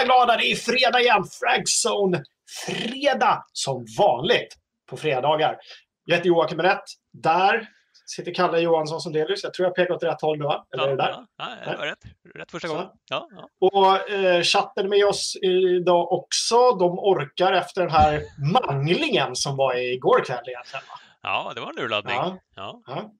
Alla 0.00 0.06
glada! 0.06 0.36
Det 0.36 0.50
är 0.52 0.56
fredag 0.56 1.00
igen. 1.00 1.24
Fragzone 1.40 2.22
fredag 2.66 3.44
som 3.52 3.86
vanligt 3.98 4.56
på 4.90 4.96
fredagar. 4.96 5.56
Jag 6.04 6.16
heter 6.16 6.28
Joakim 6.28 6.62
Rätt. 6.62 6.82
Där 7.12 7.68
sitter 8.06 8.34
Kalle 8.34 8.60
Johansson 8.60 9.00
som 9.00 9.12
delvis. 9.12 9.44
Jag 9.44 9.54
tror 9.54 9.66
jag 9.66 9.74
pekar 9.74 9.94
åt 9.94 10.02
rätt 10.02 10.20
håll 10.20 10.38
nu, 10.38 10.44
va? 10.44 10.66
Eller 10.74 10.84
ja, 10.84 10.92
är 10.92 10.96
det 10.96 11.02
där? 11.02 11.10
Ja, 11.10 11.26
ja, 11.64 11.70
det 11.72 11.78
var 11.78 11.86
rätt. 11.86 11.98
Rätt 12.34 12.50
första 12.50 12.68
gången. 12.68 12.86
Ja, 13.10 13.28
ja. 13.30 13.68
Och 13.68 14.10
eh, 14.10 14.42
chatten 14.42 14.88
med 14.88 15.04
oss 15.06 15.36
idag 15.42 16.12
också. 16.12 16.70
De 16.72 16.98
orkar 16.98 17.52
efter 17.52 17.80
den 17.80 17.90
här 17.90 18.22
manglingen 18.52 19.36
som 19.36 19.56
var 19.56 19.74
igår 19.74 20.24
kväll 20.24 20.48
egentligen. 20.48 20.82
va? 20.88 21.00
ja, 21.22 21.52
det 21.54 21.60
var 21.60 21.70
en 21.70 21.78
urladdning. 21.78 22.16
Ja. 22.16 22.82
Ja. 22.86 23.10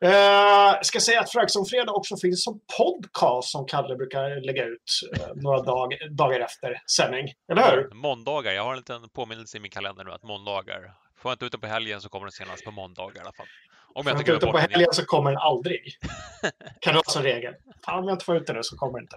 Eh, 0.00 0.80
ska 0.82 1.00
säga 1.00 1.20
att 1.20 1.32
Fragzone 1.32 1.66
Fredag 1.66 1.92
också 1.92 2.16
finns 2.16 2.44
som 2.44 2.60
podcast 2.78 3.50
som 3.50 3.66
Kalle 3.66 3.96
brukar 3.96 4.46
lägga 4.46 4.64
ut 4.64 4.90
eh, 5.16 5.26
några 5.34 5.62
dag, 5.62 5.94
dagar 6.10 6.40
efter 6.40 6.82
sändning. 6.96 7.32
Eller 7.52 7.70
hur? 7.70 7.94
Måndagar. 7.94 8.52
Jag 8.52 8.64
har 8.64 8.72
en 8.72 8.78
liten 8.78 9.08
påminnelse 9.08 9.56
i 9.56 9.60
min 9.60 9.70
kalender 9.70 10.04
nu 10.04 10.12
att 10.12 10.22
måndagar. 10.22 10.94
Får 11.22 11.30
jag 11.30 11.34
inte 11.34 11.44
ut 11.44 11.52
den 11.52 11.60
på 11.60 11.66
helgen 11.66 12.00
så 12.00 12.08
kommer 12.08 12.26
den 12.26 12.32
senast 12.32 12.64
på 12.64 12.70
måndagar 12.70 13.16
i 13.16 13.20
alla 13.20 13.32
fall. 13.32 13.46
Om 13.94 14.06
jag 14.06 14.14
jag 14.14 14.20
inte 14.20 14.32
ut 14.32 14.40
den 14.40 14.52
på 14.52 14.58
helgen 14.58 14.92
så 14.92 15.04
kommer 15.04 15.30
den 15.30 15.38
aldrig. 15.38 15.98
kan 16.80 16.92
det 16.92 16.96
vara 16.96 17.02
som 17.04 17.22
regel. 17.22 17.54
Fan, 17.84 17.98
om 17.98 18.08
jag 18.08 18.14
inte 18.14 18.24
får 18.24 18.36
ut 18.36 18.46
den 18.46 18.56
nu 18.56 18.62
så 18.62 18.76
kommer 18.76 18.92
den 18.92 19.02
inte. 19.02 19.16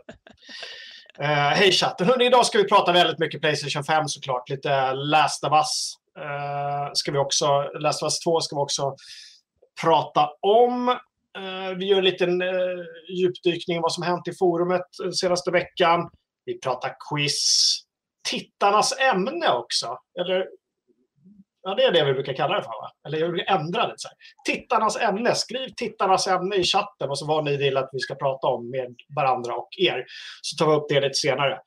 Eh, 1.20 1.28
Hej 1.30 1.72
chatten! 1.72 2.08
Hörrni, 2.08 2.26
idag 2.26 2.46
ska 2.46 2.58
vi 2.58 2.68
prata 2.68 2.92
väldigt 2.92 3.20
mycket 3.20 3.42
Playstation 3.42 3.84
5 3.84 4.08
såklart. 4.08 4.50
Lite 4.50 4.94
Last 4.94 5.44
of 5.44 5.54
Us. 5.54 5.98
Uh, 6.20 6.92
ska 6.94 7.12
vi 7.12 7.18
också, 7.18 7.64
Last 7.80 8.04
of 8.04 8.06
Us 8.06 8.20
2 8.20 8.42
ska 8.42 8.56
vi 8.56 8.62
också 8.62 8.96
prata 9.82 10.30
om. 10.42 10.90
Eh, 11.38 11.78
vi 11.78 11.86
gör 11.86 11.98
en 11.98 12.04
liten 12.04 12.42
eh, 12.42 12.48
djupdykning 13.10 13.78
om 13.78 13.82
vad 13.82 13.94
som 13.94 14.04
hänt 14.04 14.28
i 14.28 14.34
forumet 14.40 14.86
den 15.04 15.14
senaste 15.14 15.52
veckan. 15.52 16.10
Vi 16.46 16.60
pratar 16.60 16.96
quiz. 17.10 17.78
Tittarnas 18.30 19.00
ämne 19.00 19.50
också. 19.52 19.98
Eller 20.20 20.48
Ja, 21.66 21.76
det 21.76 21.84
är 21.84 21.92
det 21.92 22.06
vi 22.06 22.14
brukar 22.14 22.34
kalla 22.34 22.56
det 22.56 22.62
för, 22.62 22.70
va? 22.70 22.92
Eller 23.08 23.18
jag 23.18 23.32
brukar 23.32 23.56
ändra 23.56 23.88
det 23.88 23.94
så 23.98 24.08
här. 24.08 24.18
Tittarnas 24.46 24.98
ämne. 24.98 25.36
Skriv 25.36 25.70
tittarnas 25.76 26.28
ämne 26.28 26.56
i 26.56 26.64
chatten 26.64 27.10
och 27.10 27.20
så 27.20 27.28
vad 27.28 27.44
ni 27.44 27.58
vill 27.58 27.78
att 27.78 27.90
vi 27.92 28.00
ska 28.00 28.16
prata 28.16 28.48
om 28.48 28.70
med 28.70 28.96
varandra 29.16 29.56
och 29.56 29.70
er. 29.78 30.06
Så 30.42 30.58
tar 30.58 30.72
vi 30.72 30.78
upp 30.78 30.86
det 30.90 31.00
lite 31.00 31.14
senare. 31.14 31.60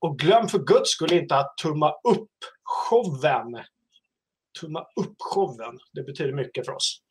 Och 0.00 0.18
glöm 0.18 0.48
för 0.48 0.58
guds 0.58 0.90
skull 0.90 1.12
inte 1.12 1.36
att 1.36 1.56
tumma 1.62 1.90
upp 1.90 2.30
showen. 2.62 3.64
Tumma 4.60 4.80
upp 4.96 5.14
showen. 5.18 5.78
Det 5.92 6.02
betyder 6.02 6.32
mycket 6.32 6.66
för 6.66 6.72
oss. 6.72 7.02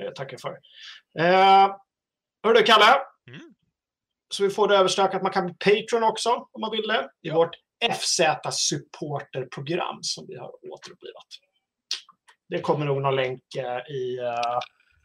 Eh, 0.00 0.10
tackar 0.12 0.36
för. 0.38 0.50
Eh, 1.18 1.76
hör 2.44 2.54
du, 2.54 2.62
Kalle? 2.62 2.94
Mm. 3.28 3.40
Så 4.34 4.42
vi 4.42 4.50
får 4.50 4.68
det 4.68 4.76
överstökat. 4.76 5.22
Man 5.22 5.32
kan 5.32 5.46
bli 5.46 5.54
Patreon 5.54 6.02
också 6.02 6.48
om 6.52 6.60
man 6.60 6.70
vill 6.70 6.88
det. 6.88 7.10
I 7.22 7.28
Ja. 7.28 7.34
vårt 7.34 7.56
FZ-supporterprogram 7.84 9.98
som 10.02 10.26
vi 10.26 10.36
har 10.38 10.50
återupplivat. 10.72 11.26
Det 12.48 12.60
kommer 12.60 12.86
nog 12.86 13.02
någon 13.02 13.16
länk 13.16 13.42
eh, 13.56 13.78
i, 13.94 14.18
eh, 14.18 14.58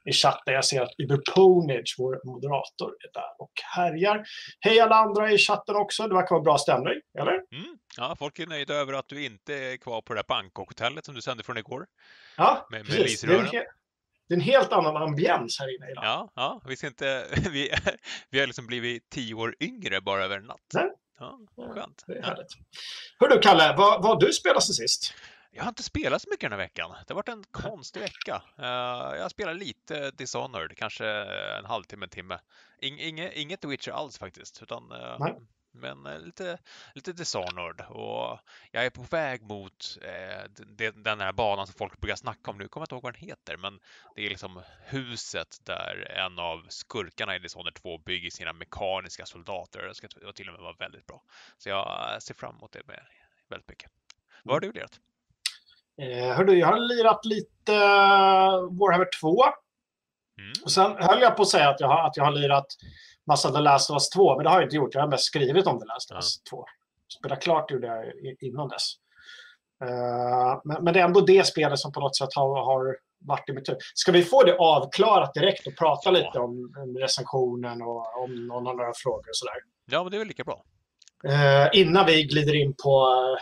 i 0.10 0.14
chatten. 0.14 0.54
Jag 0.54 0.66
ser 0.66 0.82
att 0.82 0.90
Uber 1.04 1.18
Ponage, 1.36 1.96
vår 1.98 2.22
moderator, 2.26 2.90
är 2.90 3.14
där 3.14 3.32
och 3.40 3.52
härjar. 3.76 4.24
Hej 4.60 4.80
alla 4.80 4.96
andra 4.96 5.32
i 5.32 5.38
chatten 5.38 5.76
också. 5.76 6.08
Det 6.08 6.16
verkar 6.16 6.36
vara 6.36 6.44
bra 6.44 6.58
stämning, 6.58 6.94
eller? 7.20 7.34
Mm. 7.34 7.78
Ja, 7.98 8.16
folk 8.20 8.40
är 8.40 8.48
nöjda 8.48 8.74
över 8.74 8.94
att 8.94 9.08
du 9.08 9.26
inte 9.26 9.54
är 9.54 9.78
kvar 9.78 10.02
på 10.02 10.14
det 10.14 10.20
där 10.20 10.26
Bangkok-hotellet 10.28 11.06
som 11.06 11.16
du 11.16 11.22
sände 11.22 11.44
från 11.44 11.58
igår. 11.58 11.86
Ja, 12.38 12.68
Med- 12.72 12.80
med 12.80 12.96
precis. 12.96 13.22
Det 13.22 13.34
är, 13.34 13.40
en 13.40 13.46
det 14.30 14.34
är 14.34 14.38
en 14.38 14.42
helt 14.42 14.72
annan 14.74 14.98
ambiens 14.98 15.60
här 15.60 15.76
inne 15.76 15.92
idag. 15.92 16.04
Ja, 16.06 16.32
ja, 16.36 16.62
vi 16.68 16.78
ser 16.78 16.88
inte... 16.88 17.26
Vi, 17.52 17.72
vi 18.30 18.40
har 18.40 18.48
liksom 18.48 18.68
blivit 18.68 19.10
tio 19.10 19.34
år 19.34 19.56
yngre 19.60 20.02
bara 20.02 20.24
över 20.24 20.38
en 20.38 20.46
natt. 20.46 20.58
Nej. 20.74 20.90
Ja, 21.20 21.40
skönt. 21.74 22.04
Det 22.08 22.14
är 22.14 22.18
Ja. 22.18 22.26
härligt. 22.26 22.48
Hör 23.20 23.28
du, 23.30 23.40
Kalle, 23.40 23.76
vad, 23.78 24.02
vad 24.02 24.06
har 24.14 24.20
du 24.20 24.34
spelat 24.34 24.64
sen 24.64 24.74
sist? 24.74 25.14
Jag 25.52 25.64
har 25.64 25.70
inte 25.70 25.84
spelat 25.84 26.22
så 26.22 26.30
mycket 26.30 26.42
den 26.42 26.52
här 26.52 26.58
veckan. 26.58 26.92
Det 27.08 27.14
har 27.14 27.16
varit 27.16 27.30
en 27.30 27.44
konstig 27.52 28.00
vecka. 28.00 28.42
Eh, 28.58 29.16
jag 29.16 29.22
har 29.22 29.30
spelat 29.30 29.56
lite 29.56 30.12
Dishonored, 30.12 30.78
kanske 30.78 31.08
en 31.58 31.66
halvtimme, 31.66 32.06
en 32.06 32.10
timme. 32.10 32.40
Ing, 32.80 33.00
inge, 33.00 33.32
inget 33.32 33.66
Witcher 33.66 33.92
alls 33.92 34.18
faktiskt, 34.18 34.62
utan 34.64 34.92
eh, 34.92 35.16
Nej. 35.20 35.36
men 35.72 36.06
eh, 36.06 36.20
lite, 36.20 36.58
lite 36.96 37.14
Dishonored. 37.14 37.82
Och 37.82 38.40
jag 38.72 38.86
är 38.86 38.90
på 38.90 39.02
väg 39.02 39.42
mot 39.42 39.98
eh, 40.02 40.44
den, 40.96 41.20
här 41.20 41.34
banan 41.34 41.68
som 41.68 41.74
folk 41.74 41.98
brukar 41.98 42.16
snacka 42.16 42.52
om 42.52 42.58
nu. 42.58 42.64
Jag 42.64 42.72
kommer 42.72 42.84
inte 42.84 42.96
ihåg 42.96 43.04
vad 43.04 43.14
den 43.14 43.28
heter, 43.28 43.58
men 43.58 43.80
det 44.16 44.26
är 44.26 44.30
liksom 44.30 44.62
huset 44.86 45.62
där 45.64 46.12
en 46.16 46.40
av 46.40 46.66
skurkarna 46.70 47.36
i 47.36 47.40
Dishonored 47.40 47.76
2 47.76 47.98
bygger 47.98 48.30
sina 48.30 48.54
mekaniska 48.54 49.26
soldater. 49.26 49.82
Det 49.82 49.96
ska 49.96 50.08
till 50.08 50.48
och 50.48 50.54
med 50.54 50.62
vara 50.62 50.76
väldigt 50.80 51.08
bra. 51.08 51.24
Så 51.58 51.70
jag 51.70 52.18
ser 52.24 52.34
fram 52.34 52.56
emot 52.56 52.72
det 52.72 52.88
med 52.88 53.06
väldigt 53.50 53.70
mycket. 53.70 53.92
Vad 54.44 54.56
har 54.56 54.60
du 54.60 54.72
lirat? 54.72 55.00
Eh, 56.02 56.42
jag 56.60 56.68
har 56.68 56.80
lirat 56.80 57.26
lite 57.26 57.72
uh, 57.72 58.80
Warhammer 58.80 59.10
2. 59.22 59.44
Mm. 60.40 60.52
Och 60.64 60.72
sen 60.72 60.96
höll 61.00 61.22
jag 61.22 61.36
på 61.36 61.42
att 61.42 61.50
säga 61.50 61.70
att 61.70 61.80
jag 61.80 61.88
har, 61.88 62.08
att 62.08 62.18
jag 62.18 62.24
har 62.24 62.32
lirat 62.32 62.66
massa 63.28 63.52
The 63.52 63.60
Last 63.60 63.90
of 63.90 63.94
Us 63.94 64.10
2, 64.10 64.36
men 64.36 64.44
det 64.44 64.50
har 64.50 64.58
jag 64.58 64.66
inte 64.66 64.76
gjort. 64.76 64.94
Jag 64.94 65.02
har 65.02 65.08
mest 65.08 65.24
skrivit 65.24 65.68
om 65.68 65.80
The 65.80 65.86
Last 65.86 66.12
of 66.12 66.16
Us 66.16 66.42
2. 66.44 66.66
Spela 67.20 67.36
klart 67.36 67.72
gjorde 67.72 67.88
jag 67.88 68.06
innan 68.42 68.68
dess. 68.68 68.94
Eh, 69.84 70.62
men, 70.64 70.84
men 70.84 70.94
det 70.94 71.00
är 71.00 71.04
ändå 71.06 71.22
det 71.22 71.48
spelet 71.48 71.80
som 71.80 71.92
på 71.92 72.00
något 72.00 72.18
sätt 72.18 72.30
har, 72.36 72.64
har 72.66 72.98
varit 73.20 73.50
i 73.50 73.54
mitt 73.54 73.70
huvud. 73.70 73.82
Ska 73.94 74.12
vi 74.12 74.24
få 74.24 74.44
det 74.44 74.58
avklarat 74.58 75.34
direkt 75.34 75.68
och 75.68 75.78
prata 75.78 76.10
Ja. 76.10 76.12
lite 76.12 76.40
om, 76.40 76.74
om 76.78 76.98
recensionen 76.98 77.82
och 77.82 78.24
om 78.24 78.48
någon 78.48 78.66
har 78.66 78.74
några 78.74 78.94
frågor 78.96 79.30
och 79.30 79.36
sådär? 79.36 79.56
Ja, 79.92 80.04
men 80.04 80.12
det 80.12 80.18
är 80.18 80.20
väl 80.20 80.28
lika 80.28 80.44
bra. 80.44 80.64
Eh, 81.28 81.68
innan 81.74 82.06
vi 82.06 82.24
glider 82.24 82.56
in 82.56 82.74
på 82.84 83.08
eh, 83.38 83.42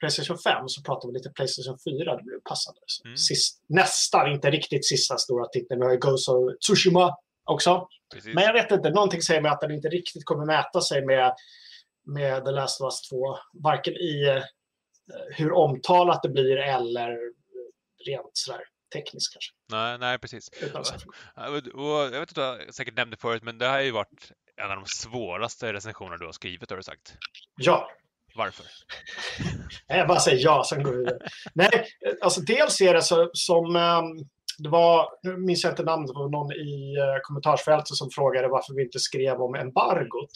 Playstation 0.00 0.38
5 0.38 0.68
så 0.68 0.82
pratar 0.82 1.08
vi 1.08 1.14
lite 1.14 1.30
Playstation 1.30 1.78
4. 1.84 2.16
Det 2.16 2.22
blir 2.22 2.38
passande. 2.44 2.80
Mm. 3.04 3.16
Sist, 3.16 3.62
nästan, 3.68 4.32
inte 4.32 4.50
riktigt 4.50 4.86
sista 4.86 5.18
stora 5.18 5.46
titeln. 5.48 5.80
Vi 5.80 5.86
har 5.86 5.92
ju 5.92 5.98
Ghost 5.98 6.28
of 6.28 6.36
Tsushima 6.60 7.16
också. 7.44 7.88
Precis. 8.14 8.34
Men 8.34 8.44
jag 8.44 8.52
vet 8.52 8.70
inte, 8.70 8.90
någonting 8.90 9.22
säger 9.22 9.40
mig 9.40 9.50
att 9.50 9.60
den 9.60 9.70
inte 9.70 9.88
riktigt 9.88 10.24
kommer 10.24 10.44
mäta 10.44 10.80
sig 10.80 11.06
med, 11.06 11.34
med 12.06 12.44
The 12.44 12.50
Last 12.50 12.80
of 12.80 12.84
Us 12.84 13.00
2. 13.08 13.16
Varken 13.62 13.94
i 13.94 14.26
eh, 14.28 14.42
hur 15.36 15.52
omtalat 15.52 16.22
det 16.22 16.28
blir 16.28 16.56
eller 16.56 17.16
rent 18.06 18.30
sådär 18.32 18.60
tekniskt 18.94 19.32
kanske. 19.32 19.52
Nej, 19.70 19.98
nej, 19.98 20.18
precis. 20.18 20.48
Och- 21.34 21.80
och 21.80 22.14
Jag 22.14 22.20
vet 22.20 22.30
inte 22.30 22.40
jag 22.40 22.74
säkert 22.74 22.96
nämnde 22.96 23.16
förut, 23.16 23.42
men 23.42 23.58
det 23.58 23.64
här 23.66 23.72
har 23.72 23.80
ju 23.80 23.90
varit 23.90 24.32
en 24.62 24.70
av 24.70 24.76
de 24.76 24.86
svåraste 24.86 25.72
recensionerna 25.72 26.16
du 26.16 26.24
har 26.24 26.32
skrivit, 26.32 26.70
har 26.70 26.76
du 26.76 26.82
sagt. 26.82 27.14
Ja, 27.56 27.90
Varför? 28.36 28.66
Nej, 29.88 29.98
Jag 29.98 30.08
bara 30.08 30.20
säger 30.20 30.44
ja, 30.44 30.64
sen 30.68 30.82
går 30.82 30.92
vi 30.92 30.98
vidare. 30.98 31.18
Nej, 31.54 31.86
alltså 32.20 32.40
dels 32.40 32.80
är 32.80 32.94
det 32.94 33.02
så, 33.02 33.30
som... 33.32 33.76
ehm, 33.76 34.26
det 34.58 34.68
var, 34.68 35.08
nu 35.22 35.36
minns 35.36 35.64
jag 35.64 35.72
inte 35.72 35.82
namnet 35.82 36.12
på 36.12 36.28
någon 36.28 36.52
i 36.52 36.96
eh, 36.98 37.20
kommentarsfältet 37.22 37.96
som 37.96 38.10
frågade 38.10 38.48
varför 38.48 38.74
vi 38.74 38.82
inte 38.82 38.98
skrev 38.98 39.40
om 39.40 39.54
embargot. 39.54 40.30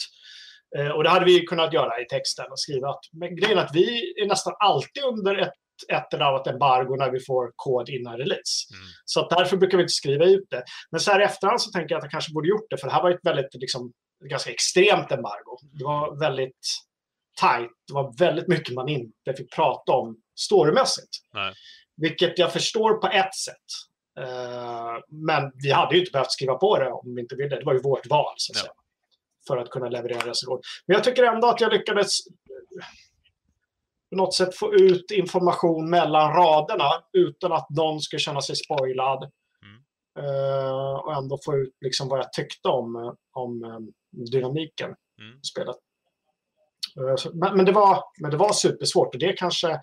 Eh, 0.79 0.89
och 0.89 1.05
det 1.05 1.11
hade 1.11 1.25
vi 1.25 1.41
kunnat 1.41 1.73
göra 1.73 2.01
i 2.01 2.05
texten 2.05 2.47
och 2.51 2.61
skriva 2.61 2.89
att, 2.89 3.01
men 3.13 3.37
grejen 3.37 3.59
är 3.59 3.65
att 3.65 3.75
vi 3.75 4.15
är 4.23 4.27
nästan 4.27 4.55
alltid 4.59 5.05
under 5.05 5.39
ett, 5.39 5.53
ett 5.93 6.15
eller 6.15 6.25
annat 6.25 6.47
embargo 6.47 6.97
när 6.97 7.11
vi 7.11 7.21
får 7.21 7.53
kod 7.57 7.89
innan 7.89 8.17
release. 8.17 8.75
Mm. 8.75 8.87
Så 9.05 9.29
därför 9.29 9.57
brukar 9.57 9.79
vi 9.79 9.83
inte 9.83 9.93
skriva 9.93 10.25
ut 10.25 10.47
det. 10.51 10.65
Men 10.91 11.01
så 11.01 11.11
här 11.11 11.21
i 11.21 11.25
efterhand 11.25 11.61
så 11.61 11.71
tänker 11.71 11.95
jag 11.95 11.99
att 11.99 12.05
jag 12.05 12.11
kanske 12.11 12.33
borde 12.33 12.49
gjort 12.49 12.71
det, 12.71 12.77
för 12.77 12.87
det 12.87 12.93
här 12.93 13.03
var 13.03 13.11
ett 13.11 13.25
väldigt, 13.25 13.55
liksom, 13.55 13.93
ganska 14.25 14.51
extremt 14.51 15.13
embargo. 15.13 15.59
Det 15.73 15.85
var 15.85 16.21
väldigt 16.21 16.67
tajt. 17.41 17.71
Det 17.87 17.93
var 17.95 18.15
väldigt 18.19 18.49
mycket 18.49 18.75
man 18.75 18.89
inte 18.89 19.35
fick 19.37 19.55
prata 19.55 19.93
om 19.93 20.17
storymässigt. 20.39 21.09
Nej. 21.35 21.55
Vilket 21.97 22.39
jag 22.39 22.53
förstår 22.53 22.95
på 22.95 23.07
ett 23.07 23.35
sätt. 23.35 23.67
Eh, 24.21 24.97
men 25.09 25.53
vi 25.55 25.71
hade 25.71 25.95
ju 25.95 26.01
inte 26.01 26.13
behövt 26.13 26.33
skriva 26.33 26.55
på 26.55 26.79
det 26.79 26.91
om 26.93 27.15
vi 27.15 27.21
inte 27.21 27.35
ville. 27.37 27.57
Det 27.57 27.65
var 27.65 27.73
ju 27.73 27.81
vårt 27.83 28.07
val, 28.07 28.35
så 28.37 28.53
att 28.53 28.57
Ja. 28.57 28.61
säga. 28.63 28.73
För 29.47 29.57
att 29.57 29.71
kunna 29.71 29.89
leverera 29.89 30.27
recension. 30.31 30.61
Men 30.87 30.95
jag 30.95 31.05
tycker 31.05 31.23
ändå 31.23 31.49
att 31.49 31.61
jag 31.61 31.73
lyckades 31.73 32.27
eh, 32.27 32.87
på 34.11 34.17
något 34.17 34.35
sätt 34.35 34.57
få 34.57 34.75
ut 34.75 35.11
information 35.11 35.91
mellan 35.91 36.33
raderna 36.33 36.91
utan 37.13 37.53
att 37.53 37.71
någon 37.71 38.01
ska 38.01 38.19
känna 38.19 38.41
sig 38.41 38.57
spoilad. 38.57 39.31
Mm. 39.63 39.83
Eh, 40.27 40.95
och 40.95 41.15
ändå 41.15 41.39
få 41.45 41.57
ut 41.57 41.75
liksom 41.81 42.09
vad 42.09 42.19
jag 42.19 42.33
tyckte 42.33 42.69
om, 42.69 43.17
om 43.33 43.63
dynamiken 44.33 44.95
Mm. 45.21 45.39
i 45.39 45.45
spelet. 45.47 45.77
Eh, 46.97 47.17
så- 47.17 47.35
Men, 47.35 47.65
det 47.65 47.73
var, 47.73 48.05
men 48.19 48.31
det 48.31 48.37
var 48.37 48.53
supersvårt 48.53 49.15
och 49.15 49.21
det 49.21 49.27
är 49.29 49.37
kanske 49.37 49.81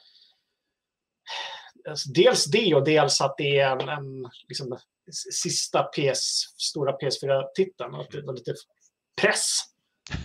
alltså, 1.90 2.10
dels 2.10 2.46
det 2.46 2.76
och 2.76 2.84
dels 2.86 3.22
att 3.22 3.38
det 3.38 3.60
är 3.60 3.72
en, 3.72 3.90
en 3.90 4.30
liksom, 4.48 4.78
sista 5.34 5.84
PS, 5.84 6.20
stora 6.58 6.92
PS4-titeln. 6.98 7.96
Att 7.96 8.12
det 8.12 8.22
var 8.22 8.34
lite 8.34 8.54
press. 9.22 9.60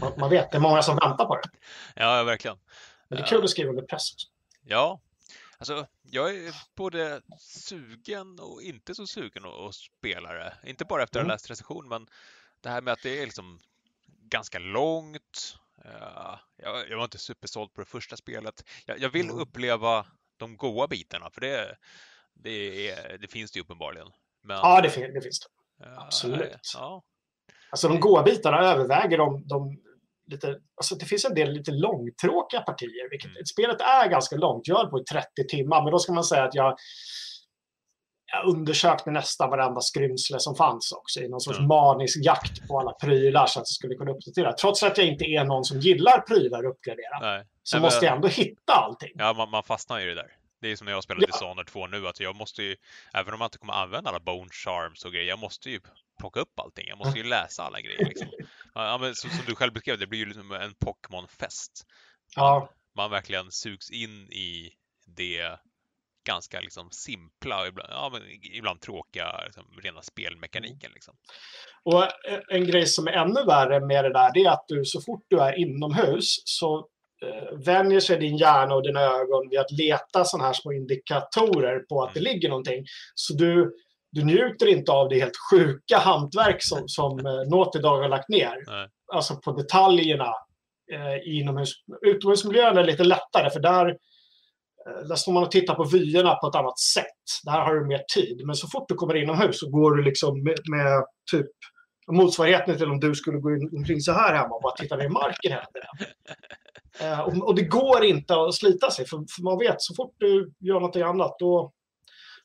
Man, 0.00 0.12
man 0.19 0.31
vet, 0.31 0.50
det 0.50 0.56
är 0.58 0.61
många 0.61 0.82
som 0.82 0.96
väntar 0.96 1.25
på 1.26 1.37
det. 1.37 1.50
Ja, 1.96 2.23
verkligen. 2.23 2.58
Men 3.08 3.19
det 3.19 3.25
är 3.25 3.26
kul 3.26 3.44
att 3.44 3.50
skriva 3.50 3.70
under 3.70 3.82
press 3.82 4.12
också. 4.12 4.29
Ja, 4.64 5.00
alltså 5.58 5.87
jag 6.02 6.31
är 6.37 6.55
både 6.75 7.23
sugen 7.38 8.38
och 8.40 8.62
inte 8.62 8.94
så 8.94 9.06
sugen 9.06 9.44
att, 9.44 9.75
spela 9.75 10.32
det. 10.32 10.55
Inte 10.64 10.84
bara 10.84 11.02
efter 11.02 11.19
att 11.20 11.23
Mm. 11.23 11.31
ha 11.31 11.34
läst 11.34 11.50
recension, 11.50 11.88
men 11.88 12.06
det 12.61 12.69
här 12.69 12.81
med 12.81 12.93
att 12.93 13.02
det 13.02 13.19
är 13.23 13.25
liksom 13.25 13.58
ganska 14.23 14.58
långt. 14.58 15.56
Ja, 15.84 16.40
jag, 16.56 16.90
jag 16.90 16.96
var 16.96 17.05
inte 17.05 17.19
supersåld 17.19 17.73
på 17.73 17.81
det 17.81 17.87
första 17.87 18.17
spelet. 18.17 18.64
Jag, 18.87 18.99
jag 19.00 19.11
vill 19.11 19.26
Mm. 19.31 19.38
uppleva 19.38 20.06
de 20.37 20.56
goa 20.56 20.88
bitarna, 20.88 21.31
för 21.31 21.40
det, 21.40 21.76
det, 22.34 22.90
är, 22.90 23.19
det 23.19 23.29
finns 23.29 23.52
det 23.52 23.56
ju 23.58 23.62
uppenbarligen. 23.62 24.08
Men, 24.43 24.56
Ja, 24.56 24.81
det, 24.81 24.90
fin- 24.90 25.14
det 25.14 25.20
finns 25.23 25.40
det. 25.79 25.84
eh, 25.87 25.99
absolut. 25.99 26.70
Ja, 26.75 27.02
Alltså 27.70 27.88
de 27.88 28.00
goa 28.00 28.23
bitarna 28.23 28.58
överväger 28.61 29.19
de, 29.19 29.46
de 29.49 29.79
lite... 30.26 30.61
Alltså 30.75 30.94
det 30.94 31.05
finns 31.05 31.25
en 31.25 31.34
del 31.34 31.52
lite 31.52 31.70
långtråkiga 31.70 32.61
partier. 32.61 33.11
Vilket, 33.11 33.31
Mm. 33.31 33.44
Spelet 33.46 33.81
är 33.81 34.08
ganska 34.08 34.37
långt. 34.37 34.69
Jag 34.69 34.76
höll 34.76 34.90
på 34.90 35.00
i 35.00 35.05
30 35.05 35.26
timmar, 35.49 35.82
men 35.82 35.90
då 35.93 35.99
ska 35.99 36.12
man 36.12 36.25
säga 36.25 36.44
att 36.44 36.55
jag 36.55 36.76
jag 38.32 38.44
undersökte 38.46 39.11
nästan 39.11 39.50
varenda 39.50 39.81
skrymsle 39.81 40.40
som 40.40 40.55
fanns 40.56 40.93
också 40.93 41.20
i 41.20 41.29
någon 41.29 41.40
sorts 41.40 41.58
Ja. 41.61 41.67
manisk 41.67 42.19
jakt 42.25 42.69
på 42.69 42.81
alla 42.81 42.93
prylar 42.93 43.46
så 43.46 43.58
att 43.61 43.62
jag 43.62 43.67
skulle 43.75 43.94
kunna 43.94 44.11
uppdatera. 44.11 44.52
Trots 44.52 44.82
att 44.82 44.99
jag 44.99 45.06
inte 45.06 45.25
är 45.25 45.44
någon 45.44 45.64
som 45.64 45.81
gillar 45.81 46.20
prylar 46.20 46.64
och 46.64 46.70
uppgradera 46.70 47.19
nej. 47.20 47.46
så 47.62 47.76
Nej, 47.76 47.81
men- 47.81 47.87
måste 47.87 48.05
jag 48.06 48.14
ändå 48.14 48.29
hitta 48.29 48.73
allting. 48.73 49.12
Ja, 49.14 49.32
man, 49.32 49.50
man 49.50 49.62
fastnar 49.62 49.99
ju 49.99 50.05
i 50.05 50.08
det 50.08 50.14
där. 50.14 50.37
Det 50.61 50.73
är 50.73 50.76
som 50.76 50.84
när 50.84 50.93
jag 50.93 51.02
spelar 51.02 51.20
Ja. 51.20 51.26
Dishonored 51.26 51.67
2 51.67 51.87
nu, 51.87 52.08
att 52.08 52.20
jag 52.20 52.37
måste 52.37 52.62
ju, 52.62 52.76
även 53.14 53.34
om 53.34 53.40
jag 53.40 53.46
inte 53.46 53.58
kommer 53.58 53.73
använda 53.73 54.11
alla 54.11 54.20
bone 54.20 54.50
charms 54.50 55.05
och 55.05 55.12
grejer, 55.12 55.29
jag 55.29 55.38
måste 55.38 55.70
ju 55.70 55.81
plocka 56.20 56.40
upp 56.40 56.58
allting. 56.61 56.88
Jag 56.88 56.99
måste 56.99 57.19
ju 57.19 57.25
läsa 57.25 57.62
alla 57.62 57.81
grejer. 57.81 58.05
Liksom. 58.08 58.29
Ja, 58.75 58.99
men 59.00 59.14
som, 59.14 59.31
som 59.31 59.44
du 59.46 59.55
själv 59.55 59.73
beskrev, 59.73 59.99
det 59.99 60.06
blir 60.06 60.19
ju 60.19 60.26
liksom 60.26 60.52
en 60.52 60.75
Pokémon-fest. 60.75 61.73
Ja, 62.37 62.69
Man 62.96 63.11
verkligen 63.11 63.50
sugs 63.50 63.90
in 63.90 64.29
i 64.32 64.70
det 65.06 65.58
ganska 66.24 66.60
liksom 66.60 66.90
simpla 66.90 67.60
och 67.60 67.66
ibland, 67.66 67.88
ja, 67.92 68.12
ibland 68.58 68.80
tråkiga 68.80 69.44
liksom, 69.44 69.64
rena 69.82 70.02
spelmekaniken. 70.02 70.90
Liksom. 70.94 71.14
Och 71.84 72.04
en 72.48 72.66
grej 72.66 72.86
som 72.86 73.06
är 73.06 73.12
ännu 73.12 73.44
värre 73.46 73.80
med 73.80 74.04
det 74.04 74.12
där, 74.12 74.30
det 74.34 74.40
är 74.40 74.50
att 74.50 74.64
du 74.69 74.84
så 74.84 75.00
fort 75.00 75.24
du 75.28 75.40
är 75.40 75.58
inomhus 75.58 76.42
så 76.44 76.86
eh, 77.24 77.58
vänjer 77.64 78.00
sig 78.00 78.19
din 78.19 78.36
hjärna 78.36 78.74
och 78.74 78.82
dina 78.82 79.00
ögon 79.00 79.48
vid 79.50 79.58
att 79.58 79.72
leta 79.72 80.24
sådana 80.24 80.46
här 80.46 80.52
små 80.52 80.72
indikatorer 80.72 81.78
på 81.78 82.02
att 82.02 82.14
det 82.14 82.20
ligger 82.20 82.48
någonting. 82.48 82.84
Så 83.14 83.34
du, 83.34 83.72
du 84.12 84.24
njuter 84.24 84.66
inte 84.66 84.92
av 84.92 85.08
det 85.08 85.20
helt 85.20 85.36
sjuka 85.50 85.98
hantverk 85.98 86.62
som, 86.62 86.88
som 86.88 87.19
eh, 87.19 87.50
Naughty 87.50 87.78
Dog 87.78 88.00
har 88.02 88.08
lagt 88.08 88.28
ner. 88.28 88.54
Nej. 88.66 88.88
Alltså 89.12 89.36
på 89.36 89.52
detaljerna 89.52 90.34
eh, 90.92 91.38
inomhus. 91.38 91.72
Utomhusmiljön 92.06 92.78
är 92.78 92.84
lite 92.84 93.04
lättare 93.04 93.50
för 93.50 93.60
där, 93.60 93.86
eh, 93.86 93.94
där 94.84 95.14
står 95.17 95.32
man 95.32 95.43
och 95.43 95.50
tittar 95.50 95.75
på 95.75 95.84
vyerna 95.84 96.34
på 96.34 96.49
ett 96.49 96.55
annat 96.55 96.79
sätt. 96.79 97.06
Där 97.44 97.61
har 97.61 97.75
du 97.75 97.87
mer 97.87 98.05
tid. 98.14 98.46
Men 98.46 98.55
så 98.55 98.69
fort 98.69 98.88
du 98.88 98.94
kommer 98.94 99.14
inomhus 99.17 99.61
så 99.61 99.70
går 99.70 99.96
du 99.96 100.02
liksom 100.02 100.43
med, 100.44 100.58
med 100.70 101.05
typ 101.31 101.50
motsvarigheten 102.12 102.79
till 102.79 102.90
om 102.90 103.00
du 103.00 103.14
skulle 103.14 103.38
gå 103.38 103.50
in 103.50 103.70
omkring 103.76 104.00
så 104.00 104.12
här 104.12 104.34
hemma 104.34 104.55
och 104.55 104.62
bara 104.62 104.76
titta 104.76 104.96
ner 104.96 105.05
i 105.05 105.08
marken 105.08 105.52
hela 105.52 105.64
tiden. 105.64 106.12
Eh, 107.00 107.20
och, 107.20 107.49
och 107.49 107.55
det 107.55 107.62
går 107.62 108.05
inte 108.05 108.40
att 108.40 108.55
slita 108.55 108.90
sig, 108.90 109.06
för, 109.06 109.17
för 109.17 109.43
man 109.43 109.58
vet 109.58 109.76
så 109.79 109.94
fort 109.94 110.14
du 110.19 110.52
gör 110.61 110.75
någonting 110.75 111.02
annat 111.02 111.37
då 111.38 111.73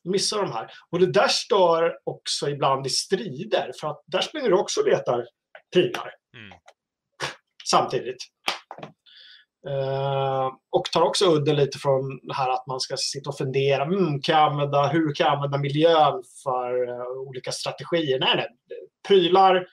missar 0.03 0.41
de 0.41 0.51
här. 0.51 0.71
Och 0.89 0.99
det 0.99 1.11
där 1.11 1.27
stör 1.27 1.97
också 2.03 2.49
ibland 2.49 2.87
i 2.87 2.89
strider, 2.89 3.71
för 3.81 3.87
att 3.87 4.03
där 4.05 4.21
springer 4.21 4.49
du 4.49 4.55
också 4.55 4.81
och 4.81 4.87
letar 4.87 5.25
pilar 5.73 6.13
Mm. 6.37 6.57
samtidigt. 7.69 8.17
Eh, 9.67 10.51
och 10.69 10.85
tar 10.85 11.01
också 11.01 11.25
udden 11.25 11.55
lite 11.55 11.77
från 11.77 12.19
det 12.27 12.33
här 12.33 12.49
att 12.49 12.67
man 12.67 12.79
ska 12.79 12.97
sitta 12.97 13.29
och 13.29 13.37
fundera. 13.37 13.83
Mm, 13.83 14.21
kan 14.21 14.35
jag 14.35 14.51
använda, 14.51 14.87
hur 14.87 15.13
kan 15.15 15.25
jag 15.25 15.33
använda 15.35 15.57
miljön 15.57 16.23
för 16.43 16.87
eh, 16.89 17.07
olika 17.27 17.51
strategier? 17.51 18.19
Nej, 18.19 18.35
nej. 18.35 18.47
Prylar, 19.07 19.67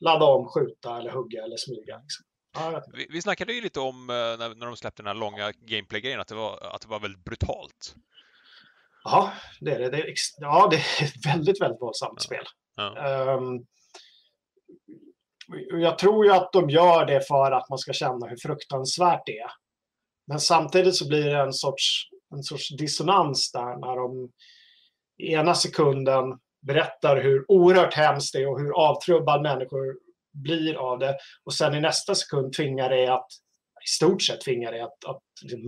ladda 0.00 0.24
om, 0.24 0.48
skjuta 0.48 0.98
eller 0.98 1.10
hugga 1.10 1.42
eller 1.44 1.56
smyga. 1.56 1.98
Liksom. 1.98 2.24
Ja, 2.54 2.82
Vi, 2.92 3.06
vi 3.10 3.22
snackade 3.22 3.52
ju 3.52 3.60
lite 3.60 3.80
om 3.80 4.10
eh, 4.10 4.14
när, 4.14 4.54
när 4.54 4.66
de 4.66 4.76
släppte 4.76 5.02
den 5.02 5.06
här 5.08 5.14
långa 5.14 5.52
gameplay-grejen, 5.52 6.20
att 6.20 6.28
det, 6.28 6.34
var, 6.34 6.58
att 6.74 6.80
det 6.80 6.88
var 6.88 7.00
väldigt 7.00 7.24
brutalt. 7.24 7.94
Ja, 9.04 9.32
det 9.60 9.70
är 9.70 9.78
det. 9.78 9.90
det 9.90 9.96
är, 9.98 10.14
ja, 10.40 10.68
det 10.70 10.76
är 10.76 11.04
ett 11.04 11.26
väldigt, 11.26 11.60
väldigt 11.60 11.80
våldsamt 11.82 12.12
Ja. 12.16 12.22
spel. 12.22 12.44
Ja. 12.76 13.34
Och 13.34 13.42
jag 15.80 15.98
tror 15.98 16.26
ju 16.26 16.32
att 16.32 16.52
de 16.52 16.70
gör 16.70 17.06
det 17.06 17.20
för 17.20 17.52
att 17.52 17.68
man 17.68 17.78
ska 17.78 17.92
känna 17.92 18.26
hur 18.26 18.36
fruktansvärt 18.36 19.22
det 19.26 19.38
är. 19.38 19.50
Men 20.26 20.40
samtidigt 20.40 20.96
så 20.96 21.08
blir 21.08 21.24
det 21.24 21.40
en 21.40 21.52
sorts, 21.52 22.02
en 22.34 22.42
sorts 22.42 22.76
dissonans 22.76 23.52
där 23.52 23.76
när 23.76 23.96
de 23.96 24.30
i 25.18 25.32
ena 25.32 25.54
sekunden 25.54 26.24
berättar 26.66 27.22
hur 27.22 27.44
oerhört 27.50 27.94
hemskt 27.94 28.32
det 28.32 28.42
är 28.42 28.48
och 28.48 28.60
hur 28.60 28.72
avtrubbad 28.72 29.42
människor 29.42 29.96
blir 30.32 30.74
av 30.74 30.98
det. 30.98 31.16
Och 31.44 31.54
sen 31.54 31.74
i 31.74 31.80
nästa 31.80 32.14
sekund 32.14 32.52
tvingar 32.52 32.90
det 32.90 33.08
att, 33.08 33.26
i 33.84 33.88
stort 33.88 34.22
sett 34.22 34.40
tvingar 34.40 34.72
det 34.72 34.84
att, 34.84 35.04
att 35.04 35.22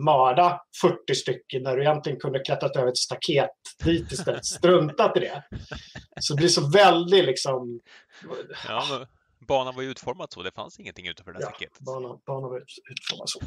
mörda 0.05 0.61
40 0.81 1.15
stycken 1.15 1.63
när 1.63 1.77
du 1.77 1.83
egentligen 1.83 2.21
kunde 2.21 2.39
klättrat 2.39 2.77
över 2.77 2.89
ett 2.89 2.97
staket 2.97 3.51
dit 3.85 4.13
istället, 4.13 4.45
struntat 4.45 5.17
i 5.17 5.21
det. 5.21 5.43
Så 6.21 6.35
det 6.35 6.37
blir 6.37 6.49
så 6.49 6.71
väldigt 6.71 7.25
liksom... 7.25 7.81
Ja, 8.69 8.85
men 8.91 9.07
banan 9.39 9.75
var 9.75 9.83
ju 9.83 9.91
utformad 9.91 10.33
så, 10.33 10.43
det 10.43 10.51
fanns 10.53 10.81
ingenting 10.81 11.07
utanför 11.09 11.33
det 11.33 11.39
här 11.39 11.45
Ja, 11.45 11.51
staketet. 11.51 11.81
banan, 11.81 12.21
banan 12.27 12.51
var 12.51 12.59
ut- 12.59 12.79
utformad 12.91 13.29
så. 13.31 13.41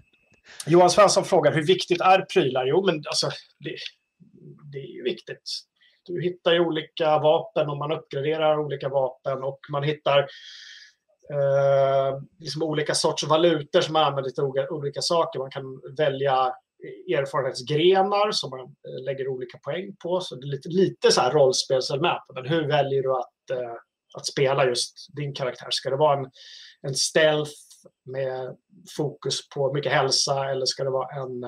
Johan 0.66 0.90
Svensson 0.90 1.24
frågar 1.24 1.52
hur 1.52 1.66
viktigt 1.66 2.00
är 2.00 2.20
prylar? 2.20 2.66
Jo, 2.66 2.86
men 2.86 2.94
alltså 3.06 3.30
det, 3.58 3.76
det 4.72 4.78
är 4.78 4.92
ju 4.96 5.02
viktigt. 5.02 5.42
Du 6.04 6.22
hittar 6.22 6.52
ju 6.52 6.60
olika 6.60 7.18
vapen 7.18 7.68
och 7.70 7.76
man 7.76 7.92
uppgraderar 7.92 8.58
olika 8.58 8.88
vapen 8.88 9.42
och 9.42 9.58
man 9.70 9.82
hittar 9.82 10.18
eh, 11.32 12.20
liksom 12.38 12.62
olika 12.62 12.94
sorts 12.94 13.24
valutor 13.24 13.80
som 13.80 13.96
använder 13.96 14.30
till 14.30 14.42
olika, 14.44 14.68
olika 14.70 15.02
saker. 15.02 15.38
Man 15.38 15.50
kan 15.50 15.64
välja 15.96 16.52
erfarenhetsgrenar 17.18 18.30
som 18.32 18.50
man 18.50 18.60
eh, 18.60 19.04
lägger 19.04 19.28
olika 19.28 19.58
poäng 19.58 19.96
på. 20.02 20.20
Så 20.20 20.34
det 20.36 20.44
är 20.46 20.50
lite, 20.50 20.68
lite 20.68 21.12
så 21.12 21.20
här 21.20 21.30
rollspelselement. 21.32 22.22
Men 22.34 22.46
hur 22.46 22.68
väljer 22.68 23.02
du 23.02 23.12
att, 23.16 23.50
eh, 23.50 23.74
att 24.14 24.26
spela 24.26 24.66
just 24.66 25.06
din 25.16 25.34
karaktär? 25.34 25.68
Ska 25.70 25.90
det 25.90 25.96
vara 25.96 26.18
en, 26.18 26.30
en 26.82 26.94
stealth 26.94 27.52
med 28.04 28.56
fokus 28.96 29.48
på 29.48 29.72
mycket 29.72 29.92
hälsa 29.92 30.50
eller 30.50 30.66
ska 30.66 30.84
det 30.84 30.90
vara 30.90 31.22
en, 31.22 31.44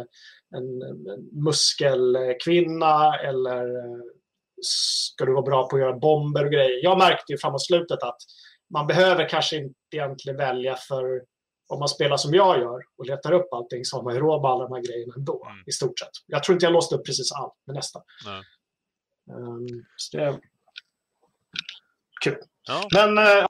en, 0.56 0.82
en 0.82 1.28
muskelkvinna 1.44 3.18
eller 3.18 3.62
eh, 3.76 4.00
ska 4.62 5.24
du 5.24 5.32
vara 5.32 5.42
bra 5.42 5.68
på 5.68 5.76
att 5.76 5.82
göra 5.82 5.98
bomber 5.98 6.44
och 6.44 6.52
grejer? 6.52 6.80
Jag 6.84 6.98
märkte 6.98 7.32
ju 7.32 7.38
framåt 7.38 7.66
slutet 7.66 8.02
att 8.02 8.18
man 8.72 8.86
behöver 8.86 9.28
kanske 9.28 9.56
inte 9.56 9.74
egentligen 9.92 10.36
välja 10.36 10.76
för 10.76 11.22
om 11.68 11.78
man 11.78 11.88
spelar 11.88 12.16
som 12.16 12.34
jag 12.34 12.58
gör 12.58 12.80
och 12.98 13.06
letar 13.06 13.32
upp 13.32 13.52
allting 13.52 13.84
så 13.84 13.96
har 13.96 14.02
man 14.02 14.14
ju 14.14 14.20
råd 14.20 14.42
med 14.42 14.50
alla 14.50 14.64
de 14.68 14.74
här 14.74 14.82
grejerna 14.82 15.14
ändå 15.16 15.46
Mm. 15.46 15.64
i 15.66 15.72
stort 15.72 15.98
sett. 15.98 16.10
Jag 16.26 16.42
tror 16.44 16.54
inte 16.54 16.66
jag 16.66 16.72
låste 16.72 16.94
upp 16.94 17.06
precis 17.06 17.32
allt, 17.32 17.54
men 17.66 17.76
nästan. 17.76 18.02
Um, 19.30 19.66
det 20.12 20.40
kul. 22.24 22.36
Ja, 22.68 22.88
Men 22.92 23.18
eh, 23.18 23.46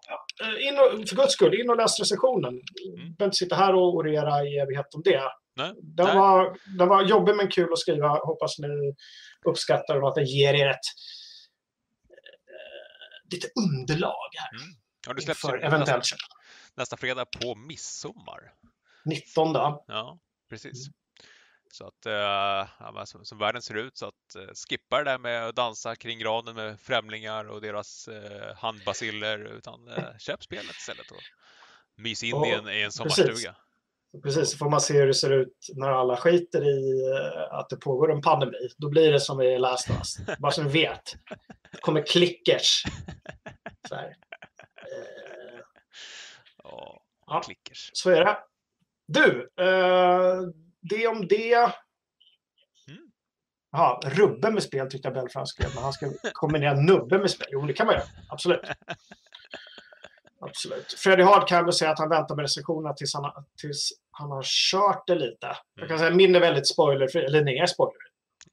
in 0.69 0.79
och, 0.79 1.09
för 1.09 1.17
guds 1.17 1.33
skull, 1.33 1.61
in 1.61 1.71
och 1.71 1.77
läs 1.77 2.01
recensionen. 2.01 2.55
Mm. 2.55 2.63
behöver 2.97 3.25
inte 3.25 3.37
sitta 3.37 3.57
här 3.57 3.75
och 3.75 3.95
orera 3.95 4.45
i 4.45 4.59
evighet 4.59 4.95
om 4.95 5.03
det. 5.05 5.23
Nej. 5.57 5.73
Den, 5.83 6.07
Nej. 6.07 6.17
Var, 6.17 6.57
den 6.79 6.89
var 6.89 7.03
jobbig 7.03 7.37
men 7.37 7.49
kul 7.49 7.73
att 7.73 7.79
skriva. 7.79 8.09
Hoppas 8.09 8.59
ni 8.59 8.95
uppskattar 9.47 9.95
den 9.95 10.03
och 10.03 10.09
att 10.09 10.15
den 10.15 10.27
ger 10.27 10.55
er 10.55 10.69
ett 10.69 10.89
eh, 12.11 13.33
lite 13.33 13.49
underlag 13.57 14.29
här 14.39 14.63
mm. 14.63 14.75
ja 15.07 15.13
det 15.13 15.23
släpps 15.23 15.45
eventuellt 15.45 15.99
nästa, 15.99 16.17
nästa 16.75 16.97
fredag 16.97 17.25
på 17.25 17.55
midsommar. 17.55 18.53
19 19.05 19.53
då. 19.53 19.85
Ja, 19.87 20.19
precis. 20.51 20.87
Så 21.73 21.87
att, 21.87 22.07
eh, 22.07 22.13
ja, 22.79 23.03
som, 23.07 23.25
som 23.25 23.39
världen 23.39 23.63
ser 23.63 23.75
ut, 23.75 23.97
så 23.97 24.07
att 24.07 24.35
eh, 24.37 24.55
skippa 24.69 24.99
det 24.99 25.05
där 25.05 25.19
med 25.19 25.47
att 25.49 25.57
dansa 25.57 25.97
kring 25.97 26.19
granen 26.19 26.55
med 26.55 26.81
främlingar 26.81 27.45
och 27.49 27.61
deras 27.61 28.09
eh, 28.09 28.57
handbaciller, 28.57 29.39
utan 29.39 29.89
eh, 29.89 30.05
köp 30.19 30.43
spelet 30.43 30.77
istället 30.77 31.11
och 31.11 31.23
mys 31.97 32.23
in 32.23 32.45
i, 32.45 32.51
en, 32.51 32.69
i 32.69 32.83
en 32.83 32.93
sommarstuga. 32.93 33.57
Precis, 34.23 34.51
så 34.51 34.57
får 34.59 34.71
man 34.71 34.81
se 34.81 34.99
hur 34.99 35.07
det 35.07 35.15
ser 35.15 35.31
ut 35.31 35.67
när 35.75 35.89
alla 35.89 36.17
skiter 36.17 36.69
i 36.69 37.11
eh, 37.13 37.55
att 37.59 37.69
det 37.69 37.77
pågår 37.77 38.13
en 38.13 38.21
pandemi. 38.23 38.69
Då 38.77 38.89
blir 38.89 39.13
det 39.13 39.21
som 39.21 39.41
i 39.41 39.59
Last 39.59 39.91
of 39.91 39.97
Us. 39.97 40.17
Bara 40.39 40.53
så 40.53 40.63
ni 40.63 40.71
vet. 40.71 41.15
Det 41.73 41.81
kommer 41.81 42.07
klickers. 42.07 42.83
Så, 43.89 43.95
här. 43.95 44.07
Eh, 44.07 45.61
Ja, 46.63 47.03
Ja. 47.27 47.43
klickers. 47.45 47.91
så 47.93 48.11
är 48.11 48.25
det. 48.25 48.39
Du, 49.07 49.51
eh, 49.61 50.41
det 50.81 51.07
om 51.07 51.29
det. 51.29 51.55
Mm. 52.89 53.11
Ja, 53.73 54.01
rubbe 54.05 54.51
med 54.51 54.63
spel 54.63 54.91
tyckte 54.91 55.09
jag 55.09 55.15
Belfrans 55.15 55.51
skrev, 55.51 55.69
men 55.75 55.83
han 55.85 55.93
ska 55.93 56.13
kombinera 56.33 56.75
nubbe 56.75 57.19
med 57.19 57.31
spel. 57.31 57.49
Jo, 57.51 57.67
det 57.67 57.73
kan 57.73 57.87
man 57.87 57.95
göra. 57.95 58.07
Absolut. 58.29 58.61
Absolut. 60.41 60.93
Freddy 60.93 61.23
Hard 61.23 61.49
kan 61.49 61.65
väl 61.65 61.73
säga 61.73 61.91
att 61.91 61.99
han 61.99 62.09
väntar 62.09 62.37
med 62.37 62.43
recensionerna 62.43 62.95
tills 62.95 63.15
han, 63.15 63.45
tills 63.61 63.93
han 64.11 64.31
har 64.31 64.43
kört 64.43 65.07
det 65.07 65.15
lite. 65.15 65.57
Jag 65.75 65.89
kan 65.89 65.99
säga 65.99 66.11
min 66.11 66.35
är 66.37 66.41
väldigt 66.41 66.69
spoilerfri, 66.69 67.25
eller 67.25 67.45
nej, 67.45 67.59
är 67.59 67.67
spoilerfri. 67.67 68.07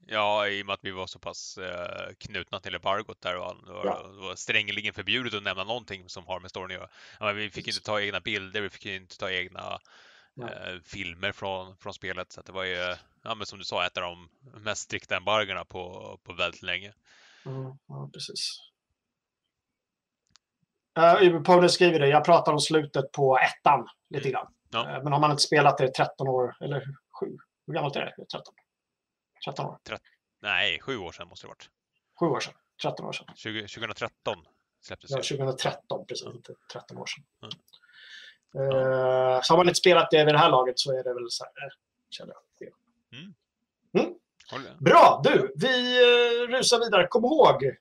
Ja, 0.10 0.48
i 0.48 0.62
och 0.62 0.66
med 0.66 0.74
att 0.74 0.84
vi 0.84 0.92
var 0.92 1.08
så 1.08 1.20
pass 1.20 1.58
eh, 1.58 2.14
knutna 2.18 2.60
till 2.60 2.76
embargot 2.76 3.22
där 3.22 3.38
och 3.38 3.56
det 3.66 3.72
var, 3.74 3.86
Ja. 3.86 4.06
var 4.08 4.36
strängeligen 4.36 4.94
förbjudet 4.94 5.34
att 5.34 5.44
nämna 5.44 5.64
någonting 5.64 6.10
som 6.10 6.26
har 6.26 6.40
med 6.40 6.50
storyn 6.50 6.66
att 6.66 6.74
göra. 6.82 6.90
Ja, 7.20 7.26
men 7.26 7.36
vi 7.36 7.50
fick 7.50 7.68
inte 7.68 7.82
ta 7.82 8.02
egna 8.02 8.20
bilder, 8.20 8.62
vi 8.62 8.70
fick 8.70 8.86
inte 8.86 9.18
ta 9.18 9.32
egna 9.32 9.80
eh, 10.42 10.80
filmer 10.84 11.32
från, 11.32 11.78
från 11.78 11.94
spelet. 11.94 12.32
Så 12.32 12.42
det 12.42 12.52
var 12.52 12.64
ju, 12.64 12.96
ja, 13.24 13.36
men 13.36 13.46
som 13.46 13.60
du 13.60 13.66
sa, 13.66 13.86
ett 13.86 13.98
av 13.98 14.04
de 14.04 14.30
mest 14.64 14.82
strikta 14.82 15.18
embargorna 15.18 15.66
på, 15.66 16.18
på 16.24 16.34
väldigt 16.34 16.62
länge. 16.62 16.94
Mm, 17.46 17.78
ja, 17.88 18.10
precis. 18.14 18.62
Uh, 21.00 21.44
Paulus 21.44 21.74
skriver 21.74 22.00
det, 22.00 22.08
jag 22.08 22.26
pratar 22.26 22.54
om 22.54 22.60
slutet 22.60 23.12
på 23.12 23.38
ettan 23.38 23.88
lite 24.10 24.30
grann. 24.30 24.54
Ja. 24.70 24.80
Uh, 24.80 25.04
men 25.04 25.14
har 25.14 25.20
man 25.20 25.32
inte 25.32 25.44
spelat 25.44 25.78
det 25.78 25.86
i 25.86 25.92
13 25.92 26.28
år, 26.28 26.56
eller 26.62 26.80
7? 27.20 27.38
Hur 27.68 27.74
gammalt 27.74 27.96
är 27.96 28.06
det? 28.06 28.26
13? 28.32 28.54
13 29.46 29.66
år? 29.66 29.78
13, 29.84 30.06
nej, 30.42 30.80
7 30.82 30.98
år 30.98 31.12
sedan 31.12 31.28
måste 31.28 31.48
det 31.48 31.50
varit. 31.50 31.70
7 32.20 32.26
år 32.26 32.40
sedan? 32.40 32.54
13 32.82 33.06
år 33.06 33.12
sedan? 33.12 33.28
20, 33.36 33.62
2013 33.62 34.46
släpptes 34.82 35.10
det. 35.10 35.18
Ja, 35.18 35.38
2013 35.38 36.06
precis. 36.08 36.28
Inte 36.28 36.54
13 36.74 36.98
år 36.98 37.06
sedan. 37.06 37.24
Mm. 37.42 37.52
Uh, 38.56 39.42
så 39.44 39.54
har 39.54 39.58
man 39.58 39.68
inte 39.68 39.80
spelat 39.80 40.12
det 40.12 40.26
vid 40.26 40.34
det 40.34 40.38
här 40.38 40.50
laget 40.50 40.80
så 40.80 40.92
är 40.92 41.04
det 41.04 41.14
väl 41.14 41.26
så 41.30 41.44
här, 41.44 41.70
känner 42.10 42.34
jag. 42.34 42.42
Mm. 43.20 43.34
Mm. 43.94 44.78
Bra! 44.80 45.22
Du, 45.24 45.54
vi 45.56 46.02
rusar 46.48 46.80
vidare. 46.80 47.08
Kom 47.08 47.26
ihåg, 47.26 47.76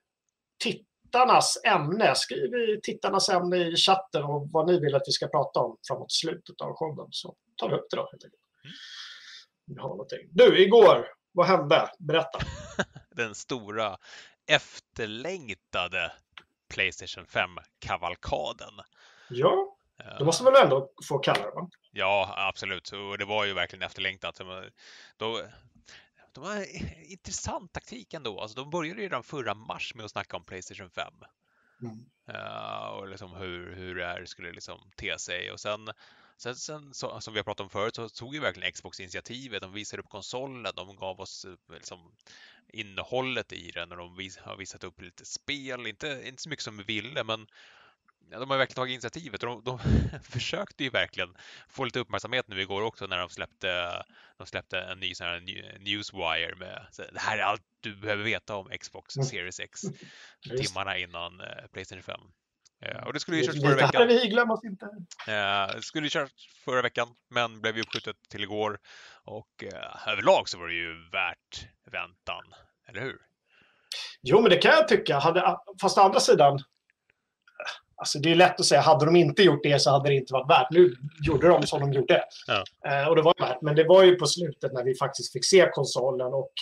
tittarnas 0.58 1.58
ämne. 1.64 2.14
Skriv 2.14 2.80
tittarnas 2.82 3.28
ämne 3.28 3.56
i 3.56 3.76
chatten 3.76 4.24
och 4.24 4.48
vad 4.52 4.66
ni 4.66 4.80
vill 4.80 4.94
att 4.94 5.02
vi 5.06 5.12
ska 5.12 5.26
prata 5.26 5.60
om 5.60 5.76
framåt 5.88 6.12
slutet 6.12 6.60
av 6.60 6.76
showen. 6.76 7.08
Så 7.10 7.36
tar 7.56 7.68
vi 7.68 7.74
upp 7.74 7.86
det 7.90 7.96
då 7.96 8.02
helt 8.02 8.24
enkelt. 8.24 8.42
Mm. 9.68 9.82
har 9.82 9.88
någonting. 9.88 10.28
Du, 10.30 10.62
igår, 10.62 11.08
vad 11.32 11.46
hände? 11.46 11.90
Berätta. 11.98 12.38
Den 13.10 13.34
stora 13.34 13.96
efterlängtade 14.46 16.12
Playstation 16.74 17.24
5-kavalkaden. 17.24 18.82
Ja, 19.30 19.75
det 20.18 20.24
måste 20.24 20.44
man 20.44 20.52
väl 20.52 20.62
ändå 20.62 20.90
få 21.08 21.18
kalla 21.18 21.42
det? 21.42 21.50
Va? 21.50 21.68
Ja, 21.92 22.34
absolut. 22.36 22.92
Och 22.92 23.18
det 23.18 23.24
var 23.24 23.44
ju 23.44 23.54
verkligen 23.54 23.82
efterlängtat. 23.82 24.40
Då, 25.16 25.42
de 26.32 26.44
har 26.44 26.64
intressant 27.10 27.72
taktik 27.72 28.14
ändå. 28.14 28.40
Alltså, 28.40 28.56
de 28.56 28.70
började 28.70 29.00
redan 29.00 29.22
förra 29.22 29.54
mars 29.54 29.94
med 29.94 30.04
att 30.04 30.10
snacka 30.10 30.36
om 30.36 30.44
Playstation 30.44 30.90
5. 30.90 31.12
Mm. 31.82 32.04
Uh, 32.30 32.86
och 32.86 33.08
liksom 33.08 33.36
hur, 33.36 33.74
hur 33.74 33.94
det 33.94 34.06
här 34.06 34.24
skulle 34.24 34.52
liksom 34.52 34.90
te 34.96 35.18
sig. 35.18 35.52
Och 35.52 35.60
sen, 35.60 35.88
sen, 36.36 36.56
sen 36.56 36.94
så, 36.94 37.20
som 37.20 37.34
vi 37.34 37.38
har 37.38 37.44
pratat 37.44 37.64
om 37.64 37.70
förut 37.70 37.94
så 37.94 38.08
tog 38.08 38.34
ju 38.34 38.40
verkligen 38.40 38.72
Xbox 38.72 39.00
initiativet. 39.00 39.62
De 39.62 39.72
visade 39.72 40.02
upp 40.02 40.08
konsolen, 40.08 40.72
de 40.76 40.96
gav 40.96 41.20
oss 41.20 41.44
eh, 41.44 41.74
liksom, 41.74 42.12
innehållet 42.68 43.52
i 43.52 43.70
den 43.70 43.92
och 43.92 43.98
de 43.98 44.16
vis, 44.16 44.38
har 44.38 44.56
visat 44.56 44.84
upp 44.84 45.00
lite 45.00 45.24
spel. 45.24 45.86
Inte, 45.86 46.22
inte 46.24 46.42
så 46.42 46.48
mycket 46.48 46.64
som 46.64 46.76
vi 46.76 46.82
ville, 46.84 47.24
men 47.24 47.46
ja, 48.30 48.38
de 48.38 48.50
har 48.50 48.58
verkligen 48.58 48.74
tagit 48.74 48.92
initiativet 48.92 49.42
och 49.42 49.48
de, 49.48 49.62
de 49.64 49.78
försökte 50.22 50.84
ju 50.84 50.90
verkligen 50.90 51.34
få 51.68 51.84
lite 51.84 51.98
uppmärksamhet 51.98 52.48
nu 52.48 52.60
igår 52.60 52.82
också 52.82 53.06
när 53.06 53.18
de 53.18 53.28
släppte, 53.28 54.02
de 54.38 54.46
släppte 54.46 54.80
en 54.80 55.00
ny 55.00 55.14
sån 55.14 55.26
här 55.26 55.40
newswire 55.78 56.56
med 56.56 56.86
det 57.12 57.20
här 57.20 57.38
är 57.38 57.42
allt 57.42 57.62
du 57.80 57.96
behöver 57.96 58.24
veta 58.24 58.56
om 58.56 58.68
Xbox 58.80 59.16
mm. 59.16 59.26
Series 59.26 59.60
X 59.60 59.80
timmarna 60.58 60.98
innan 60.98 61.40
uh, 61.40 61.66
Playstation 61.72 62.02
5. 62.02 62.20
Uh, 62.86 63.06
och 63.06 63.12
det 63.12 63.20
skulle 63.20 63.36
ju 63.36 63.44
köras 63.44 63.60
förra 63.60 63.86
veckan. 63.86 64.08
Vi 64.08 64.28
glömmas 64.28 64.64
inte. 64.64 64.84
Uh, 64.84 65.76
det 65.76 65.82
skulle 65.82 66.06
ju 66.06 66.10
köras 66.10 66.30
förra 66.64 66.82
veckan, 66.82 67.08
men 67.30 67.60
blev 67.60 67.76
ju 67.76 67.82
uppskjutet 67.82 68.16
till 68.30 68.42
igår. 68.42 68.78
Och 69.24 69.64
överlag 70.06 70.48
så 70.48 70.58
var 70.58 70.68
det 70.68 70.74
ju 70.74 71.10
värt 71.10 71.68
väntan, 71.92 72.44
eller 72.88 73.00
hur? 73.00 73.18
Jo, 74.22 74.40
men 74.40 74.50
det 74.50 74.56
kan 74.56 74.70
jag 74.70 74.88
tycka. 74.88 75.20
Fast 75.82 75.98
å 75.98 76.00
andra 76.00 76.20
sidan, 76.20 76.58
Alltså 77.96 78.18
det 78.18 78.30
är 78.30 78.34
lätt 78.34 78.60
att 78.60 78.66
säga, 78.66 78.80
hade 78.80 79.04
de 79.04 79.16
inte 79.16 79.42
gjort 79.42 79.62
det 79.62 79.82
så 79.82 79.90
hade 79.90 80.08
det 80.08 80.14
inte 80.14 80.32
varit 80.32 80.50
värt. 80.50 80.70
Nu 80.70 80.94
gjorde 81.26 81.48
de 81.48 81.66
som 81.66 81.80
de 81.80 81.92
gjorde. 81.92 82.24
Ja. 82.46 82.64
Eh, 82.90 83.08
och 83.08 83.16
det 83.16 83.22
var 83.22 83.34
värt. 83.40 83.62
Men 83.62 83.76
det 83.76 83.84
var 83.84 84.02
ju 84.02 84.14
på 84.14 84.26
slutet 84.26 84.72
när 84.72 84.84
vi 84.84 84.94
faktiskt 84.94 85.32
fick 85.32 85.44
se 85.44 85.70
konsolen 85.72 86.34
och 86.34 86.52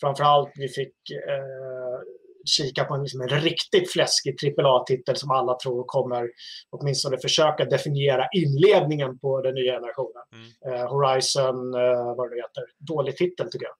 framförallt 0.00 0.50
vi 0.54 0.68
fick 0.68 1.10
eh, 1.10 2.00
kika 2.44 2.84
på 2.84 2.94
en, 2.94 3.02
liksom 3.02 3.20
en 3.20 3.28
riktigt 3.28 3.92
fläskig 3.92 4.58
AAA-titel 4.58 5.16
som 5.16 5.30
alla 5.30 5.58
tror 5.58 5.84
kommer 5.86 6.30
åtminstone 6.70 7.18
försöka 7.18 7.64
definiera 7.64 8.28
inledningen 8.32 9.18
på 9.18 9.42
den 9.42 9.54
nya 9.54 9.72
generationen. 9.72 10.22
Mm. 10.32 10.80
Eh, 10.80 10.88
Horizon, 10.90 11.74
eh, 11.74 12.16
vad 12.16 12.30
det 12.30 12.36
heter, 12.36 12.64
dålig 12.78 13.16
titel 13.16 13.50
tycker 13.50 13.66
jag. 13.66 13.76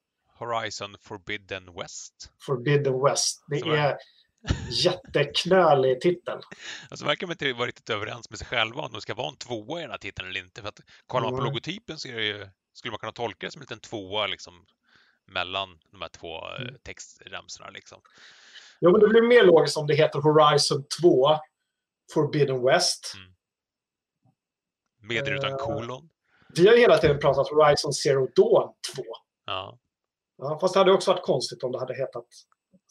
Horizon 0.46 0.96
Forbidden 1.00 1.74
West. 1.80 2.14
Forbidden 2.46 3.04
West. 3.04 3.44
Det 3.48 3.60
är 3.60 3.96
jätteknölig 4.70 6.00
titel. 6.00 6.40
Alltså 6.90 7.06
verkar 7.06 7.26
man 7.26 7.34
inte 7.34 7.52
vara 7.52 7.68
riktigt 7.68 7.90
överens 7.90 8.30
med 8.30 8.38
sig 8.38 8.48
själva 8.48 8.82
om 8.82 8.92
det 8.92 9.00
ska 9.00 9.14
vara 9.14 9.28
en 9.28 9.36
tvåa 9.36 9.78
i 9.78 9.82
den 9.82 9.90
här 9.90 9.98
titeln 9.98 10.28
eller 10.28 10.40
inte. 10.40 10.60
För 10.60 10.68
att 10.68 10.80
kollar 11.06 11.30
man 11.30 11.38
på 11.38 11.44
logotypen 11.44 11.98
så 11.98 12.08
ju, 12.08 12.48
skulle 12.72 12.92
man 12.92 12.98
kunna 12.98 13.12
tolka 13.12 13.46
det 13.46 13.50
som 13.50 13.60
en 13.60 13.62
liten 13.62 13.80
tvåa 13.80 14.26
liksom 14.26 14.66
mellan 15.26 15.78
de 15.90 16.02
här 16.02 16.08
två 16.08 16.48
eh, 16.48 16.62
mm. 16.62 16.74
textremsorna 16.82 17.70
liksom. 17.70 18.00
Jo, 18.80 18.92
men 18.92 19.00
det 19.00 19.08
blir 19.08 19.22
mer 19.22 19.44
logiskt 19.44 19.76
om 19.76 19.86
det 19.86 19.94
heter 19.94 20.18
Horizon 20.18 20.84
2 21.02 21.28
Forbidden 22.14 22.64
West. 22.64 23.12
Mm. 23.16 23.32
Med 25.02 25.22
eller 25.22 25.36
utan 25.36 25.52
uh, 25.52 25.56
kolon. 25.56 26.08
Vi 26.56 26.68
har 26.68 26.76
hela 26.76 26.98
tiden 26.98 27.18
pratat 27.18 27.48
Horizon 27.48 27.92
Zero 27.92 28.28
Dawn 28.36 28.74
2. 28.96 29.02
Ja. 29.46 29.78
ja. 30.38 30.58
Fast 30.60 30.74
det 30.74 30.80
hade 30.80 30.92
också 30.92 31.12
varit 31.12 31.24
konstigt 31.24 31.62
om 31.62 31.72
det 31.72 31.78
hade 31.78 31.94
hetat 31.94 32.26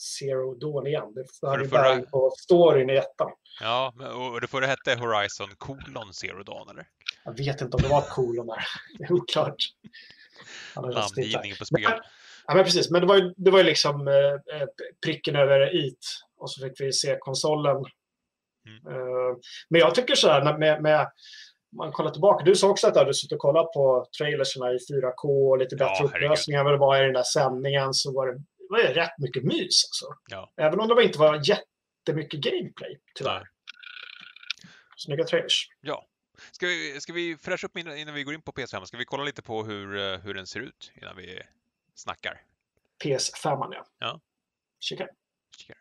Zero 0.01 0.55
Dawn 0.55 0.87
igen. 0.87 1.13
Det 1.41 1.47
hade 1.47 1.69
förra... 1.69 2.01
på 2.01 2.33
storyn 2.39 2.89
i 2.89 2.95
ettan. 2.95 3.31
Ja, 3.61 3.93
och 4.33 4.41
det 4.41 4.47
förra 4.47 4.65
hette 4.65 4.95
Horizon 4.95 5.49
kolon 5.57 6.13
Zero 6.13 6.43
Dawn, 6.43 6.69
eller? 6.69 6.87
Jag 7.25 7.37
vet 7.37 7.61
inte 7.61 7.77
om 7.77 7.83
det 7.83 7.89
var 7.89 7.99
ett 7.99 8.09
kolon 8.09 8.47
där. 8.47 8.65
Det 8.97 9.03
är 9.03 9.13
oklart. 9.13 9.55
Namngivning 10.75 11.55
på 11.59 11.65
spel. 11.65 11.81
Men, 11.83 11.99
ja, 12.47 12.55
men 12.55 12.63
precis. 12.63 12.89
Men 12.89 13.01
det 13.01 13.07
var 13.07 13.15
ju, 13.15 13.33
det 13.37 13.51
var 13.51 13.57
ju 13.57 13.63
liksom 13.63 14.07
eh, 14.07 14.65
pricken 15.05 15.35
över 15.35 15.85
it. 15.85 16.05
Och 16.37 16.51
så 16.51 16.61
fick 16.61 16.81
vi 16.81 16.93
se 16.93 17.17
konsolen. 17.19 17.75
Mm. 18.67 18.97
Uh, 18.97 19.37
men 19.69 19.81
jag 19.81 19.95
tycker 19.95 20.15
så 20.15 20.29
här, 20.29 20.57
med, 20.57 20.81
med 20.81 21.07
man 21.77 21.91
kollar 21.91 22.11
tillbaka. 22.11 22.43
Du 22.43 22.55
sa 22.55 22.69
också 22.69 22.87
att 22.87 22.93
du 22.93 22.99
hade 22.99 23.13
suttit 23.13 23.31
och 23.31 23.39
kollat 23.39 23.73
på 23.73 24.05
trailerserna 24.17 24.71
i 24.71 24.77
4K 24.77 25.49
och 25.49 25.57
lite 25.57 25.75
bättre 25.75 25.95
ja, 25.99 26.05
upplösningar 26.05 26.59
än 26.59 26.65
vad 26.65 26.73
det 26.73 26.79
var 26.79 27.01
i 27.01 27.05
den 27.05 27.13
där 27.13 27.23
sändningen. 27.23 27.93
Så 27.93 28.13
var 28.13 28.27
det 28.27 28.41
var 28.71 28.79
det 28.79 28.93
rätt 28.93 29.17
mycket 29.17 29.43
mys. 29.43 29.85
Alltså. 29.85 30.05
Ja. 30.27 30.53
Även 30.57 30.79
om 30.79 30.87
det 30.87 31.03
inte 31.03 31.19
var 31.19 31.41
jättemycket 31.49 32.39
gameplay, 32.39 32.99
tyvärr. 33.15 33.39
Nej. 33.39 33.47
Snygga 34.97 35.23
trailers. 35.23 35.67
Ja. 35.81 36.07
Ska 36.51 36.65
vi, 36.67 37.01
ska 37.01 37.13
vi 37.13 37.37
fräscha 37.37 37.67
upp 37.67 37.77
innan, 37.77 37.97
innan 37.97 38.13
vi 38.13 38.23
går 38.23 38.33
in 38.33 38.41
på 38.41 38.51
PS5? 38.51 38.85
Ska 38.85 38.97
vi 38.97 39.05
kolla 39.05 39.23
lite 39.23 39.41
på 39.41 39.63
hur, 39.63 39.97
eh, 39.97 40.19
hur 40.19 40.33
den 40.33 40.47
ser 40.47 40.59
ut 40.59 40.91
innan 41.01 41.17
vi 41.17 41.41
snackar? 41.95 42.41
PS5, 43.03 43.73
ja. 43.73 43.85
Ja. 43.99 44.19
Kika. 44.79 45.07
Kika. 45.57 45.75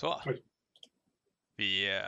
Så. 0.00 0.22
Vi, 1.56 1.96
eh, 1.96 2.02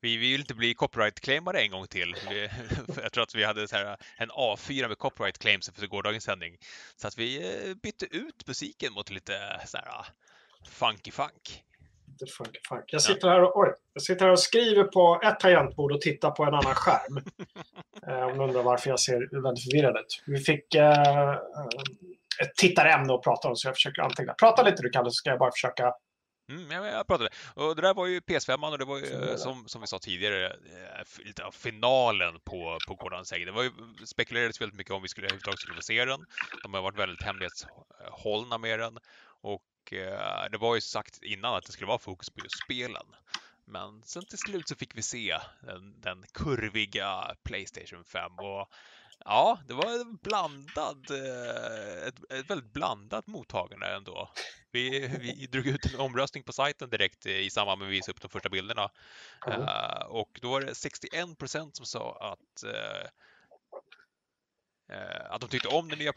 vi 0.00 0.16
vill 0.16 0.40
inte 0.40 0.54
bli 0.54 0.74
copyright-claimade 0.74 1.60
en 1.60 1.70
gång 1.70 1.86
till. 1.86 2.16
Vi, 2.28 2.48
jag 3.02 3.12
tror 3.12 3.22
att 3.22 3.34
vi 3.34 3.44
hade 3.44 3.68
så 3.68 3.76
här 3.76 3.96
en 4.16 4.30
A4 4.30 4.88
med 4.88 4.98
copyright 4.98 5.38
claims 5.38 5.68
efter 5.68 5.86
gårdagens 5.86 6.24
sändning. 6.24 6.56
Så 6.96 7.08
att 7.08 7.18
vi 7.18 7.36
eh, 7.36 7.74
bytte 7.74 8.16
ut 8.16 8.46
musiken 8.46 8.92
mot 8.92 9.10
lite 9.10 9.60
så 9.66 9.76
här 9.76 9.88
ah, 9.88 10.06
funky 10.68 11.10
funk. 11.10 11.62
funky 12.38 12.58
funk. 12.68 12.84
Jag 12.86 13.02
sitter, 13.02 13.28
här 13.28 13.42
och, 13.42 13.58
oj, 13.58 13.74
jag 13.92 14.02
sitter 14.02 14.24
här 14.24 14.32
och 14.32 14.40
skriver 14.40 14.84
på 14.84 15.20
ett 15.24 15.40
tangentbord 15.40 15.92
och 15.92 16.00
tittar 16.00 16.30
på 16.30 16.44
en 16.44 16.54
annan 16.54 16.74
skärm. 16.74 17.16
eh, 18.06 18.22
om 18.22 18.40
undrar 18.40 18.62
varför 18.62 18.90
jag 18.90 19.00
ser 19.00 19.42
väldigt 19.42 19.64
förvirrad 19.64 19.96
ut. 19.96 20.22
Vi 20.26 20.38
fick 20.38 20.74
eh, 20.74 21.32
ett 22.42 22.54
tittarämne 22.56 23.14
att 23.14 23.22
prata 23.22 23.48
om 23.48 23.56
så 23.56 23.68
jag 23.68 23.74
försöker 23.74 24.02
anteckna. 24.02 24.34
Prata 24.34 24.62
lite 24.62 24.82
du 24.82 24.90
Kalle 24.90 25.10
så 25.10 25.14
ska 25.14 25.30
jag 25.30 25.38
bara 25.38 25.52
försöka 25.52 25.94
Mm, 26.48 26.70
ja, 26.70 26.86
jag 26.86 27.06
pratade. 27.06 27.30
Och 27.54 27.76
det 27.76 27.82
där 27.82 27.94
var 27.94 28.06
ju 28.06 28.20
PS5 28.20 28.70
och 28.70 28.78
det 28.78 28.84
var 28.84 28.98
ju 28.98 29.38
som, 29.38 29.68
som 29.68 29.80
vi 29.80 29.86
sa 29.86 29.98
tidigare 29.98 30.46
eh, 30.46 31.24
lite 31.24 31.44
av 31.44 31.50
finalen 31.50 32.40
på, 32.44 32.78
på 32.88 32.94
gårdagens 32.94 33.32
ägg. 33.32 33.46
Det 33.46 33.52
var 33.52 33.62
ju, 33.62 33.70
spekulerades 34.04 34.60
väldigt 34.60 34.78
mycket 34.78 34.92
om 34.92 35.02
vi 35.02 35.08
skulle 35.08 35.26
överhuvudtaget 35.26 35.60
skulle 35.60 35.76
få 35.76 35.82
se 35.82 36.04
den. 36.04 36.24
De 36.62 36.74
har 36.74 36.82
varit 36.82 36.98
väldigt 36.98 37.22
hemlighetshållna 37.22 38.58
med 38.58 38.78
den. 38.78 38.98
Och 39.40 39.62
och 39.84 39.92
eh, 39.92 40.50
det 40.50 40.58
var 40.58 40.74
ju 40.74 40.80
sagt 40.80 41.22
innan 41.22 41.54
att 41.54 41.66
det 41.66 41.72
skulle 41.72 41.86
vara 41.86 41.98
fokus 41.98 42.30
på 42.30 42.40
just 42.44 42.64
spelen. 42.64 43.06
Men 43.64 44.02
sen 44.02 44.26
till 44.26 44.38
slut 44.38 44.68
så 44.68 44.74
fick 44.74 44.96
vi 44.96 45.02
se 45.02 45.38
den, 45.62 46.00
den 46.00 46.24
kurviga 46.32 47.36
Playstation 47.42 48.04
5 48.04 48.32
och 48.38 48.68
ja, 49.24 49.58
det 49.66 49.74
var 49.74 50.00
en 50.00 50.16
blandad, 50.16 51.10
eh, 51.10 52.08
ett, 52.08 52.32
ett 52.32 52.50
väldigt 52.50 52.72
blandat 52.72 53.26
mottagande 53.26 53.86
ändå. 53.86 54.30
Vi, 54.74 55.08
vi 55.20 55.46
drog 55.46 55.66
ut 55.66 55.94
en 55.94 56.00
omröstning 56.00 56.44
på 56.44 56.52
sajten 56.52 56.90
direkt 56.90 57.26
i 57.26 57.50
samband 57.50 57.78
med 57.78 57.86
att 57.86 57.92
visa 57.92 58.10
upp 58.10 58.20
de 58.20 58.28
första 58.28 58.48
bilderna. 58.48 58.90
Mm. 59.46 59.60
Uh, 59.60 60.06
och 60.08 60.38
då 60.42 60.50
var 60.50 60.60
det 60.60 60.74
61 60.74 61.38
procent 61.38 61.76
som 61.76 61.86
sa 61.86 62.18
att 62.20 62.64
uh, 62.64 63.08
att 65.30 65.40
de 65.40 65.48
tyckte 65.48 65.68
om, 65.68 65.88
den 65.88 65.98
nya 65.98 66.12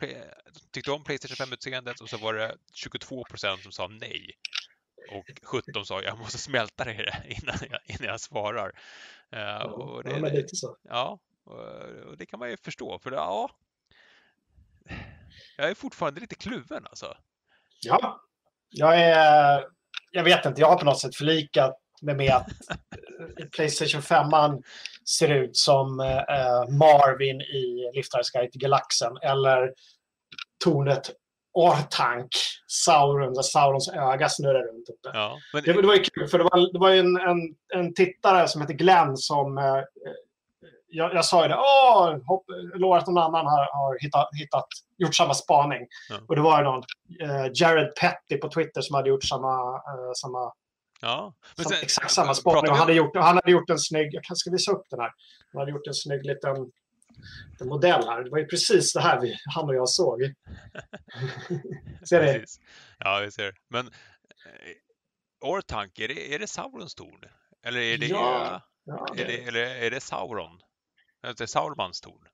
tyckte 0.72 0.92
om 0.92 1.04
Playstation 1.04 1.48
5-utseendet 1.48 2.02
och 2.02 2.10
så 2.10 2.18
var 2.18 2.34
det 2.34 2.58
22 2.74 3.24
procent 3.24 3.64
som 3.64 3.72
sa 3.72 3.88
nej. 3.88 4.32
Och 5.12 5.26
17 5.44 5.86
sa 5.86 6.02
jag 6.02 6.18
måste 6.18 6.38
smälta 6.38 6.84
det 6.84 7.24
innan 7.28 7.56
jag, 7.70 7.80
innan 7.86 8.10
jag 8.10 8.22
svarar. 8.22 8.72
Ja, 9.30 9.64
och 9.64 10.04
det, 10.04 10.12
ja, 10.12 10.20
men 10.20 10.34
lite 10.34 10.56
så. 10.56 10.78
Ja, 10.82 11.20
och 12.06 12.18
det 12.18 12.26
kan 12.26 12.40
man 12.40 12.50
ju 12.50 12.58
förstå. 12.58 13.00
För 13.00 13.12
ja, 13.12 13.50
jag 15.58 15.70
är 15.70 15.76
fortfarande 15.76 16.22
lite 16.22 16.36
kluven 16.36 16.86
alltså. 16.88 17.18
Ja, 17.82 18.27
jag 18.70 19.00
är... 19.00 19.66
Jag 20.12 20.24
vet 20.24 20.46
inte, 20.46 20.62
jag 20.62 20.68
har 20.68 20.78
på 20.78 20.86
något 20.86 21.00
sätt 21.00 21.16
förlikat 21.16 21.78
mig 22.02 22.16
med 22.16 22.34
att 22.34 22.48
Playstation 23.56 24.02
5 24.02 24.28
ser 25.10 25.30
ut 25.30 25.58
som 25.58 26.00
eh, 26.00 26.76
Marvin 26.78 27.42
i 27.42 27.92
Liftarens 27.94 28.30
guide 28.32 28.52
till 28.52 28.62
galaxen 28.62 29.18
eller 29.22 29.74
tornet 30.64 31.12
Ortank, 31.54 32.30
Sauron, 32.68 33.34
där 33.34 33.42
Saurons 33.42 33.90
öga 33.90 34.30
snurrar 34.30 34.64
runt 34.64 34.90
uppe. 34.90 35.10
Ja, 35.14 35.38
men... 35.54 35.64
det, 35.64 35.74
det, 35.74 35.88
var 35.88 35.96
ju 35.96 36.04
kul, 36.04 36.28
för 36.28 36.38
det 36.38 36.44
var, 36.44 36.74
det 36.74 36.80
var 36.80 36.90
ju 36.90 37.00
en, 37.00 37.18
en, 37.18 37.38
en 37.74 37.94
tittare 37.94 38.48
som 38.48 38.62
heter 38.62 38.74
Glenn 38.74 39.18
som... 39.18 39.58
Eh, 39.58 39.82
jag, 40.90 41.14
jag, 41.14 41.26
sa 41.26 41.44
ju 41.44 41.48
det, 41.48 41.58
åh, 41.58 42.18
hopp, 42.26 42.46
lovar 42.76 42.98
att 42.98 43.08
någon 43.08 43.18
annan 43.18 43.46
har, 43.46 43.68
har 43.74 43.98
hittat, 44.00 44.30
hittat, 44.34 44.68
gjort 44.98 45.16
samma 45.16 45.34
spaning. 45.34 45.88
Ja. 46.10 46.16
Och 46.28 46.36
det 46.36 46.42
var 46.42 46.64
någon, 46.64 46.84
eh, 47.22 47.52
Jared 47.54 47.96
Petty 47.96 48.38
på 48.38 48.50
Twitter 48.50 48.82
som 48.82 48.96
hade 48.96 49.10
gjort 49.10 49.24
samma, 49.24 49.76
eh, 49.76 50.12
samma 50.22 50.54
Ja, 51.02 51.34
sen, 51.58 51.78
exakt 51.82 52.12
samma 52.12 52.34
spaning. 52.34 52.72
Han 52.72 52.80
hade, 52.80 52.94
gjort, 52.94 53.16
han 53.16 53.36
hade 53.36 53.52
gjort 53.52 53.70
en 53.70 53.80
snygg, 53.80 54.14
jag 54.14 54.24
kanske 54.24 54.40
ska 54.40 54.52
visa 54.52 54.72
upp 54.72 54.86
den 54.90 55.00
här. 55.00 55.12
Han 55.52 55.60
hade 55.60 55.72
gjort 55.72 55.88
en 55.88 55.94
snygg 55.94 56.26
liten, 56.26 56.72
liten 57.52 57.68
modell 57.68 58.08
här. 58.08 58.24
Det 58.24 58.30
var 58.30 58.38
ju 58.38 58.46
precis 58.46 58.94
det 58.94 59.02
här 59.02 59.22
vi, 59.22 59.38
han 59.56 59.70
och 59.70 59.76
jag 59.76 59.90
såg. 59.90 60.22
ser 62.10 62.24
ni? 62.24 62.44
Ja, 63.00 63.20
vi 63.26 63.32
ser. 63.32 63.56
Men 63.70 63.88
eh, 63.88 63.92
Ortank, 65.42 66.00
är 66.00 66.08
det, 66.08 66.34
är 66.34 66.40
det 66.40 66.48
Saurons 66.48 66.96
torn? 66.96 67.22
Eller 67.64 67.80
är 67.80 67.98
det, 67.98 68.06
ja, 68.06 68.62
ja, 68.84 69.08
är 69.18 69.26
det, 69.26 69.38
eller 69.38 69.60
är 69.60 69.92
det 69.92 70.00
Sauron? 70.00 70.60
Är 71.24 71.34
det 71.38 71.48
Saurmans 71.48 72.02
torn? 72.02 72.28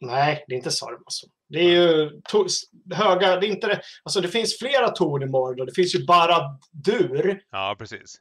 Nej, 0.00 0.44
det 0.48 0.54
är 0.54 0.56
inte 0.56 0.70
Saurmans 0.70 1.20
torn. 1.20 1.30
Det 1.48 1.58
är 1.58 1.70
ju 1.70 2.10
höga, 2.94 3.36
det 3.36 3.46
är 3.46 3.50
inte 3.50 3.66
det. 3.66 3.82
Alltså 4.02 4.20
det 4.20 4.28
finns 4.28 4.58
flera 4.58 4.88
torn 4.88 5.22
i 5.22 5.26
Mordor. 5.26 5.66
Det 5.66 5.74
finns 5.74 5.94
ju 5.94 6.06
Barad-dur. 6.06 7.42
Ja, 7.50 7.76
precis. 7.78 8.20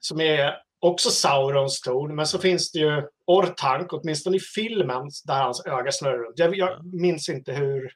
Som 0.00 0.20
är 0.20 0.62
också 0.78 1.10
Saurons 1.10 1.80
torn. 1.80 2.14
Men 2.14 2.26
så 2.26 2.38
finns 2.38 2.72
det 2.72 2.78
ju 2.78 3.02
Ortank, 3.26 3.92
åtminstone 3.92 4.36
i 4.36 4.40
filmen, 4.40 5.10
där 5.24 5.42
hans 5.42 5.66
öga 5.66 5.92
snurrar 5.92 6.18
runt. 6.18 6.38
Jag, 6.38 6.56
jag 6.56 6.94
minns 6.94 7.28
inte 7.28 7.52
hur... 7.52 7.92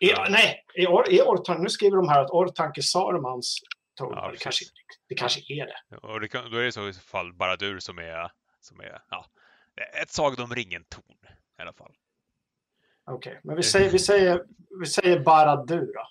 Är, 0.00 0.30
nej, 0.30 0.64
är, 0.74 0.86
Or, 0.86 1.08
är 1.10 1.22
Ortank... 1.22 1.60
Nu 1.60 1.68
skriver 1.68 1.96
de 1.96 2.08
här 2.08 2.24
att 2.24 2.30
Ortank 2.30 2.78
är 2.78 2.82
Sarumans 2.82 3.58
torn. 3.94 4.12
Ja, 4.16 4.30
det, 4.30 4.36
kanske, 4.36 4.64
det 5.08 5.14
kanske 5.14 5.40
är 5.40 5.66
det. 5.66 5.96
Och 5.96 6.20
det 6.20 6.28
kan, 6.28 6.50
då 6.50 6.56
är 6.56 6.64
det 6.64 6.72
så 6.72 6.88
i 6.88 6.92
så 6.92 7.00
fall 7.00 7.32
Baradur 7.32 7.78
som 7.78 7.98
är, 7.98 8.30
som 8.60 8.80
är 8.80 9.02
ja, 9.10 9.26
ett 10.02 10.10
Sagan 10.10 10.44
om 10.44 10.54
ringen-torn 10.54 11.16
i 11.58 11.62
alla 11.62 11.72
fall. 11.72 11.92
Okej, 13.06 13.30
okay, 13.30 13.40
men 13.44 13.56
vi 13.56 13.62
säger, 13.62 13.90
vi 13.90 13.98
säger, 13.98 14.44
vi 14.80 14.86
säger 14.86 15.20
Baradur 15.20 15.92
då. 15.94 16.08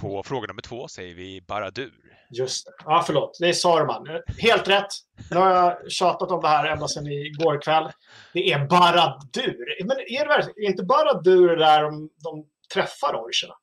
På 0.00 0.22
fråga 0.22 0.46
nummer 0.46 0.62
två 0.62 0.88
säger 0.88 1.14
vi 1.14 1.40
Baradur. 1.40 2.06
Just 2.30 2.66
det. 2.66 2.72
Ja, 2.84 3.02
förlåt. 3.06 3.36
Det 3.40 3.48
är 3.48 3.52
Saruman. 3.52 4.22
Helt 4.38 4.68
rätt. 4.68 4.88
Nu 5.30 5.36
har 5.36 5.50
jag 5.50 5.92
tjatat 5.92 6.30
om 6.30 6.42
det 6.42 6.48
här 6.48 6.66
ända 6.66 6.88
sedan 6.88 7.06
igår 7.06 7.62
kväll. 7.62 7.90
Det 8.32 8.52
är 8.52 8.66
Baradur. 8.66 9.84
Men 9.84 9.96
är 9.96 10.24
det 10.24 10.28
verkligen 10.28 10.70
inte 10.70 10.84
Baradur 10.84 11.56
där 11.56 11.82
de, 11.82 12.10
de 12.16 12.46
träffar 12.74 13.14
orcherna? 13.14 13.54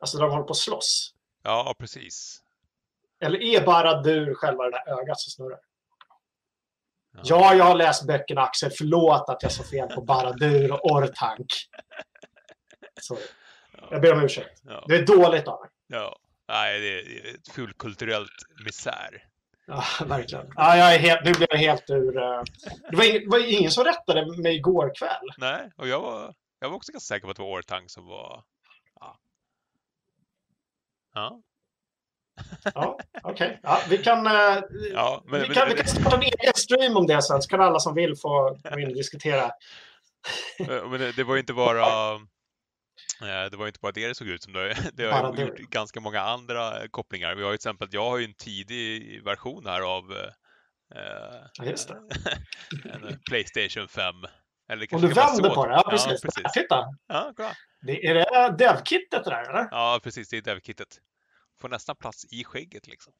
Alltså 0.00 0.18
där 0.18 0.24
de 0.24 0.30
håller 0.32 0.44
på 0.44 0.50
att 0.50 0.56
slåss? 0.56 1.14
Ja, 1.42 1.74
precis. 1.78 2.42
Eller 3.20 3.42
är 3.42 3.66
Baradur 3.66 4.34
själva 4.34 4.64
det 4.64 4.70
där 4.70 5.00
ögat 5.00 5.20
som 5.20 5.30
snurrar? 5.30 5.60
Ja. 7.14 7.22
ja, 7.24 7.54
jag 7.54 7.64
har 7.64 7.74
läst 7.74 8.06
böckerna 8.06 8.42
Axel. 8.42 8.70
Förlåt 8.78 9.28
att 9.28 9.42
jag 9.42 9.52
sa 9.52 9.62
fel 9.62 9.88
på 9.88 10.00
Baradur 10.02 10.72
och 10.72 10.90
Ortank. 10.92 11.46
Sorry. 13.00 13.22
Jag 13.90 14.00
ber 14.00 14.12
om 14.12 14.24
ursäkt. 14.24 14.60
Ja. 14.64 14.84
Det 14.88 14.96
är 14.96 15.06
dåligt 15.06 15.48
av 15.48 15.60
mig. 15.60 15.70
Ja, 15.86 16.18
nej, 16.48 16.80
det 16.80 17.00
är 17.00 17.34
ett 17.34 17.48
fullkulturellt 17.48 18.30
misär. 18.64 19.24
Ja, 19.66 19.84
verkligen. 20.06 20.52
Ja, 20.56 20.76
jag 20.76 20.94
är 20.94 20.98
helt, 20.98 21.24
nu 21.24 21.32
blir 21.32 21.46
jag 21.50 21.58
helt 21.58 21.90
ur... 21.90 22.16
Uh... 22.16 22.42
Det 22.90 22.96
var, 22.96 23.04
ing, 23.04 23.30
var 23.30 23.52
ingen 23.58 23.70
som 23.70 23.84
rättade 23.84 24.42
mig 24.42 24.56
igår 24.56 24.92
kväll. 24.94 25.28
Nej, 25.38 25.70
och 25.76 25.88
jag 25.88 26.00
var, 26.00 26.34
jag 26.58 26.68
var 26.68 26.76
också 26.76 26.92
ganska 26.92 27.14
säker 27.14 27.26
på 27.26 27.30
att 27.30 27.36
det 27.36 27.42
var 27.42 27.58
Ortank 27.58 27.90
som 27.90 28.06
var... 28.06 28.44
Ja. 29.00 29.18
Ja. 31.14 31.42
Ja, 32.74 32.98
okej. 33.22 33.46
Okay. 33.46 33.58
Ja, 33.62 33.80
vi 33.88 33.98
kan, 33.98 34.26
uh, 34.26 34.62
ja, 34.92 35.24
men, 35.26 35.40
vi, 35.40 35.54
kan, 35.54 35.68
men, 35.68 35.76
vi 35.76 35.82
kan 35.82 35.86
starta 35.86 36.16
en 36.16 36.22
egen 36.22 36.54
stream 36.54 36.96
om 36.96 37.06
det 37.06 37.22
sen, 37.22 37.42
så 37.42 37.48
kan 37.48 37.60
alla 37.60 37.80
som 37.80 37.94
vill 37.94 38.16
få 38.16 38.58
gå 38.72 38.80
in 38.80 38.88
och 38.88 38.94
diskutera. 38.94 39.50
men 40.90 41.00
det, 41.00 41.12
det 41.12 41.24
var 41.24 41.34
ju 41.34 41.40
inte 41.40 41.54
bara... 41.54 41.86
Det 43.50 43.56
var 43.56 43.66
inte 43.66 43.78
bara 43.82 43.92
det 43.92 44.08
det 44.08 44.14
såg 44.14 44.28
ut 44.28 44.42
som. 44.42 44.52
Det, 44.52 44.76
det 44.94 45.12
har 45.12 45.22
Bara 45.22 45.40
gjort 45.40 45.58
ganska 45.58 46.00
många 46.00 46.20
andra 46.20 46.88
kopplingar. 46.88 47.34
Vi 47.34 47.42
har 47.42 47.50
ju 47.50 47.56
till 47.56 47.68
exempel, 47.68 47.88
jag 47.90 48.10
har 48.10 48.18
ju 48.18 48.24
en 48.24 48.34
tidig 48.34 49.24
version 49.24 49.66
här 49.66 49.80
av 49.80 50.12
eh, 50.94 51.66
just 51.66 51.88
det. 51.88 51.96
en 52.92 53.18
Playstation 53.28 53.88
5. 53.88 54.14
Eller 54.68 54.94
Om 54.94 55.00
du 55.00 55.08
vänder 55.08 55.50
på 55.50 55.66
det? 55.66 55.72
Ja, 55.72 55.82
precis. 55.90 56.12
Ja, 56.12 56.18
precis. 56.22 56.52
Titta! 56.52 56.84
Ja, 57.06 57.32
bra. 57.36 57.52
Det, 57.86 58.06
är 58.06 58.14
det 58.14 58.56
dev-kittet 58.58 59.24
där, 59.24 59.50
eller? 59.50 59.68
Ja, 59.70 60.00
precis. 60.02 60.28
Det 60.28 60.36
är 60.36 60.42
dev-kittet. 60.42 60.98
Får 61.60 61.68
nästan 61.68 61.96
plats 61.96 62.32
i 62.32 62.44
skägget 62.44 62.86
liksom. 62.86 63.12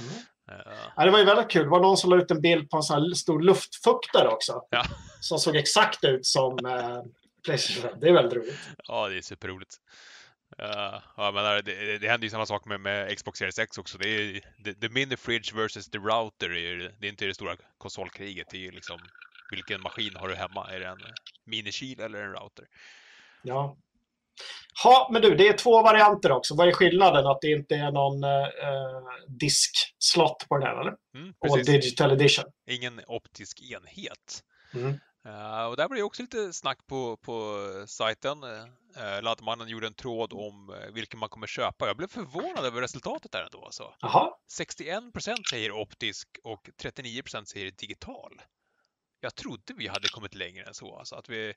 Mm. 0.00 0.12
Uh. 0.60 0.74
Ja, 0.96 1.04
det 1.04 1.10
var 1.10 1.18
ju 1.18 1.24
väldigt 1.24 1.50
kul. 1.50 1.62
Det 1.62 1.68
var 1.68 1.80
någon 1.80 1.96
som 1.96 2.10
la 2.10 2.16
ut 2.16 2.30
en 2.30 2.40
bild 2.40 2.70
på 2.70 2.76
en 2.76 2.82
sån 2.82 3.02
här 3.02 3.14
stor 3.14 3.40
luftfuktare 3.40 4.28
också. 4.28 4.62
Ja. 4.70 4.84
Som 5.20 5.38
såg 5.38 5.56
exakt 5.56 6.04
ut 6.04 6.26
som 6.26 6.66
eh, 6.66 7.02
Playstation 7.44 8.00
Det 8.00 8.08
är 8.08 8.12
väldigt 8.12 8.34
roligt. 8.34 8.58
Ja, 8.84 9.08
det 9.08 9.16
är 9.16 9.22
superroligt. 9.22 9.76
Uh, 10.62 11.00
ja, 11.16 11.30
men 11.34 11.44
det, 11.44 11.62
det, 11.62 11.98
det 11.98 12.08
händer 12.08 12.24
ju 12.24 12.30
samma 12.30 12.46
sak 12.46 12.64
med, 12.64 12.80
med 12.80 13.16
Xbox 13.16 13.38
Series 13.38 13.58
X 13.58 13.78
också. 13.78 13.98
Det 13.98 14.08
är 14.08 14.40
the, 14.64 14.74
the 14.74 14.88
mini 14.88 15.16
fridge 15.16 15.56
versus 15.56 15.90
the 15.90 15.98
router. 15.98 16.50
Är, 16.50 16.76
det 17.00 17.06
är 17.06 17.10
inte 17.10 17.26
det 17.26 17.34
stora 17.34 17.56
konsolkriget. 17.78 18.46
Det 18.50 18.66
är 18.66 18.72
liksom 18.72 18.98
vilken 19.50 19.82
maskin 19.82 20.16
har 20.16 20.28
du 20.28 20.34
hemma? 20.34 20.70
Är 20.70 20.80
det 20.80 20.86
en 20.86 20.98
minikyl 21.44 22.00
eller 22.00 22.22
en 22.22 22.32
router? 22.32 22.66
Ja. 23.42 23.76
Ha, 24.84 25.08
men 25.12 25.22
du, 25.22 25.34
det 25.34 25.48
är 25.48 25.56
två 25.56 25.82
varianter 25.82 26.32
också. 26.32 26.54
Vad 26.54 26.68
är 26.68 26.72
skillnaden? 26.72 27.26
Att 27.26 27.40
det 27.40 27.50
inte 27.50 27.74
är 27.74 27.92
någon 27.92 28.24
uh, 28.24 28.48
diskslott 29.28 30.46
på 30.48 30.58
den 30.58 30.66
här, 30.66 30.80
eller? 30.80 30.94
Mm, 31.14 31.34
Och 31.38 31.64
digital 31.64 32.12
edition. 32.12 32.44
Ingen 32.66 33.00
optisk 33.06 33.60
enhet. 33.62 34.42
Mm. 34.74 34.98
Uh, 35.26 35.64
och 35.64 35.76
där 35.76 35.88
var 35.88 35.96
det 35.96 36.02
också 36.02 36.22
lite 36.22 36.52
snack 36.52 36.86
på, 36.86 37.16
på 37.16 37.58
sajten. 37.86 38.44
Uh, 38.44 39.22
Laddmannen 39.22 39.68
gjorde 39.68 39.86
en 39.86 39.94
tråd 39.94 40.32
om 40.32 40.70
uh, 40.70 40.94
vilken 40.94 41.20
man 41.20 41.28
kommer 41.28 41.46
köpa. 41.46 41.86
Jag 41.86 41.96
blev 41.96 42.08
förvånad 42.08 42.64
över 42.64 42.80
resultatet 42.80 43.32
där 43.32 43.42
ändå. 43.42 43.64
Alltså. 43.64 43.94
Aha. 44.02 44.40
61% 44.58 45.36
säger 45.50 45.72
optisk 45.72 46.28
och 46.44 46.68
39% 46.82 47.44
säger 47.44 47.70
digital. 47.70 48.42
Jag 49.20 49.34
trodde 49.34 49.74
vi 49.76 49.88
hade 49.88 50.08
kommit 50.08 50.34
längre 50.34 50.64
än 50.64 50.74
så. 50.74 50.98
Alltså 50.98 51.14
att 51.14 51.28
vi, 51.28 51.54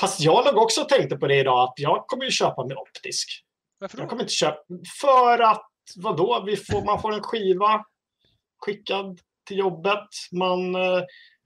Fast 0.00 0.20
jag 0.20 0.44
låg 0.44 0.56
också 0.56 0.80
och 0.80 0.88
tänkte 0.88 1.16
på 1.16 1.26
det 1.26 1.36
idag 1.36 1.62
att 1.62 1.74
jag 1.76 2.06
kommer 2.06 2.24
ju 2.24 2.30
köpa 2.30 2.66
med 2.66 2.76
optisk. 2.76 3.28
Varför 3.80 3.96
då? 3.96 4.02
Jag 4.02 4.10
kommer 4.10 4.22
inte 4.22 4.34
köpa 4.34 4.58
för 5.00 5.38
att 5.38 5.68
vadå? 5.96 6.42
Vi 6.46 6.56
får, 6.56 6.84
man 6.84 7.02
får 7.02 7.12
en 7.12 7.22
skiva 7.22 7.84
skickad 8.58 9.20
till 9.48 9.58
jobbet. 9.58 10.08
Man 10.32 10.76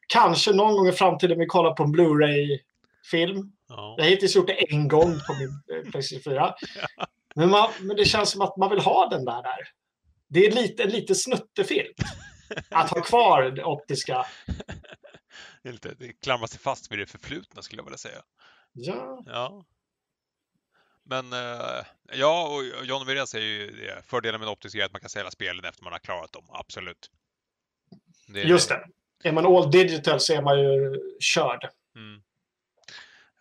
kanske 0.09 0.53
någon 0.53 0.77
gång 0.77 0.89
i 0.89 0.93
framtiden 0.93 1.39
vill 1.39 1.49
kolla 1.49 1.73
på 1.73 1.83
en 1.83 1.93
Blu-ray-film. 1.93 3.53
Ja. 3.69 3.95
Jag 3.97 4.05
har 4.05 4.11
hittills 4.11 4.37
gjort 4.37 4.47
det 4.47 4.73
en 4.73 4.89
gång 4.89 5.21
på 5.27 5.35
min 5.35 5.79
eh, 5.79 5.91
Playstation 5.91 6.23
4. 6.23 6.55
Ja. 6.97 7.07
Men, 7.39 7.51
man, 7.51 7.71
men 7.81 7.97
det 7.97 8.05
känns 8.05 8.31
som 8.31 8.41
att 8.41 8.57
man 8.57 8.71
vill 8.71 8.81
ha 8.81 9.09
den 9.09 9.25
där. 9.25 9.43
där. 9.43 9.69
Det 10.29 10.47
är 10.47 10.51
lite, 10.51 10.83
en 10.83 10.91
liten 10.91 11.17
snuttefilm. 11.17 11.95
Att 12.71 12.91
ha 12.91 13.01
kvar 13.03 13.43
det 13.43 13.65
optiska. 13.65 14.27
Det, 15.67 15.71
är 15.71 15.73
lite, 15.73 15.95
det 15.99 16.13
klamrar 16.13 16.47
sig 16.47 16.59
fast 16.59 16.93
vid 16.93 16.99
det 16.99 17.07
förflutna 17.07 17.63
skulle 17.63 17.81
jag 17.81 17.85
vilja 17.85 17.99
säga. 17.99 18.23
Ja. 18.73 19.23
ja. 19.27 19.65
Men 21.03 21.33
uh, 21.33 21.85
ja, 22.13 22.49
och 22.49 22.85
John 22.85 23.07
Wiren 23.07 23.27
säger 23.27 23.47
ju 23.47 23.71
det. 23.71 24.03
Fördelen 24.07 24.41
med 24.41 24.49
optisk 24.49 24.77
är 24.77 24.85
att 24.85 24.93
man 24.93 25.01
kan 25.01 25.11
sälja 25.11 25.31
spelen 25.31 25.65
efter 25.65 25.85
man 25.85 25.93
har 25.93 26.01
klarat 26.01 26.33
dem, 26.33 26.45
absolut. 26.49 27.11
Det 28.27 28.41
Just 28.41 28.69
det. 28.69 28.85
Är 29.25 29.33
man 29.33 29.47
all 29.47 29.71
digital 29.71 30.21
så 30.21 30.33
är 30.33 30.43
man 30.43 30.61
ju 30.61 31.01
körd. 31.21 31.69
Mm. 31.97 32.23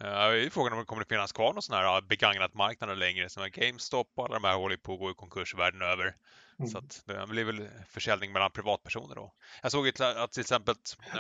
Uh, 0.04 0.50
frågan 0.50 0.74
om 0.74 0.80
det 0.80 0.86
kommer 0.86 1.02
att 1.02 1.10
finnas 1.10 1.32
kvar 1.32 1.54
någon 1.54 1.62
sån 1.62 1.76
här 1.76 2.02
begagnat 2.02 2.54
marknader 2.54 2.96
längre. 2.96 3.30
Som 3.30 3.50
GameStop 3.54 4.12
och 4.16 4.26
alla 4.26 4.34
de 4.34 4.44
här 4.44 4.56
håller 4.56 4.78
på 4.78 4.94
att 4.94 5.00
gå 5.00 5.12
i 5.12 5.14
konkurs 5.14 5.56
världen 5.56 5.82
över. 5.82 6.16
Mm. 6.60 6.72
Så 6.72 6.78
att 6.78 7.04
det 7.06 7.28
blir 7.28 7.44
väl 7.44 7.70
försäljning 7.90 8.32
mellan 8.32 8.52
privatpersoner 8.52 9.16
då. 9.16 9.34
Jag 9.62 9.72
såg 9.72 10.02
att 10.02 10.32
till 10.32 10.42
exempel, 10.42 10.76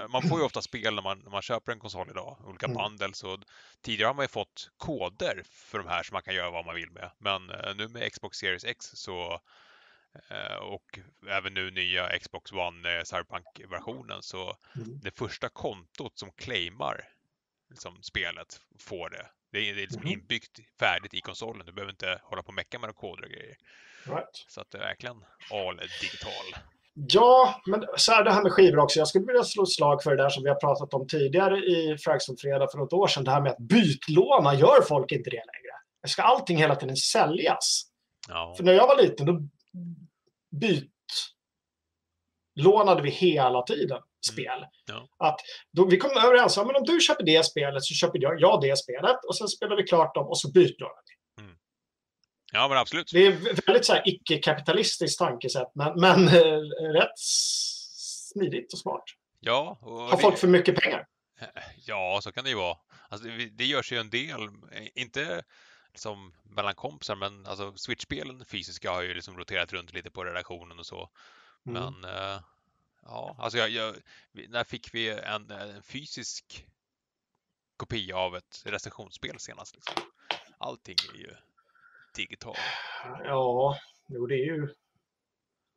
man 0.09 0.21
får 0.21 0.39
ju 0.39 0.45
ofta 0.45 0.61
spel 0.61 0.95
när 0.95 1.01
man, 1.01 1.19
när 1.19 1.31
man 1.31 1.41
köper 1.41 1.71
en 1.71 1.79
konsol 1.79 2.09
idag, 2.09 2.37
olika 2.45 2.65
mm. 2.65 2.77
bundles. 2.77 3.23
Och 3.23 3.39
tidigare 3.81 4.07
har 4.07 4.13
man 4.13 4.23
ju 4.23 4.27
fått 4.27 4.71
koder 4.77 5.43
för 5.45 5.77
de 5.77 5.87
här 5.87 6.03
som 6.03 6.13
man 6.13 6.23
kan 6.23 6.35
göra 6.35 6.51
vad 6.51 6.65
man 6.65 6.75
vill 6.75 6.91
med. 6.91 7.11
Men 7.17 7.49
uh, 7.49 7.75
nu 7.75 7.87
med 7.87 8.13
Xbox 8.13 8.37
Series 8.37 8.65
X 8.65 8.91
så 8.93 9.41
uh, 10.31 10.57
och 10.61 10.99
även 11.29 11.53
nu 11.53 11.71
nya 11.71 12.19
Xbox 12.19 12.51
One 12.51 13.05
Cyberpunk-versionen 13.05 14.23
så 14.23 14.57
mm. 14.75 14.99
det 14.99 15.11
första 15.11 15.49
kontot 15.49 16.19
som 16.19 16.31
claimar 16.31 17.09
liksom, 17.69 18.03
spelet 18.03 18.61
får 18.79 19.09
det. 19.09 19.27
Det 19.51 19.59
är, 19.59 19.75
det 19.75 19.81
är 19.81 19.81
liksom 19.81 20.01
mm. 20.01 20.13
inbyggt 20.13 20.59
färdigt 20.79 21.13
i 21.13 21.21
konsolen. 21.21 21.65
Du 21.65 21.71
behöver 21.71 21.91
inte 21.91 22.19
hålla 22.23 22.43
på 22.43 22.47
och 22.47 22.53
mecka 22.53 22.79
med 22.79 22.95
koder 22.95 23.23
och 23.23 23.31
grejer. 23.31 23.57
Right. 24.07 24.45
Så 24.47 24.61
att 24.61 24.71
det 24.71 24.77
är 24.77 24.81
verkligen 24.81 25.15
all 25.51 25.77
digital. 26.01 26.61
Ja, 26.93 27.61
men 27.65 27.83
så 27.97 28.11
är 28.11 28.23
det 28.23 28.31
här 28.31 28.43
med 28.43 28.51
skivor 28.51 28.79
också. 28.79 28.99
Jag 28.99 29.07
skulle 29.07 29.25
vilja 29.25 29.43
slå 29.43 29.63
ett 29.63 29.71
slag 29.71 30.03
för 30.03 30.15
det 30.15 30.23
där 30.23 30.29
som 30.29 30.43
vi 30.43 30.49
har 30.49 30.55
pratat 30.55 30.93
om 30.93 31.07
tidigare 31.07 31.57
i 31.57 31.97
Fragston 31.97 32.37
Fredag 32.37 32.67
för 32.71 32.77
något 32.77 32.93
år 32.93 33.07
sedan. 33.07 33.23
Det 33.23 33.31
här 33.31 33.41
med 33.41 33.51
att 33.51 33.57
bytlåna, 33.57 34.55
gör 34.55 34.81
folk 34.81 35.11
inte 35.11 35.29
det 35.29 35.35
längre? 35.35 35.75
Ska 36.07 36.21
allting 36.21 36.57
hela 36.57 36.75
tiden 36.75 36.95
säljas? 36.95 37.83
Ja. 38.27 38.53
För 38.57 38.63
när 38.63 38.73
jag 38.73 38.87
var 38.87 39.01
liten, 39.01 39.25
då 39.25 39.41
bytlånade 42.55 43.01
vi 43.01 43.09
hela 43.09 43.61
tiden 43.61 44.01
spel. 44.31 44.57
Mm. 44.57 44.69
Ja. 44.87 45.27
Att 45.27 45.39
då, 45.71 45.85
vi 45.85 45.97
kom 45.97 46.11
överens 46.11 46.57
om 46.57 46.69
att 46.69 46.77
om 46.77 46.83
du 46.83 46.99
köper 46.99 47.23
det 47.23 47.45
spelet 47.45 47.83
så 47.83 47.93
köper 47.93 48.19
jag, 48.21 48.41
jag 48.41 48.61
det 48.61 48.77
spelet 48.77 49.25
och 49.27 49.35
sen 49.37 49.47
spelar 49.47 49.75
vi 49.75 49.83
klart 49.83 50.15
dem 50.15 50.27
och 50.27 50.39
så 50.39 50.51
bytlånar 50.51 51.01
vi. 51.07 51.14
Ja, 52.55 52.67
men 52.67 52.77
absolut. 52.77 53.09
Det 53.13 53.25
är 53.25 53.65
väldigt 53.65 53.85
så 53.85 53.93
här 53.93 54.03
icke-kapitalistiskt 54.05 55.19
tankesätt, 55.19 55.71
men, 55.75 55.99
men 55.99 56.27
äh, 56.27 56.59
rätt 56.93 57.17
smidigt 57.17 58.73
och 58.73 58.79
smart. 58.79 59.03
Ja. 59.39 59.77
Och 59.81 60.01
Har 60.01 60.17
folk 60.17 60.37
för 60.37 60.47
mycket 60.47 60.75
pengar? 60.75 61.07
Ja, 61.85 62.19
så 62.23 62.31
kan 62.31 62.43
det 62.43 62.49
ju 62.49 62.55
vara. 62.55 62.77
Alltså, 63.09 63.27
det, 63.27 63.45
det 63.45 63.65
görs 63.65 63.91
ju 63.91 63.97
en 63.97 64.09
del, 64.09 64.49
inte 64.95 65.43
liksom 65.91 66.33
mellan 66.43 66.75
kompisar, 66.75 67.15
men 67.15 67.45
alltså 67.45 67.73
Switch-spelen 67.75 68.45
fysiska 68.45 68.91
har 68.91 69.01
ju 69.01 69.13
liksom 69.13 69.37
roterat 69.37 69.73
runt 69.73 69.93
lite 69.93 70.11
på 70.11 70.23
redaktionen 70.23 70.79
och 70.79 70.85
så. 70.85 71.09
Mm. 71.67 71.83
Men 71.83 72.11
uh, 72.11 72.39
Ja, 73.05 73.35
alltså 73.39 73.57
jag, 73.57 73.69
jag, 73.69 73.95
när 74.31 74.63
fick 74.63 74.93
vi 74.93 75.09
en, 75.09 75.51
en, 75.51 75.83
fysisk 75.83 76.65
kopia 77.77 78.17
av 78.17 78.35
ett 78.35 78.61
recensionsspel 78.65 79.39
senast? 79.39 79.75
Liksom? 79.75 79.95
Allting 80.57 80.95
är 81.13 81.17
ju 81.17 81.35
digitalt. 82.15 82.57
Ja, 83.23 83.77
jo 84.07 84.25
det 84.27 84.35
är 84.35 84.45
ju... 84.45 84.67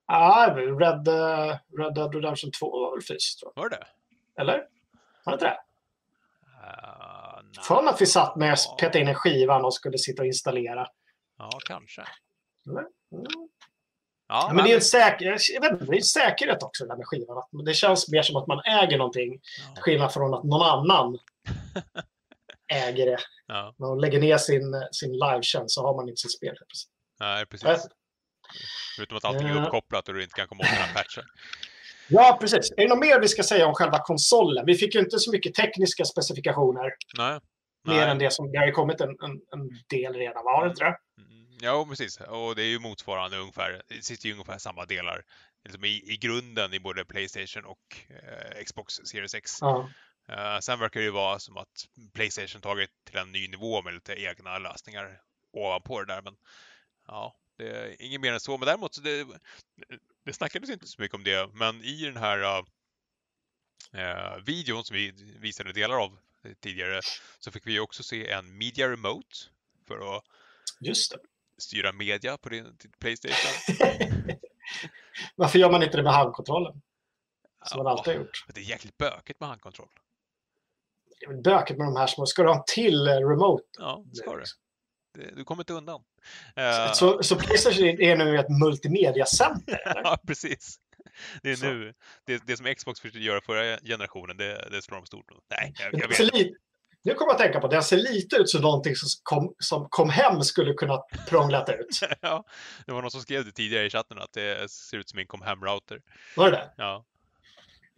Ah, 0.07 0.55
Red, 0.55 1.09
uh, 1.09 1.57
Red 1.79 1.95
Dead 1.95 2.15
Redemption 2.15 2.51
2 2.51 2.71
var 2.71 2.97
väl 2.97 3.03
fysiskt? 3.03 3.41
Tror 3.41 3.53
jag. 3.55 3.63
Var 3.63 3.71
det 3.71 3.87
Eller? 4.41 4.67
Var 5.25 5.33
det 5.33 5.33
inte 5.33 5.45
det? 5.45 5.59
Uh, 6.67 7.63
För 7.63 7.83
mig 7.83 7.95
att 7.95 8.01
vi 8.01 8.07
satt 8.07 8.37
med 8.37 8.53
och 8.53 8.79
petade 8.79 9.01
in 9.01 9.09
en 9.09 9.15
skivan 9.15 9.65
och 9.65 9.75
skulle 9.75 9.99
sitta 9.99 10.23
och 10.23 10.27
installera. 10.27 10.87
Ja, 11.39 11.51
kanske. 11.67 12.05
Mm. 12.67 12.85
Ja, 14.29 14.51
men 14.55 14.65
det 14.65 14.71
är 14.71 14.75
en 14.75 14.81
säker, 14.83 15.25
jag 15.55 15.61
vet 15.61 15.73
inte, 15.73 15.85
det 15.85 15.93
är 15.93 15.97
en 15.97 16.03
säkerhet 16.03 16.63
också 16.63 16.85
det 16.85 16.91
där 16.91 16.97
med 16.97 17.07
skivan. 17.07 17.45
Det 17.65 17.75
känns 17.75 18.09
mer 18.09 18.23
som 18.23 18.37
att 18.37 18.47
man 18.47 18.61
äger 18.65 18.99
någonting. 18.99 19.41
Ja. 19.75 19.83
skillnad 19.83 20.13
från 20.13 20.35
att 20.35 20.45
någon 20.45 20.63
annan 20.63 21.19
äger 22.73 23.07
det. 23.07 23.19
Ja. 23.49 23.75
När 23.79 23.89
man 23.89 24.01
lägger 24.01 24.21
ner 24.21 24.39
sin, 24.39 24.85
sin 24.93 25.13
livetjänst 25.13 25.75
så 25.75 25.83
har 25.83 25.97
man 25.97 26.09
inte 26.09 26.21
sitt 26.21 26.37
spel. 26.37 26.55
Nej, 27.21 27.47
precis. 27.47 27.87
Förutom 28.97 29.17
att 29.17 29.25
allting 29.25 29.49
är 29.49 29.65
uppkopplat 29.65 30.09
och 30.09 30.15
du 30.15 30.23
inte 30.23 30.35
kan 30.35 30.49
komma 30.49 30.61
åt 30.61 30.71
den 30.71 30.79
här 30.79 30.95
patchen. 30.95 31.25
Ja, 32.11 32.39
precis. 32.41 32.71
Är 32.77 32.83
det 32.83 32.89
något 32.89 32.99
mer 32.99 33.21
vi 33.21 33.29
ska 33.29 33.43
säga 33.43 33.67
om 33.67 33.75
själva 33.75 33.99
konsolen? 33.99 34.67
Vi 34.67 34.75
fick 34.75 34.95
ju 34.95 35.01
inte 35.01 35.19
så 35.19 35.31
mycket 35.33 35.55
tekniska 35.55 36.05
specifikationer. 36.05 36.93
Nej. 37.19 37.41
Mer 37.85 37.95
Nej. 37.95 38.11
än 38.11 38.19
det 38.19 38.33
som, 38.33 38.53
det 38.53 38.59
har 38.59 38.67
ju 38.67 38.73
kommit 38.73 39.01
en, 39.01 39.09
en, 39.09 39.31
en 39.31 39.69
del 39.91 40.15
redan, 40.15 40.45
var 40.45 40.65
det 40.65 40.71
inte 40.71 40.85
det? 40.85 40.97
Mm. 41.19 41.59
Ja, 41.61 41.87
precis. 41.89 42.21
Och 42.21 42.55
det 42.57 42.63
är 42.63 42.67
ju 42.67 42.79
motsvarande 42.79 43.37
ungefär, 43.37 43.83
det 43.89 44.05
sitter 44.05 44.27
ju 44.27 44.33
ungefär 44.33 44.59
samma 44.59 44.85
delar 44.85 45.23
liksom 45.65 45.85
i, 45.85 46.13
i 46.13 46.17
grunden 46.21 46.75
i 46.75 46.81
både 46.81 47.05
Playstation 47.05 47.65
och 47.65 47.97
eh, 48.09 48.65
Xbox 48.65 48.95
Series 48.95 49.35
X. 49.35 49.59
Ja. 49.61 49.89
Uh, 50.31 50.59
sen 50.61 50.79
verkar 50.79 51.01
det 51.01 51.05
ju 51.05 51.11
vara 51.11 51.39
som 51.39 51.57
att 51.57 51.89
Playstation 52.13 52.61
tagit 52.61 52.91
till 53.05 53.17
en 53.17 53.33
ny 53.33 53.49
nivå 53.49 53.83
med 53.83 53.95
lite 53.95 54.15
egna 54.15 54.59
lösningar 54.59 55.21
ovanpå 55.53 56.01
det 56.01 56.15
där. 56.15 56.23
Men 56.23 56.37
ja, 57.07 57.37
det 57.57 57.71
är 57.71 58.03
inget 58.03 58.21
mer 58.21 58.33
än 58.33 58.41
så. 58.41 58.59
Men 58.59 58.67
däremot, 58.67 59.05
det, 59.05 59.27
det 60.25 60.33
snackades 60.33 60.71
inte 60.71 60.87
så 60.87 61.03
mycket 61.03 61.15
om 61.15 61.25
det, 61.25 61.51
men 61.55 61.85
i 61.85 62.05
den 62.05 62.17
här 62.17 62.59
uh, 63.95 64.45
videon 64.45 64.85
som 64.85 64.97
vi 64.97 65.11
visade 65.41 65.73
delar 65.73 66.05
av 66.05 66.19
tidigare 66.61 67.01
så 67.39 67.51
fick 67.51 67.67
vi 67.67 67.81
också 67.81 68.03
se 68.03 68.31
en 68.31 68.59
Media 68.59 68.89
Remote 68.89 69.37
för 69.87 70.17
att 70.17 70.25
styra 71.59 71.93
media 71.93 72.39
på 72.39 72.49
din, 72.49 72.79
Playstation. 72.99 73.77
Varför 75.37 75.59
gör 75.59 75.71
man 75.71 75.83
inte 75.83 75.97
det 75.97 76.03
med 76.03 76.13
handkontrollen? 76.13 76.73
Som 77.65 77.79
ja, 77.79 77.83
man 77.83 77.87
alltid 77.87 78.15
har 78.15 78.21
gjort. 78.21 78.45
Det 78.55 78.61
är 78.61 78.65
jäkligt 78.65 78.99
bökigt 78.99 79.41
med 79.41 79.49
handkontroll. 79.49 79.89
Bökigt 81.45 81.79
med 81.79 81.87
de 81.87 81.97
här 81.97 82.07
små. 82.07 82.27
Ska 82.27 82.43
du 82.43 82.49
ha 82.49 82.57
en 82.57 82.63
till 82.67 83.09
eh, 83.09 83.13
remote? 83.13 83.65
Ja, 83.79 84.03
det 84.07 84.17
ska 84.17 84.37
du. 84.37 84.45
Du 85.37 85.45
kommer 85.45 85.63
inte 85.63 85.73
undan. 85.73 86.01
Så, 86.57 86.95
så, 86.95 87.23
så 87.23 87.37
Playstation 87.37 87.87
är 87.87 88.17
nu 88.17 88.39
ett 88.39 88.49
multimediacenter? 88.49 89.81
ja, 90.05 90.19
precis. 90.27 90.77
Det 91.43 91.51
är 91.51 91.57
så. 91.57 91.67
nu, 91.67 91.95
det, 92.27 92.43
det 92.47 92.57
som 92.57 92.75
Xbox 92.75 93.01
försökte 93.01 93.19
göra 93.19 93.41
förra 93.41 93.79
generationen, 93.79 94.37
det, 94.37 94.69
det 94.71 94.83
slår 94.83 94.97
de 94.97 95.07
stort. 95.07 95.25
Nej, 95.51 95.75
jag, 95.79 96.01
jag 96.01 96.09
vet. 96.09 96.53
Nu 97.03 97.15
kommer 97.15 97.31
jag 97.31 97.35
att 97.35 97.43
tänka 97.43 97.61
på 97.61 97.67
att 97.67 97.71
den 97.71 97.83
ser 97.83 97.97
lite 97.97 98.37
ut 98.37 98.49
som 98.49 98.61
någonting 98.61 98.97
som 98.97 99.09
kom, 99.23 99.55
som 99.59 99.89
kom 99.89 100.11
hem 100.11 100.43
skulle 100.43 100.73
kunna 100.73 100.99
prånglat 101.29 101.69
ut. 101.69 102.01
ja, 102.21 102.45
det 102.87 102.93
var 102.93 103.03
någon 103.03 103.11
som 103.11 103.21
skrev 103.21 103.45
det 103.45 103.53
tidigare 103.53 103.87
i 103.87 103.91
chatten 103.91 104.19
att 104.19 104.33
det 104.33 104.71
ser 104.71 104.97
ut 104.97 105.09
som 105.09 105.19
en 105.19 105.27
kom 105.27 105.43
hem-router. 105.43 106.01
Var 106.37 106.51
det 106.51 106.57
det? 106.57 106.71
Ja. 106.77 107.05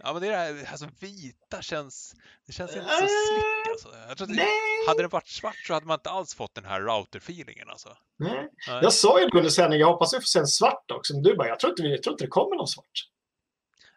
Ja, 0.02 0.12
men 0.12 0.22
det 0.22 0.28
där 0.28 0.68
alltså 0.70 0.88
vita 1.00 1.62
känns, 1.62 2.14
det 2.46 2.52
känns 2.52 2.76
inte 2.76 2.88
så 2.88 2.96
slick 2.96 3.68
alltså. 3.70 3.88
Jag 4.08 4.18
tror 4.18 4.30
att 4.30 4.88
hade 4.88 5.02
den 5.02 5.10
varit 5.10 5.28
svart 5.28 5.56
så 5.66 5.74
hade 5.74 5.86
man 5.86 5.94
inte 5.94 6.10
alls 6.10 6.34
fått 6.34 6.54
den 6.54 6.64
här 6.64 6.80
router-feelingen 6.80 7.68
alltså. 7.70 7.96
Nej. 8.18 8.48
Nej. 8.68 8.80
Jag 8.82 8.92
sa 8.92 9.20
ju 9.20 9.28
under 9.34 9.50
sändningen, 9.50 9.80
jag 9.80 9.92
hoppas 9.92 10.14
vi 10.14 10.18
får 10.18 10.22
se 10.22 10.38
en 10.38 10.46
svart 10.46 10.90
också, 10.90 11.14
men 11.14 11.22
du 11.22 11.36
bara, 11.36 11.48
jag 11.48 11.60
tror 11.60 11.70
inte, 11.70 11.82
jag 11.82 12.02
tror 12.02 12.12
inte 12.12 12.24
det 12.24 12.28
kommer 12.28 12.56
någon 12.56 12.68
svart. 12.68 12.86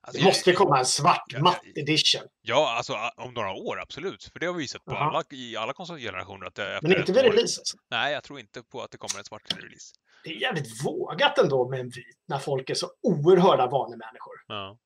Alltså, 0.02 0.20
det 0.22 0.26
måste 0.26 0.50
jag, 0.50 0.58
komma 0.58 0.80
en 0.80 0.86
svart 0.86 1.40
matt 1.40 1.62
edition. 1.76 2.22
Ja, 2.42 2.76
alltså 2.78 2.98
om 3.18 3.34
några 3.34 3.54
år 3.54 3.82
absolut. 3.82 4.24
För 4.24 4.40
det 4.40 4.46
har 4.46 4.54
vi 4.54 4.68
sett 4.68 4.86
på 4.86 4.96
alla, 4.96 5.24
i 5.30 5.56
alla 5.56 5.74
konsolgenerationer. 5.74 6.46
Att 6.46 6.56
det 6.56 6.80
Men 6.82 6.98
inte 6.98 7.14
vid 7.14 7.24
release 7.24 7.62
alltså? 7.62 7.78
Nej, 7.90 8.14
jag 8.14 8.24
tror 8.24 8.40
inte 8.40 8.64
på 8.64 8.82
att 8.82 8.92
det 8.92 8.98
kommer 8.98 9.20
en 9.20 9.26
svart 9.26 9.56
release. 9.56 9.96
Det 10.24 10.30
är 10.30 10.42
jävligt 10.42 10.86
vågat 10.86 11.38
ändå 11.38 11.70
med 11.70 11.80
en 11.80 11.90
vit 11.90 12.18
när 12.28 12.40
folk 12.40 12.70
är 12.70 12.74
så 12.74 12.88
oerhörda 13.02 13.68
vanemänniskor. 13.68 14.34
Ja. 14.48 14.78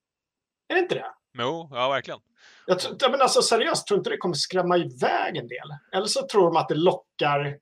Är 0.68 0.74
det 0.74 0.80
inte 0.80 0.94
det? 0.94 1.06
Jo, 1.38 1.68
ja 1.70 1.88
verkligen. 1.88 2.20
Jag, 2.66 2.80
tror, 2.80 3.10
men 3.10 3.20
alltså, 3.20 3.42
seriöst, 3.42 3.86
tror 3.86 3.98
inte 3.98 4.10
det 4.10 4.16
kommer 4.16 4.34
skrämma 4.34 4.76
iväg 4.76 5.36
en 5.36 5.48
del? 5.48 5.68
Eller 5.92 6.06
så 6.06 6.26
tror 6.26 6.44
de 6.44 6.56
att 6.56 6.68
det 6.68 6.74
lockar... 6.74 7.58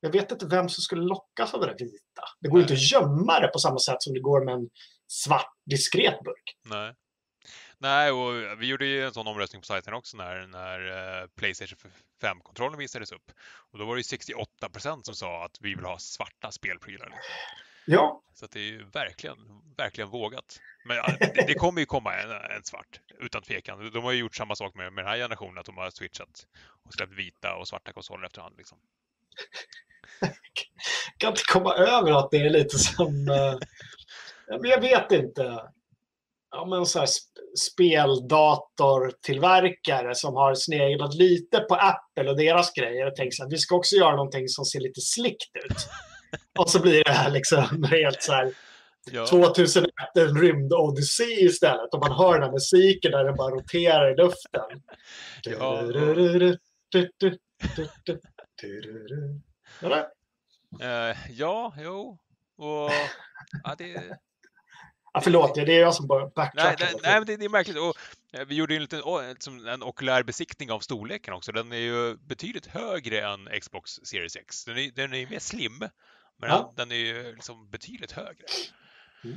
Jag 0.00 0.10
vet 0.10 0.32
inte 0.32 0.46
vem 0.46 0.68
som 0.68 0.82
skulle 0.82 1.02
lockas 1.02 1.54
av 1.54 1.60
det 1.60 1.66
där 1.66 1.78
vita. 1.78 2.22
Det 2.40 2.48
går 2.48 2.58
Nej. 2.58 2.62
inte 2.62 2.74
att 2.74 2.92
gömma 2.92 3.40
det 3.40 3.48
på 3.48 3.58
samma 3.58 3.78
sätt 3.78 4.02
som 4.02 4.14
det 4.14 4.20
går 4.20 4.44
med 4.44 4.54
en 4.54 4.68
svart 5.06 5.52
diskret 5.66 6.20
burk. 6.24 6.56
Nej. 6.64 6.94
Nej, 7.78 8.10
och 8.10 8.60
vi 8.62 8.66
gjorde 8.66 8.86
ju 8.86 9.04
en 9.04 9.12
sån 9.12 9.26
omröstning 9.26 9.62
på 9.62 9.66
sajten 9.66 9.94
också 9.94 10.16
när, 10.16 10.46
när 10.46 10.80
uh, 11.22 11.28
Playstation 11.36 11.78
5-kontrollen 12.22 12.78
visades 12.78 13.12
upp. 13.12 13.30
Och 13.72 13.78
då 13.78 13.84
var 13.84 13.96
det 13.96 14.02
68 14.02 14.68
procent 14.68 15.06
som 15.06 15.14
sa 15.14 15.44
att 15.44 15.58
vi 15.60 15.74
vill 15.74 15.84
ha 15.84 15.98
svarta 15.98 16.50
spelprylar. 16.50 17.12
Ja. 17.90 18.22
Så 18.34 18.46
det 18.46 18.58
är 18.58 18.64
ju 18.64 18.84
verkligen, 18.84 19.36
verkligen 19.76 20.10
vågat. 20.10 20.60
Men 20.84 20.96
det, 21.18 21.44
det 21.46 21.54
kommer 21.54 21.80
ju 21.80 21.86
komma 21.86 22.14
en, 22.14 22.30
en, 22.30 22.64
svart, 22.64 23.00
utan 23.20 23.42
tvekan. 23.42 23.90
De 23.92 24.04
har 24.04 24.12
ju 24.12 24.18
gjort 24.18 24.36
samma 24.36 24.54
sak 24.54 24.74
med, 24.74 24.92
med 24.92 25.04
den 25.04 25.10
här 25.10 25.18
generationen, 25.18 25.58
att 25.58 25.66
de 25.66 25.76
har 25.76 25.90
switchat 25.90 26.46
och 26.86 26.94
släppt 26.94 27.12
vita 27.12 27.54
och 27.54 27.68
svarta 27.68 27.92
konsoler 27.92 28.26
efterhand. 28.26 28.54
Liksom. 28.58 28.78
kan 31.18 31.30
inte 31.30 31.42
komma 31.52 31.74
över 31.74 32.12
att 32.12 32.30
det 32.30 32.36
är 32.36 32.50
lite 32.50 32.78
som... 32.78 33.28
Uh, 33.28 33.58
jag 34.62 34.80
vet 34.80 35.12
inte. 35.12 35.60
Ja, 36.50 36.64
men 36.64 36.86
så 36.86 36.98
här, 36.98 37.08
speldatortillverkare 37.72 40.14
som 40.14 40.34
har 40.34 40.54
sneglat 40.54 41.14
lite 41.14 41.60
på 41.60 41.74
Apple 41.74 42.30
och 42.30 42.36
deras 42.36 42.72
grejer 42.72 43.06
och 43.06 43.16
tänkt 43.16 43.40
att 43.40 43.52
vi 43.52 43.58
ska 43.58 43.76
också 43.76 43.96
göra 43.96 44.16
någonting 44.16 44.48
som 44.48 44.64
ser 44.64 44.80
lite 44.80 45.00
slickt 45.00 45.56
ut. 45.64 45.88
och 46.58 46.70
så 46.70 46.80
blir 46.80 47.04
det 47.04 47.12
här 47.12 47.30
liksom 47.30 47.84
helt 47.84 48.22
så 48.22 48.32
här 48.32 48.52
ja. 49.12 49.26
2001 49.26 49.90
en 50.14 50.40
rymdodyssé 50.40 51.44
istället. 51.44 51.94
Och 51.94 52.00
man 52.00 52.12
hör 52.12 52.32
den 52.32 52.42
här 52.42 52.52
musiken 52.52 53.12
där 53.12 53.24
den 53.24 53.36
bara 53.36 53.50
roterar 53.50 54.12
i 54.12 54.16
luften. 54.16 54.82
Ja. 55.44 55.78
Eller? 59.80 60.06
Uh, 60.82 61.16
ja, 61.30 61.74
jo. 61.78 62.18
Och, 62.58 62.90
ja, 63.64 63.74
det... 63.78 64.18
Ja, 65.12 65.20
förlåt, 65.20 65.54
det 65.54 65.76
är 65.76 65.80
jag 65.80 65.94
som 65.94 66.06
bara 66.06 66.26
backtrackar. 66.26 66.84
Nej, 66.84 66.92
nej, 66.92 67.00
nej 67.02 67.14
men 67.14 67.26
det, 67.26 67.36
det, 67.36 67.44
är 67.44 67.48
märkligt. 67.48 67.76
Och, 67.76 67.96
vi 68.46 68.54
gjorde 68.54 68.74
en 68.74 68.82
liten 68.82 69.02
en 69.68 69.82
okulär 69.82 70.22
besiktning 70.22 70.70
av 70.70 70.80
storleken 70.80 71.34
också. 71.34 71.52
Den 71.52 71.72
är 71.72 71.76
ju 71.76 72.16
betydligt 72.16 72.66
högre 72.66 73.20
än 73.20 73.60
Xbox 73.60 73.90
Series 73.90 74.36
X. 74.36 74.64
Den 74.64 74.78
är, 74.78 74.90
den 74.90 75.14
är 75.14 75.30
mer 75.30 75.38
slim, 75.38 75.88
men 76.38 76.50
ja. 76.50 76.72
den, 76.76 76.88
den, 76.88 76.98
är 76.98 77.00
ju 77.00 77.34
liksom 77.34 77.70
betydligt 77.70 78.12
högre. 78.12 78.44
Mm. 79.24 79.36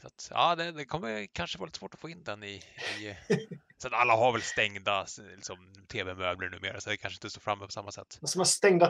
Så 0.00 0.06
att, 0.06 0.28
ja, 0.30 0.54
det, 0.54 0.72
det, 0.72 0.84
kommer 0.84 1.26
kanske 1.26 1.58
vara 1.58 1.66
lite 1.66 1.78
svårt 1.78 1.94
att 1.94 2.00
få 2.00 2.08
in 2.08 2.24
den 2.24 2.42
i... 2.42 2.62
i 3.00 3.16
så 3.78 3.88
att 3.88 3.94
alla 3.94 4.16
har 4.16 4.32
väl 4.32 4.42
stängda 4.42 5.06
liksom, 5.34 5.72
tv-möbler 5.88 6.48
numera, 6.48 6.80
så 6.80 6.90
det 6.90 6.96
kanske 6.96 7.16
inte 7.16 7.30
står 7.30 7.40
framme 7.40 7.66
på 7.66 7.72
samma 7.72 7.92
sätt. 7.92 8.18
Alltså, 8.20 8.38
de 8.38 8.44
stängda 8.44 8.86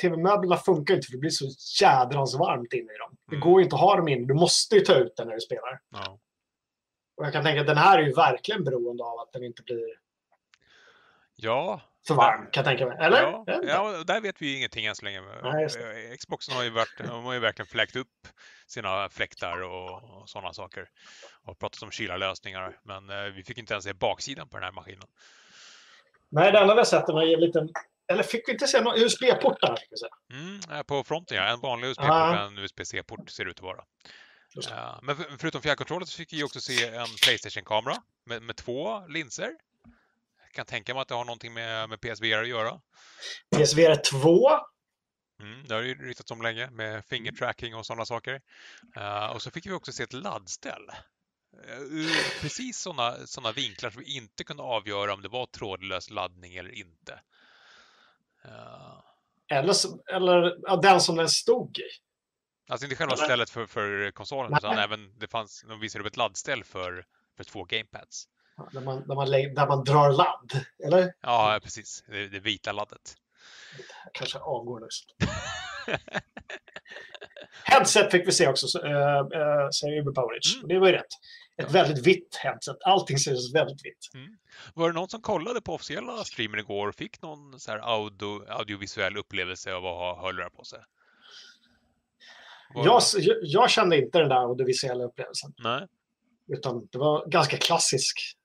tv-möblerna 0.00 0.56
funkar 0.56 0.94
inte, 0.94 1.06
för 1.06 1.12
det 1.12 1.18
blir 1.18 1.30
så 1.30 1.50
jädrans 1.80 2.34
varmt 2.34 2.72
inne 2.72 2.92
i 2.92 2.98
dem. 2.98 3.16
Det 3.26 3.36
mm. 3.36 3.48
går 3.48 3.60
ju 3.60 3.64
inte 3.64 3.76
att 3.76 3.82
ha 3.82 3.96
dem 3.96 4.08
inne, 4.08 4.26
du 4.26 4.34
måste 4.34 4.74
ju 4.74 4.80
ta 4.80 4.94
ut 4.94 5.16
den 5.16 5.26
när 5.26 5.34
du 5.34 5.40
spelar. 5.40 5.80
Ja. 5.90 6.18
Och 7.16 7.26
jag 7.26 7.32
kan 7.32 7.44
tänka 7.44 7.60
att 7.60 7.66
den 7.66 7.76
här 7.76 7.98
är 7.98 8.02
ju 8.02 8.12
verkligen 8.12 8.64
beroende 8.64 9.04
av 9.04 9.18
att 9.18 9.32
den 9.32 9.44
inte 9.44 9.62
blir 9.62 10.02
Ja. 11.36 11.80
För 12.06 12.14
varm 12.14 12.50
kan 12.50 12.64
jag 12.64 12.64
tänka 12.64 12.86
mig. 12.86 12.96
Eller? 13.00 13.22
Ja, 13.46 13.60
ja 13.62 14.04
där 14.06 14.20
vet 14.20 14.42
vi 14.42 14.46
ju 14.46 14.56
ingenting 14.56 14.86
än 14.86 14.94
så 14.94 15.04
länge. 15.04 15.20
Nej, 15.42 15.64
eh, 15.64 16.16
Xboxen 16.18 16.54
har 16.54 16.62
ju, 16.62 16.70
varit, 16.70 16.98
de 16.98 17.24
har 17.24 17.32
ju 17.32 17.38
verkligen 17.38 17.66
fläkt 17.66 17.96
upp 17.96 18.28
sina 18.66 19.08
fläktar 19.08 19.62
och, 19.62 20.20
och 20.20 20.28
sådana 20.28 20.52
saker. 20.52 20.88
Och 21.44 21.58
pratat 21.58 21.82
om 21.82 21.90
kylarlösningar. 21.90 22.78
Men 22.82 23.10
eh, 23.10 23.24
vi 23.24 23.44
fick 23.44 23.58
inte 23.58 23.74
ens 23.74 23.84
se 23.84 23.92
baksidan 23.92 24.48
på 24.48 24.56
den 24.56 24.64
här 24.64 24.72
maskinen. 24.72 25.08
Nej, 26.28 26.52
det 26.52 26.58
enda 26.58 26.74
vi 26.74 26.80
har 26.80 26.84
sett 26.84 27.08
är 27.08 27.34
en 27.34 27.40
liten 27.40 27.68
eller 28.12 28.22
fick 28.22 28.48
vi 28.48 28.52
inte 28.52 28.66
se 28.66 28.80
någon 28.80 28.98
USB-port 28.98 29.60
där? 29.60 29.78
Mm, 30.32 30.84
på 30.84 31.04
fronten 31.04 31.36
ja, 31.36 31.44
en 31.44 31.60
vanlig 31.60 31.88
USB-port 31.88 32.10
och 32.10 32.46
en 32.46 32.58
USB-C-port 32.58 33.30
ser 33.30 33.44
det 33.44 33.50
ut 33.50 33.56
att 33.56 33.62
vara. 33.62 33.84
Men 35.02 35.16
förutom 35.38 35.62
fjärrkontrollen 35.62 36.06
så 36.06 36.16
fick 36.16 36.32
vi 36.32 36.42
också 36.42 36.60
se 36.60 36.86
en 36.86 37.06
Playstation-kamera 37.24 37.96
med, 38.26 38.42
med 38.42 38.56
två 38.56 39.06
linser 39.06 39.50
kan 40.52 40.66
tänka 40.66 40.94
mig 40.94 41.00
att 41.00 41.08
det 41.08 41.14
har 41.14 41.24
någonting 41.24 41.52
med, 41.52 41.88
med 41.88 42.00
PSVR 42.00 42.42
att 42.42 42.48
göra. 42.48 42.80
PSVR 43.56 43.94
2. 44.20 44.50
Mm, 45.42 45.64
det 45.68 45.74
har 45.74 45.82
ju 45.82 45.94
ryktats 45.94 46.30
om 46.30 46.42
länge 46.42 46.70
med 46.70 47.04
finger 47.04 47.32
tracking 47.32 47.74
och 47.74 47.86
sådana 47.86 48.04
saker. 48.04 48.40
Uh, 48.96 49.26
och 49.34 49.42
så 49.42 49.50
fick 49.50 49.66
vi 49.66 49.72
också 49.72 49.92
se 49.92 50.02
ett 50.02 50.12
laddställ. 50.12 50.90
Uh, 51.68 52.06
precis 52.40 52.78
sådana 52.78 53.26
såna 53.26 53.52
vinklar 53.52 53.90
som 53.90 54.02
vi 54.02 54.16
inte 54.16 54.44
kunde 54.44 54.62
avgöra 54.62 55.14
om 55.14 55.22
det 55.22 55.28
var 55.28 55.46
trådlös 55.46 56.10
laddning 56.10 56.54
eller 56.54 56.70
inte. 56.70 57.20
Uh, 58.44 59.00
eller, 59.48 59.74
eller 60.14 60.56
ja, 60.62 60.76
den 60.76 61.00
som 61.00 61.16
den 61.16 61.28
stod 61.28 61.78
i. 61.78 61.88
Alltså 62.68 62.86
inte 62.86 62.96
själva 62.96 63.14
eller? 63.14 63.24
stället 63.24 63.50
för, 63.50 63.66
för 63.66 64.10
konsolen, 64.10 64.54
utan 64.56 64.78
även 64.78 65.18
det 65.18 65.28
fanns, 65.28 65.64
de 65.68 65.80
visade 65.80 66.04
upp 66.04 66.10
ett 66.10 66.16
laddställ 66.16 66.64
för, 66.64 67.04
för 67.36 67.44
två 67.44 67.64
gamepads. 67.64 68.28
Där 68.72 68.80
man, 68.80 69.08
där, 69.08 69.14
man, 69.14 69.30
där 69.30 69.66
man 69.66 69.84
drar 69.84 70.12
ladd, 70.12 70.64
eller? 70.84 71.12
Ja, 71.20 71.60
precis. 71.62 72.04
Det, 72.06 72.28
det 72.28 72.40
vita 72.40 72.72
laddet. 72.72 73.14
Kanske 74.12 74.38
avgår 74.38 74.80
nu. 74.80 74.88
headset 77.64 78.10
fick 78.10 78.28
vi 78.28 78.32
se 78.32 78.48
också, 78.48 78.84
äh, 78.84 79.18
äh, 79.18 79.70
säger 79.70 80.00
Uber 80.00 80.12
Powerage. 80.12 80.56
Mm. 80.56 80.68
Det 80.68 80.78
var 80.78 80.86
ju 80.86 80.92
rätt. 80.92 81.04
Ett 81.56 81.66
ja. 81.66 81.72
väldigt 81.72 82.06
vitt 82.06 82.36
headset. 82.36 82.76
Allting 82.84 83.18
ser 83.18 83.54
väldigt 83.54 83.84
vitt. 83.84 84.10
Mm. 84.14 84.36
Var 84.74 84.88
det 84.88 84.94
någon 84.94 85.08
som 85.08 85.22
kollade 85.22 85.60
på 85.60 85.74
officiella 85.74 86.24
streamen 86.24 86.60
igår 86.60 86.88
och 86.88 86.94
fick 86.94 87.22
någon 87.22 87.60
så 87.60 87.70
här 87.70 87.78
audio, 87.78 88.44
audiovisuell 88.48 89.16
upplevelse 89.16 89.74
av 89.74 89.86
att 89.86 89.96
ha 89.96 90.22
hörlurar 90.22 90.50
på 90.50 90.64
sig? 90.64 90.78
Jag, 92.74 93.02
jag, 93.42 93.70
kände 93.70 93.98
inte 93.98 94.18
den 94.18 94.28
där 94.28 94.36
audiovisuella 94.36 95.04
upplevelsen. 95.04 95.54
Nej. 95.58 95.86
Utan 96.48 96.88
det 96.92 96.98
var 96.98 97.26
ganska 97.26 97.56
klassisk 97.56 98.36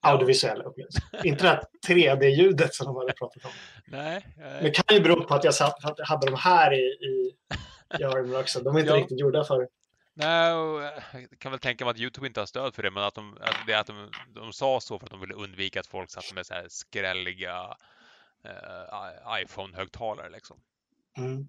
audiovisuell 0.00 0.62
upplevelse. 0.62 1.00
Inte 1.24 1.42
det 1.42 1.48
här 1.48 1.62
3D-ljudet 1.88 2.74
som 2.74 2.86
de 2.86 2.96
hade 2.96 3.12
pratat 3.12 3.44
om. 3.44 3.50
Nej. 3.86 4.16
Eh. 4.16 4.42
Men 4.42 4.64
det 4.64 4.70
kan 4.70 4.96
ju 4.96 5.02
bero 5.02 5.24
på 5.24 5.34
att 5.34 5.44
jag 5.44 5.54
satt, 5.54 5.84
att 5.84 5.98
jag 5.98 6.06
hade 6.06 6.26
de 6.26 6.36
här 6.36 6.74
i, 6.74 6.82
i, 6.82 7.34
i 7.98 8.02
öronen 8.02 8.40
också. 8.40 8.60
De 8.60 8.76
är 8.76 8.80
inte 8.80 8.92
ja. 8.92 8.96
riktigt 8.96 9.20
gjorda 9.20 9.44
för 9.44 9.68
Nej, 10.20 10.50
jag 10.50 10.84
eh, 10.84 10.92
kan 11.38 11.50
väl 11.52 11.60
tänka 11.60 11.84
mig 11.84 11.90
att 11.90 11.98
Youtube 11.98 12.26
inte 12.26 12.40
har 12.40 12.46
stöd 12.46 12.74
för 12.74 12.82
det, 12.82 12.90
men 12.90 13.02
att 13.02 13.14
de, 13.14 13.38
att 13.40 13.56
det 13.66 13.74
att 13.74 13.86
de, 13.86 14.10
de 14.34 14.52
sa 14.52 14.80
så 14.80 14.98
för 14.98 15.06
att 15.06 15.10
de 15.10 15.20
ville 15.20 15.34
undvika 15.34 15.80
att 15.80 15.86
folk 15.86 16.10
satt 16.10 16.34
med 16.34 16.46
så 16.46 16.54
här 16.54 16.66
skrälliga 16.68 17.76
eh, 18.44 19.42
iPhone-högtalare 19.42 20.28
liksom. 20.30 20.60
Mm. 21.18 21.48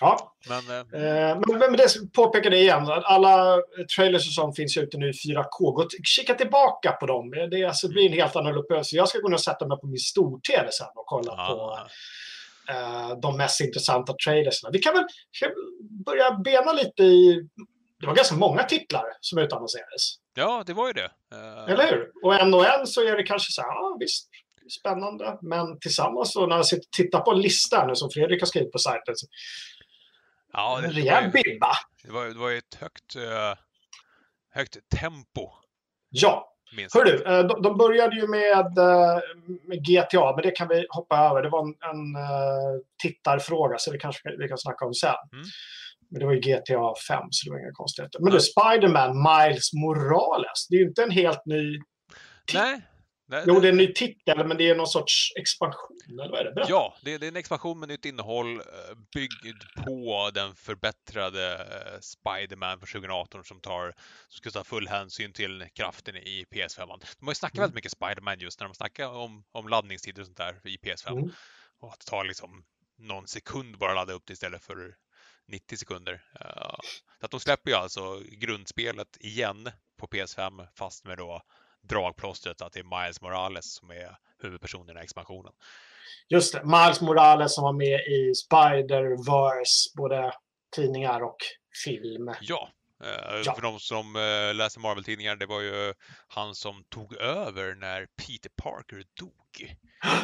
Ja, 0.00 0.34
men, 0.48 0.70
eh, 0.70 1.04
eh 1.04 1.38
men, 1.46 1.58
men 1.58 1.72
det 1.72 2.12
påpekar 2.12 2.50
det 2.50 2.58
igen. 2.58 2.88
Alla 2.88 3.58
trailers 3.96 4.26
och 4.26 4.32
sånt 4.32 4.56
finns 4.56 4.76
ute 4.76 4.98
nu 4.98 5.08
i 5.08 5.12
4K. 5.12 5.72
Gå 5.72 5.88
kika 6.04 6.34
tillbaka 6.34 6.92
på 6.92 7.06
dem. 7.06 7.30
Det, 7.50 7.64
alltså, 7.64 7.86
det 7.86 7.92
blir 7.92 8.06
en 8.06 8.12
helt 8.12 8.36
annan 8.36 8.56
upplevelse. 8.56 8.96
Jag 8.96 9.08
ska 9.08 9.18
gå 9.18 9.32
och 9.32 9.40
sätta 9.40 9.66
mig 9.66 9.78
på 9.80 9.86
min 9.86 9.98
stor-tv 9.98 10.68
sen 10.72 10.86
och 10.94 11.06
kolla 11.06 11.32
ah. 11.32 11.46
på 11.48 11.78
eh, 12.72 13.20
de 13.22 13.36
mest 13.36 13.60
intressanta 13.60 14.14
trailersna. 14.24 14.70
Vi 14.72 14.78
kan 14.78 14.94
väl 14.94 15.04
börja 16.06 16.30
bena 16.30 16.72
lite 16.72 17.02
i... 17.02 17.48
Det 18.00 18.06
var 18.06 18.14
ganska 18.14 18.36
många 18.36 18.62
titlar 18.62 19.04
som 19.20 19.38
utannonserades. 19.38 20.14
Ja, 20.34 20.62
det 20.66 20.72
var 20.72 20.86
ju 20.86 20.92
det. 20.92 21.10
Uh... 21.34 21.72
Eller 21.72 21.90
hur? 21.90 22.10
Och 22.22 22.34
en 22.34 22.54
och 22.54 22.66
en 22.66 22.86
så 22.86 23.00
är 23.00 23.16
det 23.16 23.22
kanske 23.22 23.52
så 23.52 23.62
här, 23.62 23.68
ja 23.68 23.96
visst, 24.00 24.28
spännande. 24.80 25.38
Men 25.42 25.78
tillsammans 25.78 26.32
så 26.32 26.46
när 26.46 26.56
jag 26.56 26.64
tittar 26.96 27.20
på 27.20 27.32
listan 27.32 27.96
som 27.96 28.10
Fredrik 28.10 28.42
har 28.42 28.46
skrivit 28.46 28.72
på 28.72 28.78
sajten 28.78 29.16
så 29.16 29.26
Ja, 30.52 30.78
det, 30.80 30.86
en 30.86 30.92
rejäl 30.92 31.30
bibba. 31.30 31.72
Det 32.02 32.12
var, 32.12 32.26
det 32.26 32.38
var 32.38 32.52
ett 32.52 32.74
högt, 32.80 33.16
uh, 33.16 33.54
högt 34.50 34.76
tempo. 35.00 35.50
Ja. 36.10 36.48
Hör 36.94 37.04
du, 37.04 37.12
uh, 37.12 37.46
de, 37.46 37.62
de, 37.62 37.76
började 37.76 38.16
ju 38.16 38.26
med, 38.26 38.78
uh, 38.78 39.20
med, 39.68 39.78
GTA, 39.86 40.36
men 40.36 40.42
det 40.42 40.50
kan 40.50 40.68
vi 40.68 40.86
hoppa 40.90 41.16
över. 41.16 41.42
Det 41.42 41.48
var 41.48 41.62
en, 41.62 41.68
en 41.68 42.22
tittarfråga, 43.02 43.78
så 43.78 43.92
det 43.92 43.98
kanske 43.98 44.36
vi 44.38 44.48
kan 44.48 44.58
snacka 44.58 44.84
om 44.84 44.94
sen. 44.94 45.14
Mm. 45.32 45.44
Men 46.10 46.20
det 46.20 46.26
var 46.26 46.32
ju 46.32 46.40
GTA 46.40 46.94
5, 47.08 47.22
så 47.30 47.44
det 47.44 47.50
var 47.50 47.58
inga 47.58 47.72
konstigheter. 47.72 48.20
Men 48.20 48.32
du, 48.32 48.40
Spiderman, 48.40 49.10
Miles 49.28 49.72
Morales. 49.72 50.66
Det 50.68 50.76
är 50.76 50.80
ju 50.80 50.86
inte 50.86 51.02
en 51.02 51.10
helt 51.10 51.46
ny... 51.46 51.78
Nej, 52.54 52.80
Nej, 53.32 53.44
jo, 53.46 53.60
det 53.60 53.68
är 53.68 53.72
en 53.72 53.76
ny 53.76 53.92
titel, 53.92 54.46
men 54.46 54.56
det 54.56 54.70
är 54.70 54.74
någon 54.74 54.86
sorts 54.86 55.32
expansion, 55.36 56.20
eller 56.20 56.30
vad 56.30 56.40
är 56.40 56.44
det? 56.54 56.66
Ja, 56.68 56.96
det 57.02 57.14
är, 57.14 57.18
det 57.18 57.26
är, 57.26 57.28
en 57.28 57.36
expansion 57.36 57.80
med 57.80 57.88
nytt 57.88 58.04
innehåll 58.04 58.56
eh, 58.56 58.64
byggd 59.14 59.62
på 59.84 60.30
den 60.34 60.54
förbättrade 60.54 61.54
eh, 61.54 62.00
Spiderman 62.00 62.78
från 62.78 62.86
2018 62.86 63.44
som, 63.44 63.60
tar, 63.60 63.94
som 64.28 64.36
ska 64.36 64.50
ta 64.50 64.64
full 64.64 64.88
hänsyn 64.88 65.32
till 65.32 65.66
kraften 65.74 66.16
i 66.16 66.44
PS5. 66.50 66.86
De 67.18 67.26
har 67.26 67.30
ju 67.30 67.34
snackat 67.34 67.54
mm. 67.54 67.62
väldigt 67.62 67.74
mycket 67.74 67.92
Spiderman 67.92 68.40
just 68.40 68.60
när 68.60 68.66
de 68.66 68.74
snackar 68.74 69.08
om, 69.08 69.44
om 69.52 69.68
laddningstider 69.68 70.20
och 70.20 70.26
sånt 70.26 70.38
där 70.38 70.60
i 70.64 70.76
PS5. 70.76 71.10
Mm. 71.10 71.30
Och 71.80 71.92
att 71.92 72.00
det 72.00 72.06
tar 72.06 72.24
liksom 72.24 72.64
någon 72.98 73.26
sekund 73.26 73.78
bara 73.78 73.90
att 73.90 73.96
ladda 73.96 74.12
upp 74.12 74.26
det 74.26 74.32
istället 74.32 74.64
för 74.64 74.94
90 75.48 75.76
sekunder. 75.76 76.12
Uh, 76.40 76.76
så 77.20 77.24
att 77.24 77.30
de 77.30 77.40
släpper 77.40 77.70
ju 77.70 77.76
alltså 77.76 78.22
grundspelet 78.30 79.16
igen 79.20 79.70
på 79.98 80.06
PS5 80.06 80.68
fast 80.74 81.04
med 81.04 81.18
då 81.18 81.42
dragplåstret 81.82 82.62
att 82.62 82.72
det 82.72 82.80
är 82.80 83.02
Miles 83.02 83.20
Morales 83.20 83.74
som 83.74 83.90
är 83.90 84.16
huvudpersonen 84.42 84.96
i 84.96 85.00
expansionen. 85.00 85.52
Just 86.28 86.52
det, 86.52 86.64
Miles 86.64 87.00
Morales 87.00 87.54
som 87.54 87.64
var 87.64 87.72
med 87.72 88.00
i 88.00 88.32
Spider-Verse, 88.34 89.96
både 89.96 90.32
tidningar 90.76 91.20
och 91.20 91.36
film. 91.84 92.34
Ja, 92.40 92.68
eh, 93.04 93.40
ja. 93.44 93.54
För 93.54 93.62
de 93.62 93.80
som 93.80 94.16
eh, 94.16 94.54
läser 94.54 94.80
Marvel-tidningar, 94.80 95.36
det 95.36 95.46
var 95.46 95.60
ju 95.60 95.94
han 96.28 96.54
som 96.54 96.84
tog 96.84 97.16
över 97.16 97.74
när 97.74 98.06
Peter 98.06 98.50
Parker 98.62 99.04
dog. 99.20 99.76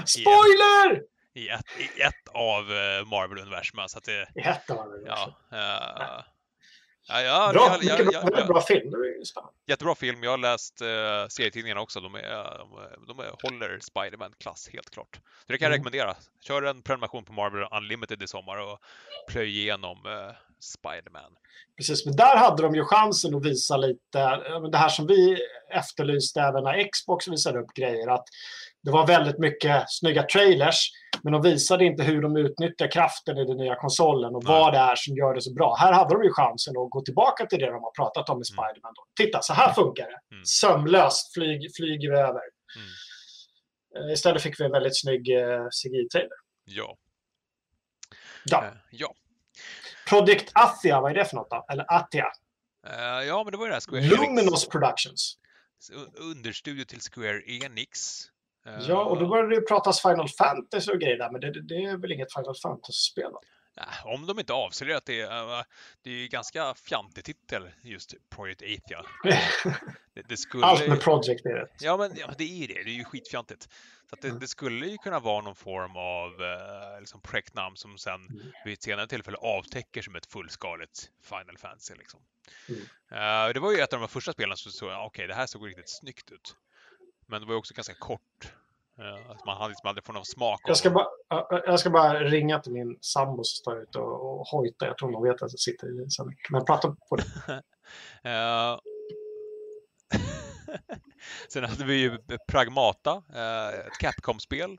Spoiler! 0.07 1.03
I 1.35 1.49
ett, 1.49 1.65
i 1.79 2.01
ett 2.01 2.29
av 2.35 2.63
eh, 2.73 3.05
Marvel-universumen. 3.05 3.87
I 4.35 4.41
ett 4.41 4.71
av 4.71 4.77
Marvel-universum. 4.77 5.33
Ja, 5.51 6.25
Ja, 7.09 7.21
ja, 7.23 7.51
bra, 7.53 7.79
jag, 7.81 7.99
jag, 8.01 8.13
jag, 8.13 8.31
jag, 8.39 8.47
bra 8.47 8.61
film. 8.61 8.93
Jättebra 9.67 9.95
film. 9.95 10.23
Jag 10.23 10.31
har 10.31 10.39
läst 10.39 10.83
uh, 10.83 10.89
serietidningarna 11.29 11.81
också. 11.81 12.01
De, 12.01 12.15
är, 12.15 12.59
de, 12.59 13.07
de 13.07 13.19
är, 13.19 13.31
håller 13.43 13.79
Spiderman-klass, 13.81 14.69
helt 14.73 14.91
klart. 14.91 15.21
Så 15.47 15.53
det 15.53 15.59
kan 15.59 15.67
jag 15.67 15.75
mm. 15.75 15.85
rekommendera. 15.85 16.17
Kör 16.41 16.63
en 16.63 16.83
prenumeration 16.83 17.25
på 17.25 17.33
Marvel 17.33 17.69
Unlimited 17.73 18.23
i 18.23 18.27
sommar 18.27 18.73
och 18.73 18.79
plöj 19.29 19.59
igenom 19.59 20.07
uh, 20.07 20.33
Spiderman. 20.61 21.33
Precis, 21.77 22.07
men 22.07 22.17
där 22.17 22.37
hade 22.37 22.63
de 22.63 22.75
ju 22.75 22.85
chansen 22.85 23.35
att 23.35 23.45
visa 23.45 23.77
lite, 23.77 24.37
det 24.73 24.79
här 24.79 24.89
som 24.89 25.07
vi 25.07 25.39
efterlyste 25.71 26.41
även 26.41 26.65
när 26.65 26.89
Xbox 26.93 27.29
visade 27.29 27.59
upp 27.59 27.75
grejer, 27.75 28.09
att 28.09 28.25
det 28.83 28.91
var 28.91 29.07
väldigt 29.07 29.39
mycket 29.39 29.85
snygga 29.89 30.23
trailers, 30.23 30.91
men 31.23 31.33
de 31.33 31.43
visade 31.43 31.85
inte 31.85 32.03
hur 32.03 32.23
de 32.23 32.37
utnyttjar 32.37 32.91
kraften 32.91 33.39
i 33.39 33.45
den 33.45 33.57
nya 33.57 33.75
konsolen 33.75 34.35
och 34.35 34.45
Nej. 34.45 34.53
vad 34.53 34.73
det 34.73 34.79
är 34.79 34.97
som 34.97 35.17
gör 35.17 35.35
det 35.35 35.41
så 35.41 35.53
bra. 35.53 35.77
Här 35.81 35.93
hade 35.93 36.15
de 36.15 36.25
ju 36.25 36.33
chansen 36.33 36.77
att 36.77 36.91
gå 36.91 37.01
tillbaka 37.01 37.47
till 37.47 37.59
det 37.59 37.67
de 37.67 37.83
har 37.83 37.91
pratat 37.91 38.29
om 38.29 38.37
i 38.37 38.37
mm. 38.37 38.45
Spiderman. 38.45 38.93
Då. 38.95 39.25
Titta, 39.25 39.43
så 39.43 39.53
här 39.53 39.73
funkar 39.73 40.05
det. 40.05 40.35
Mm. 40.35 40.45
Sömlöst 40.45 41.35
flyg, 41.35 41.77
flyger 41.77 42.11
vi 42.11 42.17
över. 42.17 42.43
Mm. 42.77 42.89
Eh, 43.97 44.13
istället 44.13 44.43
fick 44.43 44.61
vi 44.61 44.65
en 44.65 44.73
väldigt 44.73 45.01
snygg 45.01 45.37
eh, 45.37 45.67
CGI-trailer. 45.71 46.39
Ja. 46.65 46.97
Ja. 48.45 48.63
Uh, 48.63 48.79
ja. 48.91 49.15
Project 50.09 50.51
Athia, 50.55 51.01
vad 51.01 51.11
är 51.11 51.15
det 51.15 51.25
för 51.25 51.37
något 51.37 51.51
då? 51.51 51.67
Eller 51.73 51.85
Athia? 51.89 52.27
Uh, 52.87 53.27
ja, 53.27 53.45
men 53.45 53.53
det 53.53 53.59
var 53.59 53.65
ju 53.65 53.69
det 53.69 53.75
här 53.75 53.81
Square 53.81 54.03
Luminous 54.03 54.49
Enix. 54.49 54.69
Productions. 54.69 55.39
Understudio 56.17 56.85
till 56.85 57.01
Square 57.01 57.43
Enix. 57.47 58.25
Ja, 58.89 59.05
och 59.05 59.19
då 59.19 59.27
började 59.27 59.55
det 59.55 59.61
pratas 59.61 60.03
Final 60.03 60.29
Fantasy 60.29 60.93
och 60.93 61.01
grejer 61.01 61.19
där, 61.19 61.31
men 61.31 61.41
det, 61.41 61.63
det 61.63 61.85
är 61.85 61.97
väl 61.97 62.13
inget 62.13 62.33
Final 62.33 62.55
Fantasy-spel? 62.63 63.33
Om 64.05 64.27
de 64.27 64.39
inte 64.39 64.53
avslöjar 64.53 64.97
att 64.97 65.07
det 65.07 65.21
är, 65.21 65.65
det 66.03 66.11
är 66.11 66.29
ganska 66.29 66.75
fjantig 66.75 67.25
titel, 67.25 67.71
just 67.83 68.15
Project 68.31 68.63
Athia. 68.63 69.05
det, 70.15 70.23
det 70.29 70.37
skulle... 70.37 70.65
Allt 70.67 70.89
med 70.89 71.01
Project 71.01 71.47
är 71.47 71.55
det. 71.55 71.69
Ja, 71.81 71.97
men 71.97 72.13
ja, 72.17 72.31
det 72.39 72.65
är 72.65 72.69
det. 72.69 72.75
Det 72.75 72.91
är 72.91 72.95
ju 72.95 73.05
skitfjantigt. 73.05 73.69
Så 74.11 74.17
det, 74.17 74.29
mm. 74.29 74.41
det, 74.41 74.49
skulle 74.49 74.87
ju 74.87 74.97
kunna 74.99 75.21
vara 75.21 75.43
någon 75.43 75.55
form 75.55 75.97
av 75.97 76.43
eh, 76.43 77.01
liksom 77.01 77.21
projektnamn 77.21 77.77
som 77.77 77.99
sen 77.99 78.15
mm. 78.15 78.53
vid 78.65 78.73
ett 78.73 78.83
senare 78.83 79.07
tillfälle 79.07 79.37
avtäcker 79.37 80.03
som 80.03 80.17
ett 80.17 80.27
fullskaligt 80.27 81.11
Final 81.23 81.59
Fantasy. 81.59 81.95
Liksom. 81.95 82.21
Mm. 82.69 83.53
Det 83.53 83.61
var 83.61 83.73
ju 83.73 83.79
ett 83.79 83.93
av 83.93 84.01
de 84.01 84.09
första 84.09 84.33
spelen 84.33 84.57
som 84.57 84.73
såg, 84.73 84.89
okej, 84.89 85.07
okay, 85.07 85.27
det 85.27 85.35
här 85.35 85.47
såg 85.47 85.69
riktigt 85.69 85.91
snyggt 85.91 86.31
ut. 86.31 86.57
Men 87.29 87.41
det 87.41 87.47
var 87.47 87.55
också 87.55 87.75
ganska 87.75 87.95
kort. 87.95 88.53
Uh, 88.99 89.37
man 89.47 89.57
hade 89.57 89.69
liksom 89.69 89.89
aldrig 89.89 90.05
fått 90.05 90.15
någon 90.15 90.25
smak 90.25 90.61
jag 90.65 90.77
ska, 90.77 90.91
bara, 90.91 91.07
jag 91.67 91.81
ska 91.81 91.91
bara 91.91 92.21
ringa 92.21 92.59
till 92.59 92.73
min 92.73 92.99
sambo 93.01 93.45
som 93.45 93.57
står 93.57 93.83
ute 93.83 93.99
och, 93.99 94.41
och 94.41 94.47
hojtar. 94.47 94.87
Jag 94.87 94.99
tror 94.99 95.13
hon 95.13 95.23
vet 95.23 95.43
att 95.43 95.53
jag 95.53 95.61
sitter 95.61 96.07
i 96.07 96.11
sändning. 96.11 96.37
Men 96.51 96.65
prata 96.65 96.97
på 97.09 97.17
det. 97.17 97.25
uh, 98.25 98.79
Sen 101.49 101.65
hade 101.65 101.85
vi 101.85 101.95
ju 101.95 102.19
Pragmata, 102.49 103.23
ett 103.87 103.99
Capcom-spel. 104.01 104.79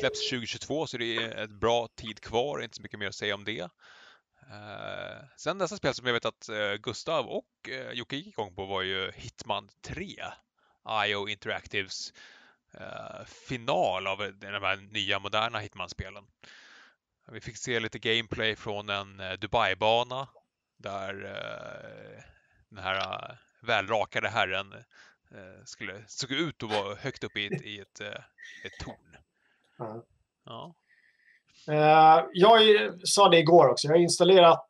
Släpps 0.00 0.30
2022 0.30 0.86
så 0.86 0.98
det 0.98 1.16
är 1.16 1.44
ett 1.44 1.50
bra 1.60 1.88
tid 1.96 2.20
kvar, 2.20 2.62
inte 2.62 2.76
så 2.76 2.82
mycket 2.82 2.98
mer 2.98 3.08
att 3.08 3.14
säga 3.14 3.34
om 3.34 3.44
det. 3.44 3.68
Sen 5.36 5.58
nästa 5.58 5.76
spel 5.76 5.94
som 5.94 6.06
jag 6.06 6.12
vet 6.12 6.24
att 6.24 6.48
Gustav 6.80 7.26
och 7.26 7.44
Jocke 7.92 8.16
gick 8.16 8.26
igång 8.26 8.54
på 8.54 8.66
var 8.66 8.82
ju 8.82 9.12
Hitman 9.14 9.68
3. 9.82 10.06
IO 10.88 11.28
Interactives 11.28 12.12
uh, 12.80 13.24
final 13.26 14.06
av 14.06 14.18
de 14.18 14.46
här 14.46 14.76
nya 14.76 15.18
moderna 15.18 15.58
Hitman-spelen. 15.58 16.24
Vi 17.30 17.40
fick 17.40 17.56
se 17.56 17.80
lite 17.80 17.98
gameplay 17.98 18.56
från 18.56 18.88
en 18.88 19.20
uh, 19.20 19.32
Dubai-bana 19.32 20.28
där 20.76 21.24
uh, 21.24 22.22
den 22.68 22.84
här 22.84 23.38
välrakade 23.62 24.28
herren 24.28 24.74
skulle, 25.64 26.04
såg 26.06 26.32
ut 26.32 26.62
att 26.62 26.70
vara 26.70 26.94
högt 26.94 27.24
upp 27.24 27.36
i 27.36 27.46
ett, 27.46 27.62
i 27.62 27.78
ett, 27.78 28.00
ett 28.64 28.78
torn. 28.80 29.16
Ja. 29.78 30.04
ja. 30.44 30.74
jag 32.32 32.60
sa 33.08 33.28
det 33.28 33.38
igår 33.38 33.68
också, 33.68 33.86
jag 33.86 33.94
har 33.94 34.00
installerat 34.00 34.66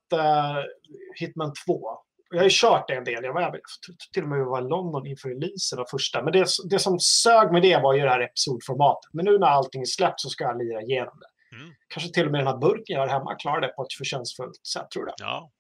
Hitman 1.15 1.53
2 1.67 1.99
jag 2.31 2.39
har 2.39 2.45
ju 2.45 2.51
kört 2.53 2.89
det 2.89 2.95
en 2.95 3.05
del. 3.05 3.25
Jag 3.25 3.33
var 3.33 3.61
till 4.13 4.23
och 4.23 4.29
med 4.29 4.45
var 4.45 4.59
i 4.59 4.69
London 4.69 5.07
inför 5.07 5.29
releasen 5.29 5.79
av 5.79 5.85
första. 5.91 6.23
Men 6.23 6.33
det, 6.33 6.47
det 6.71 6.79
som 6.79 7.01
sög 7.01 7.53
med 7.53 7.63
det 7.63 7.81
var 7.83 7.95
ju 7.95 8.03
det 8.03 8.11
här 8.11 8.21
episodformatet. 8.21 9.11
Men 9.13 9.25
nu 9.25 9.39
när 9.39 9.47
allting 9.47 9.81
är 9.81 9.87
släppt 9.87 10.21
så 10.21 10.29
ska 10.29 10.45
jag 10.45 10.59
lira 10.59 10.83
igenom 10.83 11.21
det. 11.21 11.57
Mm. 11.57 11.75
Kanske 11.89 12.13
till 12.13 12.27
och 12.27 12.33
med 12.33 12.41
den 12.41 12.47
här 12.47 12.59
burken 12.59 12.97
jag 12.97 13.01
har 13.01 13.09
hemma 13.09 13.35
klarar 13.35 13.61
det 13.61 13.69
på 13.69 13.83
ett 13.83 13.93
förtjänstfullt 13.93 14.67
sätt, 14.67 14.91
tror 14.91 15.07
du? 15.07 15.13
Ja. 15.17 15.51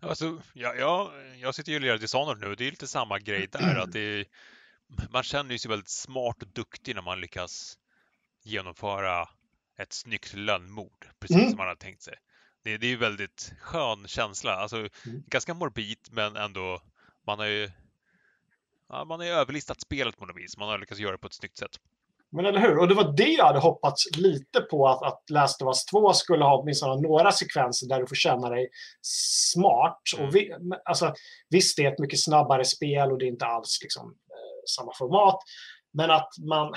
Alltså, 0.00 0.40
ja, 0.54 0.74
ja, 0.74 1.12
jag 1.36 1.54
sitter 1.54 1.72
ju 1.72 1.76
och 1.76 1.82
lirar 1.82 1.98
Dishonored 1.98 2.48
nu. 2.48 2.54
Det 2.54 2.66
är 2.66 2.70
lite 2.70 2.86
samma 2.86 3.18
grej 3.18 3.48
där. 3.52 3.76
Att 3.76 3.92
det 3.92 4.00
är, 4.00 4.24
man 5.10 5.22
känner 5.22 5.58
sig 5.58 5.68
väldigt 5.68 5.90
smart 5.90 6.42
och 6.42 6.48
duktig 6.48 6.94
när 6.94 7.02
man 7.02 7.20
lyckas 7.20 7.78
genomföra 8.44 9.28
ett 9.78 9.92
snyggt 9.92 10.34
lönnmord, 10.34 11.06
precis 11.20 11.36
mm. 11.36 11.48
som 11.48 11.56
man 11.56 11.66
hade 11.66 11.80
tänkt 11.80 12.02
sig. 12.02 12.14
Det, 12.62 12.78
det 12.78 12.86
är 12.86 12.90
ju 12.90 12.96
väldigt 12.96 13.52
skön 13.60 14.08
känsla, 14.08 14.52
alltså 14.52 14.76
mm. 14.76 15.22
ganska 15.26 15.54
morbid 15.54 15.98
men 16.10 16.36
ändå, 16.36 16.82
man 17.26 17.38
har 17.38 17.46
ju 17.46 17.70
ja, 18.88 19.04
man 19.04 19.20
har 19.20 19.26
ju 19.26 19.32
överlistat 19.32 19.80
spelet 19.80 20.16
på 20.16 20.26
något 20.26 20.36
vis, 20.36 20.56
man 20.56 20.68
har 20.68 20.78
lyckats 20.78 21.00
göra 21.00 21.12
det 21.12 21.18
på 21.18 21.26
ett 21.26 21.34
snyggt 21.34 21.58
sätt. 21.58 21.76
Men 22.30 22.46
eller 22.46 22.60
hur? 22.60 22.78
Och 22.78 22.88
det 22.88 22.94
var 22.94 23.16
det 23.16 23.30
jag 23.30 23.44
hade 23.44 23.58
hoppats 23.58 24.16
lite 24.16 24.60
på 24.60 24.88
att, 24.88 25.02
att 25.02 25.30
Last 25.30 25.62
of 25.62 25.66
Us 25.66 25.84
2 25.84 26.12
skulle 26.12 26.44
ha 26.44 26.58
åtminstone 26.58 27.00
några 27.00 27.32
sekvenser 27.32 27.88
där 27.88 28.00
du 28.00 28.06
får 28.06 28.16
känna 28.16 28.50
dig 28.50 28.68
smart. 29.02 30.00
Mm. 30.16 30.28
Och 30.28 30.34
vi, 30.34 30.50
alltså, 30.84 31.14
visst, 31.50 31.76
det 31.76 31.84
är 31.84 31.92
ett 31.92 31.98
mycket 31.98 32.22
snabbare 32.22 32.64
spel 32.64 33.12
och 33.12 33.18
det 33.18 33.24
är 33.24 33.28
inte 33.28 33.46
alls 33.46 33.78
liksom, 33.82 34.06
eh, 34.08 34.62
samma 34.76 34.92
format. 34.98 35.38
Men 35.92 36.10
att 36.10 36.28
man, 36.48 36.74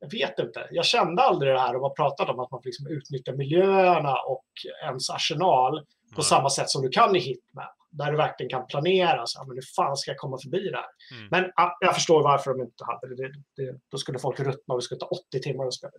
jag 0.00 0.10
vet 0.10 0.38
inte. 0.38 0.68
Jag 0.70 0.84
kände 0.84 1.22
aldrig 1.22 1.54
det 1.54 1.60
här 1.60 1.74
och 1.74 1.80
var 1.80 1.90
pratat 1.90 2.28
om 2.28 2.40
att 2.40 2.50
man 2.50 2.62
får 2.62 2.68
liksom 2.68 2.86
utnyttja 2.86 3.32
miljöerna 3.32 4.14
och 4.14 4.44
ens 4.84 5.10
arsenal 5.10 5.78
mm. 5.78 5.86
på 6.16 6.22
samma 6.22 6.50
sätt 6.50 6.70
som 6.70 6.82
du 6.82 6.88
kan 6.88 7.16
i 7.16 7.18
Hitman. 7.18 7.66
Där 7.92 8.10
du 8.10 8.16
verkligen 8.16 8.50
kan 8.50 8.66
planera. 8.66 9.26
Så, 9.26 9.44
men 9.44 9.56
hur 9.56 9.74
fan 9.76 9.96
ska 9.96 10.10
jag 10.10 10.18
komma 10.18 10.38
förbi 10.42 10.70
det 10.70 10.76
här? 10.76 11.18
Mm. 11.18 11.28
Men 11.30 11.52
ja, 11.56 11.76
jag 11.80 11.94
förstår 11.94 12.22
varför 12.22 12.50
de 12.50 12.60
inte 12.60 12.84
hade 12.84 13.08
det. 13.08 13.28
det, 13.28 13.32
det 13.56 13.78
då 13.90 13.98
skulle 13.98 14.18
folk 14.18 14.40
ruttna 14.40 14.74
och 14.74 14.80
det 14.80 14.84
skulle 14.84 15.00
ta 15.00 15.06
80 15.06 15.40
timmar 15.40 15.66
att 15.66 15.74
spela. 15.74 15.92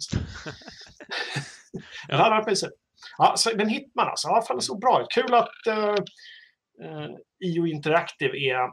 ja. 0.47 0.51
det 2.17 2.23
hade 2.23 2.35
varit 2.35 2.63
Ja, 3.17 3.33
så, 3.37 3.49
men 3.55 3.69
Hitman 3.69 4.07
alltså, 4.07 4.27
ja, 4.27 4.41
fan 4.47 4.57
det 4.57 4.63
såg 4.63 4.79
bra 4.79 5.01
ut. 5.01 5.07
Kul 5.09 5.33
att 5.33 5.49
uh, 5.67 5.95
uh, 6.87 7.15
IO 7.39 7.65
Interactive 7.65 8.37
är 8.37 8.69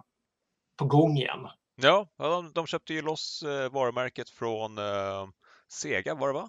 på 0.79 0.85
gång 0.85 1.17
igen. 1.17 1.49
Ja, 1.81 2.09
de, 2.17 2.53
de 2.53 2.67
köpte 2.67 2.95
ju 2.95 3.03
loss 3.03 3.43
eh, 3.43 3.73
varumärket 3.73 4.31
från 4.31 4.79
eh, 4.79 5.29
Sega, 5.73 6.15
var 6.15 6.29
det 6.29 6.35
va? 6.35 6.49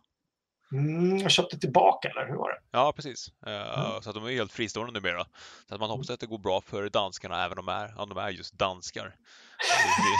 Mm, 0.71 1.17
jag 1.17 1.31
köpte 1.31 1.59
tillbaka, 1.59 2.09
eller 2.09 2.27
hur 2.27 2.35
var 2.35 2.49
det? 2.49 2.59
Ja, 2.71 2.93
precis. 2.95 3.31
Eh, 3.45 3.79
mm. 3.79 4.01
Så 4.01 4.09
att 4.09 4.15
de 4.15 4.25
är 4.25 4.31
helt 4.31 4.51
fristående 4.51 4.93
numera. 4.93 5.25
Så 5.67 5.73
att 5.73 5.79
man 5.79 5.89
hoppas 5.89 6.09
att 6.09 6.19
det 6.19 6.25
går 6.25 6.37
bra 6.37 6.61
för 6.61 6.89
danskarna, 6.89 7.45
även 7.45 7.59
om 7.59 7.65
de 7.65 7.71
är, 7.71 7.99
om 7.99 8.09
de 8.09 8.17
är 8.17 8.29
just 8.29 8.53
danskar. 8.53 9.15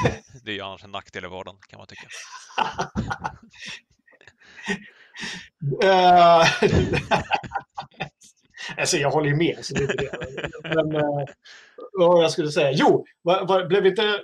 Det, 0.04 0.10
det, 0.10 0.24
det 0.44 0.52
är 0.52 0.56
ju 0.56 0.62
annars 0.62 0.84
en 0.84 0.92
nackdel 0.92 1.26
i 1.26 1.28
vardagen, 1.28 1.60
kan 1.70 1.78
man 1.78 1.88
tycka. 1.88 2.08
alltså, 8.78 8.98
jag 8.98 9.12
håller 9.12 9.30
ju 9.30 9.36
med. 9.36 9.66
Så 9.66 9.74
det 9.74 9.84
är 9.84 9.98
det. 9.98 10.12
Men 10.64 10.92
vad 11.94 12.24
jag 12.24 12.32
skulle 12.32 12.52
säga? 12.52 12.72
Jo, 12.72 13.06
var, 13.22 13.46
var, 13.46 13.66
blev 13.66 13.86
inte 13.86 14.22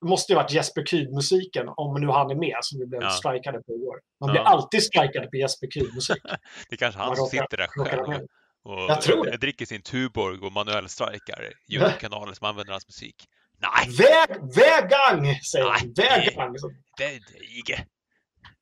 det 0.00 0.08
måste 0.08 0.32
ju 0.32 0.36
varit 0.36 0.52
Jesper 0.52 0.84
Kyd-musiken, 0.84 1.68
om 1.76 2.00
nu 2.00 2.06
han 2.06 2.30
är 2.30 2.34
med, 2.34 2.56
som 2.60 2.78
vi 2.78 2.86
blev 2.86 3.02
ja. 3.02 3.10
strikade 3.10 3.62
på 3.62 3.72
i 3.72 3.82
år. 3.82 4.00
Man 4.20 4.30
blir 4.30 4.40
alltid 4.40 4.82
strikade 4.82 5.26
på 5.26 5.36
Jesper 5.36 5.66
Kyd-musik. 5.70 6.22
det 6.68 6.74
är 6.74 6.76
kanske 6.76 7.00
han 7.00 7.16
som 7.16 7.26
sitter 7.26 7.56
där 7.56 7.66
själv 7.66 8.26
och 8.68 8.80
jag 8.80 9.02
tror 9.02 9.24
det. 9.24 9.36
dricker 9.36 9.66
sin 9.66 9.82
Tuborg 9.82 10.38
och 10.38 10.52
manuell 10.52 10.88
strikar 10.88 11.52
Youtube-kanalen 11.68 12.34
som 12.34 12.46
använder 12.46 12.72
hans 12.72 12.86
musik. 12.86 13.16
Nej! 13.58 13.96
Väg, 13.96 14.56
vägang, 14.56 15.40
säger 15.40 15.64
han. 15.64 15.92
Vägang. 15.96 16.52
Det, 16.52 17.04
det, 17.04 17.20
det, 17.38 17.44
Ige. 17.44 17.86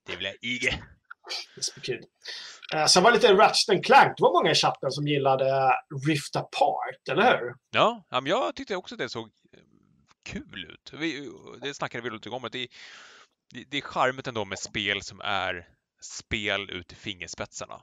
Det 0.07 0.17
blir 0.17 0.45
Ige. 0.45 0.83
Jesper 1.57 1.81
Kyd. 1.81 2.05
Uh, 2.75 2.87
sen 2.87 3.03
var 3.03 3.11
det 3.11 3.17
lite 3.17 3.35
Ratchet 3.35 3.85
Clank. 3.85 4.17
Det 4.17 4.23
var 4.23 4.33
många 4.33 4.51
i 4.51 4.55
chatten 4.55 4.91
som 4.91 5.09
gillade 5.09 5.73
Rift 6.09 6.37
Apart, 6.37 7.09
eller 7.11 7.39
hur? 7.39 7.55
Ja, 7.71 8.05
jag 8.25 8.57
tyckte 8.57 8.77
också 8.77 8.97
det 8.97 9.09
såg 9.09 9.31
kul 10.27 10.65
ut. 10.65 10.93
Vi, 10.93 11.33
det 11.61 11.75
snackade 11.75 12.05
vi 12.05 12.11
lite 12.11 12.31
om, 12.31 12.45
att 12.45 12.53
det, 12.53 12.69
det, 13.51 13.65
det 13.71 13.77
är 13.77 13.83
charmet 13.83 14.27
ändå 14.27 14.45
med 14.45 14.59
spel 14.59 15.03
som 15.03 15.21
är 15.21 15.69
spel 16.01 16.71
ut 16.71 16.93
i 16.93 16.95
fingerspetsarna. 16.95 17.83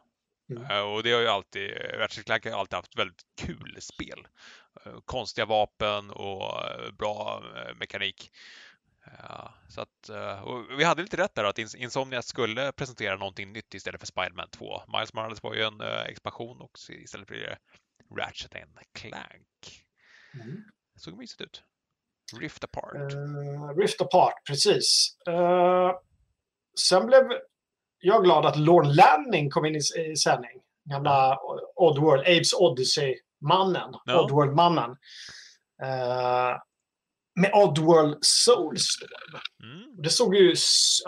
Mm. 0.50 0.72
Uh, 0.72 0.80
och 0.80 1.04
det 1.04 1.12
har 1.12 1.22
ju 1.22 1.28
alltid, 1.28 1.72
Ratchet 1.72 2.26
Clank 2.26 2.46
har 2.46 2.60
alltid 2.60 2.76
haft 2.76 2.98
väldigt 2.98 3.22
kul 3.38 3.78
spel. 3.82 4.28
Uh, 4.88 5.00
konstiga 5.06 5.46
vapen 5.46 6.10
och 6.10 6.42
uh, 6.42 6.92
bra 6.92 7.44
mekanik. 7.80 8.32
så 9.70 9.82
att, 9.82 10.10
vi 10.78 10.84
hade 10.84 11.02
lite 11.02 11.18
rätt 11.18 11.36
där 11.36 11.44
att 11.44 11.60
Insomnia 11.60 12.22
skulle 12.22 12.72
presentera 12.72 13.18
någonting 13.18 13.54
nytt 13.54 13.74
istället 13.74 14.02
för 14.02 14.08
Spiderman 14.08 14.50
2. 14.50 14.82
Miles 14.88 15.14
Morales 15.14 15.44
var 15.44 15.54
ju 15.54 15.62
en 15.62 15.82
expansion 15.82 16.62
och 16.62 16.78
istället 16.90 17.28
blir 17.28 17.40
det 17.40 17.58
Ratchet 18.22 18.56
Clank. 18.94 19.84
Mm. 20.34 20.64
Det 20.94 21.00
såg 21.00 21.18
mysigt 21.18 21.42
ut. 21.42 21.64
Rift 22.40 22.64
Apart. 22.64 23.14
Uh, 23.14 23.70
Rift 23.78 24.02
Apart, 24.02 24.34
precis. 24.48 25.16
Uh, 25.30 25.92
sen 26.80 27.06
blev 27.06 27.24
jag 28.00 28.24
glad 28.24 28.46
att 28.46 28.58
Lorne 28.58 28.94
Lanning 28.94 29.50
kom 29.50 29.66
in 29.66 29.76
i, 29.76 30.12
i 30.12 30.16
sändning. 30.16 30.62
Gamla 30.90 31.38
Oddworld, 31.76 32.22
Apes 32.22 32.54
Odyssey 32.54 33.16
mannen, 33.42 33.94
Ja. 34.06 34.22
Oddworld-mannen. 34.22 34.90
Eh, 35.84 36.58
med 37.36 37.52
Oddworld 37.54 38.18
Soulstorm. 38.22 39.42
Mm. 39.64 40.02
Det 40.04 40.10
såg 40.10 40.36
ju 40.36 40.56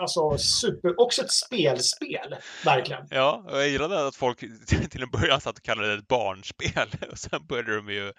alltså, 0.00 0.38
super... 0.38 1.00
Också 1.00 1.22
ett 1.22 1.32
spelspel, 1.32 2.36
verkligen. 2.64 3.06
Ja, 3.10 3.44
och 3.46 3.58
jag 3.58 3.68
gillade 3.68 4.06
att 4.06 4.16
folk 4.16 4.38
till 4.90 5.02
en 5.02 5.10
början 5.10 5.40
satt 5.40 5.58
och 5.58 5.64
kallade 5.64 5.88
det 5.88 5.98
ett 5.98 6.08
barnspel 6.08 6.88
och 7.10 7.18
sen 7.18 7.46
började 7.46 7.76
de 7.76 7.88
ju 7.88 8.12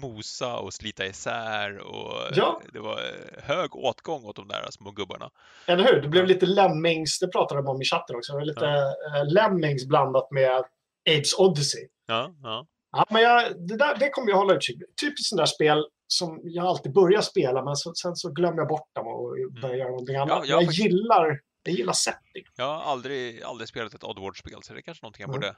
mosa 0.00 0.56
och 0.56 0.74
slita 0.74 1.06
isär 1.06 1.78
och 1.78 2.16
Ja. 2.34 2.60
det 2.72 2.80
var 2.80 3.00
hög 3.42 3.76
åtgång 3.76 4.24
åt 4.24 4.36
de 4.36 4.48
där 4.48 4.66
små 4.70 4.90
gubbarna. 4.90 5.30
Eller 5.66 5.84
hur? 5.84 6.02
Det 6.02 6.08
blev 6.08 6.26
lite 6.26 6.46
Lemmings, 6.46 7.18
det 7.18 7.28
pratade 7.28 7.60
de 7.62 7.68
om 7.68 7.82
i 7.82 7.84
chatten 7.84 8.16
också. 8.16 8.32
Det 8.32 8.38
var 8.38 8.44
lite 8.44 8.66
eh, 8.66 9.32
Lemmings 9.32 9.86
blandat 9.86 10.30
med 10.30 10.64
Apes 11.10 11.38
Odyssey. 11.38 11.88
Ja, 12.06 12.34
ja. 12.42 12.66
Ja, 12.92 13.06
men 13.10 13.22
jag, 13.22 13.68
det, 13.68 13.76
där, 13.76 13.96
det 13.98 14.10
kommer 14.10 14.30
jag 14.30 14.36
hålla 14.36 14.54
utkik. 14.54 14.76
Typiskt 15.00 15.28
sådana 15.28 15.42
där 15.42 15.46
spel 15.46 15.84
som 16.12 16.40
jag 16.44 16.66
alltid 16.66 16.92
börjar 16.92 17.20
spela, 17.20 17.64
men 17.64 17.76
så, 17.76 17.94
sen 17.94 18.16
så 18.16 18.30
glömmer 18.32 18.58
jag 18.58 18.68
bort 18.68 18.94
dem 18.94 19.06
och 19.06 19.36
börjar 19.62 19.76
göra 19.76 19.88
någonting 19.90 20.16
annat. 20.16 20.30
Mm. 20.36 20.48
Ja, 20.48 20.54
jag 20.56 20.62
jag, 20.62 20.72
gillar, 20.72 21.40
jag 21.62 21.74
gillar 21.74 21.92
setting. 21.92 22.44
Jag 22.56 22.64
har 22.64 22.82
aldrig, 22.92 23.42
aldrig 23.42 23.68
spelat 23.68 23.94
ett 23.94 24.04
Oddworld-spel 24.04 24.62
så 24.62 24.72
det 24.72 24.78
är 24.78 24.82
kanske 24.82 25.04
någonting 25.04 25.20
jag 25.22 25.28
Mm. 25.28 25.40
borde 25.40 25.56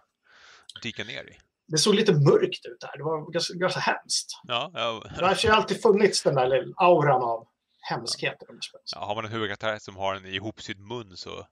dyka 0.83 1.05
ner 1.05 1.25
i. 1.25 1.39
Det 1.67 1.79
såg 1.79 1.95
lite 1.95 2.13
mörkt 2.13 2.67
ut 2.67 2.81
där. 2.81 2.97
Det 2.97 3.03
var 3.05 3.31
ganska, 3.33 3.55
ganska 3.55 3.81
hemskt. 3.81 4.41
Ja, 4.43 4.71
ja, 4.75 5.03
Det 5.19 5.25
har 5.49 5.57
alltid 5.57 5.83
funnits 5.83 6.23
den 6.23 6.35
där 6.35 6.49
lilla 6.49 6.75
auran 6.77 7.23
av 7.23 7.49
hemskhet 7.81 8.43
i 8.43 8.45
de 8.47 8.59
ja, 8.95 9.05
har 9.05 9.15
man 9.15 9.25
en 9.25 9.31
huvudkaraktär 9.33 9.79
som 9.79 9.97
har 9.97 10.15
en 10.15 10.27
ihopsydd 10.27 10.79
mun 10.81 11.17
så, 11.17 11.47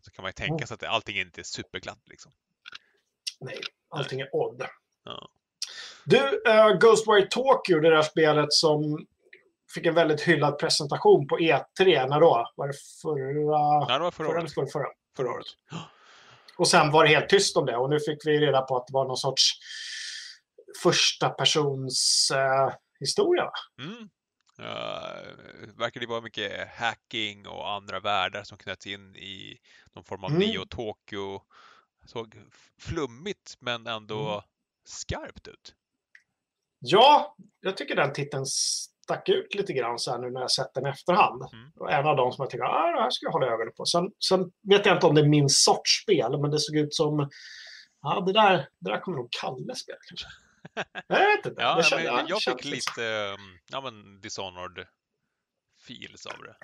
så 0.00 0.10
kan 0.10 0.22
man 0.22 0.28
ju 0.28 0.32
tänka 0.32 0.54
Mm. 0.54 0.66
sig 0.66 0.74
att 0.74 0.82
allting 0.82 1.18
inte 1.18 1.40
är 1.40 1.42
superglatt 1.42 2.02
liksom. 2.08 2.32
Nej, 3.40 3.60
allting 3.90 4.20
är 4.20 4.34
odd. 4.34 4.62
Ja. 5.04 5.28
Du, 6.04 6.18
uh, 6.18 6.78
Ghostwire 6.80 7.26
Tokyo, 7.30 7.80
det 7.80 7.90
där 7.90 8.02
spelet 8.02 8.52
som 8.52 9.06
fick 9.74 9.86
en 9.86 9.94
väldigt 9.94 10.20
hyllad 10.20 10.58
presentation 10.58 11.26
på 11.26 11.38
E3. 11.38 12.08
När 12.08 12.20
då? 12.20 12.52
Var 12.56 12.66
det 12.68 12.74
förra, 13.02 13.86
Nej, 13.86 13.98
det 13.98 14.04
var 14.04 14.10
förra 14.10 14.26
förra, 14.28 14.38
året. 14.40 14.54
förra, 14.54 14.66
förra, 14.66 14.86
förra 15.16 15.30
året? 15.30 15.46
Och 16.56 16.68
sen 16.68 16.90
var 16.90 17.04
det 17.04 17.10
helt 17.10 17.28
tyst 17.28 17.56
om 17.56 17.66
det 17.66 17.76
och 17.76 17.90
nu 17.90 18.00
fick 18.00 18.26
vi 18.26 18.38
reda 18.38 18.62
på 18.62 18.76
att 18.76 18.86
det 18.86 18.92
var 18.92 19.04
någon 19.04 19.16
sorts 19.16 19.52
första 20.82 21.28
persons 21.30 22.30
eh, 22.34 22.72
historia. 23.00 23.50
Mm. 23.78 24.08
Uh, 24.60 25.68
verkar 25.78 26.00
det 26.00 26.06
vara 26.06 26.20
mycket 26.20 26.68
hacking 26.76 27.46
och 27.46 27.70
andra 27.70 28.00
världar 28.00 28.42
som 28.42 28.58
knöts 28.58 28.86
in 28.86 29.16
i 29.16 29.58
någon 29.94 30.04
form 30.04 30.24
av 30.24 30.30
Mm. 30.30 30.48
Neo 30.48 30.64
Tokyo. 30.66 31.42
Såg 32.06 32.34
flummigt 32.80 33.56
men 33.60 33.86
ändå 33.86 34.28
Mm. 34.30 34.42
skarpt 34.84 35.48
ut. 35.48 35.74
Ja, 36.78 37.36
jag 37.60 37.76
tycker 37.76 37.96
den 37.96 38.12
titeln 38.12 38.46
stack 38.46 39.28
ut 39.28 39.54
lite 39.54 39.72
grann 39.72 39.98
så 39.98 40.10
här 40.10 40.18
nu 40.18 40.30
när 40.30 40.40
jag 40.40 40.50
sett 40.50 40.74
den 40.74 40.86
i 40.86 40.90
efterhand. 40.90 41.42
Mm. 41.52 41.70
Och 41.76 41.92
en 41.92 42.06
av 42.06 42.16
dem 42.16 42.32
som 42.32 42.42
jag 42.42 42.50
tycker 42.50 42.64
ah, 42.64 42.92
det 42.96 43.02
här 43.02 43.10
ska 43.10 43.26
jag 43.26 43.32
hålla 43.32 43.46
ögonen 43.46 43.72
på. 43.76 43.84
Sen, 43.86 44.10
sen 44.28 44.52
vet 44.62 44.86
jag 44.86 44.96
inte 44.96 45.06
om 45.06 45.14
det 45.14 45.20
är 45.20 45.28
min 45.28 45.48
sorts 45.48 46.02
spel, 46.02 46.40
men 46.40 46.50
det 46.50 46.58
såg 46.58 46.76
ut 46.76 46.94
som 46.94 47.30
ja, 48.02 48.20
det 48.26 48.32
där, 48.32 48.68
det 48.78 48.90
där 48.90 49.00
kommer 49.00 49.16
nog 49.16 49.28
Kalle 49.40 49.74
spela 49.74 49.98
kanske. 50.08 50.26
Jag 51.06 51.36
vet 51.36 51.46
inte. 51.46 51.62
Ja, 51.62 51.76
det 51.76 51.82
kände- 51.82 52.04
men 52.04 52.14
ja, 52.14 52.22
det 52.22 52.28
jag 52.28 52.42
fick 52.42 52.64
lite 52.64 53.02
um, 53.38 53.58
ja, 53.70 53.80
men 53.80 54.20
Dishonored 54.20 54.86
feels 55.86 56.26
av 56.26 56.38
det. 56.42 56.56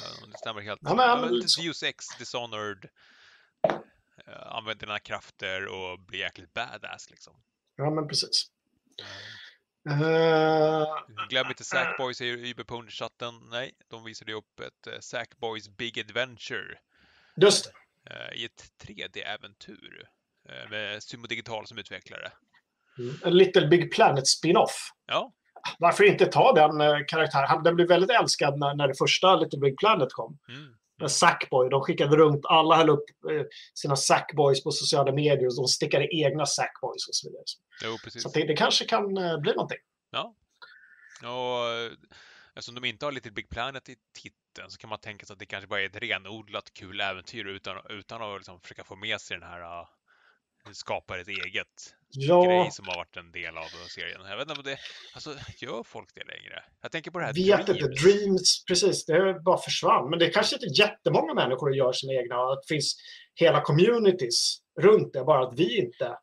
Uh, 0.00 0.28
det 0.32 0.38
stämmer 0.38 0.60
helt. 0.60 0.80
Ja, 0.82 0.94
men- 0.94 1.20
men. 1.20 1.40
Deus 1.58 1.82
Ex, 1.82 2.04
Dishonored, 2.18 2.84
uh, 4.28 4.56
använder 4.56 4.86
dina 4.86 4.98
krafter 4.98 5.66
och 5.66 6.00
blir 6.00 6.18
jäkligt 6.18 6.54
badass 6.54 7.10
liksom. 7.10 7.42
Ja, 7.76 7.90
men 7.90 8.08
precis. 8.08 8.50
Uh, 9.00 9.06
Eh, 9.90 10.86
Glöm 11.28 11.48
inte 11.48 11.64
Sackboy 11.64 12.14
säger 12.14 12.36
Uberpony 12.36 12.88
i 12.88 12.90
chatten. 12.90 13.34
Nej, 13.50 13.72
de 13.90 14.04
visade 14.04 14.30
ju 14.30 14.36
upp 14.38 14.60
ett 14.60 14.92
uh, 14.92 15.00
Sackboys 15.00 15.68
Big 15.68 16.00
Adventure 16.00 16.78
just 17.36 17.72
det. 18.04 18.14
uh, 18.14 18.40
i 18.40 18.44
ett 18.44 18.64
3D-äventyr 18.86 20.02
uh, 20.50 20.70
med 20.70 21.02
Sumo 21.02 21.26
Digital 21.26 21.66
som 21.66 21.78
utvecklare. 21.78 22.32
Mm. 22.98 23.16
En 23.24 23.36
Little 23.36 23.66
Big 23.66 23.92
Planet 23.92 24.26
spin-off. 24.26 24.90
Ja, 25.06 25.32
Varför 25.78 26.04
inte 26.04 26.26
ta 26.26 26.52
den 26.52 26.80
eh, 26.80 26.98
karaktären? 27.08 27.62
Den 27.62 27.76
blev 27.76 27.88
väldigt 27.88 28.10
älskad 28.10 28.58
när, 28.58 28.74
när 28.74 28.88
det 28.88 28.94
första 28.98 29.36
Little 29.36 29.58
Big 29.58 29.78
Planet 29.78 30.12
kom. 30.12 30.38
mm. 30.48 30.76
Sackboy. 31.08 31.70
De 31.70 31.80
skickade 31.80 32.16
runt, 32.16 32.46
alla 32.46 32.76
höll 32.76 32.88
upp 32.88 33.04
eh, 33.30 33.42
sina 33.74 33.96
Sackboys 33.96 34.64
på 34.64 34.70
sociala 34.70 35.12
medier 35.12 35.46
och 35.46 35.56
de 35.56 35.68
stickade 35.68 36.14
egna 36.16 36.46
Sackboys 36.46 37.08
och 37.08 37.14
så 37.14 37.28
vidare. 37.28 37.44
jo 37.84 37.98
precis. 38.04 38.22
Så 38.22 38.28
det, 38.28 38.46
det 38.46 38.56
kanske 38.56 38.84
kan 38.84 39.16
eh, 39.16 39.38
bli 39.38 39.52
någonting. 39.52 39.78
Och 41.22 41.70
eh, 41.70 41.92
eftersom 42.54 42.74
de 42.74 42.84
inte 42.84 43.04
har 43.04 43.12
Little 43.12 43.32
Big 43.32 43.48
Planet 43.48 43.88
i 43.88 43.96
titeln 44.12 44.70
så 44.70 44.78
kan 44.78 44.90
man 44.90 44.98
tänka 44.98 45.26
sig 45.26 45.34
att 45.34 45.38
det 45.38 45.46
kanske 45.46 45.68
bara 45.68 45.80
är 45.80 45.86
ett 45.86 45.96
renodlat 45.96 46.74
kul 46.74 47.00
äventyr 47.00 47.44
utan, 47.44 47.76
utan 47.88 48.22
att 48.22 48.38
liksom 48.38 48.60
försöka 48.60 48.84
få 48.84 48.96
med 48.96 49.20
sig 49.20 49.38
den 49.38 49.48
här 49.48 49.86
uh, 50.66 50.72
skapa 50.72 51.20
ett 51.20 51.28
eget 51.28 51.94
Ja, 52.16 52.44
grej 52.44 52.70
som 52.70 52.88
har 52.88 52.96
varit 52.96 53.16
en 53.16 53.32
del 53.32 53.58
av 53.58 53.68
serien. 53.88 54.20
Jag 54.24 54.36
vet 54.36 54.48
inte 54.48 54.60
om 54.60 54.64
det, 54.64 54.78
alltså 55.14 55.34
gör 55.58 55.82
folk 55.82 56.14
det 56.14 56.24
längre? 56.24 56.62
Jag 56.82 56.92
tänker 56.92 57.10
på 57.10 57.18
det 57.18 57.24
här 57.24 57.32
vet 57.32 57.68
inte. 57.68 57.72
Dreams. 57.72 58.02
Dreams, 58.02 58.64
precis. 58.68 59.06
Det 59.06 59.40
bara 59.44 59.58
försvann. 59.58 60.10
Men 60.10 60.18
det 60.18 60.26
är 60.26 60.32
kanske 60.32 60.56
inte 60.56 60.82
jättemånga 60.82 61.34
människor 61.34 61.70
som 61.70 61.74
gör 61.74 61.92
sina 61.92 62.12
egna. 62.12 62.36
Att 62.36 62.62
det 62.62 62.74
finns 62.74 62.96
hela 63.34 63.60
communities 63.60 64.58
runt 64.80 65.12
det. 65.12 65.24
Bara 65.24 65.48
att 65.48 65.58
vi 65.58 65.78
inte 65.78 66.16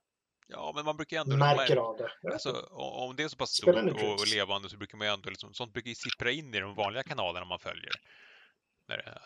Ja, 0.52 0.72
men 0.76 0.86
man 0.86 0.98
brukar 0.98 1.22
ändå... 1.22 1.38
märker 1.38 1.78
av 1.78 1.98
det. 1.98 2.32
Alltså, 2.34 2.52
om 2.72 3.16
det 3.16 3.24
är 3.24 3.28
så 3.28 3.38
pass 3.38 3.50
stort 3.50 3.76
och 4.20 4.28
levande 4.28 4.70
så 4.70 4.78
brukar 4.78 4.98
man 4.98 5.08
ju 5.08 5.14
ändå 5.14 5.30
liksom, 5.30 5.54
sånt 5.54 5.74
brukar 5.74 5.90
ju 5.90 5.96
sippra 5.96 6.32
in 6.32 6.54
i 6.54 6.60
de 6.60 6.76
vanliga 6.76 7.04
kanalerna 7.04 7.46
man 7.46 7.60
följer. 7.60 7.92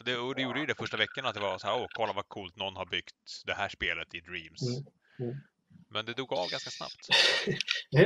Det, 0.05 0.17
och 0.17 0.35
det 0.35 0.41
gjorde 0.41 0.59
ju 0.59 0.65
det 0.65 0.75
första 0.75 0.97
veckan 0.97 1.25
att 1.25 1.33
det 1.33 1.39
var 1.39 1.57
så 1.57 1.67
här, 1.67 1.75
åh, 1.75 1.85
kolla 1.95 2.13
vad 2.13 2.27
coolt 2.27 2.55
någon 2.55 2.75
har 2.75 2.85
byggt 2.85 3.41
det 3.45 3.53
här 3.53 3.69
spelet 3.69 4.13
i 4.13 4.19
Dreams. 4.19 4.61
Mm, 4.61 4.85
mm. 5.19 5.35
Men 5.89 6.05
det 6.05 6.13
dog 6.13 6.33
av 6.33 6.49
ganska 6.49 6.69
snabbt. 6.69 7.07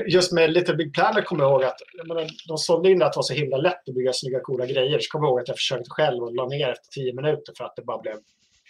Just 0.07 0.31
med 0.31 0.53
Little 0.53 0.75
Big 0.75 0.93
Planet 0.93 1.25
kommer 1.25 1.43
jag 1.43 1.51
ihåg 1.51 1.63
att 1.63 1.77
jag 1.97 2.07
menar, 2.07 2.29
de 2.47 2.57
sålde 2.57 2.91
in 2.91 2.99
det 2.99 3.05
att 3.05 3.13
det 3.13 3.17
var 3.17 3.23
så 3.23 3.33
himla 3.33 3.57
lätt 3.57 3.89
att 3.89 3.95
bygga 3.95 4.13
snygga 4.13 4.39
coola 4.39 4.65
grejer. 4.65 4.99
Så 4.99 5.09
kommer 5.09 5.27
jag 5.27 5.31
ihåg 5.31 5.39
att 5.39 5.47
jag 5.47 5.57
försökte 5.57 5.89
själv 5.89 6.23
och 6.23 6.35
la 6.35 6.45
ner 6.45 6.69
efter 6.69 6.87
tio 6.91 7.13
minuter 7.13 7.53
för 7.57 7.63
att 7.63 7.75
det 7.75 7.81
bara 7.81 8.01
blev 8.01 8.15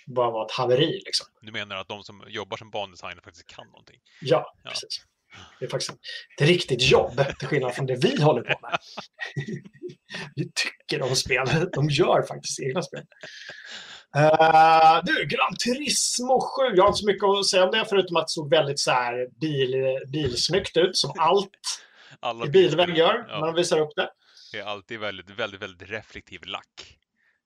bara 0.07 0.31
var 0.31 0.45
ett 0.45 0.51
haveri. 0.51 1.01
Liksom. 1.05 1.27
Du 1.41 1.51
menar 1.51 1.75
att 1.75 1.87
de 1.87 2.03
som 2.03 2.23
jobbar 2.27 2.57
som 2.57 2.69
bandesigner 2.69 3.21
faktiskt 3.21 3.47
kan 3.47 3.67
någonting? 3.67 3.99
Ja, 4.21 4.53
Ja. 4.63 4.69
precis. 4.69 5.05
Det 5.59 5.65
är 5.65 5.69
faktiskt 5.69 5.91
ett 5.91 6.47
riktigt 6.47 6.81
jobb, 6.91 7.23
till 7.39 7.47
skillnad 7.47 7.73
från 7.73 7.85
det 7.85 7.95
vi 7.95 8.21
håller 8.21 8.41
på 8.41 8.59
med. 8.61 8.77
vi 10.35 10.51
tycker 10.55 11.01
om 11.01 11.15
spel. 11.15 11.47
De 11.73 11.89
gör 11.89 12.21
faktiskt 12.27 12.59
egna 12.59 12.81
spel. 12.81 13.03
Uh, 14.17 15.01
du, 15.03 15.25
Gran 15.25 15.55
Turismo 15.63 16.39
7. 16.39 16.75
Jag 16.75 16.83
har 16.83 16.87
inte 16.89 16.99
så 16.99 17.05
mycket 17.05 17.23
att 17.23 17.45
säga 17.47 17.63
om 17.65 17.71
det, 17.71 17.85
förutom 17.89 18.15
att 18.17 18.27
det 18.27 18.29
såg 18.31 18.49
väldigt 18.49 18.79
så 18.79 18.91
här 18.91 19.27
bil, 19.41 19.75
bilsnyggt 20.11 20.77
ut, 20.77 20.97
som 20.97 21.13
allt 21.19 21.49
Alla 22.19 22.45
i 22.45 22.49
bilväg 22.49 22.97
gör 22.97 23.25
Ja. 23.29 23.39
när 23.39 23.45
de 23.47 23.55
visar 23.55 23.79
upp 23.79 23.95
det. 23.95 24.09
Det 24.51 24.59
är 24.59 24.65
alltid 24.65 24.99
väldigt, 24.99 25.29
väldigt, 25.29 25.61
väldigt 25.61 25.89
reflektiv 25.89 26.41
lack. 26.45 26.95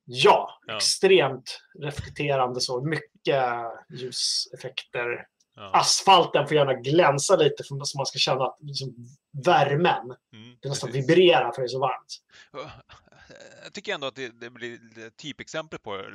Ja, 0.05 0.59
Ja. 0.67 0.75
extremt 0.75 1.61
reflekterande 1.79 2.61
så. 2.61 2.81
Mycket 2.81 3.45
ljuseffekter. 3.89 5.25
Ja. 5.55 5.71
Asfalten 5.73 6.47
får 6.47 6.57
gärna 6.57 6.73
glänsa 6.73 7.35
lite 7.35 7.63
för, 7.63 7.83
så 7.83 7.97
man 7.97 8.05
ska 8.05 8.19
känna 8.19 8.53
liksom, 8.59 8.95
värmen. 9.45 10.05
Mm, 10.33 10.57
Det 10.61 10.69
nästan 10.69 10.89
precis. 10.91 11.09
vibrerar 11.09 11.51
för 11.51 11.61
det 11.61 11.65
är 11.65 11.67
så 11.67 11.79
varmt. 11.79 12.19
Jag 13.63 13.73
tycker 13.73 13.93
ändå 13.93 14.07
att 14.07 14.15
det, 14.15 14.39
det 14.39 14.49
blir 14.49 14.99
ett 14.99 15.17
typexempel 15.17 15.79
på 15.79 15.95
eh, 15.95 16.05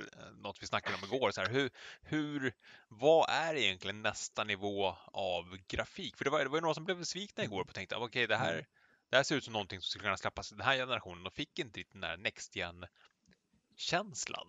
något 0.43 0.63
vi 0.63 0.67
snackade 0.67 0.97
om 0.97 1.05
igår. 1.05 1.31
Så 1.31 1.41
här, 1.41 1.49
hur, 1.49 1.71
hur, 2.03 2.53
vad 2.89 3.31
är 3.31 3.55
egentligen 3.55 4.03
nästa 4.03 4.45
nivå 4.45 4.97
av 5.13 5.57
grafik? 5.69 6.17
För 6.17 6.25
det 6.25 6.31
var, 6.31 6.39
det 6.39 6.49
var 6.49 6.57
ju 6.57 6.63
några 6.63 6.75
som 6.75 6.85
blev 6.85 6.99
besvikna 6.99 7.45
igår 7.45 7.65
på 7.65 7.69
och 7.69 7.75
tänkte 7.75 7.97
okej, 7.97 8.27
det, 8.27 8.37
här, 8.37 8.67
det 9.11 9.17
här 9.17 9.23
ser 9.23 9.37
ut 9.37 9.45
som 9.45 9.53
någonting 9.53 9.81
som 9.81 9.89
skulle 9.89 10.03
kunna 10.03 10.17
släppas 10.17 10.51
den 10.51 10.61
här 10.61 10.77
generationen 10.77 11.27
och 11.27 11.33
fick 11.33 11.59
inte 11.59 11.79
riktigt 11.79 11.93
den 11.93 12.01
där 12.01 12.17
Next 12.17 12.57
Gen-känslan. 12.57 14.47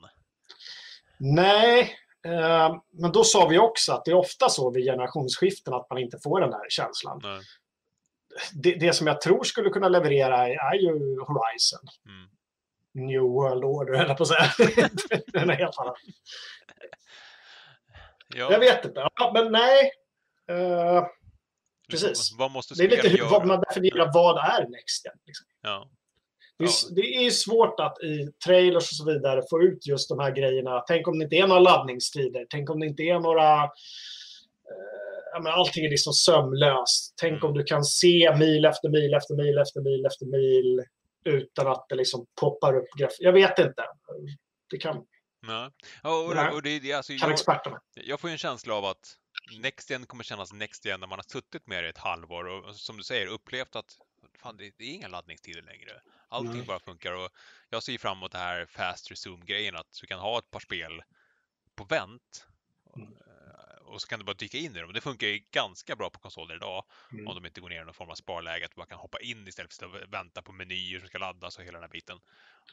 Nej, 1.20 1.96
eh, 2.26 2.76
men 2.92 3.12
då 3.12 3.24
sa 3.24 3.48
vi 3.48 3.60
också 3.60 3.94
att 3.94 4.06
det 4.06 4.12
är 4.12 4.16
ofta 4.16 4.50
så 4.50 4.72
vid 4.72 4.86
generationsskiften 4.86 5.74
att 5.74 5.90
man 5.90 6.00
inte 6.00 6.20
får 6.24 6.42
den 6.42 6.52
där 6.52 6.70
känslan. 6.70 7.20
Nej. 7.24 7.42
Det, 8.54 8.76
det 8.76 8.94
som 8.94 9.08
jag 9.08 9.22
tror 9.22 9.44
skulle 9.44 9.70
kunna 9.70 9.90
leverera 9.90 10.48
är 10.48 10.76
ju 10.76 11.20
Horizon. 11.20 11.88
Mm. 12.06 12.30
New 12.94 13.22
World 13.22 13.64
Order, 13.64 13.94
eller 13.94 14.14
på 14.14 14.24
att 14.24 14.30
säga. 14.30 14.50
den 15.34 15.50
är 15.50 15.54
helt 15.54 15.78
annan. 15.80 15.96
Ja, 18.36 18.52
Jag 18.52 18.60
vet 18.60 18.86
inte. 18.86 19.08
Ja, 19.16 19.32
men 19.34 19.52
nej. 19.52 19.92
Eh, 20.52 21.04
precis. 21.92 22.32
Det 22.78 22.84
är 22.84 22.90
lite 22.90 23.10
hur, 23.10 23.18
göra? 23.18 23.46
man 23.46 23.62
definierar 23.70 24.12
vad 24.14 24.38
är 24.38 24.68
Next 24.70 25.06
Gen. 25.06 25.14
Liksom. 25.26 25.48
Ja. 25.62 25.90
Det 26.58 26.66
är, 26.66 26.96
det 26.96 27.02
är 27.26 27.30
svårt 27.32 27.80
att 27.80 28.04
i 28.04 28.32
trailers 28.46 28.92
och 28.92 28.96
så 28.96 29.06
vidare 29.06 29.42
få 29.50 29.62
ut 29.62 29.88
just 29.88 30.10
de 30.10 30.20
här 30.20 30.32
grejerna. 30.32 30.84
Tänk 30.88 31.08
om 31.08 31.20
det 31.20 31.24
inte 31.24 31.36
är 31.36 31.48
några 31.48 31.60
laddningstider. 31.62 32.46
Tänk 32.50 32.70
om 32.70 32.80
det 32.80 32.86
inte 32.86 33.04
är 33.04 33.20
några... 33.20 33.64
Eh, 33.64 33.70
ja, 35.34 35.40
men 35.40 35.54
allting 35.54 35.86
är 35.86 35.90
liksom 35.90 36.14
sömlöst. 36.14 37.14
Tänk 37.22 37.34
Mm. 37.34 37.46
om 37.46 37.54
du 37.54 37.64
kan 37.64 37.84
se 37.84 38.36
mil 38.40 38.66
efter 38.66 38.90
mil 38.90 39.14
efter 39.14 39.36
mil 39.36 39.58
efter 39.58 39.82
mil 39.82 40.06
efter 40.06 40.26
mil 40.26 40.84
utan 41.26 41.68
att 41.68 41.86
det 41.90 41.96
liksom 41.96 42.26
poppar 42.42 42.76
upp 42.76 42.90
graf. 42.98 43.12
Jag 43.20 43.34
vet 43.34 43.60
inte. 43.60 43.86
Det 44.72 44.78
kan, 44.78 45.06
Nej. 45.42 45.70
Ja, 46.04 46.20
och, 46.20 46.56
och 46.56 46.62
det, 46.62 46.80
det, 46.80 46.94
alltså, 46.94 47.14
kan 47.14 47.20
jag, 47.20 47.32
experterna. 47.32 47.82
jag 47.94 48.20
får 48.20 48.30
ju 48.30 48.32
en 48.32 48.38
känsla 48.38 48.76
av 48.76 48.86
att 48.86 49.16
Next 49.62 50.08
kommer 50.08 50.24
kännas 50.24 50.54
Next 50.54 50.86
när 50.86 50.98
man 50.98 51.12
har 51.12 51.32
suttit 51.32 51.68
med 51.68 51.84
det 51.84 51.88
i 51.88 51.90
ett 51.90 51.98
halvår 51.98 52.46
och 52.48 52.76
som 52.76 52.98
du 52.98 53.04
säger 53.04 53.28
upplevt 53.28 53.76
att 53.76 53.98
fan, 54.40 54.58
det, 54.58 54.66
är 54.66 54.94
inga 54.94 55.08
laddningstider 55.08 55.62
längre. 55.62 56.02
Allting 56.30 56.58
Nej. 56.58 56.66
bara 56.66 56.80
funkar 56.80 57.14
och 57.14 57.30
jag 57.70 57.84
ser 57.84 57.98
fram 57.98 58.18
emot 58.18 58.32
det 58.32 58.38
här 58.38 58.66
fast 58.66 59.12
resume-grejen 59.12 59.76
att 59.76 59.98
du 60.02 60.08
kan 60.08 60.20
ha 60.20 60.40
ett 60.40 60.52
par 60.52 60.60
spel 60.60 61.02
på 61.76 61.84
vänt 61.84 62.46
Mm. 62.96 63.14
Och 63.90 64.02
så 64.02 64.08
kan 64.08 64.20
du 64.20 64.26
bara 64.26 64.34
dyka 64.34 64.58
in 64.58 64.76
i 64.76 64.80
dem. 64.80 64.94
Det 64.94 65.02
funkar 65.02 65.28
ju 65.28 65.40
ganska 65.52 65.96
bra 65.96 66.10
på 66.10 66.20
konsoler 66.20 66.56
idag 66.56 66.84
Mm. 67.12 67.28
om 67.28 67.36
de 67.36 67.46
inte 67.46 67.62
går 67.62 67.70
ner 67.70 67.82
i 67.82 67.86
någon 67.86 67.94
form 67.94 68.10
av 68.10 68.16
sparläge, 68.16 68.66
att 68.66 68.76
bara 68.76 68.86
kan 68.86 68.98
hoppa 69.00 69.20
in 69.20 69.48
istället 69.48 69.74
för 69.74 69.86
att 70.04 70.10
vänta 70.10 70.42
på 70.42 70.52
menyer 70.52 71.00
som 71.00 71.08
ska 71.08 71.18
laddas 71.18 71.58
och 71.58 71.64
hela 71.64 71.74
den 71.74 71.84
här 71.84 71.90
biten. 71.90 72.20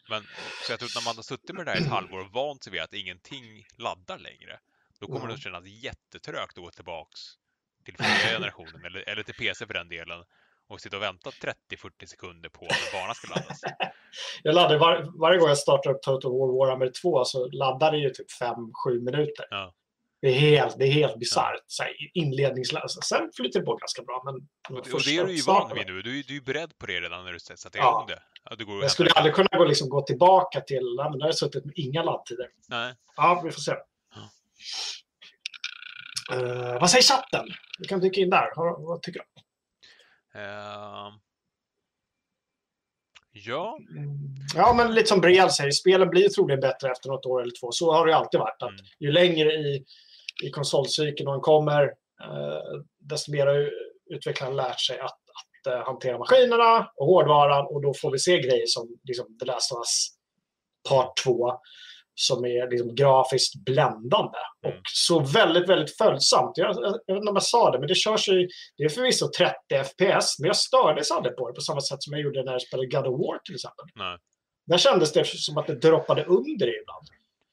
Men 0.08 0.22
så 0.66 0.72
jag 0.72 0.78
tror 0.78 0.88
att 0.88 0.94
när 0.94 1.04
man 1.10 1.16
har 1.16 1.22
suttit 1.22 1.54
med 1.56 1.66
det 1.66 1.70
här 1.72 1.80
ett 1.80 1.88
halvår 1.90 2.18
och 2.20 2.32
vant 2.32 2.64
sig 2.64 2.72
vid 2.72 2.80
att 2.82 2.92
ingenting 2.94 3.66
laddar 3.78 4.18
längre, 4.18 4.58
då 5.00 5.06
kommer 5.06 5.20
det 5.26 5.32
Ja. 5.32 5.34
att 5.34 5.42
kännas 5.42 5.64
jättetrögt 5.66 6.58
att 6.58 6.64
gå 6.64 6.70
tillbaks 6.70 7.20
till 7.84 7.96
förra 7.96 8.30
generationen 8.38 8.84
eller, 8.84 9.08
eller 9.08 9.22
till 9.22 9.34
PC 9.34 9.66
för 9.66 9.74
den 9.74 9.88
delen 9.88 10.24
och 10.68 10.80
sitta 10.80 10.96
och 10.96 11.02
vänta 11.02 11.30
30-40 11.30 12.06
sekunder 12.06 12.48
på 12.48 12.66
att 12.66 12.72
en 12.94 13.00
bana 13.00 13.14
ska 13.14 13.28
laddas. 13.34 13.60
Jag 14.42 14.54
laddar 14.54 14.78
var, 14.78 15.20
varje 15.20 15.38
gång 15.38 15.48
jag 15.48 15.58
startar 15.58 15.90
upp 15.90 16.02
Total 16.02 16.30
War 16.32 16.58
Warhammer 16.58 16.90
2 17.02 17.24
så 17.24 17.48
laddar 17.50 17.92
det 17.92 17.98
ju 17.98 18.10
typ 18.10 18.26
5-7 18.40 19.00
minuter. 19.00 19.46
Ja. 19.50 19.74
Det 20.26 20.30
är 20.36 20.40
helt, 20.40 20.78
det 20.78 20.84
är 20.84 20.90
helt 20.92 21.18
bisarrt. 21.18 21.60
Så 21.66 21.82
här, 21.82 21.92
Inledningsläsa. 22.14 23.00
Sen 23.00 23.30
flyter 23.36 23.60
det 23.60 23.64
på 23.66 23.76
ganska 23.76 24.02
bra. 24.02 24.22
Men 24.24 24.34
Och, 24.78 24.84
det- 24.86 24.92
och 24.92 25.00
det 25.04 25.16
är 25.16 25.24
du 25.26 25.32
ju 25.32 25.42
van 25.42 25.74
vid 25.74 25.86
nu. 25.86 26.02
Du, 26.02 26.18
är- 26.18 26.22
du 26.22 26.36
är 26.36 26.40
beredd 26.40 26.78
på 26.78 26.86
det 26.86 27.00
redan 27.00 27.24
när 27.24 27.32
du 27.32 27.38
sätter 27.40 27.78
Ja. 27.78 27.90
igång 27.90 28.06
det. 28.06 28.22
Ja, 28.50 28.56
du 28.56 28.64
går 28.66 28.82
Jag 28.82 28.90
skulle 28.90 29.10
aldrig 29.10 29.34
kunna 29.34 29.48
gå, 29.58 29.64
liksom, 29.64 29.88
gå 29.88 30.02
tillbaka 30.02 30.60
till... 30.60 30.94
Nej, 30.96 31.10
men 31.10 31.18
där 31.18 31.20
har 31.24 31.28
jag 31.28 31.38
suttit 31.38 31.64
med 31.64 31.74
inga 31.76 32.02
laddtider. 32.02 32.46
Nej. 32.68 32.94
Ja, 33.16 33.40
vi 33.44 33.50
får 33.50 33.60
se. 33.60 33.72
Eh, 36.32 36.80
vad 36.80 36.90
säger 36.90 37.02
chatten? 37.02 37.46
Du 37.78 37.84
kan 37.84 38.00
dyka 38.00 38.20
in 38.20 38.30
där. 38.30 38.52
Vad, 38.56 38.82
vad 38.82 39.02
tycker 39.02 39.20
du? 39.20 40.40
Ehm. 40.40 41.12
Ja, 43.32 43.78
Mm. 43.90 44.18
Ja, 44.54 44.72
men 44.76 44.94
lite 44.94 45.06
som 45.06 45.20
Brial 45.20 45.50
säger, 45.50 45.70
spelen 45.70 46.08
blir 46.10 46.22
ju 46.22 46.28
troligen 46.28 46.60
bättre 46.60 46.90
efter 46.90 47.08
något 47.08 47.26
år 47.26 47.42
eller 47.42 47.52
två. 47.60 47.72
Så 47.72 47.92
har 47.92 48.06
det 48.06 48.10
ju 48.12 48.16
alltid 48.16 48.40
varit. 48.40 48.62
Att 48.62 48.70
Mm. 48.70 48.84
Ju 48.98 49.12
längre 49.12 49.52
i, 49.52 49.84
i 50.44 50.50
konsolcykeln 50.50 51.28
man 51.28 51.40
kommer, 51.40 51.82
eh, 52.22 52.80
desto 53.00 53.32
mer 53.32 53.46
har 53.46 53.70
utvecklaren 54.10 54.56
lärt 54.56 54.80
sig 54.80 54.98
att, 54.98 55.10
att 55.12 55.72
eh, 55.72 55.86
hantera 55.86 56.18
maskinerna 56.18 56.90
och 56.96 57.06
hårdvaran. 57.06 57.66
Och 57.66 57.82
då 57.82 57.94
får 57.94 58.10
vi 58.10 58.18
se 58.18 58.40
grejer 58.40 58.66
som 58.66 58.98
liksom, 59.04 59.38
The 59.38 59.44
Last 59.44 59.72
of 59.72 59.78
Us 59.78 60.08
Part 60.88 61.16
2 61.24 61.52
som 62.18 62.44
är 62.44 62.70
liksom 62.70 62.94
grafiskt 62.94 63.54
bländande. 63.54 64.38
Mm. 64.66 64.76
Och 64.76 64.82
så 64.84 65.20
väldigt, 65.20 65.68
väldigt 65.68 65.96
följsamt. 65.96 66.52
Jag, 66.54 66.76
jag, 66.76 67.00
jag 67.06 67.14
vet 67.14 67.20
inte 67.20 67.30
om 67.30 67.36
jag 67.36 67.42
sa 67.42 67.70
det, 67.70 67.78
men 67.78 67.88
det 67.88 67.94
körs 67.94 68.28
ju... 68.28 68.48
Det 68.76 68.84
är 68.84 68.88
förvisso 68.88 69.30
30 69.38 69.54
FPS, 69.84 70.38
men 70.38 70.46
jag 70.46 70.56
stördes 70.56 71.10
aldrig 71.10 71.36
på 71.36 71.48
det 71.48 71.54
på 71.54 71.60
samma 71.60 71.80
sätt 71.80 72.02
som 72.02 72.12
jag 72.12 72.22
gjorde 72.22 72.44
när 72.44 72.52
jag 72.52 72.62
spelade 72.62 72.88
God 72.88 73.06
of 73.06 73.20
War 73.20 73.38
till 73.38 73.54
exempel. 73.54 73.86
nej. 73.94 74.18
Där 74.66 74.78
kändes 74.78 75.12
det 75.12 75.26
som 75.26 75.58
att 75.58 75.66
det 75.66 75.74
droppade 75.74 76.24
under 76.24 76.80
ibland. 76.80 77.06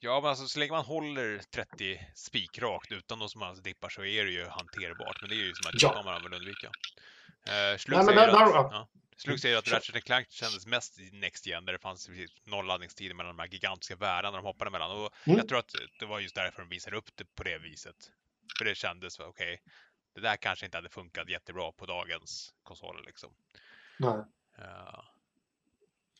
Ja, 0.03 0.21
men 0.21 0.29
alltså 0.29 0.47
så 0.47 0.59
länge 0.59 0.71
man 0.71 0.85
håller 0.85 1.37
30 1.37 2.07
spikrakt 2.15 2.91
utan 2.91 3.19
någon 3.19 3.29
som 3.29 3.41
helst 3.41 3.63
dippar 3.63 3.89
så 3.89 4.03
är 4.05 4.25
det 4.25 4.31
ju 4.31 4.45
hanterbart. 4.45 5.17
Men 5.21 5.29
det 5.29 5.35
är 5.35 5.45
ju 5.45 5.53
som 5.53 5.69
att 5.69 5.81
Ja. 5.81 5.93
kan 5.93 6.05
man 6.05 6.23
väl 6.23 6.33
undvika. 6.33 6.67
Uh, 6.67 7.77
Slug, 7.77 7.97
Nej, 7.97 8.05
säger 8.05 8.19
där- 8.19 8.27
att, 8.27 8.33
där- 8.39 8.53
ja. 8.77 8.87
Slug 9.17 9.39
säger 9.39 9.57
att 9.57 9.65
Kör. 9.67 9.75
Ratchet 9.75 10.03
Clank 10.03 10.31
kändes 10.31 10.67
mest 10.67 10.97
Next 11.11 11.45
Gen 11.47 11.65
där 11.65 11.73
det 11.73 11.79
fanns 11.79 12.09
noll 12.45 12.65
laddningstider 12.65 13.15
mellan 13.15 13.37
de 13.37 13.41
här 13.41 13.49
gigantiska 13.49 13.95
världarna 13.95 14.37
de 14.37 14.45
hoppade 14.45 14.71
mellan. 14.71 14.91
Och 14.91 15.13
Mm. 15.25 15.37
Jag 15.37 15.47
tror 15.47 15.59
att 15.59 15.75
det 15.99 16.05
var 16.05 16.19
just 16.19 16.35
därför 16.35 16.61
de 16.61 16.69
visade 16.69 16.97
upp 16.97 17.09
det 17.15 17.35
på 17.35 17.43
det 17.43 17.57
viset. 17.57 17.95
För 18.57 18.65
det 18.65 18.75
kändes, 18.75 19.19
okej, 19.19 19.61
det 20.15 20.21
där 20.21 20.35
kanske 20.35 20.65
inte 20.65 20.77
hade 20.77 20.89
funkat 20.89 21.29
jättebra 21.29 21.71
på 21.71 21.85
dagens 21.85 22.53
konsoler 22.63 23.03
liksom. 23.05 23.33
Nej. 23.99 24.23
Eh, 24.57 24.99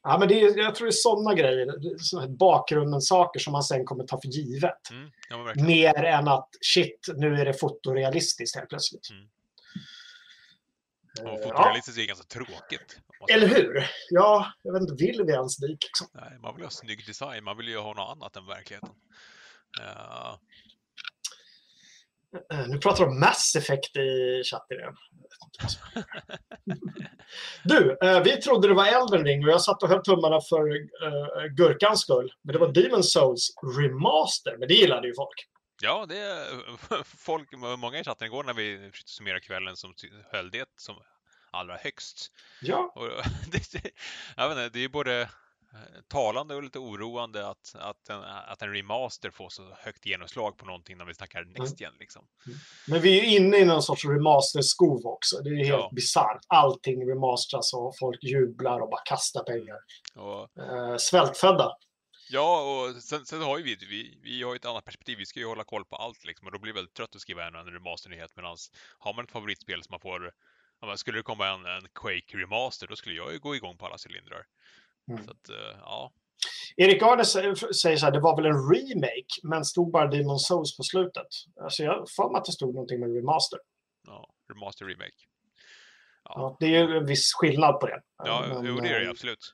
Ja, 0.03 0.17
men 0.17 0.27
det 0.27 0.41
är, 0.41 0.57
jag 0.57 0.75
tror 0.75 0.87
det 0.87 0.89
är 0.89 0.91
sådana 0.91 1.33
grejer, 1.33 1.57
är 1.67 1.97
såna 1.97 2.27
bakgrunden-saker 2.27 3.39
som 3.39 3.51
man 3.53 3.63
sen 3.63 3.85
kommer 3.85 4.03
ta 4.03 4.21
för 4.21 4.27
givet. 4.27 4.89
mm, 4.91 5.11
ja. 5.29 5.53
Mer 5.55 6.03
än 6.03 6.27
att 6.27 6.49
shit, 6.61 7.07
nu 7.15 7.35
är 7.35 7.45
det 7.45 7.53
fotorealistiskt 7.53 8.55
helt 8.55 8.69
plötsligt. 8.69 9.09
Mm. 9.09 9.23
Eh, 11.19 11.33
Och 11.33 11.39
ja, 11.39 11.43
fotorealistiskt 11.43 11.97
är 11.97 12.01
ju 12.01 12.07
ganska 12.07 12.25
tråkigt. 12.27 12.97
eller 13.31 13.47
hur? 13.47 13.87
Ja, 14.09 14.53
jag 14.63 14.73
vet 14.73 14.81
inte, 14.81 15.03
vill 15.05 15.23
vi 15.25 15.31
ens 15.33 15.57
dit 15.57 15.83
liksom? 15.83 16.07
Nej, 16.13 16.39
man 16.41 16.55
vill 16.55 16.63
ha 16.63 16.69
snygg 16.71 17.05
design, 17.07 17.43
man 17.43 17.57
vill 17.57 17.67
ju 17.67 17.77
ha 17.77 17.93
något 17.93 18.17
annat 18.17 18.35
än 18.35 18.45
verkligheten. 18.45 18.95
Eh, 19.81 20.35
Nu 22.67 22.77
pratar 22.77 23.05
de 23.05 23.11
om 23.11 23.19
Mass 23.19 23.55
Effect 23.55 23.95
i 23.97 24.41
chatten 24.45 24.77
igen. 24.79 24.95
Du, 27.63 27.97
eh, 28.01 28.23
vi 28.23 28.41
trodde 28.41 28.67
det 28.67 28.73
var 28.73 28.85
Elden 28.85 29.25
Ring 29.25 29.45
och 29.45 29.51
jag 29.51 29.61
satt 29.61 29.83
och 29.83 29.89
höll 29.89 30.03
tummarna 30.03 30.41
för 30.41 30.69
uh, 30.69 31.45
Gurkans 31.57 32.01
skull. 32.01 32.33
Men 32.41 32.53
det 32.53 32.59
var 32.59 32.67
Demon 32.67 33.03
Souls 33.03 33.49
Remaster, 33.77 34.57
men 34.57 34.67
det 34.67 34.73
gillade 34.73 35.07
ju 35.07 35.13
folk. 35.15 35.47
Ja, 35.81 36.05
det 36.09 36.17
är 36.17 36.45
folk, 37.25 37.49
många 37.77 37.99
i 37.99 38.03
chatten 38.03 38.27
igår 38.27 38.43
när 38.43 38.53
vi 38.53 38.89
försökte 38.91 39.11
summera 39.11 39.39
kvällen 39.39 39.75
som 39.75 39.93
höll 40.31 40.51
det 40.51 40.69
som 40.77 40.95
allra 41.51 41.77
högst. 41.77 42.31
Ja, 42.61 42.93
Och 42.95 43.07
det, 43.51 43.91
jag 44.37 44.49
vet 44.49 44.57
inte, 44.57 44.79
det 44.79 44.83
är 44.83 44.89
både 44.89 45.21
eh, 45.21 45.27
talande 46.07 46.55
och 46.55 46.63
lite 46.63 46.79
oroande 46.79 47.47
att, 47.49 47.75
att, 47.75 48.09
en, 48.09 48.23
att 48.23 48.61
en 48.61 48.73
remaster 48.73 49.31
får 49.31 49.49
så 49.49 49.73
högt 49.79 50.05
genomslag 50.05 50.57
på 50.57 50.65
någonting 50.65 50.97
när 50.97 51.05
vi 51.05 51.13
snackar 51.13 51.43
Next 51.59 51.81
Gen. 51.81 51.93
Liksom. 51.99 52.27
men 52.87 53.01
vi 53.01 53.19
är 53.19 53.23
ju 53.23 53.35
inne 53.35 53.57
i 53.57 53.65
någon 53.65 53.83
sorts 53.83 54.05
remaster-skov 54.05 55.05
också. 55.05 55.37
Det 55.37 55.49
är 55.49 55.55
helt 55.57 55.69
Ja. 55.69 55.89
bisarrt. 55.91 56.41
Allting 56.47 57.09
remastras 57.09 57.73
och 57.73 57.93
folk 57.99 58.23
jublar 58.23 58.79
och 58.79 58.89
bara 58.89 59.01
kastar 59.05 59.43
pengar. 59.43 59.77
Och, 60.15 60.57
Eh, 60.63 60.97
svältfödda. 60.97 61.71
ja, 62.29 62.61
och 62.61 63.03
sen, 63.03 63.25
sen 63.25 63.41
har 63.41 63.57
ju 63.57 63.63
vi, 63.63 63.75
vi, 63.75 64.19
vi 64.23 64.43
har 64.43 64.55
ett 64.55 64.65
annat 64.65 64.85
perspektiv. 64.85 65.17
Vi 65.17 65.25
ska 65.25 65.39
ju 65.39 65.45
hålla 65.45 65.63
koll 65.63 65.85
på 65.85 65.95
allt 65.95 66.25
liksom, 66.25 66.47
och 66.47 66.53
då 66.53 66.59
blir 66.59 66.73
det 66.73 66.77
väldigt 66.79 66.95
trött 66.95 67.15
att 67.15 67.21
skriva 67.21 67.47
en, 67.47 67.55
en 67.55 67.65
remasternyhet. 67.73 68.35
Medan 68.35 68.57
har 68.99 69.13
man 69.13 69.25
ett 69.25 69.31
favoritspel 69.31 69.83
som 69.83 69.91
man 69.93 69.99
får 69.99 70.31
skulle 70.95 71.19
det 71.19 71.23
komma 71.23 71.47
en, 71.47 71.65
en 71.65 71.87
Quake 71.93 72.37
Remaster, 72.37 72.87
då 72.87 72.95
skulle 72.95 73.15
jag 73.15 73.33
ju 73.33 73.39
gå 73.39 73.55
igång 73.55 73.77
på 73.77 73.85
alla 73.85 73.97
cylindrar. 74.07 74.45
Mm. 75.11 75.25
Så 75.25 75.31
att, 75.31 75.49
eh, 75.49 75.77
ja. 75.79 76.11
Erik 76.77 77.01
Arne 77.01 77.25
säger 77.25 77.55
så 77.97 78.05
här, 78.05 78.11
det 78.11 78.19
var 78.19 78.35
väl 78.35 78.45
en 78.45 78.73
remake, 78.75 79.39
men 79.43 79.65
stod 79.65 79.91
bara 79.91 80.07
Demon 80.07 80.39
Souls 80.39 80.77
på 80.77 80.83
slutet. 80.83 81.27
Alltså 81.61 81.83
jag 81.83 82.09
för 82.09 82.29
mig 82.31 82.39
att 82.39 82.45
det 82.45 82.51
stod 82.51 82.73
någonting 82.73 82.99
med 82.99 83.15
remaster. 83.15 83.59
ja, 84.07 84.29
Remaster 84.53 84.85
Remake. 84.85 85.11
Ja, 86.23 86.31
Ja, 86.35 86.57
det 86.59 86.65
är 86.65 86.87
ju 86.87 86.97
en 86.97 87.05
viss 87.05 87.33
skillnad 87.33 87.79
på 87.79 87.87
det. 87.87 88.01
ja 88.23 88.45
Men, 88.49 88.65
jo, 88.65 88.75
det 88.79 88.89
är 88.89 88.99
det 88.99 89.05
eh, 89.05 89.09
absolut. 89.11 89.53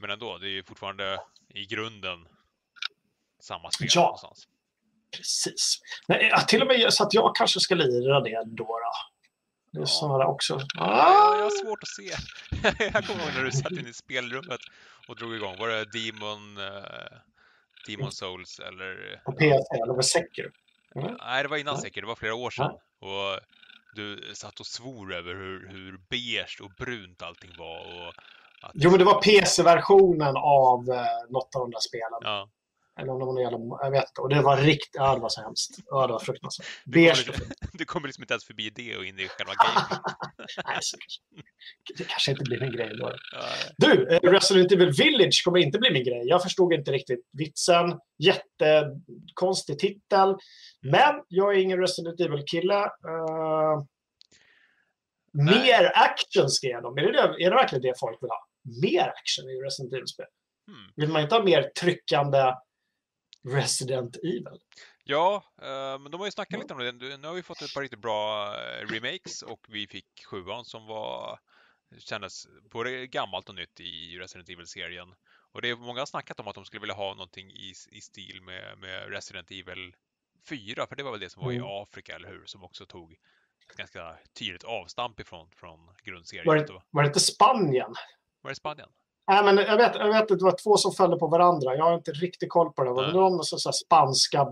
Men 0.00 0.10
ändå, 0.10 0.38
det 0.38 0.46
är 0.46 0.50
ju 0.50 0.64
fortfarande 0.64 1.20
i 1.48 1.66
grunden 1.66 2.28
samma 3.40 3.70
spel 3.70 3.88
Ja. 3.94 4.02
någonstans. 4.02 4.48
Precis. 5.16 5.78
Nej, 6.08 6.28
ja, 6.32 6.40
till 6.40 6.62
och 6.62 6.68
med 6.68 6.92
så 6.92 7.02
att 7.04 7.14
jag 7.14 7.36
kanske 7.36 7.60
ska 7.60 7.74
lira 7.74 8.20
det 8.20 8.42
då. 8.46 8.64
då. 8.64 8.92
Det 9.76 9.80
är 9.80 9.82
Ja. 9.82 9.86
sådana 9.86 10.18
där 10.18 10.26
också. 10.26 10.60
Ja, 10.74 10.82
Ah, 10.84 11.36
jag 11.36 11.42
har 11.44 11.64
svårt 11.64 11.82
att 11.82 11.88
se. 11.88 12.10
jag 12.94 13.06
kommer 13.06 13.24
ihåg 13.24 13.34
när 13.34 13.44
du 13.44 13.50
satt 13.52 13.72
inne 13.72 13.88
i 13.88 13.92
spelrummet 13.92 14.60
och 15.08 15.16
drog 15.16 15.34
igång. 15.34 15.56
Var 15.58 15.68
det 15.68 15.84
Demon, 15.84 16.58
eh, 16.58 17.18
Demon 17.86 18.12
Souls 18.12 18.58
eller? 18.60 19.20
på 19.24 19.32
PC, 19.32 19.74
eller 19.82 19.94
vad 19.94 20.04
Sekiro. 20.04 20.50
Mm. 20.94 21.16
Nej, 21.20 21.42
det 21.42 21.48
var 21.48 21.56
innan 21.56 21.78
säkert. 21.78 22.02
Det 22.02 22.06
var 22.08 22.14
flera 22.14 22.34
år 22.34 22.50
sedan. 22.50 22.70
Och 23.00 23.40
du 23.94 24.30
satt 24.34 24.60
och 24.60 24.66
svor 24.66 25.14
över 25.14 25.34
hur, 25.34 25.68
hur 25.68 25.98
beige 26.10 26.60
och 26.62 26.70
brunt 26.78 27.22
allting 27.22 27.50
var. 27.58 27.78
Och 27.78 28.08
att, 28.62 28.70
Jo, 28.74 28.90
men 28.90 28.98
det 28.98 29.04
var 29.04 29.22
PC-versionen 29.22 30.34
av 30.36 30.90
eh, 30.90 31.04
något 31.30 31.54
av 31.56 31.60
de 31.60 31.70
där 31.70 31.80
spelen. 31.80 32.18
Ja, 32.20 32.48
Eller 33.00 33.12
om 33.12 33.18
det 33.18 33.24
var 33.24 33.32
någon 33.32 33.42
jävla... 33.42 33.58
Jag 33.80 33.90
vet 33.90 34.08
inte. 34.08 34.20
Och 34.20 34.28
det 34.28 34.42
var 34.42 34.56
riktigt... 34.56 34.94
Ja, 34.94 35.14
det 35.14 35.20
var 35.20 35.28
så 35.28 35.42
hemskt. 35.42 35.78
Ja, 35.86 36.06
det 36.06 36.12
var 36.12 36.20
fruktansvärt. 36.20 36.66
du, 36.84 36.92
kommer 36.92 37.16
liksom, 37.16 37.34
du 37.72 37.84
kommer 37.84 38.08
liksom 38.08 38.22
inte 38.22 38.34
ens 38.34 38.44
förbi 38.44 38.70
det 38.70 38.96
och 38.96 39.04
in 39.04 39.18
i 39.18 39.28
själva 39.28 39.52
gamet. 39.54 40.00
Nej, 40.66 40.78
så, 40.80 40.96
det 41.98 42.04
kanske 42.04 42.30
inte 42.30 42.44
blir 42.44 42.60
min 42.60 42.72
grej 42.72 42.96
då. 42.98 43.12
Du, 43.78 44.08
eh, 44.08 44.20
Resident 44.20 44.72
Evil 44.72 44.90
Village 44.90 45.42
kommer 45.44 45.58
inte 45.58 45.78
bli 45.78 45.90
min 45.90 46.04
grej. 46.04 46.22
Jag 46.24 46.42
förstod 46.42 46.72
inte 46.72 46.92
riktigt 46.92 47.28
vitsen. 47.32 48.00
Jättekonstig 48.18 49.78
titel. 49.78 50.36
Men 50.82 51.14
jag 51.28 51.54
är 51.54 51.58
ingen 51.58 51.80
Resident 51.80 52.20
Evil-kille. 52.20 52.84
Uh, 52.84 53.84
mer 55.32 55.92
action 55.94 56.50
skrev 56.50 56.82
de. 56.82 56.98
Är 56.98 57.02
det, 57.02 57.12
det, 57.12 57.18
är 57.18 57.50
det 57.50 57.56
verkligen 57.56 57.82
det 57.82 57.94
folk 58.00 58.22
vill 58.22 58.30
ha? 58.30 58.46
Mer 58.82 59.12
action 59.22 59.50
i 59.50 59.62
Resident 59.62 59.92
Evil-spel? 59.92 60.26
hmm. 60.66 60.92
Vill 60.96 61.08
man 61.08 61.22
inte 61.22 61.34
ha 61.34 61.42
mer 61.42 61.70
tryckande 61.80 62.52
Resident 63.46 64.16
Evil? 64.16 64.60
Ja, 65.04 65.44
uh, 65.62 65.98
men 66.02 66.10
de 66.10 66.20
har 66.20 66.26
ju 66.26 66.32
snackat 66.32 66.60
lite 66.60 66.74
om 66.74 66.80
det. 66.80 67.16
Nu 67.16 67.26
har 67.26 67.34
vi 67.34 67.42
fått 67.42 67.62
ett 67.62 67.74
par 67.74 67.80
riktigt 67.80 68.00
bra 68.00 68.48
uh, 68.48 68.86
remakes 68.86 69.42
och 69.42 69.66
vi 69.68 69.86
fick 69.86 70.24
sjuan 70.24 70.64
som 70.64 70.86
var 70.86 71.38
kändes 71.98 72.46
både 72.70 73.06
gammalt 73.06 73.48
och 73.48 73.54
nytt 73.54 73.80
i 73.80 74.18
Resident 74.18 74.48
Evil-serien. 74.48 75.14
Och 75.52 75.62
det 75.62 75.70
är 75.70 75.76
många 75.76 76.00
har 76.00 76.06
snackat 76.06 76.40
om 76.40 76.48
att 76.48 76.54
de 76.54 76.64
skulle 76.64 76.80
vilja 76.80 76.94
ha 76.94 77.14
någonting 77.14 77.50
i, 77.50 77.72
i 77.90 78.00
stil 78.00 78.42
med, 78.42 78.78
med 78.78 79.08
Resident 79.10 79.50
Evil 79.50 79.94
4, 80.48 80.86
för 80.86 80.96
det 80.96 81.02
var 81.02 81.10
väl 81.10 81.20
det 81.20 81.30
som 81.30 81.44
var 81.44 81.52
mm. 81.52 81.64
i 81.64 81.66
Afrika, 81.68 82.14
eller 82.14 82.28
hur? 82.28 82.42
Som 82.46 82.64
också 82.64 82.86
tog 82.86 83.16
ganska 83.76 84.18
tydligt 84.38 84.64
avstamp 84.64 85.20
ifrån 85.20 85.50
från 85.50 85.78
grundserien. 86.02 86.46
Var 86.46 86.56
det, 86.56 86.82
var 86.90 87.02
det 87.02 87.06
inte 87.06 87.20
Spanien? 87.20 87.94
Var 88.40 88.50
det 88.50 88.54
Spanien? 88.54 88.88
Nej, 89.26 89.44
men 89.44 89.56
jag 89.56 89.76
vet, 89.76 89.94
jag 89.94 90.08
vet 90.08 90.30
att 90.30 90.38
det 90.38 90.44
var 90.44 90.62
två 90.64 90.76
som 90.76 90.92
följde 90.92 91.16
på 91.16 91.26
varandra. 91.26 91.76
Jag 91.76 91.84
har 91.84 91.94
inte 91.94 92.10
riktigt 92.10 92.50
koll 92.50 92.72
på 92.72 92.84
det. 92.84 92.90
Det 92.90 92.94
var 92.94 93.12
någon 93.12 93.44
så, 93.44 93.58
så 93.58 93.72
spanska 93.72 94.46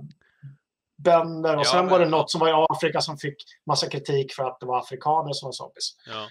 bönder 0.96 1.56
och 1.56 1.60
ja, 1.60 1.70
sen 1.70 1.84
men... 1.84 1.88
var 1.88 1.98
det 1.98 2.08
något 2.08 2.30
som 2.30 2.40
var 2.40 2.48
i 2.48 2.66
Afrika 2.68 3.00
som 3.00 3.18
fick 3.18 3.36
massa 3.66 3.88
kritik 3.88 4.32
för 4.32 4.42
att 4.42 4.60
det 4.60 4.66
var 4.66 4.78
afrikaner 4.78 5.32
som 5.32 5.46
var 5.46 5.52
zombies. 5.52 5.96
Ja. 6.06 6.28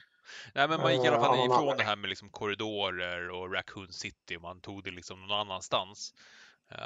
Nej, 0.54 0.68
men 0.68 0.82
man 0.82 0.94
gick 0.94 1.06
i 1.06 1.08
alla 1.08 1.20
fall 1.20 1.46
ifrån 1.46 1.78
det 1.78 1.84
här 1.84 1.96
med 1.96 2.10
liksom 2.10 2.30
korridorer 2.30 3.30
och 3.30 3.54
Raccoon 3.54 3.92
City 3.92 4.38
man 4.38 4.62
tog 4.62 4.84
det 4.84 4.92
liksom 4.92 5.22
någon 5.22 5.40
annanstans. 5.40 6.14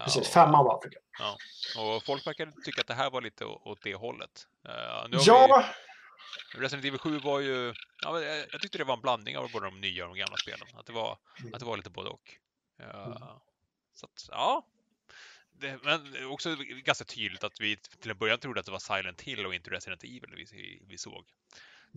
Precis, 0.03 0.27
femman 0.27 0.65
var 0.65 0.77
Afrika. 0.77 0.99
Ja, 1.19 1.37
och 1.81 2.03
folk 2.03 2.27
verkar 2.27 2.51
tycka 2.65 2.81
att 2.81 2.87
det 2.87 2.93
här 2.93 3.09
var 3.09 3.21
lite 3.21 3.45
åt 3.45 3.81
det 3.83 3.95
hållet. 3.95 4.47
Uh, 4.69 5.09
nu 5.09 5.17
ja. 5.21 5.65
Resident 6.55 6.85
Evil 6.85 6.99
7 6.99 7.19
var 7.19 7.39
ju, 7.39 7.73
ja, 8.01 8.21
jag 8.51 8.61
tyckte 8.61 8.77
det 8.77 8.83
var 8.83 8.93
en 8.93 9.01
blandning 9.01 9.37
av 9.37 9.51
både 9.51 9.65
de 9.65 9.81
nya 9.81 10.03
och 10.03 10.15
de 10.15 10.19
gamla 10.19 10.37
spelen. 10.37 10.67
Att 10.73 10.85
det 10.85 10.93
var, 10.93 11.17
mm. 11.39 11.53
att 11.53 11.59
det 11.59 11.65
var 11.65 11.77
lite 11.77 11.89
både 11.89 12.09
och. 12.09 12.35
Uh, 12.81 13.05
mm. 13.05 13.17
Så 13.93 14.05
att, 14.05 14.27
ja. 14.31 14.65
Det, 15.51 15.79
men 15.83 16.25
också 16.25 16.55
ganska 16.83 17.05
tydligt 17.05 17.43
att 17.43 17.61
vi 17.61 17.77
till 17.99 18.11
en 18.11 18.17
början 18.17 18.39
trodde 18.39 18.59
att 18.59 18.65
det 18.65 18.71
var 18.71 18.79
Silent 18.79 19.21
Hill 19.21 19.45
och 19.45 19.55
inte 19.55 19.69
Resident 19.69 20.03
Evil 20.03 20.47
vi, 20.51 20.83
vi 20.87 20.97
såg. 20.97 21.25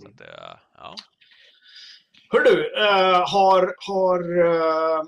Så 0.01 0.09
att, 0.09 0.21
uh, 0.21 0.59
ja. 0.75 0.95
Hör 2.31 2.41
du, 2.41 2.81
uh, 2.81 3.31
har, 3.31 3.75
har 3.79 4.39
uh, 4.39 5.05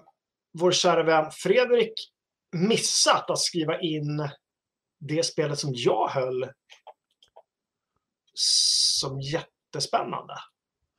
vår 0.52 0.72
kära 0.72 1.02
vän 1.02 1.30
Fredrik 1.30 1.92
missat 2.52 3.30
att 3.30 3.38
skriva 3.38 3.80
in 3.80 4.28
det 5.00 5.22
spelet 5.22 5.58
som 5.58 5.70
jag 5.74 6.08
höll 6.08 6.50
som 8.34 9.20
jättespännande? 9.20 10.34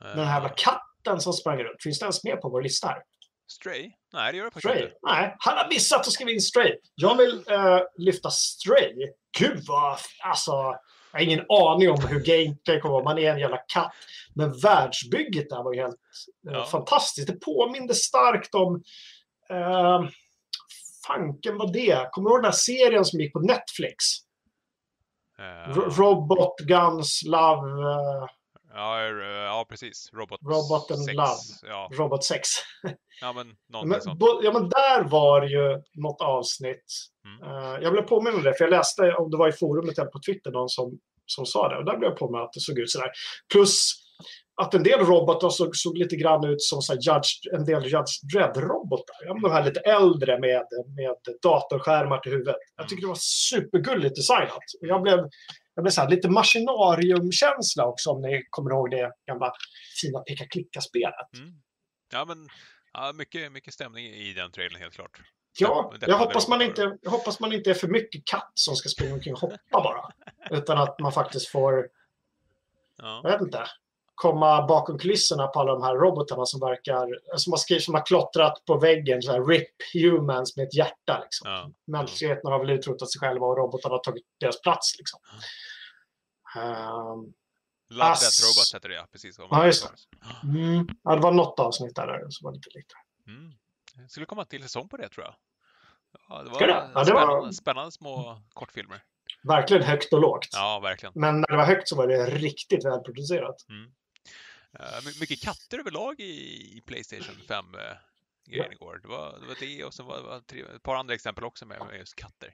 Uh, 0.05 0.15
Den 0.15 0.27
här 0.27 0.33
jävla 0.33 0.49
katten 0.49 1.21
som 1.21 1.33
sprang 1.33 1.57
runt. 1.57 1.83
Finns 1.83 1.99
det 1.99 2.03
ens 2.03 2.23
med 2.23 2.41
på 2.41 2.49
vår 2.49 2.61
lista 2.61 2.87
här? 2.87 3.01
Stray? 3.47 3.91
Nej, 4.13 4.31
det 4.31 4.37
gör 4.37 4.45
det 4.45 4.51
faktiskt 4.51 4.75
inte. 4.75 4.93
Nej, 5.07 5.35
han 5.39 5.57
har 5.57 5.67
missat 5.69 5.99
att 5.99 6.13
skriva 6.13 6.31
in 6.31 6.41
Stray. 6.41 6.75
Jag 6.95 7.17
vill 7.17 7.43
lyfta 7.97 8.29
Stray. 8.29 8.93
Gud 9.39 9.63
vad, 9.67 9.97
alltså 10.23 10.75
jag 11.13 11.19
har 11.19 11.25
ingen 11.25 11.45
aning 11.49 11.89
om 11.89 12.01
hur 12.07 12.19
gameplay 12.19 12.79
kommer 12.79 12.93
vara. 12.93 13.03
Man 13.03 13.17
är 13.17 13.31
en 13.31 13.39
jävla 13.39 13.57
katt. 13.57 13.93
Men 14.35 14.59
världsbygget 14.59 15.49
där 15.49 15.63
var 15.63 15.73
ju 15.73 15.81
helt 15.81 15.95
eh, 16.49 16.53
ja. 16.53 16.65
fantastiskt. 16.65 17.27
Det 17.27 17.33
påminde 17.33 17.95
starkt 17.95 18.55
om... 18.55 18.83
Eh, 19.49 20.09
fanken 21.07 21.57
var 21.57 21.73
det? 21.73 22.09
Kommer 22.11 22.29
du 22.29 22.33
ihåg 22.33 22.41
den 22.41 22.51
här 22.51 22.51
serien 22.51 23.05
som 23.05 23.19
gick 23.19 23.33
på 23.33 23.39
Netflix? 23.39 23.95
Uh, 25.39 25.89
Robot, 25.99 26.55
Guns, 26.67 27.21
Love... 27.25 27.67
Uh, 27.67 28.27
ja, 28.73 29.01
ja, 29.45 29.65
precis. 29.69 30.09
Robot 30.13 30.39
Robot 30.43 30.91
and 30.91 31.03
sex. 31.03 31.15
Love. 31.15 31.73
Ja. 31.73 31.89
Robot 31.93 32.23
6. 32.23 32.49
ja, 33.21 33.33
men 33.33 33.47
någonting 33.69 34.01
sånt. 34.01 34.21
Ja, 34.43 34.51
men 34.53 34.69
där 34.69 35.03
var 35.03 35.41
det 35.41 35.47
ju 35.47 35.81
något 35.93 36.21
avsnitt. 36.21 36.85
Mm. 37.25 37.53
Uh, 37.53 37.83
jag 37.83 37.93
blev 37.93 38.01
påminn 38.01 38.35
om 38.35 38.43
det, 38.43 38.53
för 38.53 38.63
jag 38.63 38.71
läste, 38.71 39.13
om 39.13 39.31
det 39.31 39.37
var 39.37 39.49
i 39.49 39.51
forumet 39.51 39.97
eller 39.97 40.11
på 40.11 40.19
Twitter, 40.25 40.51
någon 40.51 40.69
som, 40.69 40.99
som 41.25 41.45
sa 41.45 41.69
det. 41.69 41.77
Och 41.77 41.85
där 41.85 41.97
blev 41.97 42.09
jag 42.09 42.19
påminn 42.19 42.41
att 42.41 42.53
det 42.53 42.59
såg 42.59 42.79
ut 42.79 42.91
sådär. 42.91 43.11
Plus 43.53 44.02
att 44.61 44.73
en 44.73 44.83
del 44.83 44.99
robotar 44.99 45.49
såg, 45.49 45.75
såg 45.75 45.97
lite 45.97 46.15
grann 46.15 46.43
ut 46.45 46.61
som 46.61 46.81
så 46.81 46.93
Judge, 46.93 47.53
en 47.53 47.65
del 47.65 47.83
Judge 47.83 48.23
Dredd-robotar. 48.33 49.41
De 49.41 49.51
här 49.51 49.65
lite 49.65 49.79
äldre 49.79 50.39
med, 50.39 50.63
med 50.95 51.15
datorskärmar 51.41 52.17
till 52.17 52.31
huvudet. 52.31 52.55
Jag 52.75 52.89
tycker 52.89 53.01
det 53.01 53.07
var 53.07 53.17
supergulligt 53.19 54.15
designat. 54.15 54.63
Jag 54.81 55.01
blev, 55.01 55.19
jag 55.75 55.83
blev 55.83 55.91
så 55.91 56.01
här, 56.01 56.09
lite 56.09 56.29
maskinarium-känsla 56.29 57.85
också 57.85 58.09
om 58.09 58.21
ni 58.21 58.43
kommer 58.49 58.71
ihåg 58.71 58.91
det 58.91 59.11
gamla 59.27 59.51
fina 60.01 60.19
peka-klicka-spelet. 60.19 61.33
Mm. 61.37 61.53
Ja, 62.13 62.25
men 62.25 62.47
ja, 62.93 63.13
mycket, 63.13 63.51
mycket 63.51 63.73
stämning 63.73 64.05
i 64.05 64.33
den 64.33 64.51
trailern 64.51 64.81
helt 64.81 64.93
klart. 64.93 65.21
Ja, 65.59 65.93
jag 66.01 66.17
hoppas, 66.17 66.47
man 66.47 66.61
inte, 66.61 66.97
jag 67.01 67.11
hoppas 67.11 67.39
man 67.39 67.53
inte 67.53 67.69
är 67.69 67.73
för 67.73 67.87
mycket 67.87 68.25
katt 68.25 68.51
som 68.53 68.75
ska 68.75 68.89
springa 68.89 69.13
omkring 69.13 69.33
och 69.33 69.39
hoppa 69.39 69.57
bara. 69.71 70.09
Utan 70.57 70.77
att 70.77 70.99
man 70.99 71.11
faktiskt 71.11 71.47
får, 71.47 71.87
ja. 72.97 73.21
jag 73.23 73.31
vet 73.31 73.41
inte, 73.41 73.67
komma 74.23 74.67
bakom 74.67 74.97
kulisserna 74.99 75.47
på 75.47 75.59
alla 75.59 75.71
de 75.71 75.83
här 75.83 75.95
robotarna 75.95 76.45
som 76.45 76.59
verkar, 76.59 77.37
som 77.37 77.53
har, 77.53 77.57
skrivit, 77.57 77.83
som 77.83 77.93
har 77.93 78.05
klottrat 78.05 78.65
på 78.65 78.77
väggen, 78.77 79.21
så 79.21 79.31
här 79.31 79.45
RIP 79.45 79.69
humans 79.93 80.57
med 80.57 80.67
ett 80.67 80.75
hjärta. 80.75 81.19
Liksom. 81.23 81.49
Ja. 81.49 81.71
Mänskligheten 81.87 82.51
har 82.51 82.59
väl 82.59 82.69
utrotat 82.69 83.11
sig 83.11 83.19
själva 83.19 83.45
och 83.45 83.57
robotarna 83.57 83.95
har 83.95 83.99
tagit 83.99 84.25
deras 84.39 84.61
plats. 84.61 84.97
Liksom. 84.97 85.19
Um, 86.61 87.33
Love 87.89 88.11
As... 88.11 88.19
That 88.19 88.47
Robot 88.47 88.75
heter 88.75 88.89
det, 88.89 88.95
ja. 88.95 89.07
Precis. 89.11 89.35
Ja, 89.39 89.65
just 89.65 89.87
det. 89.87 90.47
Mm. 90.47 90.87
Ja, 91.03 91.15
det 91.15 91.21
var 91.21 91.31
något 91.31 91.59
avsnitt 91.59 91.95
där 91.95 92.25
som 92.29 92.45
var 92.45 92.53
lite 92.53 92.69
likt. 92.75 92.91
Mm. 93.27 93.51
Det 93.95 94.09
skulle 94.09 94.25
komma 94.25 94.45
till 94.45 94.63
säsong 94.63 94.89
på 94.89 94.97
det, 94.97 95.09
tror 95.09 95.25
jag. 95.25 95.35
Ja, 96.29 96.43
det 96.43 96.49
var, 96.49 96.59
det? 96.59 96.89
Ja, 96.93 96.99
det 96.99 97.05
spännande, 97.05 97.33
var... 97.33 97.51
spännande 97.51 97.91
små 97.91 98.41
kortfilmer. 98.53 99.03
Verkligen 99.43 99.83
högt 99.83 100.13
och 100.13 100.21
lågt. 100.21 100.47
Ja, 100.51 100.79
verkligen. 100.83 101.13
Men 101.15 101.35
när 101.35 101.47
det 101.47 101.57
var 101.57 101.65
högt 101.65 101.87
så 101.87 101.95
var 101.95 102.07
det 102.07 102.25
riktigt 102.25 102.85
välproducerat. 102.85 103.55
Mm. 103.69 103.91
Uh, 104.79 105.19
mycket 105.19 105.41
katter 105.41 105.79
överlag 105.79 106.19
i, 106.19 106.33
i 106.77 106.81
Playstation 106.85 107.35
5 107.47 107.75
uh, 107.75 107.81
eh, 107.81 107.97
grejen 108.45 108.71
igår. 108.71 108.99
Det 109.01 109.07
var, 109.07 109.39
det 109.39 109.47
var 109.47 109.55
det 109.59 109.83
och 109.83 109.93
så 109.93 110.03
var 110.03 110.21
var 110.21 110.39
tre, 110.39 110.61
ett 110.75 110.83
par 110.83 110.95
andra 110.95 111.13
exempel 111.13 111.43
också 111.43 111.65
med, 111.65 111.85
med 111.89 111.99
just 111.99 112.15
katter. 112.15 112.53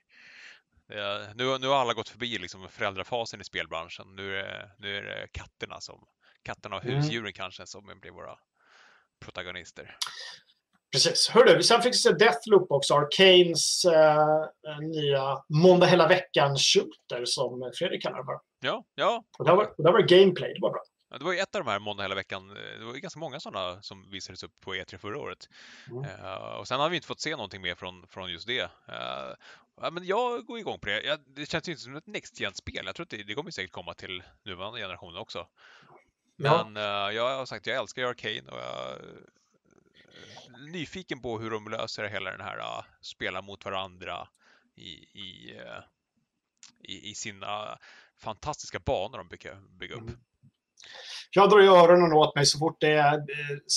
Uh, 0.91 1.35
nu, 1.35 1.57
nu 1.57 1.67
har 1.67 1.75
alla 1.75 1.93
gått 1.93 2.09
förbi 2.09 2.37
liksom 2.37 2.69
föräldrafasen 2.69 3.41
i 3.41 3.43
spelbranschen. 3.43 4.15
Nu 4.15 4.35
är, 4.35 4.43
det, 4.43 4.71
nu 4.79 4.97
är 4.97 5.01
det 5.01 5.27
katterna 5.31 5.81
som 5.81 6.07
katterna 6.43 6.75
och 6.75 6.85
mm. 6.85 6.95
husdjuren 6.95 7.25
mm. 7.25 7.33
kanske 7.33 7.65
som 7.65 7.99
blir 8.01 8.11
våra 8.11 8.37
protagonister. 9.19 9.97
Precis. 10.91 11.29
Hörru, 11.29 11.63
sen 11.63 11.81
fick 11.81 11.93
vi 11.93 11.97
se 11.97 12.11
Deathloop 12.11 12.71
också. 12.71 12.93
Arcanes 12.93 13.85
eh, 13.85 14.79
nya 14.81 15.43
måndag 15.49 15.85
hela 15.85 16.07
veckan-shooter 16.07 17.25
som 17.25 17.71
Fredrik 17.75 18.03
kallar 18.03 18.17
det 18.17 18.25
för. 18.25 18.39
Ja, 18.59 18.85
ja. 18.95 19.23
Och 19.39 19.45
där 19.45 19.55
var, 19.55 19.65
och 19.77 19.83
där 19.83 19.91
var 19.91 20.01
gameplay, 20.01 20.53
det 20.53 20.61
var 20.61 20.71
bra. 20.71 20.81
Ja, 21.09 21.17
det 21.17 21.25
var 21.25 21.33
ju 21.33 21.39
ett 21.39 21.55
av 21.55 21.63
de 21.63 21.71
här 21.71 21.79
måndag 21.79 22.03
hela 22.03 22.15
veckan. 22.15 22.47
Det 22.47 22.85
var 22.85 22.93
ju 22.93 22.99
ganska 22.99 23.19
många 23.19 23.39
sådana 23.39 23.81
som 23.81 24.11
visades 24.11 24.43
upp 24.43 24.59
på 24.59 24.73
E3 24.75 24.97
förra 24.97 25.17
året. 25.17 25.49
Mm. 25.87 26.03
Uh, 26.03 26.33
och 26.33 26.67
sen 26.67 26.79
har 26.79 26.89
vi 26.89 26.95
inte 26.95 27.07
fått 27.07 27.19
se 27.19 27.31
någonting 27.31 27.61
mer 27.61 27.75
från, 27.75 28.07
från 28.07 28.31
just 28.31 28.47
det. 28.47 28.63
Uh, 28.63 29.35
ja, 29.81 29.91
men 29.91 30.05
jag 30.05 30.45
går 30.45 30.59
igång 30.59 30.79
på 30.79 30.85
det. 30.85 31.01
Jag, 31.01 31.19
det 31.27 31.45
känns 31.49 31.67
ju 31.67 31.71
inte 31.71 31.83
som 31.83 31.95
ett 31.95 32.07
Next 32.07 32.39
Gen-spel. 32.39 32.85
Jag 32.85 32.95
tror 32.95 33.03
att 33.03 33.09
det, 33.09 33.23
det 33.23 33.33
kommer 33.33 33.51
säkert 33.51 33.71
komma 33.71 33.93
till 33.93 34.23
nuvarande 34.43 34.79
generationen 34.79 35.17
också. 35.17 35.47
Men 36.35 36.75
ja. 36.75 37.09
uh, 37.09 37.15
jag 37.15 37.37
har 37.37 37.45
sagt, 37.45 37.67
jag 37.67 37.77
älskar 37.77 38.03
Arcane 38.03 38.51
och 38.51 38.59
jag 38.59 38.91
är 38.91 40.71
nyfiken 40.71 41.21
på 41.21 41.39
hur 41.39 41.51
de 41.51 41.67
löser 41.67 42.07
hela 42.07 42.31
den 42.31 42.41
här 42.41 42.85
spela 43.01 43.41
mot 43.41 43.65
varandra 43.65 44.27
i, 44.75 44.91
i, 45.19 45.59
i, 46.79 47.09
i 47.09 47.15
sina 47.15 47.79
fantastiska 48.17 48.79
banor 48.79 49.17
de 49.17 49.27
bygger, 49.27 49.55
bygger 49.55 49.95
upp. 49.95 50.01
Mm. 50.01 50.19
Jag 51.31 51.49
drar 51.49 51.59
ju 51.59 51.67
öronen 51.67 52.13
åt 52.13 52.35
mig 52.35 52.45
så 52.45 52.57
fort 52.57 52.77
det 52.81 52.97
eh, 52.97 53.17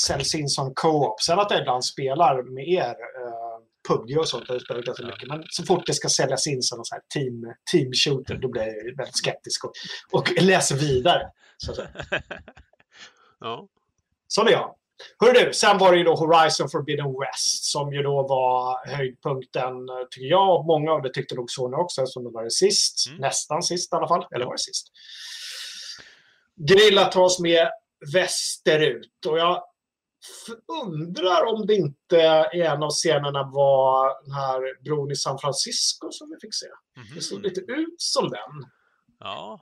säljs 0.07 0.35
in 0.35 0.49
som 0.49 0.75
co-op. 0.75 1.21
Sen 1.21 1.39
att 1.39 1.51
jag 1.51 1.61
ibland 1.61 1.85
spelar 1.85 2.43
med 2.43 2.69
er, 2.69 2.91
eh, 2.91 3.59
PubG 3.89 4.19
och 4.19 4.29
sånt, 4.29 4.49
har 4.49 4.55
jag 4.55 4.63
spelat 4.63 4.85
ganska 4.85 5.07
mycket. 5.07 5.29
Men 5.29 5.45
så 5.51 5.63
fort 5.65 5.87
det 5.87 5.95
ska 5.95 6.09
säljas 6.09 6.47
in 6.47 6.63
som 6.63 6.85
så 6.85 6.95
här 6.95 7.03
team, 7.15 7.55
team 7.73 7.93
shooter, 7.93 8.35
då 8.35 8.49
blir 8.49 8.63
jag 8.63 8.97
väldigt 8.97 9.17
skeptisk 9.17 9.65
och, 9.65 9.73
och 10.13 10.43
läser 10.43 10.77
vidare. 10.77 11.31
Så, 11.57 11.75
så. 11.75 11.83
ja. 13.41 13.69
så 14.29 14.45
det 14.45 14.51
är 14.51 14.53
jag. 14.53 14.75
Hörru 15.19 15.33
du, 15.33 15.53
sen 15.53 15.79
var 15.79 15.93
det 15.93 15.99
ju 15.99 16.05
då 16.05 16.15
Horizon 16.15 16.69
Forbidden 16.69 17.15
West 17.21 17.65
som 17.65 17.93
ju 17.93 18.03
då 18.03 18.23
var 18.23 18.87
höjdpunkten, 18.97 19.73
tycker 20.11 20.27
jag, 20.27 20.57
och 20.57 20.65
många, 20.65 20.93
och 20.93 21.03
det 21.03 21.13
tyckte 21.13 21.35
nog 21.35 21.51
Sony 21.51 21.77
också, 21.77 22.07
som 22.07 22.25
det 22.25 22.31
var 22.31 22.45
det 22.45 22.51
sist. 22.51 23.07
Mm. 23.09 23.21
Nästan 23.21 23.63
sist 23.63 23.93
i 23.93 23.97
alla 23.97 24.09
fall. 24.09 24.27
Eller 24.35 24.45
var 24.45 24.53
det 24.53 24.59
sist? 24.59 24.87
Grilla 26.57 27.09
oss 27.09 27.41
med 27.41 27.69
västerut. 28.13 29.27
Och 29.27 29.39
jag 29.39 29.63
undrar 30.85 31.45
om 31.45 31.67
det 31.67 31.75
inte 31.75 32.51
i 32.55 32.61
en 32.61 32.83
av 32.83 32.91
scenerna 32.91 33.51
var 33.53 34.25
den 34.25 34.35
här 34.35 34.83
bron 34.85 35.11
i 35.11 35.17
San 35.17 35.39
Francisco 35.39 36.11
som 36.11 36.31
vi 36.31 36.37
fick 36.41 36.55
se. 36.55 36.67
Mm 36.67 37.09
-hmm. 37.09 37.15
Det 37.15 37.21
såg 37.21 37.43
lite 37.43 37.61
ut 37.61 37.95
som 37.97 38.29
den. 38.29 38.71
Ja. 39.19 39.61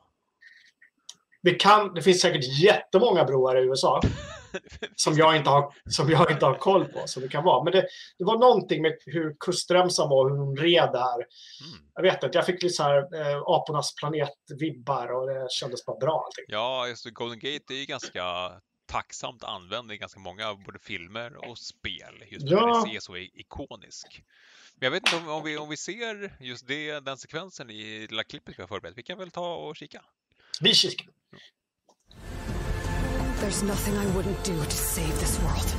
Det, 1.42 1.54
kan, 1.54 1.94
det 1.94 2.02
finns 2.02 2.20
säkert 2.20 2.62
jättemånga 2.62 3.24
broar 3.24 3.56
i 3.56 3.64
USA. 3.64 4.00
som, 4.96 5.14
jag 5.14 5.36
inte 5.36 5.50
har, 5.50 5.74
som 5.90 6.10
jag 6.10 6.30
inte 6.30 6.46
har 6.46 6.54
koll 6.54 6.84
på, 6.84 7.02
som 7.06 7.22
det 7.22 7.28
kan 7.28 7.44
vara. 7.44 7.64
Men 7.64 7.72
det, 7.72 7.86
det 8.18 8.24
var 8.24 8.38
någonting 8.38 8.82
med 8.82 8.92
hur 9.06 9.36
kustremsan 9.40 10.08
var, 10.08 10.30
hur 10.30 10.36
hon 10.36 10.56
red 10.56 10.88
där. 10.92 11.14
Mm. 11.14 11.90
Jag 11.94 12.02
vet 12.02 12.22
inte, 12.22 12.38
jag 12.38 12.46
fick 12.46 12.62
lite 12.62 12.74
så 12.74 12.82
här 12.82 12.96
eh, 12.96 13.42
apornas 13.46 13.94
planet-vibbar 13.94 15.08
och 15.08 15.26
det 15.26 15.50
kändes 15.50 15.86
bara 15.86 15.98
bra 15.98 16.24
allting. 16.26 16.44
Ja, 16.48 16.88
just 16.88 17.10
Golden 17.10 17.38
Gate 17.38 17.74
är 17.74 17.78
ju 17.78 17.84
ganska 17.84 18.52
tacksamt 18.86 19.44
använd 19.44 19.92
i 19.92 19.96
ganska 19.96 20.20
många 20.20 20.54
både 20.54 20.78
filmer 20.78 21.50
och 21.50 21.58
spel. 21.58 22.24
Just 22.30 22.48
för 22.48 22.56
ja. 22.56 22.84
det 22.90 22.96
är 22.96 23.00
så 23.00 23.16
ikonisk. 23.16 24.24
Men 24.74 24.86
jag 24.86 24.90
vet 24.90 25.02
inte 25.12 25.16
om, 25.16 25.28
om, 25.28 25.44
vi, 25.44 25.56
om 25.56 25.68
vi 25.68 25.76
ser 25.76 26.36
just 26.40 26.66
det, 26.66 27.00
den 27.00 27.16
sekvensen 27.16 27.70
i 27.70 28.06
lilla 28.10 28.24
klippet 28.24 28.58
vi 28.58 28.62
har 28.62 28.68
förberett. 28.68 28.98
Vi 28.98 29.02
kan 29.02 29.18
väl 29.18 29.30
ta 29.30 29.54
och 29.54 29.76
kika? 29.76 30.02
There's 33.40 33.62
nothing 33.62 33.96
I 33.96 34.04
wouldn't 34.08 34.44
do 34.44 34.62
to 34.62 34.70
save 34.70 35.18
this 35.18 35.40
world. 35.40 35.74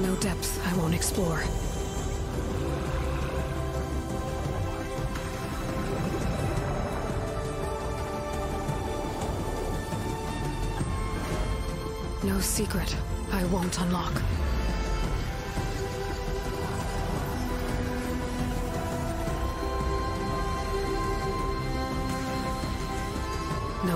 No 0.00 0.16
depth 0.16 0.60
I 0.66 0.76
won't 0.76 0.92
explore. 0.92 1.44
No 12.24 12.40
secret 12.40 12.96
I 13.30 13.44
won't 13.44 13.80
unlock. 13.80 14.20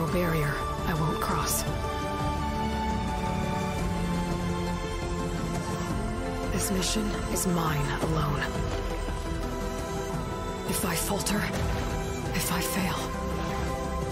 No 0.04 0.12
barrier 0.12 0.52
I 0.86 0.94
won't 1.00 1.18
cross. 1.18 1.62
This 6.52 6.70
mission 6.70 7.06
is 7.32 7.46
mine 7.46 7.86
alone. 8.02 8.40
If 10.68 10.84
I 10.84 10.94
falter, 10.94 11.40
if 12.34 12.52
I 12.52 12.60
fail, 12.60 12.98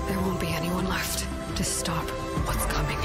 there 0.09 0.19
won't 0.21 0.41
be 0.41 0.49
anyone 0.49 0.87
left 0.89 1.27
to 1.57 1.65
stop 1.65 2.09
what's 2.47 2.65
coming. 2.67 3.01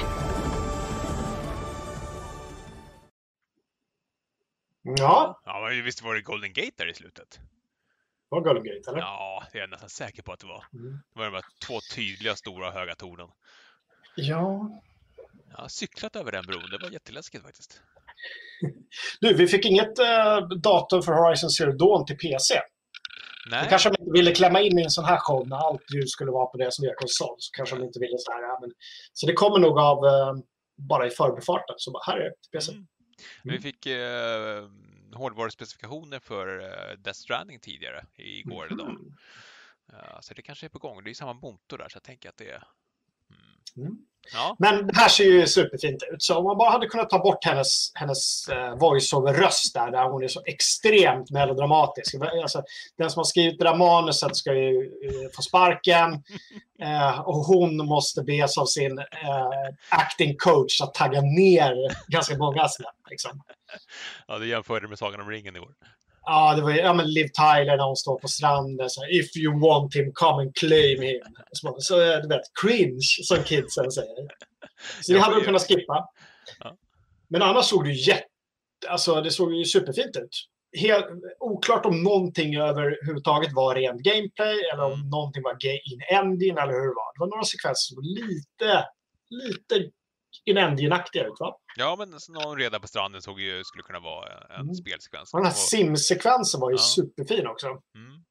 Ja. 4.98 5.40
Ja, 5.46 5.70
men 5.70 5.84
visst 5.84 6.02
var 6.02 6.16
det 6.16 6.22
Golden 6.22 6.54
Gate 6.54 6.74
där 6.76 6.88
i 6.88 6.94
slutet? 6.94 7.40
Var 8.30 8.42
Golden 8.42 8.64
Gate, 8.64 8.90
eller? 8.90 9.00
Ja, 9.00 9.44
det 9.52 9.58
är 9.58 9.62
jag 9.62 9.70
nästan 9.70 9.90
säker 9.90 10.24
på 10.24 10.32
att 10.32 10.40
det 10.40 10.48
var. 10.48 10.66
Mm. 10.74 10.92
Det 11.14 11.20
var 11.20 11.26
de 11.26 11.34
här 11.34 11.44
två 11.66 11.80
tydliga, 11.96 12.36
stora, 12.36 12.72
höga 12.72 12.96
tornen. 12.96 13.28
Ja. 14.16 14.70
Jag 15.52 15.58
har 15.58 15.68
cyklat 15.68 16.16
över 16.16 16.32
den 16.32 16.46
bron. 16.46 16.70
Det 16.72 16.78
var 16.78 16.92
jätteläskigt 16.92 17.44
faktiskt. 17.44 17.82
Du, 19.22 19.34
vi 19.34 19.48
fick 19.48 19.66
inget 19.66 20.00
äh, 20.00 20.48
datum 20.48 21.02
för 21.02 21.12
Horizon 21.14 21.50
Zero 21.50 21.72
Dawn 21.72 22.06
till 22.06 22.18
PC. 22.18 22.62
Nej. 23.50 23.64
Det 23.64 23.70
kanske 23.70 23.90
de 23.90 23.96
inte 24.00 24.12
ville 24.12 24.32
klämma 24.32 24.62
in 24.62 24.80
i 24.80 24.84
en 24.84 24.90
sån 24.90 25.06
här 25.06 25.18
show 25.18 25.48
när 25.48 25.58
allt 25.58 25.94
ljus 25.94 26.12
skulle 26.12 26.32
vara 26.32 26.46
på 26.46 26.58
deras 26.58 26.80
nya 26.80 26.94
konsol. 26.94 27.36
Så 27.40 27.52
kanske 27.58 27.76
de 27.76 27.84
inte 27.84 28.00
ville 28.00 28.18
så 28.18 28.32
här. 28.32 28.42
Ja, 28.42 28.58
men, 28.62 28.72
så 29.14 29.28
det 29.28 29.34
kommer 29.34 29.60
nog 29.60 29.80
av 29.80 30.06
äh, 30.06 30.34
bara 30.78 31.08
i 31.08 31.10
förbifarten. 31.10 31.76
Så 31.78 31.92
bara, 31.92 32.04
här 32.06 32.18
är 32.18 32.24
det 32.24 32.36
till 32.42 32.52
PC. 32.52 32.72
Mm. 32.72 32.88
Mm. 33.44 33.56
Vi 33.56 33.62
fick 33.62 33.86
äh, 33.86 34.64
hårdvaruspecifikationer 35.18 36.20
för 36.20 36.60
äh, 36.60 36.98
Death 36.98 37.20
Stranding 37.20 37.60
tidigare, 37.60 38.06
igår 38.16 38.66
eller 38.66 38.76
idag. 38.76 38.90
Mm. 38.90 39.14
Uh, 39.94 40.20
så 40.22 40.34
det 40.34 40.42
kanske 40.42 40.66
är 40.66 40.70
på 40.70 40.80
gång. 40.80 41.04
Det 41.04 41.10
är 41.10 41.14
samma 41.14 41.34
motor 41.34 41.78
där, 41.78 41.90
så 41.90 41.96
jag 41.96 42.04
tänker 42.04 42.30
att 42.30 42.38
det 42.38 42.64
Mm. 43.78 43.98
Ja. 44.34 44.56
Men 44.60 44.88
det 44.88 44.96
här 44.96 45.10
ser 45.10 45.24
ju 45.24 45.48
superfint 45.48 46.04
ut. 46.12 46.24
Så 46.24 46.38
om 46.38 46.44
man 46.44 46.58
bara 46.58 46.70
hade 46.70 46.88
kunnat 46.88 47.10
ta 47.10 47.20
bort 47.20 47.46
hennes, 47.46 47.92
hennes 47.94 48.50
uh, 48.50 48.78
voice-over-röst 48.80 49.74
där, 49.74 49.92
där 49.92 50.10
hon 50.10 50.24
är 50.24 50.28
så 50.28 50.42
extremt 50.46 51.32
melodramatisk. 51.32 52.16
Alltså, 52.42 52.64
den 52.98 53.10
som 53.10 53.20
har 53.20 53.24
skrivit 53.24 53.60
det 53.60 53.66
där 53.66 53.76
manuset 53.76 54.36
ska 54.36 54.54
ju 54.54 54.76
uh, 54.84 55.30
få 55.36 55.42
sparken. 55.42 56.14
Uh, 56.84 57.20
och 57.28 57.36
hon 57.36 57.78
måste 57.78 58.24
bes 58.24 58.58
av 58.58 58.66
sin 58.66 59.00
acting 59.90 60.36
coach 60.38 60.82
att 60.82 60.94
tagga 60.94 61.22
ner 61.22 61.74
ganska 62.08 62.38
många 62.38 62.68
snäpp. 62.68 63.10
Liksom. 63.10 63.42
Ja, 64.28 64.38
det 64.38 64.48
jämförde 64.48 64.88
med 64.88 65.00
Sagan 65.00 65.22
om 65.22 65.30
ringen 65.30 65.56
i 65.56 65.60
år. 65.60 65.72
Ja, 66.30 66.56
det 66.56 66.62
var 66.62 66.72
ja, 66.72 66.94
men 66.94 67.14
Liv 67.14 67.28
Tyler 67.28 67.78
när 67.78 67.84
hon 67.84 67.96
står 67.96 68.20
på 68.20 68.28
stranden. 68.28 68.90
Så, 68.90 69.06
If 69.06 69.38
you 69.38 69.60
want 69.60 69.96
him, 69.96 70.12
come 70.14 70.42
and 70.42 70.56
claim 70.56 71.02
him. 71.02 71.22
Så, 71.52 71.76
så 71.80 71.96
du 71.96 72.28
vet, 72.28 72.42
cringe, 72.62 73.08
som 73.24 73.44
kidsen 73.44 73.92
säger. 73.92 74.28
Så 75.02 75.14
det 75.14 75.20
hade 75.20 75.36
de 75.36 75.46
kunnat 75.46 75.68
skippa. 75.68 76.08
Ja. 76.60 76.78
Men 77.28 77.42
annars 77.42 77.66
såg 77.66 77.84
det 77.84 77.90
ju 77.90 78.12
jätte... 78.12 78.28
Alltså, 78.88 79.22
det 79.22 79.32
såg 79.32 79.54
ju 79.54 79.66
superfint 79.66 80.18
ut. 80.18 80.36
Helt, 80.80 81.06
oklart 81.40 81.86
om 81.86 82.04
någonting 82.04 82.56
överhuvudtaget 82.56 83.54
var 83.54 83.76
rent 83.76 84.02
gameplay 84.02 84.60
eller 84.74 84.84
om 84.84 84.94
mm. 84.94 85.10
någonting 85.10 85.44
var 85.44 85.58
in 85.66 86.02
engine 86.10 86.62
eller 86.62 86.74
hur 86.74 86.88
det 86.88 87.00
var. 87.02 87.14
Det 87.14 87.20
var 87.20 87.28
några 87.28 87.44
sekvenser 87.44 87.88
som 87.88 87.96
var 87.96 88.04
lite, 88.04 88.86
lite 89.30 89.92
in 90.46 90.58
engine-aktiga 90.58 91.24
ut 91.24 91.40
va? 91.40 91.58
Ja, 91.78 91.96
men 92.00 92.10
någon 92.30 92.58
reda 92.58 92.80
på 92.80 92.88
stranden 92.88 93.22
såg 93.22 93.42
ju 93.42 93.64
skulle 93.64 93.84
kunna 93.84 94.00
vara 94.00 94.56
en 94.56 94.62
mm. 94.62 94.76
spelsekvens. 94.76 95.32
den 95.32 95.46
här 95.46 95.52
simsekvensen 95.52 96.60
var 96.62 96.70
ju 96.70 96.76
ja. 96.76 96.84
superfin 96.84 97.48
också. 97.48 97.68
Mm. 97.68 98.24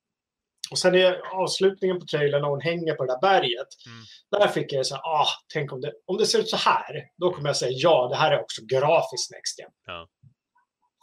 Och 0.71 0.79
sen 0.79 0.95
i 0.95 1.21
avslutningen 1.33 2.01
på 2.01 2.07
trailern 2.07 2.43
när 2.43 2.49
hon 2.49 2.61
hänger 2.61 2.95
på 2.95 3.05
det 3.05 3.13
där 3.13 3.21
berget. 3.21 3.69
Mm. 3.87 4.05
Där 4.31 4.49
fick 4.49 4.73
jag 4.73 4.87
så 4.87 4.95
här, 4.95 5.03
ah, 5.03 5.29
tänk 5.53 5.73
om 5.73 5.81
det, 5.81 5.93
om 6.07 6.17
det 6.17 6.27
ser 6.27 6.39
ut 6.39 6.49
så 6.49 6.57
här. 6.57 7.09
Då 7.17 7.35
kommer 7.35 7.49
jag 7.49 7.57
säga 7.57 7.73
ja, 7.75 8.09
det 8.09 8.17
här 8.17 8.33
är 8.33 8.41
också 8.41 8.63
grafiskt 8.65 9.31
next 9.33 9.59
gen. 9.59 9.71
Ja. 9.87 10.09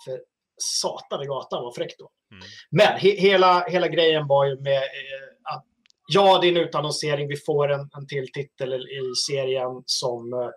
För 0.05 0.19
satan 0.57 1.23
i 1.23 1.25
gatan 1.25 1.63
var 1.63 1.73
fräckt 1.73 1.99
då. 1.99 2.09
Mm. 2.31 2.43
Men 2.71 2.99
he 2.99 3.09
hela, 3.09 3.65
hela 3.67 3.87
grejen 3.87 4.27
var 4.27 4.45
ju 4.45 4.59
med 4.59 4.77
eh, 4.77 5.53
att 5.53 5.65
ja, 6.07 6.39
det 6.41 6.47
är 6.47 6.51
en 6.51 6.57
utannonsering. 6.57 7.27
Vi 7.27 7.37
får 7.37 7.71
en, 7.71 7.89
en 7.97 8.07
till 8.07 8.31
titel 8.31 8.73
i 8.73 9.15
serien 9.27 9.83
som 9.85 10.33
eh, 10.33 10.49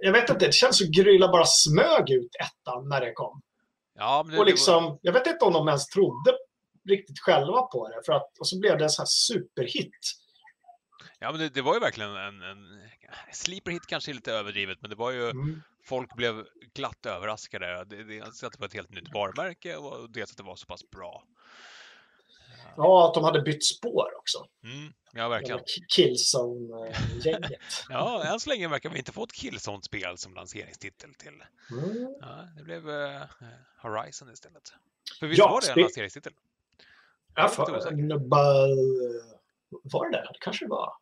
jag 0.00 0.12
vet 0.12 0.30
inte, 0.30 0.46
det 0.46 0.52
känns 0.52 0.78
som 0.78 0.90
Grylla 0.90 1.28
bara 1.28 1.44
smög 1.46 2.10
ut 2.10 2.30
ettan 2.40 2.88
när 2.88 3.00
det 3.00 3.12
kom. 3.12 3.42
Ja, 3.94 4.26
det, 4.30 4.38
och 4.38 4.46
liksom, 4.46 4.84
var... 4.84 4.98
Jag 5.02 5.12
vet 5.12 5.26
inte 5.26 5.44
om 5.44 5.52
de 5.52 5.68
ens 5.68 5.86
trodde 5.86 6.32
riktigt 6.88 7.18
själva 7.18 7.62
på 7.62 7.88
det. 7.88 8.02
För 8.06 8.12
att, 8.12 8.38
och 8.38 8.48
så 8.48 8.58
blev 8.58 8.78
det 8.78 8.84
en 8.84 8.90
sån 8.90 9.02
här 9.02 9.06
superhit. 9.06 9.98
Ja, 11.18 11.30
men 11.30 11.40
det, 11.40 11.48
det 11.48 11.62
var 11.62 11.74
ju 11.74 11.80
verkligen 11.80 12.16
en, 12.16 12.42
en 12.42 12.58
sleeper 13.32 13.70
hit 13.70 13.86
kanske 13.86 14.12
är 14.12 14.14
lite 14.14 14.32
överdrivet, 14.32 14.78
men 14.80 14.90
det 14.90 14.96
var 14.96 15.10
ju 15.10 15.30
mm. 15.30 15.62
folk 15.84 16.16
blev 16.16 16.44
glatt 16.74 17.06
överraskade. 17.06 17.84
Det, 17.84 18.04
dels 18.04 18.44
att 18.44 18.52
det 18.52 18.60
var 18.60 18.66
ett 18.66 18.74
helt 18.74 18.94
nytt 18.94 19.14
varumärke 19.14 19.76
och 19.76 20.10
dels 20.10 20.30
att 20.30 20.36
det 20.36 20.42
var 20.42 20.56
så 20.56 20.66
pass 20.66 20.90
bra. 20.90 21.24
Ja, 22.78 23.08
att 23.08 23.14
de 23.14 23.24
hade 23.24 23.40
bytt 23.40 23.64
spår 23.64 24.08
också. 24.18 24.46
Mm, 24.64 24.92
ja, 25.12 25.28
verkligen. 25.28 25.60
Killzone-gänget. 25.88 27.60
ja, 27.88 28.24
än 28.24 28.40
så 28.40 28.50
länge 28.50 28.68
verkar 28.68 28.90
vi 28.90 28.98
inte 28.98 29.12
få 29.12 29.24
ett 29.24 29.32
Killzone-spel 29.32 30.18
som 30.18 30.34
lanseringstitel 30.34 31.14
till. 31.14 31.42
Mm. 31.70 32.14
Ja, 32.20 32.48
det 32.56 32.62
blev 32.62 32.88
uh, 32.88 33.22
Horizon 33.82 34.32
istället. 34.32 34.72
För 35.20 35.26
visst 35.26 35.38
ja, 35.38 35.48
var 35.48 35.60
det 35.60 35.72
en 35.72 35.80
lanseringstitel? 35.80 36.32
Ja, 37.34 37.48
för, 37.48 37.62
var 39.82 40.10
det 40.10 40.16
det? 40.16 40.28
Kanske 40.40 40.64
det 40.64 40.68
var. 40.68 40.92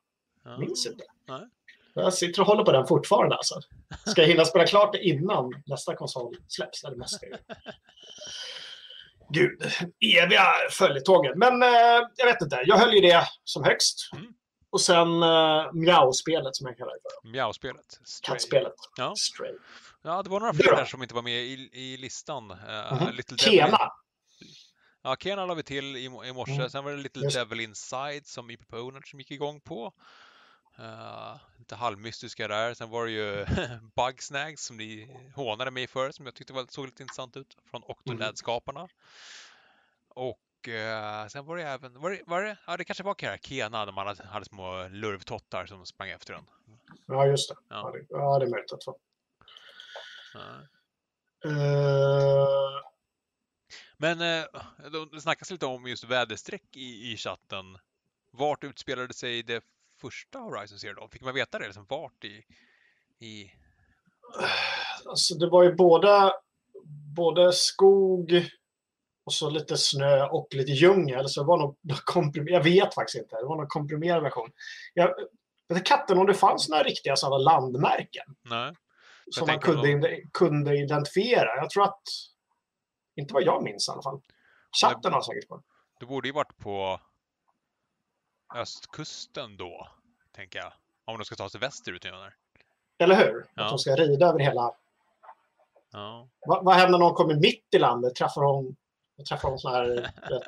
Ja. 0.44 0.58
Minns 0.58 0.86
inte. 0.86 1.04
Nej. 1.28 1.48
Jag 1.94 2.14
sitter 2.14 2.40
och 2.40 2.46
håller 2.46 2.64
på 2.64 2.72
den 2.72 2.86
fortfarande 2.86 3.36
alltså. 3.36 3.60
Ska 4.06 4.20
jag 4.20 4.28
hinna 4.28 4.44
spela 4.44 4.66
klart 4.66 4.92
det 4.92 5.02
innan 5.02 5.62
nästa 5.66 5.96
konsol 5.96 6.36
släpps? 6.48 6.82
Det 6.82 6.96
måste 6.96 7.26
jag 7.30 7.38
Gud, 9.28 9.62
eviga 10.22 10.46
följetågen. 10.70 11.38
Men 11.38 11.62
eh, 11.62 11.68
jag 12.16 12.26
vet 12.26 12.42
inte, 12.42 12.62
jag 12.66 12.78
höll 12.78 12.94
ju 12.94 13.00
det 13.00 13.28
som 13.44 13.64
högst. 13.64 14.10
Mm. 14.12 14.26
Och 14.70 14.80
sen 14.80 15.22
eh, 15.22 15.72
Miao-spelet 15.72 16.56
som 16.56 16.66
jag 16.66 16.76
kallar 16.76 16.92
det 16.92 17.00
för. 17.02 17.28
Miao-spelet? 17.28 18.00
Kattspelet. 18.22 18.74
Ja. 18.96 19.14
Stray. 19.16 19.52
Ja, 20.02 20.22
det 20.22 20.30
var 20.30 20.40
några 20.40 20.54
fler 20.54 20.84
som 20.84 21.02
inte 21.02 21.14
var 21.14 21.22
med 21.22 21.40
i, 21.40 21.70
i 21.72 21.96
listan. 21.96 22.50
Uh, 22.50 22.92
mm 22.92 22.98
-hmm. 22.98 23.12
Little 23.12 23.38
Kena. 23.38 23.78
Ja, 25.02 25.16
Kena 25.16 25.46
la 25.46 25.54
vi 25.54 25.62
till 25.62 25.96
i, 25.96 26.04
i 26.04 26.32
morse. 26.32 26.52
Mm. 26.52 26.70
Sen 26.70 26.84
var 26.84 26.90
det 26.92 26.96
Little 26.96 27.22
Just. 27.22 27.36
Devil 27.36 27.60
Inside 27.60 28.26
som 28.26 28.50
i 28.50 28.56
Proponent 28.56 29.06
som 29.06 29.18
gick 29.18 29.30
igång 29.30 29.60
på. 29.60 29.92
Uh, 30.78 31.36
lite 31.58 31.74
halvmystiska 31.74 32.48
där. 32.48 32.74
Sen 32.74 32.90
var 32.90 33.06
det 33.06 33.12
ju 33.12 33.46
Bugsnags 33.96 34.64
som 34.64 34.76
ni 34.76 35.16
hånade 35.34 35.70
mig 35.70 35.86
för, 35.86 36.10
som 36.10 36.26
jag 36.26 36.34
tyckte 36.34 36.52
var, 36.52 36.66
såg 36.68 36.84
lite 36.84 37.02
intressant 37.02 37.36
ut, 37.36 37.56
från. 37.70 37.82
Mm. 38.76 38.88
Och 40.08 40.68
uh, 40.68 41.28
sen 41.28 41.46
var 41.46 41.56
det 41.56 41.62
även, 41.62 42.00
var 42.00 42.10
det, 42.10 42.20
var 42.26 42.42
det, 42.42 42.56
ja 42.66 42.76
det 42.76 42.84
kanske 42.84 43.04
var 43.04 43.14
Kera, 43.14 43.38
Kena, 43.38 43.86
de 43.86 43.96
hade, 43.96 44.24
hade 44.24 44.44
små 44.44 44.88
lurvtottar 44.88 45.66
som 45.66 45.86
sprang 45.86 46.10
efter 46.10 46.34
den. 46.34 46.46
Ja, 47.06 47.26
just 47.26 47.48
det. 47.48 47.56
Ja, 47.68 47.76
ja, 47.76 47.90
det, 47.98 48.06
ja, 48.08 48.38
det 48.38 48.46
är 48.46 48.50
möjligt 48.50 48.72
att 48.72 48.80
det 48.80 48.86
var. 48.86 48.98
Uh... 51.46 52.82
Men 53.96 54.18
det 55.12 55.20
snackas 55.20 55.50
lite 55.50 55.66
om 55.66 55.86
just 55.86 56.04
väderstreck 56.04 56.76
i, 56.76 57.12
i 57.12 57.16
chatten. 57.16 57.78
Vart 58.30 58.64
utspelade 58.64 59.14
sig 59.14 59.42
det 59.42 59.64
första 60.00 60.38
Horizon 60.38 60.78
Zero 60.78 60.94
Dawn? 60.94 61.10
Fick 61.10 61.22
man 61.22 61.34
veta 61.34 61.58
det? 61.58 61.66
Liksom 61.66 61.86
vart 61.88 62.24
i, 62.24 62.42
i... 63.26 63.50
Alltså, 65.08 65.34
det 65.34 65.48
var 65.50 65.62
ju 65.62 65.74
både, 65.74 66.32
både 67.16 67.52
skog 67.52 68.46
och 69.26 69.32
så 69.32 69.50
lite 69.50 69.76
snö 69.76 70.26
och 70.26 70.48
lite 70.50 70.72
djungel. 70.72 71.28
Så 71.28 71.40
det 71.40 71.46
var 71.46 71.58
nog 71.58 71.76
komprim- 72.04 72.48
Jag 72.48 72.62
vet 72.62 72.94
faktiskt 72.94 73.18
inte. 73.18 73.36
Det 73.36 73.46
var 73.46 73.56
någon 73.56 73.68
komprimerad 73.68 74.22
version. 74.22 74.50
Jag 74.94 75.14
vet 75.68 75.86
katten 75.86 76.18
om 76.18 76.26
det 76.26 76.34
fanns 76.34 76.68
några 76.68 76.82
riktiga 76.82 77.16
sådana 77.16 77.38
landmärken 77.38 78.36
Nej. 78.42 78.74
som 79.30 79.46
man 79.46 79.60
kunde, 79.60 80.20
kunde 80.32 80.76
identifiera. 80.76 81.56
Jag 81.56 81.70
tror 81.70 81.84
att, 81.84 82.02
inte 83.16 83.34
vad 83.34 83.42
jag 83.42 83.62
minns 83.62 83.88
i 83.88 83.92
alla 83.92 84.02
fall. 84.02 84.20
Chatten 84.82 85.12
har 85.12 85.22
säkert 85.22 85.48
koll. 85.48 85.62
Det 86.00 86.06
borde 86.06 86.28
ju 86.28 86.32
varit 86.32 86.56
på 86.56 87.00
östkusten 88.56 89.56
då, 89.56 89.88
tänker 90.32 90.58
jag. 90.58 90.72
Om 91.04 91.18
de 91.18 91.24
ska 91.24 91.34
ta 91.36 91.48
sig 91.48 91.60
västerut. 91.60 92.04
Eller 92.98 93.16
hur? 93.16 93.46
Ja. 93.54 93.62
Att 93.64 93.70
de 93.70 93.78
ska 93.78 93.96
rida 93.96 94.26
över 94.26 94.38
hela... 94.38 94.74
Ja. 95.92 96.28
Vad, 96.46 96.64
vad 96.64 96.74
händer 96.74 96.98
när 96.98 97.06
de 97.06 97.14
kommer 97.14 97.34
mitt 97.34 97.66
i 97.70 97.78
landet? 97.78 98.14
Träffar 98.14 98.42
de, 98.42 98.76
träffar 99.28 99.50
de 99.50 99.58
sån 99.58 99.72
här... 99.72 100.12
vet, 100.30 100.42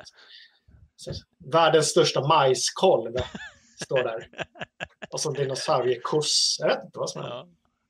så- 0.95 1.11
världens 1.37 1.87
största 1.89 2.27
majskolv 2.27 3.15
står 3.83 4.03
där. 4.03 4.45
Och 5.11 5.19
så 5.21 5.31
dinosauriekoss. 5.31 6.57
Jag 6.59 6.67
vet 6.67 6.83
inte 6.83 6.99
vad 6.99 7.09
som 7.09 7.21
händer. 7.21 7.37
ja. 7.37 7.47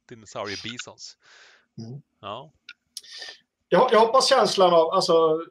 Dinosauriebisons. 0.10 1.18
Mm. 1.78 2.02
Ja. 2.20 2.52
Jag, 3.70 3.90
jag 3.92 4.00
hoppas 4.00 4.30
känslan 4.30 4.74
av, 4.74 4.90
alltså, 4.90 5.46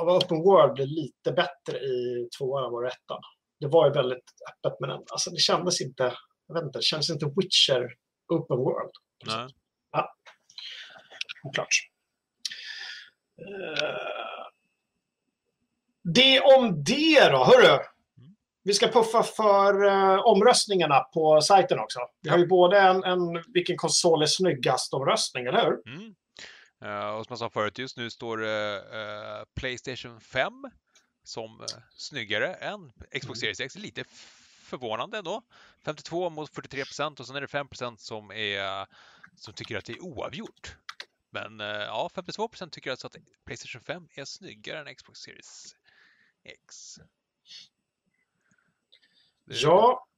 av 0.00 0.08
open 0.08 0.38
world 0.38 0.78
lite 0.78 1.32
bättre 1.32 1.78
i 1.78 2.28
tvåan 2.38 2.64
än 2.64 2.72
vad 2.72 2.86
ettan. 2.86 3.20
Det 3.60 3.66
var 3.66 3.86
ju 3.86 3.92
väldigt 3.92 4.24
öppet, 4.50 4.80
men 4.80 4.90
alltså, 4.90 5.30
det 5.30 5.40
kändes 5.40 5.80
inte, 5.80 6.14
jag 6.46 6.54
vet 6.54 6.64
inte, 6.64 6.78
det 6.78 6.82
kändes 6.82 7.10
inte 7.10 7.26
Witcher 7.36 7.94
open 8.28 8.58
world. 8.58 8.92
Nej. 9.26 9.48
Klart. 11.54 11.68
Eh, 13.38 14.46
det 16.02 16.40
om 16.40 16.84
det 16.84 17.28
då, 17.28 17.44
hörru. 17.44 17.78
Vi 18.62 18.74
ska 18.74 18.88
puffa 18.88 19.22
för 19.22 19.84
eh, 19.84 20.26
omröstningarna 20.26 21.00
på 21.00 21.40
sajten 21.40 21.78
också. 21.78 22.00
Vi 22.22 22.30
har 22.30 22.38
ju 22.38 22.46
både 22.46 22.80
en, 22.80 23.04
en 23.04 23.44
vilken 23.54 23.76
konsol 23.76 24.22
är 24.22 24.26
snyggast 24.26 24.94
omröstning, 24.94 25.46
eller 25.46 25.64
hur? 25.64 25.94
Mm. 25.94 26.14
Eh, 26.80 27.08
och 27.08 27.24
som 27.24 27.32
jag 27.32 27.38
sa 27.38 27.50
förut, 27.50 27.78
just 27.78 27.96
nu 27.96 28.10
står 28.10 28.38
det 28.38 28.84
eh, 28.92 29.44
Playstation 29.54 30.20
5 30.20 30.52
som 31.24 31.66
snyggare 31.90 32.54
än 32.54 32.92
Xbox 33.20 33.40
Series 33.40 33.60
X. 33.60 33.76
Lite 33.76 34.04
förvånande 34.60 35.18
ändå. 35.18 35.42
52 35.84 36.30
mot 36.30 36.54
43 36.54 36.84
procent 36.84 37.20
och 37.20 37.26
sen 37.26 37.36
är 37.36 37.40
det 37.40 37.48
5 37.48 37.68
procent 37.68 38.00
som, 38.00 38.30
är, 38.30 38.86
som 39.36 39.54
tycker 39.54 39.76
att 39.76 39.84
det 39.84 39.92
är 39.92 40.02
oavgjort. 40.02 40.76
Men 41.30 41.60
eh, 41.60 41.66
ja, 41.66 42.10
52 42.14 42.48
procent 42.48 42.72
tycker 42.72 42.90
alltså 42.90 43.06
att 43.06 43.16
Playstation 43.44 43.82
5 43.82 44.08
är 44.14 44.24
snyggare 44.24 44.80
än 44.80 44.94
Xbox 44.94 45.20
Series 45.20 45.76
X. 46.44 46.96
Ja, 49.44 50.06
Eh, 50.10 50.15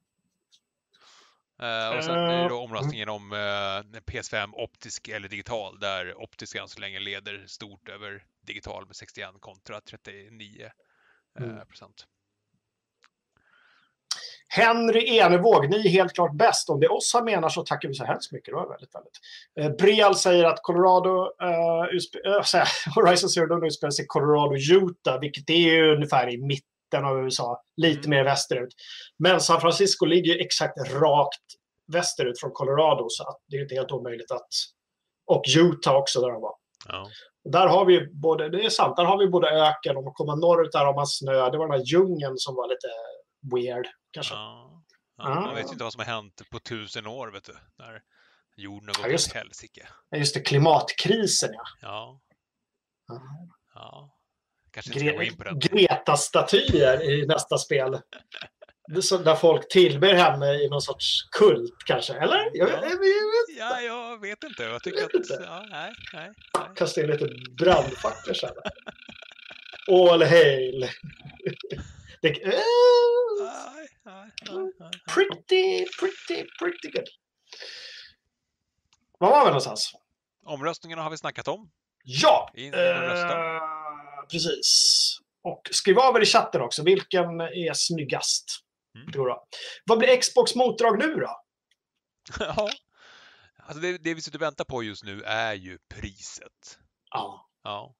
och 1.97 2.05
sen 2.05 2.15
är 2.15 2.43
det 2.43 2.49
då 2.49 2.55
Eh, 2.55 2.63
omröstningen 2.63 3.09
om 3.09 3.33
eh, 3.33 4.01
PS5 4.13 4.51
optisk 4.53 5.09
eller 5.09 5.29
digital 5.29 5.79
där 5.81 6.23
optisk 6.23 6.57
än 6.57 6.69
så 6.69 6.81
länge 6.81 6.99
leder 7.01 7.45
stort 7.47 7.89
över 7.89 8.25
digital 8.47 8.87
med 8.87 8.97
61 8.97 9.29
kontra 9.41 9.81
39 9.81 10.65
eh, 10.65 11.45
Mm. 11.45 11.67
procent. 11.67 12.05
Henry 14.49 15.19
Enevåg, 15.19 15.71
ni 15.71 15.77
är 15.87 15.89
helt 15.91 16.15
klart 16.15 16.35
bäst. 16.35 16.69
Om 16.71 16.81
det 16.81 16.87
är 16.87 16.93
oss 16.93 17.15
han 17.15 17.25
menar 17.25 17.49
så 17.49 17.63
tackar 17.65 17.89
vi 17.89 17.95
så 17.95 18.05
hemskt 18.05 18.33
mycket. 18.33 18.53
Det 18.53 18.57
var 18.57 18.69
väldigt, 18.69 18.95
väldigt. 18.95 19.19
Eh, 19.61 19.87
Breal 19.87 20.17
säger 20.17 20.45
att 20.45 20.63
Colorado, 20.63 21.31
utspe- 21.93 22.57
äh, 22.57 22.67
Horizon 22.95 23.31
Zero 23.31 23.47
Dawn 23.47 23.65
utspelar 23.67 23.91
sig 23.91 24.05
i 24.05 24.09
Colorado, 24.09 24.57
Utah, 24.57 25.21
vilket 25.21 25.51
är 25.51 25.55
ju 25.55 25.95
ungefär 25.95 26.29
i 26.29 26.39
mitten 26.39 26.69
av 26.95 27.18
USA, 27.24 27.62
lite 27.76 27.99
Mm. 28.07 28.11
mer 28.11 28.24
västerut. 28.24 28.74
Men 29.18 29.41
San 29.41 29.61
Francisco 29.61 30.05
ligger 30.05 30.34
ju 30.34 30.41
exakt 30.41 30.78
rakt 30.93 31.43
västerut 31.93 32.41
från 32.41 32.51
Colorado, 32.53 33.07
så 33.09 33.28
att 33.28 33.39
det 33.47 33.57
är 33.57 33.62
inte 33.62 33.74
helt 33.74 33.93
omöjligt 33.93 34.30
att... 34.30 34.49
Och 35.26 35.43
Utah 35.57 35.95
också, 35.97 36.20
där 36.20 36.28
de 36.30 36.41
var. 36.43 36.55
Ja. 36.89 37.07
Där 37.45 37.66
har 37.66 37.84
vi 37.84 38.07
både, 38.12 38.49
det 38.49 38.64
är 38.64 38.70
sant, 38.70 38.97
där 38.97 39.05
har 39.05 39.18
vi 39.18 39.26
både 39.28 39.49
öken 39.51 39.97
och 39.97 40.05
man 40.05 40.12
kommer 40.12 40.36
norrut 40.36 40.72
där 40.72 40.84
har 40.84 40.95
man 40.95 41.07
snö. 41.07 41.51
Det 41.51 41.59
var 41.59 41.68
den 41.68 41.78
här 41.80 41.86
djungeln 41.86 42.39
som 42.39 42.55
var 42.55 42.68
lite 42.68 42.89
weird 43.55 43.86
kanske. 44.11 44.34
Ja. 44.34 44.74
Ja, 45.16 45.28
man 45.41 45.55
vet 45.55 45.72
inte 45.72 45.84
vad 45.84 45.93
som 45.93 45.99
har 46.01 46.07
hänt 46.07 46.43
på 46.51 46.59
tusen 46.59 47.07
år, 47.07 47.28
vet 47.28 47.45
du. 47.45 47.57
När 47.78 48.03
jorden 48.57 48.89
har 48.89 48.95
Ja, 48.95 49.03
gått 49.03 49.12
just 49.12 49.28
åt 49.28 49.34
helsike. 49.34 49.89
Ja, 50.11 50.18
Just 50.18 50.34
det, 50.34 50.41
klimatkrisen 50.41 51.51
ja. 51.55 51.62
Ja. 51.80 52.20
Ja. 53.74 54.11
Gre-. 54.85 55.55
Greta-statyer 55.55 57.03
i 57.11 57.26
nästa 57.26 57.59
spel. 57.59 57.99
Där 59.24 59.35
folk 59.35 59.68
tillber 59.68 60.14
henne 60.14 60.55
i 60.55 60.68
någon 60.68 60.81
sorts 60.83 61.29
kult 61.39 61.74
kanske. 61.87 62.12
Eller? 62.12 62.51
Jag, 62.53 62.68
jag, 62.68 62.83
jag, 62.83 62.93
jag, 62.93 63.49
Ja, 63.59 63.81
jag 63.81 64.20
vet 64.20 64.45
inte. 64.45 64.62
Jag 64.62 64.83
tycker 64.83 65.01
vet 65.01 65.07
att... 65.07 65.14
inte. 65.14 65.43
Ja, 65.47 65.66
nej, 65.70 65.93
nej, 66.12 66.31
nej. 66.59 66.68
kastar 66.76 67.03
in 67.03 67.11
lite 67.11 67.29
brandfacklor 67.59 68.35
sen. 68.35 68.55
All 69.91 70.22
hail! 70.22 70.89
Det, 72.22 72.37
nej. 72.45 72.62
pretty, 75.14 75.87
pretty, 76.01 76.47
pretty 76.59 76.91
good. 76.91 77.09
Var 79.18 79.31
var 79.31 79.41
vi 79.41 79.47
någonstans? 79.47 79.93
Omröstningarna 80.45 81.03
har 81.03 81.11
vi 81.11 81.16
snackat 81.16 81.49
om. 81.49 81.70
Ja! 82.05 82.51
In 82.55 82.74
och 82.74 82.81
rösta. 82.81 83.57
Eh, 83.57 83.78
precis. 84.31 85.18
Och 85.43 85.68
skriv 85.70 85.99
av 85.99 86.16
er 86.16 86.20
i 86.20 86.26
chatten 86.26 86.61
också. 86.61 86.83
Vilken 86.83 87.41
är 87.41 87.72
snyggast? 87.74 88.45
Mm. 88.95 89.12
Tror 89.12 89.29
jag. 89.29 89.41
Vad 89.85 89.99
blir 89.99 90.20
Xbox 90.20 90.55
motdrag 90.55 90.99
nu 90.99 91.14
då? 91.14 91.41
Ja. 92.41 92.70
Alltså 93.62 93.81
det, 93.83 93.99
det 93.99 94.14
vi 94.14 94.20
sitter 94.20 94.39
och 94.39 94.43
väntar 94.43 94.64
på 94.64 94.83
just 94.83 95.05
nu 95.05 95.22
är 95.22 95.55
ju 95.55 95.79
priset. 95.95 96.79
Ja. 97.11 97.49
Ja. 97.64 97.95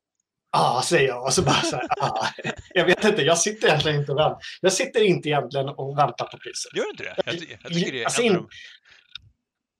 Ja, 0.53 0.83
säger 0.85 1.09
jag. 1.09 1.24
Och 1.24 1.33
så 1.35 1.43
bara 1.43 1.62
så 1.62 1.76
här, 1.76 1.87
ah. 2.03 2.26
Jag 2.74 2.85
vet 2.85 3.05
inte, 3.05 3.22
jag 3.22 3.39
sitter 3.39 3.68
egentligen 3.68 4.01
inte 4.01 4.12
och 4.12 4.18
väntar. 4.18 4.39
Jag 4.61 4.72
sitter 4.72 5.01
inte 5.03 5.29
egentligen 5.29 5.68
och 5.68 5.99
väntar 5.99 6.26
på 6.26 6.39
priset. 6.39 6.74
Gör 6.74 6.85
du 6.85 6.91
inte 6.91 7.03
det? 7.03 7.22
Jag, 7.26 7.35
jag 7.62 7.72
tycker 7.72 7.93
det 7.93 8.01
är 8.01 8.05
Alltså, 8.05 8.22
en 8.22 8.49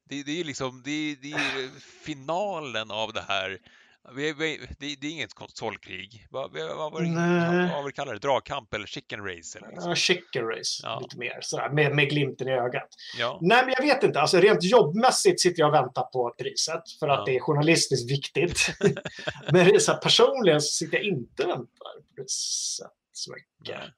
det, 0.09 0.23
det 0.23 0.41
är 0.41 0.45
liksom, 0.45 0.83
det, 0.85 1.17
det 1.23 1.33
är 1.33 1.81
finalen 2.05 2.91
av 2.91 3.13
det 3.13 3.25
här. 3.29 3.59
Vi, 4.15 4.33
vi, 4.33 4.61
det, 4.79 4.97
det 5.01 5.07
är 5.07 5.11
inget 5.11 5.35
konsolkrig. 5.35 6.27
Vad, 6.31 6.53
vad, 6.53 6.77
vad, 6.77 6.93
var 6.93 7.03
det- 7.03 7.09
Nej. 7.09 7.69
vad 7.73 7.85
vill 7.85 7.87
vi 7.87 7.93
kalla 7.93 8.13
det? 8.13 8.19
Dragkamp 8.19 8.75
eller 8.75 8.87
chicken 8.87 9.21
race? 9.25 9.59
Eller 9.59 9.69
liksom. 9.69 9.89
Ja, 9.91 9.95
chicken 9.97 10.45
race, 10.47 10.81
Ja. 10.83 11.01
lite 11.03 11.19
mer. 11.19 11.39
Sådär, 11.41 11.71
med, 11.71 11.95
med 11.97 12.09
glimten 12.11 12.49
i 12.49 12.53
ögat. 12.53 12.89
Ja, 13.19 13.39
Nej, 13.43 13.65
men 13.65 13.75
jag 13.77 13.83
vet 13.83 14.03
inte. 14.03 14.21
Alltså, 14.21 14.41
rent 14.41 14.63
jobbmässigt 14.63 15.41
sitter 15.41 15.61
jag 15.63 15.69
och 15.69 15.75
väntar 15.75 16.03
på 16.03 16.35
priset 16.39 16.83
för 17.01 17.09
att 17.09 17.27
det 17.27 17.37
är 17.37 17.41
journalistiskt 17.41 18.11
viktigt. 18.11 18.67
men 19.53 19.81
så 19.81 19.93
här, 19.93 19.99
personligen 20.01 20.61
så 20.61 20.69
sitter 20.85 20.97
jag 20.97 21.07
inte 21.07 21.43
och 21.43 21.49
väntar 21.49 22.01
på 22.01 22.15
priset 22.17 22.91
så 23.13 23.33
mycket. 23.33 23.77
nej. 23.79 23.93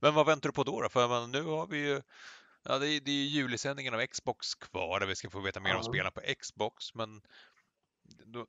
Men 0.00 0.14
vad 0.14 0.26
väntar 0.26 0.48
du 0.48 0.52
på 0.52 0.64
då? 0.64 0.80
då? 0.80 0.88
För 0.88 1.08
men, 1.08 1.30
nu 1.30 1.42
har 1.42 1.66
vi 1.66 1.78
ju 1.78 2.00
Ja, 2.68 2.78
det 2.78 2.88
är, 2.88 3.00
det 3.00 3.10
är 3.10 3.14
ju 3.14 3.24
julisändningen 3.24 3.94
av 3.94 4.06
Xbox 4.06 4.54
kvar 4.54 5.00
där 5.00 5.06
vi 5.06 5.16
ska 5.16 5.30
få 5.30 5.40
veta 5.40 5.60
mer 5.60 5.70
om 5.70 5.76
Ja. 5.84 5.90
spelarna 5.92 6.10
på 6.10 6.20
Xbox, 6.40 6.94
men 6.94 7.08
då, 8.26 8.46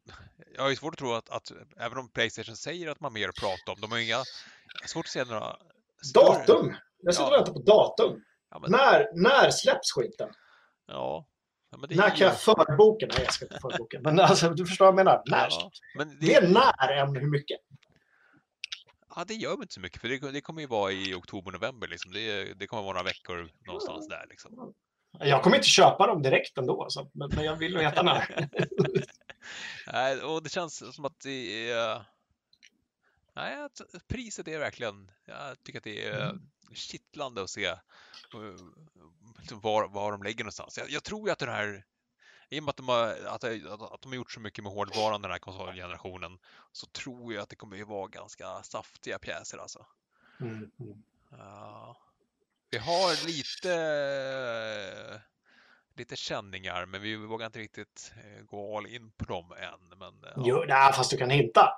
jag 0.56 0.62
har 0.62 0.70
ju 0.70 0.76
svårt 0.76 0.93
att 0.93 0.97
tro 0.99 1.14
att, 1.14 1.30
att 1.30 1.51
även 1.78 1.97
om 1.97 2.10
Playstation 2.10 2.56
säger 2.56 2.88
att 2.89 2.99
man 2.99 3.12
har 3.12 3.20
mer 3.20 3.30
att 3.30 3.36
prata 3.36 3.72
om, 3.72 3.82
de 3.82 3.91
har 3.91 3.97
ju 3.97 4.06
inga, 4.06 4.24
svårt 4.86 5.06
att 5.06 5.12
se 5.12 5.24
några 5.24 5.58
större- 6.03 6.24
Datum! 6.47 6.76
Jag 7.01 7.14
sitter 7.14 7.28
och 7.28 7.34
Ja. 7.34 7.38
väntar 7.38 7.53
på 7.53 7.60
datum. 7.60 8.24
Ja, 8.49 8.60
men, 8.60 8.72
När, 8.72 9.08
när 9.14 9.49
släpps 9.51 9.91
skiten? 9.91 10.30
ja, 10.88 11.28
ja, 11.72 11.78
men 11.78 11.89
det 11.89 11.95
När 11.95 12.06
är 12.06 12.10
kan 12.10 12.28
jag 12.28 12.39
förboka? 12.39 13.06
Nej, 13.10 13.24
jag 13.24 13.34
ska 13.34 13.45
inte 13.45 13.60
förboka. 13.62 13.99
Men 14.01 14.20
alltså, 14.20 14.49
du 14.49 14.66
förstår 14.66 14.86
vad 14.86 14.91
jag 14.91 14.95
menar. 15.06 15.24
När? 15.26 15.47
Ja, 15.49 15.72
men 15.97 16.20
det, 16.20 16.28
Mer 16.41 16.47
när 16.47 16.91
än 16.93 17.16
hur 17.16 17.32
mycket. 17.32 17.60
ja, 19.16 19.24
det 19.28 19.34
gör 19.34 19.53
inte 19.53 19.74
så 19.74 19.80
mycket, 19.80 20.01
för 20.01 20.08
det, 20.08 20.32
det 20.32 20.41
kommer 20.41 20.62
ju 20.62 20.68
vara 20.68 20.91
i 20.91 21.14
oktober, 21.14 21.51
november 21.51 21.88
liksom. 21.88 22.14
Det, 22.14 22.53
det 22.60 22.68
kommer 22.68 22.84
vara 22.84 22.93
några 22.93 23.03
veckor 23.03 23.49
någonstans 23.68 24.08
där 24.08 24.26
liksom. 24.30 24.74
Jag 25.20 25.43
kommer 25.43 25.56
inte 25.56 25.68
köpa 25.70 26.08
dem 26.08 26.22
direkt 26.22 26.58
ändå, 26.58 26.86
så, 26.89 27.10
men, 27.14 27.30
men 27.36 27.45
jag 27.45 27.56
vill 27.56 27.78
veta 27.78 28.01
när. 28.03 28.49
Nej, 29.93 30.22
och 30.22 30.43
det 30.43 30.50
känns 30.50 30.96
som 30.96 31.06
att 31.06 31.20
det 31.20 31.72
är... 31.72 32.06
Nej, 33.34 33.62
att 33.64 33.82
priset 34.08 34.48
är 34.48 34.60
verkligen... 34.60 35.12
Jag 35.26 35.64
tycker 35.64 35.80
att 35.80 35.84
det 35.84 36.06
är 36.06 36.39
Mm. 36.66 36.76
kittlande 36.76 37.43
att 37.43 37.50
se 37.50 37.66
eh, 37.66 37.80
var, 39.52 39.88
var 39.88 40.12
de 40.12 40.24
lägger 40.24 40.43
någonstans. 40.43 40.78
Jag, 40.78 40.89
jag 40.89 41.04
tror 41.04 41.28
ju 41.28 41.32
att 41.32 41.39
den 41.39 41.50
här... 41.50 41.86
I 42.50 42.60
och 42.60 42.64
med 42.64 42.70
att 42.70 42.78
de, 42.78 42.89
har, 42.89 43.08
att, 43.26 43.43
att, 43.43 43.82
att 43.93 44.02
de 44.02 44.12
har 44.12 44.16
gjort 44.16 44.32
så 44.32 44.39
mycket 44.39 44.64
med 44.64 44.74
hårdvaran 44.74 45.22
den 45.22 45.32
här 45.32 45.39
konsolgenerationen 45.39 46.39
så 46.72 46.88
tror 46.88 47.34
jag 47.34 47.41
att 47.43 47.50
det 47.50 47.56
kommer 47.56 47.78
ju 47.78 47.84
vara 47.84 48.08
ganska 48.08 48.64
saftiga 48.64 49.20
pjäser 49.20 49.58
alltså. 49.58 49.86
Mm. 50.39 50.72
Ja. 51.30 51.98
vi 52.70 52.78
har 52.78 53.26
lite 53.28 55.22
lite 55.98 56.16
känningar, 56.16 56.86
men 56.86 57.02
vi 57.02 57.16
vågar 57.16 57.46
inte 57.46 57.60
riktigt 57.60 58.14
eh, 58.18 58.43
gå 58.46 58.78
all 58.78 58.88
in 58.88 59.12
på 59.18 59.26
dem 59.26 59.52
än. 59.52 59.98
Men, 60.00 60.08
eh, 60.24 60.30
ja. 60.36 60.43
Jo, 60.46 60.64
nej, 60.68 60.93
fast 60.93 61.12
du 61.12 61.18
kan 61.18 61.30
hinta. 61.30 61.70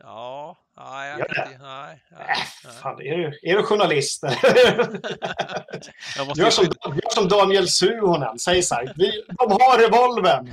Ja, 0.00 0.56
nej, 0.76 1.10
jag 1.10 1.18
Gör 1.18 1.26
kan 1.34 1.48
det? 1.48 1.52
inte. 1.52 1.64
Nej, 1.64 2.02
nej, 2.10 2.36
Äh, 2.64 2.70
fan, 2.82 3.00
är, 3.02 3.16
du, 3.16 3.38
är 3.42 3.56
du 3.56 3.62
journalist? 3.62 4.22
Gör 6.36 6.50
som, 6.50 6.64
gör 6.84 7.14
som 7.14 7.28
Daniel 7.28 7.68
Suhonen, 7.68 8.38
säg 8.38 8.62
så 8.62 8.74
här. 8.74 8.92
Vi, 8.96 9.24
de 9.38 9.50
har 9.52 9.78
revolven. 9.78 10.52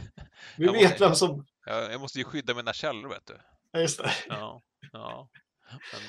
Vi 0.57 0.65
Jag 0.65 0.73
vet 0.73 0.83
måste- 0.83 1.03
vem 1.05 1.15
som... 1.15 1.45
jag, 1.65 1.93
jag 1.93 2.01
måste 2.01 2.17
ju 2.19 2.23
skydda 2.23 2.53
mina 2.53 2.73
källor, 2.73 3.09
vet 3.09 3.27
du. 3.73 3.81
Just 3.81 3.97
det. 4.03 4.11
Ja, 4.29 4.61
ja. 4.93 5.27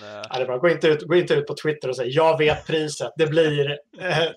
Men, 0.00 0.16
eh, 0.16 0.22
Ja, 0.30 0.38
det 0.38 0.44
bra. 0.46 0.58
Gå 0.58 0.68
inte, 0.68 0.88
ut, 0.88 1.02
gå 1.02 1.16
inte 1.16 1.34
ut 1.34 1.46
på 1.46 1.54
Twitter 1.62 1.88
och 1.88 1.96
säg 1.96 2.08
jag 2.08 2.38
vet 2.38 2.66
priset. 2.66 3.12
Det 3.16 3.26
blir 3.26 3.70
eh, 4.00 4.28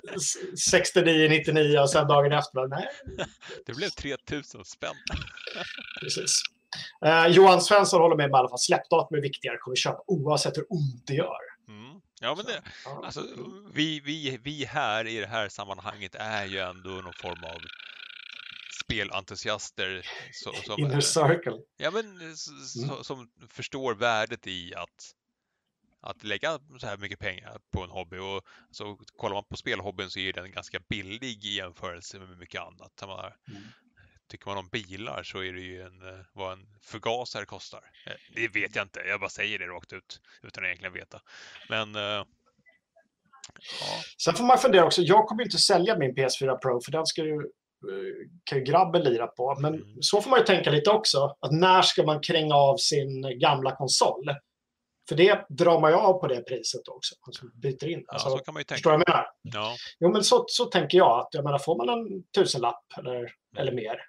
69,99 0.74 1.80
och 1.82 1.90
sen 1.90 2.08
dagen 2.08 2.32
efter. 2.32 2.54
bara, 2.54 2.68
Nej, 2.68 2.88
det 3.66 3.74
blev 3.74 3.90
3000 3.90 4.66
spänn. 4.66 4.96
precis. 6.02 6.42
Eh, 7.06 7.28
Johan 7.28 7.62
Svensson 7.62 8.02
håller 8.02 8.16
med 8.16 8.30
mig 8.30 8.38
i 8.38 8.40
alla 8.40 8.50
fall. 8.50 8.60
Släppdatum 8.60 9.18
är 9.18 9.22
viktigare. 9.22 9.58
Kommer 9.58 9.76
köpa 9.76 10.04
oavsett 10.08 10.58
hur 10.58 10.66
ont 10.70 11.04
det 11.08 11.14
gör. 11.14 11.38
Mm. 11.68 12.02
Ja, 12.22 12.36
men 12.36 12.46
det, 12.46 12.62
alltså, 13.06 13.24
vi, 13.74 14.00
vi, 14.00 14.40
vi 14.44 14.66
här 14.66 15.08
i 15.08 15.20
det 15.20 15.28
här 15.28 15.50
sammanhanget 15.50 16.16
är 16.16 16.46
ju 16.46 16.60
ändå 16.60 16.90
någon 16.90 17.14
form 17.14 17.44
av 17.44 17.58
spelentusiaster 18.84 20.06
som, 20.32 20.54
som, 20.54 20.80
Inner 20.80 21.02
circle. 21.02 21.58
ja, 21.78 21.92
men, 21.92 22.06
Mm. 22.16 23.04
som 23.04 23.30
förstår 23.50 23.94
värdet 23.96 24.48
i 24.48 24.76
att, 24.76 25.12
att 26.02 26.24
lägga 26.24 26.60
så 26.80 26.88
här 26.88 26.97
mycket 26.97 27.20
pengar 27.20 27.58
på 27.72 27.84
en 27.84 27.89
hobby. 27.89 28.18
Och 28.18 28.41
så 28.72 29.00
kollar 29.18 29.34
man 29.36 29.43
på 29.43 29.58
spelhobbyn 29.58 30.10
så 30.10 30.20
är 30.20 30.34
den 30.34 30.52
ganska 30.52 30.80
billig 30.89 31.45
i 31.45 31.56
jämförelse 31.56 32.20
med 32.20 32.38
mycket 32.38 32.62
annat. 32.62 32.91
Menar, 33.02 33.36
Mm. 33.50 33.62
Tycker 34.32 34.47
man 34.47 34.58
om 34.58 34.68
bilar 34.70 35.24
så 35.24 35.43
är 35.43 35.54
det 35.54 35.62
ju 35.62 35.82
en, 35.82 36.02
eh, 36.20 36.26
vad 36.34 36.54
en 36.54 36.66
förgasare 36.84 37.45
kostar. 37.45 37.82
Eh, 38.06 38.14
Det 38.36 38.47
vet 38.47 38.76
jag 38.76 38.86
inte, 38.86 39.00
jag 39.00 39.20
bara 39.20 39.30
säger 39.30 39.60
det 39.60 39.66
rakt 39.68 39.93
ut 39.93 40.22
utan 40.43 40.64
att 40.64 40.68
egentligen 40.68 40.93
veta. 40.93 41.22
Men 41.70 41.95
eh, 41.95 42.02
ja, 42.02 42.26
Sen 44.24 44.34
får 44.34 44.43
man 44.43 44.58
fundera 44.58 44.86
också. 44.86 45.02
Jag 45.02 45.28
kommer 45.28 45.43
inte 45.43 45.58
sälja 45.58 45.97
min 45.97 46.16
PS4 46.16 46.58
Pro 46.58 46.82
för 46.82 46.91
den 46.91 47.06
ska 47.06 47.24
ju, 47.24 47.41
kan 48.43 48.58
ju 48.58 48.64
grabben 48.64 49.02
lira 49.04 49.28
på. 49.28 49.56
Men 49.60 49.74
Mm. 49.76 50.02
så 50.02 50.22
får 50.22 50.30
man 50.30 50.39
ju 50.39 50.45
tänka 50.45 50.70
lite 50.72 50.89
också. 50.89 51.36
Att 51.39 51.52
när 51.52 51.82
ska 51.82 52.04
man 52.04 52.22
kränga 52.22 52.56
av 52.56 52.78
sin 52.78 53.39
gamla 53.39 53.76
konsol? 53.76 54.26
För 55.10 55.16
det 55.16 55.45
drar 55.49 55.80
man 55.82 55.91
ju 55.91 55.97
av 55.97 56.14
på 56.20 56.28
det 56.28 56.41
priset 56.41 56.88
också. 56.88 57.16
Alltså 57.22 57.45
byter 57.53 57.88
in. 57.88 58.03
ja, 58.07 58.14
Alltså, 58.14 58.30
så 58.30 58.38
kan 58.38 58.53
man 58.53 58.62
ju 58.62 58.66
förstår 58.66 58.91
tänka. 58.91 59.05
vad 59.07 59.16
jag 59.16 59.16
menar? 59.16 59.28
Ja, 59.41 59.76
Jo, 59.99 60.12
men 60.12 60.24
så, 60.24 60.45
så 60.47 60.66
tänker 60.66 60.97
jag. 60.97 61.20
att 61.20 61.28
jag 61.32 61.43
menar, 61.43 61.60
Får 61.60 61.78
man 61.86 61.89
en 61.89 62.24
tusenlapp 62.36 62.84
eller, 62.97 63.32
eller 63.57 63.72
mer 63.72 64.01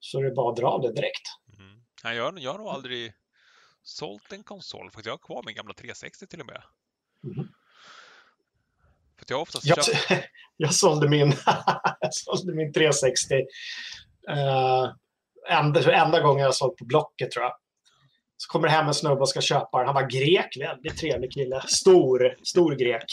så 0.00 0.18
är 0.18 0.24
det 0.24 0.30
bara 0.30 0.50
att 0.50 0.56
dra 0.56 0.66
av 0.68 0.80
det 0.82 0.92
direkt. 0.92 1.22
mm. 1.58 1.82
Nej, 2.04 2.16
jag, 2.16 2.38
jag 2.38 2.50
har 2.52 2.58
nog 2.58 2.68
aldrig 2.68 3.12
sålt 3.82 4.32
en 4.32 4.42
konsol, 4.42 4.90
för 4.90 5.02
jag 5.04 5.12
har 5.12 5.18
kvar 5.18 5.42
min 5.46 5.54
gamla 5.54 5.74
360 5.74 6.26
till 6.26 6.40
och 6.40 6.46
med. 6.46 6.62
Mhm. 7.22 7.48
För 9.18 9.26
jag 9.28 9.40
oftast 9.40 9.66
Jag, 9.66 9.84
köpt... 9.84 10.24
jag, 10.56 10.74
sålde 10.74 11.08
min, 11.08 11.32
jag 12.00 12.14
sålde 12.14 12.54
min 12.54 12.72
360. 12.72 13.34
Uh, 14.30 14.92
enda, 15.48 15.92
enda 15.92 16.20
gången 16.20 16.44
jag 16.44 16.54
sålt 16.54 16.76
på 16.76 16.84
Blocket 16.84 17.30
tror 17.30 17.44
jag. 17.44 17.52
Så 18.36 18.48
kommer 18.52 18.68
det 18.68 18.74
hem 18.74 18.86
en 18.86 18.94
snubbe 18.94 19.20
och 19.20 19.28
ska 19.28 19.40
köpa 19.40 19.78
den. 19.78 19.86
Han 19.86 19.94
var 19.94 20.10
grek, 20.10 20.56
väldigt 20.60 20.98
trevlig 20.98 21.32
kille. 21.32 21.62
Stor, 21.66 22.36
stor 22.42 22.74
grek. 22.74 23.04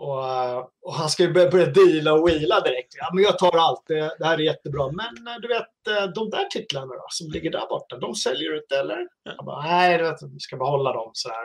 Och, 0.00 0.28
eh, 0.28 0.64
och 0.82 0.94
han 0.94 1.08
ska 1.08 1.22
ju 1.22 1.32
börja, 1.32 1.50
börja 1.50 1.66
deala 1.66 2.12
och 2.12 2.28
wheela 2.28 2.60
direkt. 2.60 2.94
Ja, 2.96 3.10
men 3.14 3.24
jag 3.24 3.38
tar 3.38 3.58
allt. 3.58 3.82
Det, 3.86 4.16
det 4.18 4.26
här 4.26 4.38
är 4.38 4.42
jättebra. 4.42 4.90
Men 4.92 5.34
eh, 5.34 5.40
du 5.42 5.48
vet, 5.48 5.98
eh, 5.98 6.12
de 6.14 6.30
där 6.30 6.44
titlarna 6.44 6.86
då, 6.94 7.06
som 7.08 7.30
ligger 7.30 7.50
där 7.50 7.66
borta, 7.68 7.96
de 7.96 8.14
säljer 8.14 8.50
du 8.50 8.58
inte 8.58 8.78
eller? 8.78 9.08
Jag 9.24 9.44
bara, 9.44 9.62
nej, 9.62 10.02
vet, 10.02 10.22
vi 10.22 10.40
ska 10.40 10.56
behålla 10.56 10.92
dem. 10.92 11.10
Så 11.12 11.28
här. 11.28 11.44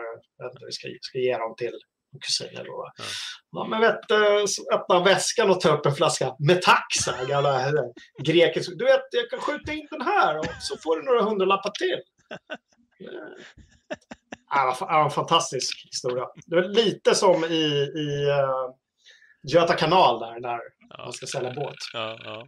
Vi 0.66 0.72
ska, 0.72 0.88
ska 1.02 1.18
ge 1.18 1.38
dem 1.38 1.56
till 1.58 1.74
en 2.14 2.20
kusin 2.20 2.58
eller 2.58 2.72
vad. 2.72 2.92
Ja. 3.52 3.68
Men 3.70 3.82
vet 3.82 4.00
du, 4.08 4.48
så 4.48 4.62
öppnar 4.74 4.96
han 4.96 5.06
väskan 5.06 5.50
och 5.50 5.62
tar 5.62 5.78
upp 5.78 5.86
en 5.86 5.96
flaska 5.96 6.36
Metax. 6.40 7.08
här, 7.08 7.26
Gamla 7.28 7.68
eh, 7.68 7.74
grekisk. 8.24 8.70
Du 8.76 8.86
vet, 8.86 9.02
jag 9.12 9.30
kan 9.30 9.40
skjuta 9.40 9.74
in 9.74 9.88
den 9.92 10.02
här 10.02 10.38
och 10.40 10.46
så 10.62 10.78
får 10.78 10.96
du 10.96 11.04
några 11.04 11.22
hundralappar 11.22 11.70
till. 11.70 12.02
Ja, 14.50 14.76
fa- 14.80 14.86
ja, 14.90 15.04
en 15.06 15.12
fantastisk 15.12 15.86
historia. 15.88 16.28
Det 16.46 16.56
var 16.56 16.64
lite 16.64 17.16
som 17.16 17.44
i, 17.44 17.64
i 17.96 18.26
uh, 18.30 18.76
Göta 19.54 19.74
kanal 19.76 20.20
där 20.20 20.40
när 20.40 20.60
Ja, 20.90 20.98
man 20.98 21.14
ska 21.14 21.26
sälja 21.28 21.54
båt. 21.54 21.76
ja, 21.94 22.18
ja. 22.24 22.48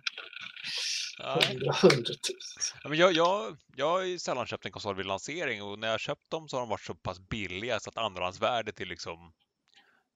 Ja, 2.83 2.89
men 2.89 2.97
jag, 2.97 3.13
jag, 3.13 3.57
jag 3.75 3.89
har 3.89 4.01
ju 4.01 4.19
sällan 4.19 4.45
köpt 4.47 4.65
en 4.65 4.71
konsol 4.71 4.95
vid 4.95 5.05
lansering 5.05 5.63
och 5.63 5.79
när 5.79 5.87
jag 5.87 5.99
köpt 5.99 6.29
dem 6.29 6.47
så 6.49 6.55
har 6.55 6.61
de 6.61 6.69
varit 6.69 6.81
så 6.81 6.95
pass 6.95 7.19
billiga 7.19 7.79
så 7.79 7.89
att 7.89 7.97
andrahandsvärdet 7.97 8.79
är 8.81 8.85
liksom 8.85 9.33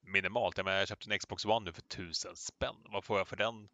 minimalt. 0.01 0.57
Jag, 0.57 0.63
menar, 0.65 0.77
jag 0.79 0.87
köpte 0.87 1.09
en 1.13 1.19
Xbox 1.19 1.45
One 1.45 1.65
nu 1.65 1.73
för 1.73 1.81
tusen 1.81 2.35
spänn. 2.35 2.75
Vad 2.91 3.03
får 3.03 3.17
jag 3.17 3.27
för 3.27 3.35
den 3.35 3.69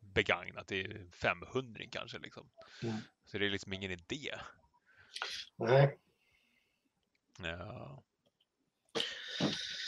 begagnat? 0.00 0.68
Det 0.68 0.80
är 0.80 1.10
500 1.12 1.84
kanske 1.90 2.18
liksom. 2.18 2.50
Mm. 2.82 2.96
Så 3.26 3.38
det 3.38 3.46
är 3.46 3.50
liksom 3.50 3.72
ingen 3.72 3.90
idé. 3.90 4.34
Nej. 5.56 5.98
Ja. 7.38 8.02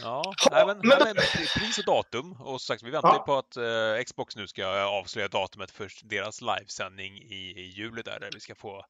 Ja, 0.02 0.34
nej, 0.50 0.66
men, 0.66 0.78
men 0.78 0.98
men 1.04 1.14
pris 1.58 1.78
och 1.78 1.84
datum. 1.84 2.32
Och 2.32 2.60
som 2.60 2.74
sagt, 2.74 2.82
vi 2.82 2.90
väntar 2.90 3.14
Ja. 3.14 3.18
på 3.26 3.38
att 3.38 3.56
eh, 3.56 4.04
Xbox 4.04 4.36
nu 4.36 4.46
ska 4.48 4.66
avslöja 4.84 5.28
datumet 5.28 5.70
för 5.70 5.90
deras 6.02 6.40
livesändning 6.40 7.16
i, 7.18 7.54
i 7.56 7.62
juli 7.62 8.02
där, 8.02 8.20
där 8.20 8.30
vi 8.34 8.40
ska 8.40 8.54
få 8.54 8.86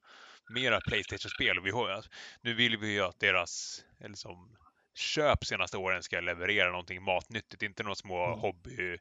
mera 0.50 0.80
Playstation-spel. 0.80 1.60
Vi 1.60 1.70
har, 1.70 2.04
nu 2.40 2.54
vill 2.54 2.76
vi 2.76 2.92
ju 2.92 3.00
att 3.02 3.18
deras 3.20 3.84
liksom, 4.04 4.56
köp 4.94 5.44
senaste 5.44 5.76
åren 5.76 6.02
ska 6.02 6.20
leverera 6.20 6.70
någonting 6.70 7.02
matnyttigt, 7.02 7.62
inte 7.62 7.82
några 7.82 7.94
små 7.94 8.26
Mm. 8.26 8.38
hobby 8.38 8.98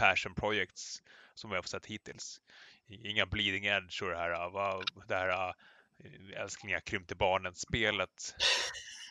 passion 0.00 0.34
projects 0.34 1.02
som 1.34 1.50
vi 1.50 1.56
har 1.56 1.62
sett 1.62 1.86
hittills. 1.86 2.40
Inga 2.88 3.26
bleeding 3.26 3.64
edge 3.66 4.02
och 4.02 4.08
det 4.10 4.16
här, 4.16 5.08
det 5.08 5.14
här 5.16 5.54
eh, 6.04 6.42
älsklingar 6.42 6.80
krympte 6.80 7.14
barnen-spelet 7.14 8.10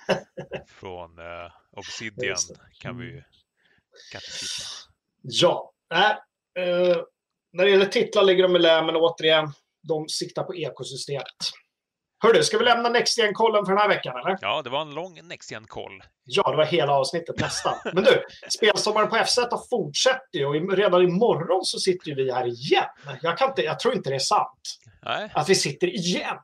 från 0.67 1.19
eh, 1.19 1.51
Obsidian 1.71 2.37
kan 2.79 2.97
vi 2.97 3.03
Mm. 3.03 3.15
ju 3.15 3.23
skippa. 4.11 4.91
Ja. 5.21 5.73
Eh, 6.57 6.97
när 7.53 7.65
det 7.65 7.71
gäller 7.71 7.85
titlar 7.85 8.23
ligger 8.23 8.43
de 8.43 8.55
i 8.55 8.59
lä, 8.59 8.81
men 8.81 8.95
återigen, 8.95 9.53
de 9.87 10.09
siktar 10.09 10.43
på 10.43 10.55
ekosystemet. 10.55 11.25
Hörru, 12.23 12.43
ska 12.43 12.57
vi 12.57 12.65
lämna 12.65 12.89
Next 12.89 13.19
kollen 13.33 13.65
för 13.65 13.71
den 13.71 13.81
här 13.81 13.87
veckan, 13.87 14.17
eller? 14.17 14.37
Ja, 14.41 14.61
det 14.61 14.69
var 14.69 14.81
en 14.81 14.93
lång 14.93 15.27
Next 15.27 15.51
koll 15.67 16.03
Ja, 16.23 16.51
det 16.51 16.57
var 16.57 16.65
hela 16.65 16.91
avsnittet 16.93 17.39
nästan. 17.39 17.75
Men 17.93 18.03
du, 18.03 18.23
spelsommaren 18.49 19.09
på 19.09 19.15
FZ 19.25 19.39
fortsätter 19.69 20.39
ju 20.39 20.45
och 20.45 20.77
redan 20.77 21.03
imorgon 21.03 21.65
så 21.65 21.79
sitter 21.79 22.09
ju 22.09 22.15
vi 22.15 22.31
här 22.31 22.45
igen. 22.45 22.85
Jag, 23.21 23.37
kan 23.37 23.49
inte, 23.49 23.61
jag 23.61 23.79
tror 23.79 23.93
inte 23.93 24.09
det 24.09 24.15
är 24.15 24.19
sant 24.19 24.79
Nej, 25.01 25.31
att 25.35 25.49
vi 25.49 25.55
sitter 25.55 25.87
igen. 25.87 26.37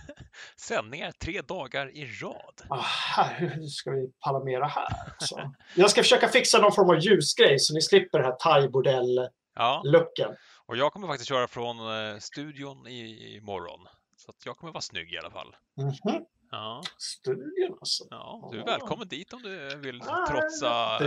sändningar 0.56 1.12
tre 1.12 1.40
dagar 1.40 1.90
i 1.96 2.04
rad. 2.22 2.62
Ah, 2.70 2.80
här, 3.16 3.34
hur 3.38 3.66
ska 3.66 3.90
vi 3.90 4.12
palla 4.24 4.44
med 4.44 4.60
det 4.60 4.66
här? 4.66 4.88
Så. 5.18 5.52
Jag 5.74 5.90
ska 5.90 6.02
försöka 6.02 6.28
fixa 6.28 6.58
någon 6.58 6.72
form 6.72 6.90
av 6.90 6.98
ljusgrej 6.98 7.58
så 7.58 7.74
ni 7.74 7.82
slipper 7.82 8.18
den 8.18 8.26
här 8.26 8.36
thai-bordell-looken. 8.38 10.28
Ja, 10.30 10.34
och 10.66 10.76
jag 10.76 10.92
kommer 10.92 11.06
faktiskt 11.06 11.28
köra 11.28 11.48
från 11.48 11.78
eh, 11.78 12.18
studion 12.18 12.86
i, 12.86 13.34
imorgon. 13.36 13.86
Så 14.16 14.30
att 14.30 14.46
jag 14.46 14.56
kommer 14.56 14.72
vara 14.72 14.80
snygg 14.80 15.12
i 15.12 15.18
alla 15.18 15.30
fall. 15.30 15.56
Mhm. 15.76 16.24
Ja, 16.50 16.82
Studion 16.98 17.76
alltså. 17.80 18.04
ja, 18.10 18.48
du 18.52 18.60
är 18.60 18.64
välkommen 18.64 19.08
dit 19.08 19.32
om 19.32 19.42
du 19.42 19.76
vill 19.76 19.98
Nej, 19.98 20.26
trotsa 20.28 20.98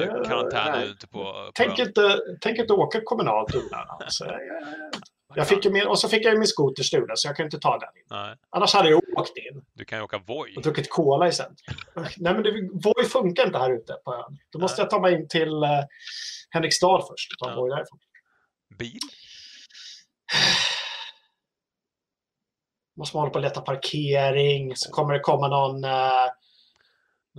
nej. 0.71 0.87
ute 0.87 1.07
på, 1.07 1.19
på 1.23 1.51
Tänk 1.55 1.79
ön. 1.79 1.87
inte, 1.87 2.19
tänk 2.41 2.59
inte 2.59 2.73
åka 2.73 3.01
kommunalt. 3.05 3.55
Alltså, 3.99 4.25
jag, 5.35 5.47
fick 5.47 5.65
ju 5.65 5.71
min, 5.71 5.87
och 5.87 5.99
så 5.99 6.09
fick 6.09 6.25
jag 6.25 6.33
ju 6.33 6.39
min 6.39 6.47
skoter 6.47 6.83
stulen 6.83 7.17
så 7.17 7.27
jag 7.27 7.35
kan 7.35 7.45
inte 7.45 7.59
ta 7.59 7.77
den 7.77 7.89
in. 7.97 8.03
Nej, 8.09 8.35
Annars 8.49 8.73
hade 8.73 8.89
jag 8.89 9.01
åkt 9.17 9.37
in 9.37 9.63
du 9.73 9.85
kan 9.85 9.97
ju 9.99 10.03
åka 10.03 10.17
Voi. 10.17 10.55
och 10.55 10.61
druckit 10.61 10.89
cola 10.89 11.27
i 11.27 11.31
sen. 11.31 11.55
Nej 11.95 12.33
men 12.33 12.43
det, 12.43 12.69
Voi 12.73 13.05
funkar 13.05 13.45
inte 13.45 13.57
här 13.59 13.71
ute 13.71 13.93
på 14.05 14.13
ön. 14.13 14.37
Då 14.49 14.59
måste 14.59 14.81
Nej. 14.81 14.83
jag 14.83 14.89
ta 14.89 14.99
mig 14.99 15.13
in 15.13 15.27
till 15.27 15.63
eh, 15.63 15.69
Henriksdal 16.49 17.01
först 17.01 17.31
och 17.33 17.47
ta 17.47 17.51
Ja. 17.51 17.55
Voi 17.61 17.69
därifrån. 17.69 17.99
Bil? 18.79 18.99
måste 22.99 23.17
man 23.17 23.21
hålla 23.21 23.31
på 23.31 23.35
och 23.35 23.43
leta 23.43 23.61
parkering. 23.61 24.75
Så 24.75 24.91
kommer 24.91 25.13
det 25.13 25.19
komma 25.19 25.47
någon 25.47 25.85
uh, 25.85 26.27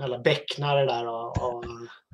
jävla 0.01 0.19
becknare 0.19 0.87
där 0.87 1.07
och, 1.07 1.43
och 1.43 1.65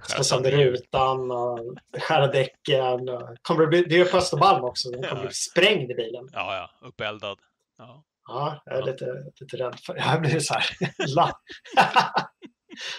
slå 0.03 0.25
sönder 0.25 0.51
rutan 0.51 1.31
och 1.31 1.59
skära 1.99 2.27
däcken. 2.27 3.09
Och, 3.09 3.37
kommer 3.43 3.61
det, 3.61 3.67
bli, 3.67 3.83
det 3.83 3.95
är 3.95 3.99
ju 3.99 4.05
på 4.05 4.17
Östermalm 4.17 4.65
också. 4.65 4.91
Den 4.91 5.03
kommer 5.03 5.23
bli 5.23 5.33
sprängd 5.33 5.91
i 5.91 5.95
bilen. 5.95 6.29
Ja, 6.33 6.57
ja, 6.57 6.89
uppeldad. 6.89 7.39
Ja. 7.79 8.05
Ja, 8.29 8.63
jag 8.65 8.79
är 8.79 8.83
lite, 8.83 9.07
lite 9.41 9.57
rädd 9.57 9.81
för 9.81 9.97
Jag 9.97 10.21
blir 10.21 10.41
så 10.41 10.55
här... 10.55 10.67
La. 11.17 11.33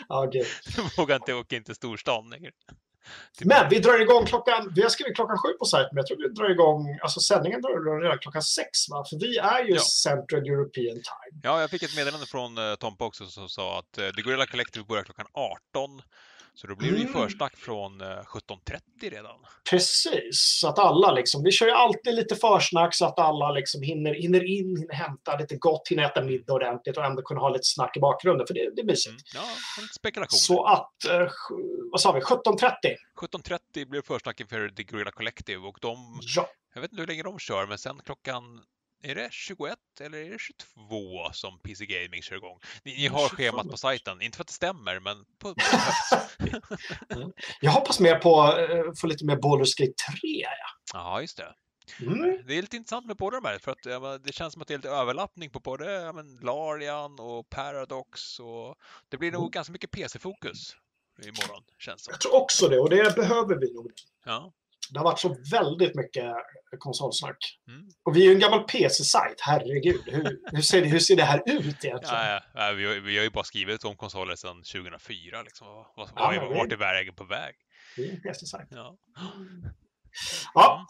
ja, 0.09 0.25
gud. 0.25 0.45
Du 0.75 1.01
vågar 1.01 1.15
inte 1.15 1.33
åka 1.33 1.55
in 1.55 1.63
till 1.63 1.75
storstan 1.75 2.29
längre. 2.29 2.51
Men 3.41 3.69
vi 3.69 3.79
drar 3.79 4.01
igång 4.01 4.25
klockan, 4.25 4.71
vi 4.75 4.81
har 4.81 4.89
skrivit 4.89 5.15
klockan 5.15 5.37
sju 5.37 5.49
på 5.59 5.65
sajten, 5.65 5.89
men 5.91 5.97
jag 5.97 6.07
tror 6.07 6.17
vi 6.17 6.33
drar 6.33 6.49
igång, 6.49 6.99
alltså 7.01 7.19
sändningen 7.19 7.61
drar 7.61 7.81
igång 7.81 8.01
redan 8.01 8.19
klockan 8.19 8.41
sex 8.41 8.89
va? 8.89 9.05
För 9.09 9.19
vi 9.19 9.37
är 9.37 9.63
ju 9.63 9.73
Ja. 9.73 9.81
Central 9.81 10.41
European 10.41 10.95
Time. 10.95 11.41
Ja, 11.43 11.61
jag 11.61 11.69
fick 11.69 11.83
ett 11.83 11.95
meddelande 11.95 12.25
från 12.25 12.57
uh, 12.57 12.75
Tompa 12.75 13.05
också 13.05 13.25
som 13.25 13.49
sa 13.49 13.79
att 13.79 13.99
uh, 13.99 14.09
The 14.09 14.21
Gorilla 14.21 14.45
Collective 14.45 14.85
börjar 14.85 15.03
klockan 15.03 15.25
18. 15.33 16.01
Så 16.59 16.67
då 16.67 16.75
blir 16.75 16.91
det 16.91 16.97
ju 16.97 17.01
Mm. 17.07 17.13
försnack 17.13 17.55
från 17.55 18.01
uh, 18.01 18.07
17.30 18.07 19.09
redan. 19.09 19.35
Precis, 19.69 20.57
så 20.61 20.67
att 20.67 20.79
alla 20.79 21.11
liksom, 21.11 21.43
vi 21.43 21.51
kör 21.51 21.65
ju 21.65 21.71
alltid 21.71 22.15
lite 22.15 22.35
försnack 22.35 22.95
så 22.95 23.05
att 23.05 23.19
alla 23.19 23.51
liksom 23.51 23.81
hinner, 23.81 24.13
hinner 24.13 24.43
in, 24.43 24.77
hinner 24.77 24.93
hämta 24.93 25.37
lite 25.37 25.55
gott, 25.55 25.87
hinner 25.89 26.03
äta 26.03 26.21
middag 26.23 26.53
ordentligt 26.53 26.97
och 26.97 27.05
ändå 27.05 27.21
kunna 27.21 27.39
ha 27.39 27.49
lite 27.49 27.63
snack 27.63 27.97
i 27.97 27.99
bakgrunden, 27.99 28.47
för 28.47 28.53
det, 28.53 28.75
det 28.75 28.81
är 28.81 28.85
mysigt. 28.85 29.07
Mm. 29.35 29.45
Ja, 29.45 29.81
en 29.81 29.87
spekulation. 29.87 30.37
Så 30.39 30.63
att, 30.65 31.05
eh, 31.05 31.27
vad 31.91 32.01
sa 32.01 32.11
vi, 32.11 32.19
17.30? 32.21 32.71
17.30 33.21 33.85
blir 33.89 34.01
försnack 34.01 34.39
inför 34.41 34.69
The 34.69 34.83
Gorilla 34.83 35.11
Collective 35.11 35.59
och 35.67 35.77
de, 35.81 36.19
Ja. 36.35 36.47
jag 36.73 36.81
vet 36.81 36.91
inte 36.91 37.01
hur 37.01 37.07
länge 37.07 37.23
de 37.23 37.39
kör, 37.39 37.67
men 37.67 37.77
sen 37.77 37.99
klockan 38.05 38.43
är 39.03 39.15
det 39.15 39.27
21 39.31 39.77
eller 40.01 40.17
är 40.17 40.29
det 40.29 40.39
22 40.39 41.29
som 41.33 41.59
PC 41.59 41.85
Gaming 41.85 42.21
kör 42.21 42.35
igång? 42.35 42.59
Ni, 42.83 42.95
ni 42.97 43.07
har 43.07 43.29
22. 43.29 43.35
schemat 43.35 43.69
på 43.69 43.77
sajten, 43.77 44.21
inte 44.21 44.35
för 44.35 44.43
att 44.43 44.47
det 44.47 44.53
stämmer, 44.53 44.99
men 44.99 45.25
på, 45.39 45.53
på 45.55 45.61
Jag 47.61 47.71
hoppas 47.71 47.99
mer 47.99 48.19
på 48.19 48.41
att 48.41 48.99
få 48.99 49.07
lite 49.07 49.25
mer 49.25 49.35
Baldur's 49.35 49.73
Gate 49.77 49.93
3. 50.19 50.19
Ja. 50.23 50.49
Ja, 50.93 51.21
just 51.21 51.37
det. 51.37 51.53
Mm. 52.01 52.47
Det 52.47 52.57
är 52.57 52.61
lite 52.61 52.77
intressant 52.77 53.05
med 53.05 53.15
båda 53.17 53.39
de 53.39 53.47
här, 53.47 53.59
för 53.59 53.71
att 53.71 53.85
ja, 53.85 54.17
det 54.17 54.33
känns 54.33 54.53
som 54.53 54.61
att 54.61 54.67
det 54.67 54.73
är 54.73 54.77
lite 54.77 54.89
överlappning 54.89 55.49
på 55.49 55.59
både 55.59 55.91
ja, 55.91 56.13
men, 56.13 56.37
Larian 56.37 57.19
och 57.19 57.49
Paradox 57.49 58.39
och 58.39 58.75
det 59.09 59.17
blir 59.17 59.31
nog 59.31 59.41
Mm. 59.41 59.51
ganska 59.51 59.71
mycket 59.73 59.91
PC-fokus 59.91 60.75
imorgon, 61.23 61.63
känns 61.79 62.03
det 62.03 62.11
Jag 62.11 62.21
tror 62.21 62.35
också 62.35 62.67
det, 62.67 62.79
och 62.79 62.89
det 62.89 63.15
behöver 63.15 63.55
vi 63.55 63.73
nog. 63.73 63.91
Ja. 64.25 64.53
Det 64.93 64.99
har 64.99 65.03
varit 65.03 65.19
så 65.19 65.35
väldigt 65.51 65.95
mycket 65.95 66.33
konsolsnack. 66.79 67.37
Mm. 67.67 67.87
Och 68.05 68.15
vi 68.15 68.21
är 68.21 68.25
ju 68.25 68.33
en 68.33 68.39
gammal 68.39 68.63
PC-sajt, 68.63 69.35
herregud. 69.41 70.01
Hur, 70.05 70.39
hur, 70.51 70.61
ser 70.61 70.81
det, 70.81 70.87
hur 70.87 70.99
ser 70.99 71.15
det 71.15 71.23
här 71.23 71.39
ut 71.45 71.65
egentligen? 71.65 71.99
Ja, 72.01 72.41
ja, 72.53 72.71
vi, 72.77 72.85
har, 72.85 72.93
vi 72.95 73.17
har 73.17 73.23
ju 73.23 73.29
bara 73.29 73.43
skrivit 73.43 73.83
om 73.83 73.95
konsoler 73.95 74.35
sedan 74.35 74.63
2004. 74.73 75.41
Liksom. 75.43 75.67
Vad- 75.67 76.09
Vad, 76.15 76.35
Ja, 76.35 76.49
vart 76.55 76.71
är 76.71 76.77
vägen 76.77 77.15
på 77.15 77.23
väg? 77.23 77.55
Vi 77.97 78.09
är 78.09 78.13
en 78.15 78.21
PC-sajt. 78.21 78.67
Ja. 78.71 78.97
Ja. 80.53 80.87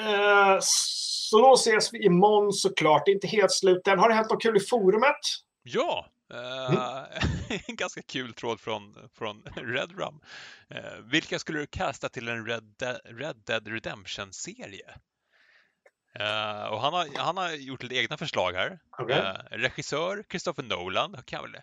Eh, 0.00 0.58
så 0.60 1.38
då 1.38 1.54
ses 1.54 1.92
vi 1.94 2.04
imorgon 2.04 2.52
såklart. 2.52 3.02
Det 3.06 3.10
är 3.10 3.14
inte 3.14 3.26
helt 3.26 3.52
slut 3.52 3.86
än. 3.88 3.98
Har 3.98 4.08
det 4.08 4.14
hänt 4.14 4.30
något 4.30 4.42
kul 4.42 4.56
i 4.56 4.60
forumet? 4.60 5.16
Ja, 5.62 6.06
eh, 6.34 6.74
Mm. 7.50 7.60
en 7.68 7.76
ganska 7.76 8.02
kul 8.02 8.34
tråd 8.34 8.60
från, 8.60 9.08
från 9.14 9.42
Redrum. 9.56 10.20
Eh, 10.70 10.92
vilka 11.04 11.38
skulle 11.38 11.58
du 11.58 11.66
kasta 11.66 12.08
till 12.08 12.28
en 12.28 12.46
Red, 12.46 12.74
De- 12.78 12.98
Red 13.14 13.36
Dead 13.46 13.68
Redemption-serie? 13.68 14.94
Eh, 16.18 16.64
och 16.64 16.80
han 16.80 16.92
har, 16.94 17.18
han 17.18 17.36
har 17.36 17.50
gjort 17.50 17.82
lite 17.82 17.94
egna 17.96 18.16
förslag 18.16 18.52
här. 18.52 18.78
Eh, 19.10 19.58
regissör 19.58 20.24
Christopher 20.30 20.62
Nolan, 20.62 21.16
kan 21.24 21.42
väl 21.42 21.52
det. 21.52 21.62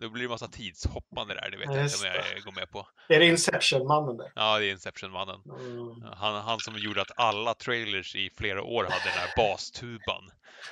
Då 0.00 0.08
blir 0.10 0.22
det 0.22 0.28
massa 0.28 0.48
tidshoppande 0.48 1.34
där, 1.34 1.50
det 1.50 1.56
vet 1.56 1.66
Ja, 1.66 1.76
jag 1.76 1.84
inte 1.84 2.08
om 2.08 2.14
jag 2.34 2.42
går 2.44 2.52
med 2.52 2.70
på. 2.70 2.88
Är 3.08 3.18
det 3.18 3.26
Inception-mannen 3.26 4.16
där? 4.16 4.32
Ja, 4.34 4.58
det 4.58 4.66
är 4.66 4.70
Inception-mannen. 4.70 5.40
Mm. 5.60 6.12
Han, 6.16 6.34
han 6.44 6.58
som 6.60 6.78
gjorde 6.78 7.02
att 7.02 7.10
alla 7.18 7.54
trailers 7.54 8.14
i 8.16 8.30
flera 8.36 8.62
år 8.62 8.84
hade 8.84 9.04
den 9.04 9.12
här 9.12 9.32
bastuban. 9.36 10.30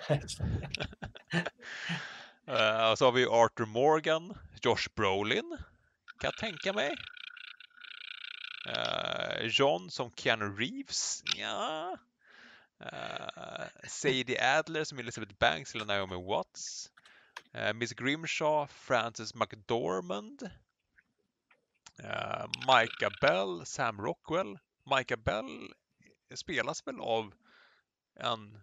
Uh, 2.51 2.91
och 2.91 2.99
så 2.99 3.05
har 3.05 3.13
vi 3.13 3.21
ju 3.21 3.29
Arthur 3.29 3.67
Morgan, 3.67 4.39
Josh 4.63 4.89
Brolin, 4.95 5.57
kan 6.19 6.31
jag 6.35 6.37
tänka 6.37 6.73
mig. 6.73 6.97
Uh, 8.69 9.47
John 9.47 9.91
som 9.91 10.11
Keanu 10.11 10.57
Reeves, 10.57 11.23
ja. 11.37 11.97
Uh, 12.83 12.89
eh, 12.89 13.89
Sadie 13.89 14.59
Adler 14.59 14.85
som 14.85 14.99
Elizabeth 14.99 15.35
Banks 15.39 15.75
eller 15.75 15.85
Naomi 15.85 16.27
Watts. 16.27 16.91
Uh, 17.55 17.73
Miss 17.73 17.93
Grimshaw, 17.93 18.67
Frances 18.67 19.35
McDormand. 19.35 20.51
Uh, 22.03 22.47
Micah 22.67 23.11
Bell, 23.21 23.67
Sam 23.67 24.01
Rockwell. 24.01 24.59
Micah 24.97 25.19
Bell 25.19 25.73
spelas 26.35 26.87
väl 26.87 27.01
av 27.01 27.35
en 28.21 28.61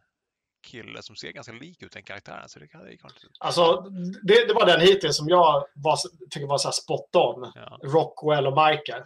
kille 0.68 1.04
som 1.04 1.16
ser 1.16 1.32
ganska 1.32 1.54
lik 1.54 1.84
ut 1.84 1.92
den 1.92 2.04
karaktären. 2.04 2.50
Så 2.50 2.60
det 2.60 2.68
kan 2.68 2.84
det 2.84 2.98
kanske... 2.98 3.20
Alltså, 3.40 3.82
det, 4.24 4.48
det 4.48 4.54
var 4.54 4.66
den 4.66 4.82
hittills 4.82 5.18
som 5.18 5.30
jag 5.30 5.66
var, 5.76 5.98
tycker 6.30 6.48
var 6.48 6.58
så 6.58 6.68
här 6.68 6.74
spot 6.74 7.16
on. 7.16 7.52
Ja, 7.56 7.80
Rockwell 7.84 8.48
och 8.48 8.54
Michael. 8.54 9.04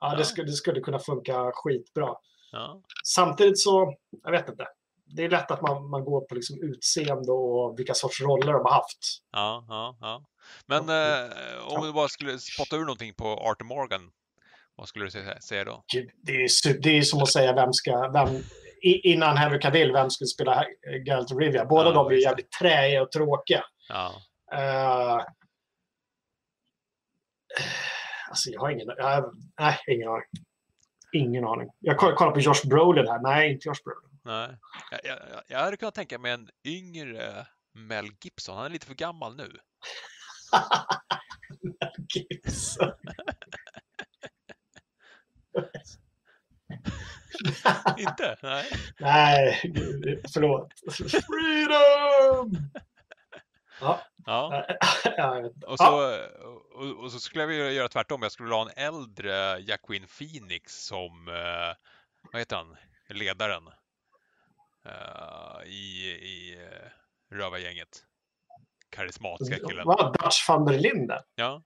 Ja, 0.00 0.10
Ja. 0.10 0.16
Det, 0.16 0.24
skulle, 0.24 0.46
det 0.46 0.52
skulle 0.52 0.80
kunna 0.80 0.98
funka 0.98 1.52
skitbra. 1.54 2.14
ja, 2.52 2.82
Samtidigt 3.04 3.58
så, 3.58 3.94
jag 4.22 4.30
vet 4.30 4.48
inte. 4.48 4.66
Det 5.04 5.24
är 5.24 5.28
lätt 5.28 5.50
att 5.50 5.62
man, 5.62 5.90
man 5.90 6.04
går 6.04 6.20
på 6.20 6.34
liksom 6.34 6.62
utseende 6.62 7.32
och 7.32 7.78
vilka 7.78 7.94
sorts 7.94 8.20
roller 8.20 8.52
de 8.52 8.64
har 8.64 8.72
haft. 8.72 9.22
ja, 9.32 9.64
ja. 9.68 9.96
ja. 10.00 10.24
Men 10.66 10.88
eh, 10.88 11.66
om 11.66 11.86
du 11.86 11.92
bara 11.92 12.08
skulle 12.08 12.38
spotta 12.38 12.76
ur 12.76 12.80
någonting 12.80 13.14
på 13.14 13.26
Arthur 13.26 13.64
Morgan, 13.64 14.10
vad 14.76 14.88
skulle 14.88 15.04
du 15.04 15.10
säga, 15.40 15.64
då? 15.64 15.84
Det 16.22 16.32
är, 16.32 16.82
det 16.82 16.98
är 16.98 17.02
som 17.02 17.22
att 17.22 17.28
säga 17.28 17.52
vem 17.52 17.72
ska... 17.72 18.08
Vem, 18.08 18.42
innan 18.84 19.36
Henry 19.36 19.60
Cavill, 19.60 19.92
vem 19.92 20.10
skulle 20.10 20.28
spela 20.28 20.64
Geralt 21.06 21.32
of 21.32 21.38
Rivia? 21.38 21.64
Båda 21.64 21.88
Ja, 21.88 21.94
de 21.94 22.06
är 22.06 22.10
ju 22.12 22.22
jävligt 22.22 22.50
träiga 22.50 23.02
och 23.02 23.12
tråkiga. 23.12 23.64
Ja, 23.88 24.14
Uh, 24.54 25.22
alltså, 28.28 28.50
jag 28.50 28.60
har 28.60 28.70
ingen... 28.70 28.86
Jag, 28.96 29.34
nej, 29.60 29.78
ingen 29.86 30.08
aning. 30.08 30.24
Ingen 31.12 31.44
aning. 31.44 31.68
Jag 31.80 31.98
koll- 31.98 32.14
kollar 32.14 32.32
på 32.32 32.40
Josh 32.40 32.68
Brolin 32.68 33.06
här. 33.08 33.18
Nej, 33.22 33.52
inte 33.52 33.68
Josh 33.68 33.82
Brolin. 33.84 34.20
nej. 34.24 34.58
Jag, 34.90 35.00
jag, 35.04 35.42
jag- 35.48 35.58
hade 35.58 35.76
kunnat 35.76 35.94
tänka 35.94 36.18
mig 36.18 36.32
en 36.32 36.48
yngre 36.64 37.46
Mel 37.72 38.06
Gibson. 38.24 38.56
Han 38.56 38.66
är 38.66 38.70
lite 38.70 38.86
för 38.86 38.94
gammal 38.94 39.36
nu. 39.36 39.50
Gibson. 42.14 42.92
Inte? 47.98 48.36
Nej. 48.42 48.64
Nej, 48.98 49.60
förlåt. 50.34 50.72
Freedom! 51.10 52.70
Ja, 53.80 54.00
Ja. 54.26 54.64
Och 55.66 55.78
så, 55.78 56.16
och, 56.74 57.04
och 57.04 57.12
så 57.12 57.20
skulle 57.20 57.42
jag 57.42 57.48
vilja 57.48 57.70
göra 57.70 57.88
tvärtom. 57.88 58.22
Jag 58.22 58.32
skulle 58.32 58.46
vilja 58.46 58.56
ha 58.56 58.70
en 58.70 58.94
äldre 58.94 59.60
Jacqueline 59.60 60.06
Phoenix 60.18 60.86
som, 60.86 61.28
eh, 61.28 61.76
vad 62.32 62.40
heter 62.40 62.56
han, 62.56 62.76
ledaren 63.08 63.62
eh, 64.84 65.66
i, 65.66 66.10
i 66.22 66.56
uh, 66.56 67.36
rövargänget. 67.36 68.04
Karismatiska 68.90 69.56
killen. 69.68 69.86
Vad? 69.86 70.12
Dutch 70.12 70.48
van 70.48 70.64
der 70.64 70.78
Linden? 70.78 71.22
Ja. 71.34 71.62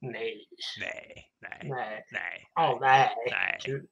Nej, 0.00 0.46
Nej, 0.80 1.30
nej, 1.40 1.58
nej. 1.62 2.04
nej, 2.12 2.46
Oh, 2.68 2.80
nej. 2.80 3.14
nej. 3.30 3.58
Gud. 3.64 3.86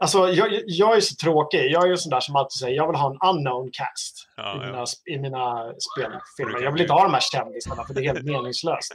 Alltså, 0.00 0.28
jag, 0.28 0.62
jag 0.66 0.96
är 0.96 1.00
så 1.00 1.14
tråkig. 1.14 1.70
Jag 1.70 1.84
är 1.84 1.88
ju 1.88 1.96
sån 1.96 2.10
där 2.10 2.20
som 2.20 2.36
alltid 2.36 2.52
säger 2.58 2.76
jag 2.76 2.86
vill 2.86 2.96
ha 2.96 3.10
en 3.10 3.18
unknown 3.36 3.70
cast 3.72 4.18
i, 4.18 4.30
Ja, 4.36 4.54
mina, 4.54 4.78
ja. 4.78 4.84
i 5.14 5.18
mina 5.18 5.72
spelfilmer. 5.80 6.64
Jag 6.64 6.72
vill 6.72 6.80
inte 6.82 6.92
ha 6.92 7.02
de 7.02 7.14
här 7.14 7.20
kändisarna 7.32 7.84
för 7.84 7.94
det 7.94 8.00
är 8.00 8.14
helt 8.14 8.24
meningslöst. 8.32 8.94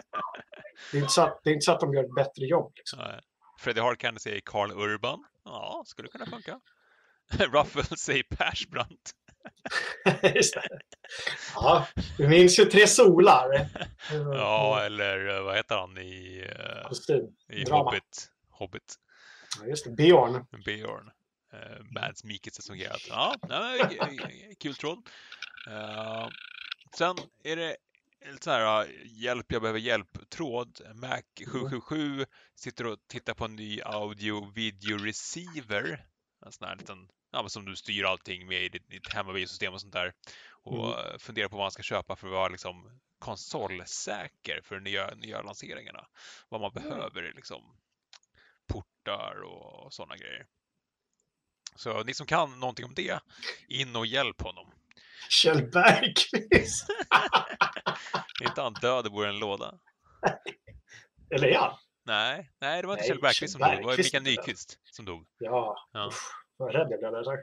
Det 0.91 0.97
är 0.97 1.01
inte 1.01 1.13
så 1.13 1.21
att, 1.21 1.39
det 1.43 1.49
är 1.49 1.53
inte 1.53 1.63
så 1.65 1.71
att 1.71 1.79
de 1.79 1.93
gör 1.93 2.03
ett 2.03 2.15
bättre 2.15 2.45
jobb. 2.45 2.73
Liksom. 2.75 2.99
Nej. 2.99 3.19
Freddie 3.59 3.81
Harkan 3.81 4.19
säger 4.19 4.41
Carl 4.45 4.71
Urban. 4.71 5.23
Ja, 5.45 5.83
skulle 5.85 6.07
kunna 6.07 6.25
funka. 6.25 6.59
Ruffles 7.53 7.99
säger 7.99 8.23
Persbrandt. 8.23 9.11
Just 10.35 10.53
det. 10.53 10.79
Ja, 11.55 11.87
du 12.17 12.27
minns 12.27 12.59
ju 12.59 12.65
Tre 12.65 12.87
Solar. 12.87 13.69
Ja, 14.11 14.81
eller 14.85 15.37
eh, 15.37 15.43
vad 15.43 15.55
heter 15.55 15.75
han 15.75 15.97
i, 15.97 16.45
eh, 16.49 16.87
Kostym. 16.87 17.25
i 17.49 17.63
Drama. 17.63 17.83
Hobbit? 17.83 18.29
Hobbit. 18.49 18.95
Ja, 19.59 19.67
just 19.67 19.85
det. 19.85 19.91
Björn. 19.91 20.45
Björn. 20.65 21.11
Uh, 21.53 21.83
Mads 21.91 22.23
Mikkelsen 22.23 22.63
som 22.63 22.77
grejer. 22.77 22.95
Ja, 23.09 23.35
nej, 23.49 24.55
kul 24.59 24.75
tråd. 24.75 25.09
Eh, 25.67 26.27
sen 26.97 27.15
är 27.43 27.55
det 27.55 27.75
lite 28.25 28.43
så 28.43 28.51
här, 28.51 28.83
uh, 28.83 28.91
hjälp, 29.05 29.45
jag 29.51 29.61
behöver 29.61 29.79
hjälp-tråd. 29.79 30.81
Mac 30.95 31.21
777 31.51 32.25
sitter 32.55 32.87
och 32.87 32.97
tittar 33.07 33.33
på 33.33 33.45
en 33.45 33.55
ny 33.55 33.81
audio 33.81 34.51
video 34.51 34.97
receiver. 34.97 36.05
En 36.45 36.51
sån 36.51 36.67
här 36.67 36.75
liten, 36.75 37.09
ja, 37.33 37.41
men 37.41 37.49
som 37.49 37.65
du 37.65 37.75
styr 37.75 38.03
allting 38.03 38.47
med 38.47 38.63
i 38.63 38.69
ditt, 38.69 38.89
ditt 38.89 39.13
hemmabiosystem 39.13 39.73
och 39.73 39.81
sånt 39.81 39.93
där. 39.93 40.13
Och 40.63 40.99
eh, 40.99 41.17
funderar 41.17 41.49
på 41.49 41.55
vad 41.55 41.63
man 41.63 41.71
ska 41.71 41.83
köpa 41.83 42.15
för 42.15 42.27
att 42.27 42.33
vara 42.33 42.47
liksom 42.47 42.99
konsolsäker 43.19 44.61
för 44.63 44.79
nya, 44.79 45.15
nya 45.15 45.41
lanseringarna. 45.41 46.07
Vad 46.49 46.61
man 46.61 46.71
Mm. 46.75 46.83
behöver 46.89 47.33
liksom 47.35 47.77
portar 48.67 49.41
och 49.41 49.93
sådana 49.93 50.17
grejer. 50.17 50.45
Så 51.75 52.03
ni 52.03 52.13
som 52.13 52.27
kan 52.27 52.59
någonting 52.59 52.85
om 52.85 52.93
det, 52.93 53.19
in 53.67 53.95
och 53.95 54.05
hjälp 54.05 54.41
honom. 54.41 54.71
Kjell 55.29 55.63
Bergqvist. 55.71 56.89
Är 58.41 58.47
inte 58.47 58.61
han 58.61 58.73
död 58.73 59.05
och 59.05 59.11
bor 59.11 59.25
i 59.25 59.29
en 59.29 59.39
låda? 59.39 59.79
Eller 61.35 61.55
han? 61.57 61.77
Nej, 62.05 62.51
nej, 62.61 62.81
det 62.81 62.87
var 62.87 62.93
inte 62.93 63.01
Nej, 63.01 63.07
Kjell 63.09 63.21
Bergqvist 63.21 63.51
som 63.53 63.61
dog. 63.61 63.71
Det 63.77 63.83
var 63.85 63.97
Mikael. 63.97 64.23
Nyqvist 64.23 64.79
som 64.91 65.05
dog. 65.05 65.25
Ja, 65.37 65.87
Ja. 65.91 66.11
Vad 66.57 66.73
rädd 66.73 66.87
jag 66.89 66.99
blev 66.99 67.11
där. 67.11 67.37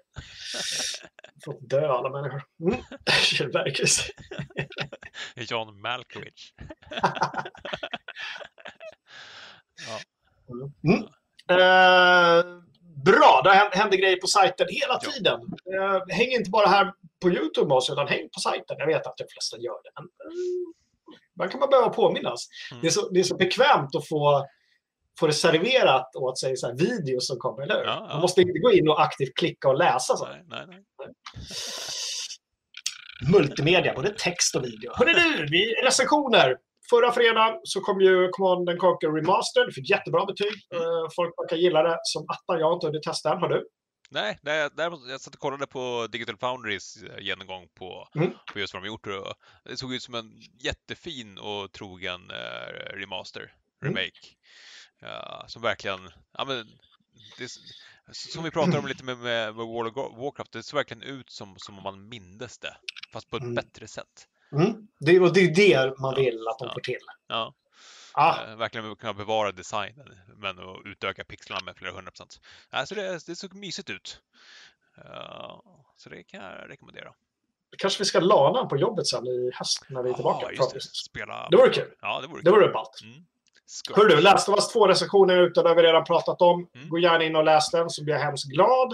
Fått 1.45 1.71
dö 1.71 1.89
alla 1.89 2.09
människor. 2.11 2.43
Mm. 2.61 2.81
Kjell 3.23 3.53
Bergqvist. 3.53 4.11
John 5.37 5.81
Malkovich. 5.81 6.53
ja. 9.87 9.99
Mm. 10.85 11.03
Eh, 11.51 12.45
bra, 13.05 13.41
det 13.45 13.51
hän- 13.51 13.73
händer 13.73 13.97
grejer 13.99 14.17
på 14.17 14.27
sajten 14.27 14.67
hela 14.71 14.99
tiden. 14.99 15.41
Eh, 15.75 16.03
häng 16.17 16.29
inte 16.33 16.51
bara 16.51 16.69
här 16.69 16.93
på 17.23 17.31
YouTube 17.31 17.69
med 17.69 17.77
oss, 17.77 17.91
utan 17.91 18.09
häng 18.09 18.29
på 18.35 18.41
sajten. 18.41 18.77
Jag 18.79 18.87
vet 18.87 19.07
att 19.07 19.17
de 19.17 19.25
flesta 19.33 19.57
gör 19.59 19.83
det. 19.85 19.91
Men, 19.95 20.05
eh, 20.05 20.37
ibland 21.35 21.51
kan 21.51 21.61
man 21.61 21.71
behöva 21.71 21.89
påminnas. 21.89 22.49
Mm. 22.71 22.81
Det, 22.83 22.89
är 22.89 22.91
så, 22.91 23.09
det 23.09 23.21
är 23.21 23.25
så 23.25 23.37
bekvämt 23.37 23.95
att 23.97 24.09
få, 24.09 24.47
få 25.21 25.27
det 25.27 25.33
serverat 25.33 26.17
åt 26.17 26.39
sig, 26.39 26.57
så 26.57 26.67
här, 26.67 26.75
videos 26.75 27.27
som 27.27 27.37
kommer, 27.39 27.63
eller 27.63 27.75
hur? 27.75 27.85
Ja, 27.85 28.07
ja. 28.09 28.13
Man 28.15 28.21
måste 28.21 28.41
inte 28.41 28.59
gå 28.59 28.73
in 28.73 28.89
och 28.89 29.03
aktivt 29.03 29.35
klicka 29.37 29.69
och 29.69 29.79
läsa. 29.79 30.17
Så. 30.17 30.27
Nej, 30.27 30.43
nej, 30.49 30.67
nej. 30.69 30.79
Multimedia, 33.33 33.95
både 33.95 34.11
text 34.19 34.57
och 34.57 34.65
video. 34.65 34.93
Hörru 34.95 35.13
du, 35.13 35.47
vi, 35.51 35.75
recensioner. 35.85 36.57
Förra 36.91 37.13
fredagen 37.13 37.61
så 37.65 37.81
kom 37.81 38.01
ju 38.01 38.29
Command 38.29 38.69
and 38.69 38.79
Conquer 38.79 39.09
Remastered. 39.13 39.69
Det 39.69 39.73
fick 39.73 39.91
jättebra 39.91 40.27
betyg. 40.27 40.53
Mm. 40.75 40.83
Eh, 40.83 41.09
Folk 41.17 41.35
verkar 41.39 41.57
gilla 41.57 41.83
det 41.83 41.99
som 42.03 42.23
attan. 42.29 42.61
Jag 42.61 42.67
har 42.67 42.75
inte 42.75 42.87
hunnit 42.87 43.03
testa 43.03 43.33
än. 43.33 43.39
Har 43.39 43.49
du? 43.49 43.67
Nej, 44.11 44.39
nej 44.43 44.69
däremot, 44.77 45.01
jag 45.09 45.21
satt 45.21 45.35
och 45.35 45.41
kollade 45.41 45.67
på 45.67 46.07
Digital 46.13 46.37
Foundries 46.37 47.03
eh, 47.03 47.25
genomgång 47.25 47.69
på, 47.79 48.09
Mm. 48.15 48.31
på 48.53 48.59
just 48.59 48.75
vad 48.75 48.83
de 48.83 48.87
gjort 48.89 49.07
och 49.07 49.35
det 49.65 49.77
såg 49.77 49.95
ut 49.95 50.03
som 50.03 50.15
en 50.15 50.31
jättefin 50.63 51.39
och 51.39 51.73
trogen 51.73 52.31
eh, 52.31 52.97
remaster, 52.99 53.53
Mm. 53.83 53.95
Ja, 55.01 55.45
som 55.49 55.63
verkligen, 55.63 56.11
ja 56.33 56.45
men, 56.45 56.67
det, 57.39 57.49
som 58.13 58.45
vi 58.45 58.51
pratade 58.51 58.79
om 58.79 58.87
lite 58.87 59.05
med, 59.05 59.19
med, 59.19 59.57
med 59.57 59.67
World 59.67 59.99
of 59.99 60.19
Warcraft, 60.19 60.53
det 60.53 60.63
ser 60.63 60.77
verkligen 60.77 61.03
ut 61.03 61.31
som, 61.31 61.55
som 61.59 61.79
om 61.79 61.83
man 61.85 62.09
mindes 62.09 62.59
det, 62.59 62.77
fast 63.13 63.31
på 63.31 63.37
ett 63.37 63.43
Mm. 63.43 63.55
bättre 63.55 63.89
sätt. 63.89 64.29
Mm. 64.53 64.89
Det, 65.01 65.21
och 65.21 65.33
det 65.35 65.41
är 65.41 65.55
det 65.55 65.99
man 66.01 66.15
vill 66.15 66.49
att 66.49 66.59
de 66.59 66.67
Ja. 66.69 66.73
får 66.75 66.81
till. 66.81 66.99
Ja, 67.29 67.55
Ah, 68.13 68.45
eh, 68.51 68.57
verkligen 68.57 68.97
kunna 68.97 69.15
bevara 69.15 69.53
designen, 69.53 70.19
men 70.37 70.57
utöka 70.85 71.25
pixlarna 71.25 71.65
med 71.65 71.77
flera 71.77 71.93
hundra 71.93 72.11
procent. 72.11 72.41
Alltså 72.71 72.95
det, 72.95 73.27
det 73.27 73.37
såg 73.37 73.55
mysigt 73.55 73.91
ut. 73.91 74.21
Ja, 74.97 75.65
så 75.97 76.09
det 76.09 76.23
kan 76.23 76.45
jag 76.45 76.71
rekommendera. 76.71 77.13
kanske 77.79 77.99
vi 77.99 78.05
ska 78.05 78.21
lana 78.21 78.65
på 78.67 78.77
jobbet 78.77 79.07
sen 79.07 79.27
i 79.27 79.51
höst 79.55 79.85
när 79.89 80.03
vi 80.03 80.11
är 80.11 80.15
tillbaka. 80.15 80.53
Just 80.53 80.73
det. 80.75 80.81
Spela... 80.81 81.49
Det 81.51 81.57
vore 81.57 81.71
kul. 81.73 81.95
Ja, 82.01 82.21
det 82.21 82.27
vore 82.27 82.43
Det 82.43 82.51
vore 82.51 82.69
ballt. 82.69 83.01
Mm. 83.03 83.27
Hörru 83.95 84.09
du, 84.09 84.21
Last 84.21 84.49
of 84.49 84.55
Us 84.55 84.75
2-recensionen 84.75 85.37
är 85.37 85.43
ute. 85.43 85.63
Det 85.63 85.69
har 85.69 85.77
vi 85.77 85.83
redan 85.83 86.05
pratat 86.05 86.43
om. 86.43 86.69
Mm. 86.75 86.89
Gå 86.89 86.99
gärna 86.99 87.25
in 87.25 87.37
och 87.37 87.45
läs 87.45 87.71
den 87.71 87.91
så 87.91 88.05
blir 88.05 88.15
jag 88.15 88.21
hemskt 88.21 88.51
glad. 88.51 88.93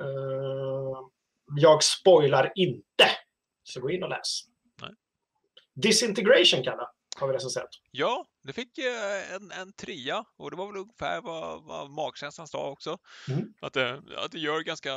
Eh, 0.00 0.98
jag 1.56 1.82
spoilar 1.82 2.52
inte. 2.54 3.06
Så 3.62 3.80
gå 3.80 3.90
in 3.90 4.02
och 4.02 4.08
läs. 4.08 4.40
Nej. 4.80 4.90
Disintegration, 5.74 6.64
Kalle, 6.64 6.86
har 7.16 7.28
vi 7.28 7.34
recenserat. 7.34 7.68
Ja, 7.90 8.26
det 8.42 8.52
fick 8.52 8.78
eh, 8.78 9.34
en, 9.34 9.50
en 9.50 9.72
trea 9.72 10.24
och 10.36 10.50
det 10.50 10.56
var 10.56 10.66
väl 10.66 10.76
ungefär 10.76 11.20
vad, 11.20 11.64
vad 11.64 11.90
magkänslan 11.90 12.48
sa 12.48 12.70
också. 12.70 12.98
Mm. 13.28 13.54
Att, 13.60 13.72
det, 13.72 14.02
att 14.16 14.32
det 14.32 14.38
gör 14.38 14.60
ganska, 14.60 14.90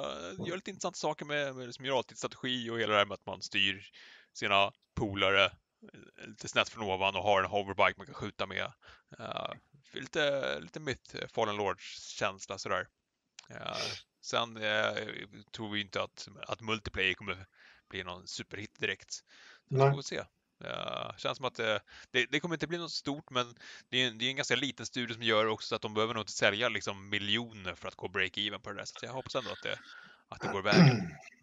gör 0.47 0.55
lite 0.55 0.69
intressanta 0.71 0.97
saker 0.97 1.25
med, 1.25 1.55
med 1.55 1.65
liksom 1.65 1.85
realtidsstrategi 1.85 2.69
och 2.69 2.79
hela 2.79 2.93
det 2.93 2.99
här 2.99 3.05
med 3.05 3.15
att 3.15 3.25
man 3.25 3.41
styr 3.41 3.81
sina 4.33 4.71
polare 4.95 5.45
eh, 5.45 5.51
lite 6.27 6.47
snett 6.47 6.69
från 6.69 6.83
ovan 6.83 7.15
och 7.15 7.23
har 7.23 7.43
en 7.43 7.49
hoverbike 7.49 7.93
man 7.97 8.05
kan 8.05 8.15
skjuta 8.15 8.45
med. 8.45 8.71
Eh, 9.19 9.51
lite, 9.91 10.59
lite 10.59 10.79
Myth, 10.79 11.15
eh, 11.15 11.27
Fallen 11.27 11.55
Lords-känsla 11.55 12.57
sådär. 12.57 12.87
Uh, 13.51 13.77
sen 14.21 14.57
uh, 14.57 14.93
tror 15.51 15.71
vi 15.71 15.81
inte 15.81 16.01
att, 16.01 16.27
att 16.47 16.61
multiplayer 16.61 17.13
kommer 17.13 17.45
bli 17.89 18.03
någon 18.03 18.27
superhit 18.27 18.79
direkt. 18.79 19.23
Så 19.69 19.75
får 19.75 19.97
vi 19.97 20.03
se. 20.03 20.23
Uh, 20.63 21.17
känns 21.17 21.37
som 21.37 21.45
att 21.45 21.59
eh, 21.59 21.77
det, 22.11 22.25
det 22.25 22.39
kommer 22.39 22.55
inte 22.55 22.67
bli 22.67 22.77
något 22.77 22.91
stort, 22.91 23.29
men 23.29 23.55
det 23.89 24.03
är, 24.03 24.11
det 24.11 24.25
är 24.25 24.29
en 24.29 24.35
ganska 24.35 24.55
liten 24.55 24.85
studie 24.85 25.13
som 25.13 25.23
gör 25.23 25.45
också 25.45 25.67
så 25.67 25.75
att 25.75 25.81
de 25.81 25.93
behöver 25.93 26.13
nog 26.13 26.21
inte 26.21 26.31
sälja 26.31 26.69
liksom 26.69 27.09
miljoner 27.09 27.75
för 27.75 27.87
att 27.87 27.95
gå 27.95 28.07
break-even 28.07 28.59
på 28.59 28.69
det 28.69 28.75
där. 28.75 28.85
Så 28.85 29.05
jag 29.05 29.13
hoppas 29.13 29.35
ändå 29.35 29.51
att 29.51 29.63
det, 29.63 29.79
att 30.29 30.41
det 30.41 30.47
går 30.47 30.61
vägen. 30.61 31.11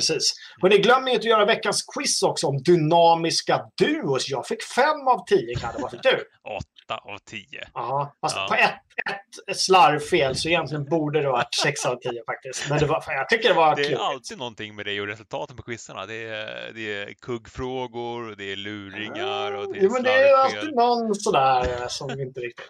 Precis. 0.00 0.32
Hörrni, 0.62 0.78
glöm 0.78 1.08
inte 1.08 1.18
att 1.18 1.24
göra 1.24 1.44
veckans 1.44 1.82
quiz 1.94 2.22
också 2.22 2.46
om 2.46 2.62
dynamiska 2.62 3.60
duos. 3.78 4.28
Jag 4.28 4.46
fick 4.46 4.62
fem 4.62 5.08
av 5.08 5.24
tio, 5.26 5.54
Kalle. 5.54 5.78
Vad 5.78 5.90
fick 5.90 6.02
du? 6.02 6.10
Åtta 6.44 6.96
av 7.12 7.18
tio. 7.18 7.68
Ja, 7.74 8.14
fast 8.20 8.36
Ja. 8.36 8.46
på 8.48 8.54
ett, 8.54 9.48
ett 9.50 9.56
slarvfel 9.60 10.36
så 10.36 10.48
egentligen 10.48 10.84
borde 10.84 11.20
det 11.20 11.28
varit 11.28 11.54
sex 11.54 11.86
av 11.86 11.96
tio 11.96 12.22
faktiskt. 12.26 12.68
Men 12.70 12.78
det 12.78 12.86
var, 12.86 13.04
jag 13.06 13.28
tycker 13.28 13.48
det 13.48 13.54
var 13.54 13.76
Det 13.76 13.82
är 13.82 13.84
klurigt. 13.84 14.00
alltid 14.02 14.38
någonting 14.38 14.74
med 14.76 14.86
dig 14.86 15.00
och 15.00 15.06
resultaten 15.06 15.56
på 15.56 15.62
quizarna. 15.62 16.06
Det 16.06 16.14
är, 16.28 16.72
det 16.74 17.02
är 17.02 17.12
kuggfrågor, 17.12 18.30
och 18.30 18.36
det 18.36 18.52
är 18.52 18.56
luringar 18.56 19.52
och 19.52 19.72
det 19.72 19.78
är 19.78 19.82
Jo, 19.82 19.90
men 19.92 20.02
det 20.02 20.12
är 20.28 20.34
alltid 20.36 20.74
någon 20.74 21.14
sådär 21.14 21.82
eh, 21.82 21.88
som 21.88 22.10
inte 22.20 22.40
riktigt... 22.40 22.64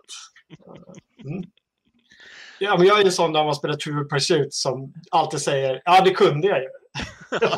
Mm. 1.25 1.43
Ja, 2.61 2.77
men 2.77 2.87
jag 2.87 3.01
är 3.01 3.05
ju 3.05 3.11
sån 3.11 3.33
när 3.33 3.45
man 3.45 3.55
spelar 3.55 3.75
True 3.75 4.05
Pursuit 4.05 4.55
som 4.55 4.93
alltid 5.11 5.41
säger 5.41 5.83
ja, 5.85 6.01
det 6.05 6.11
kunde 6.11 6.49
jag 6.49 6.59
ju. 6.63 6.69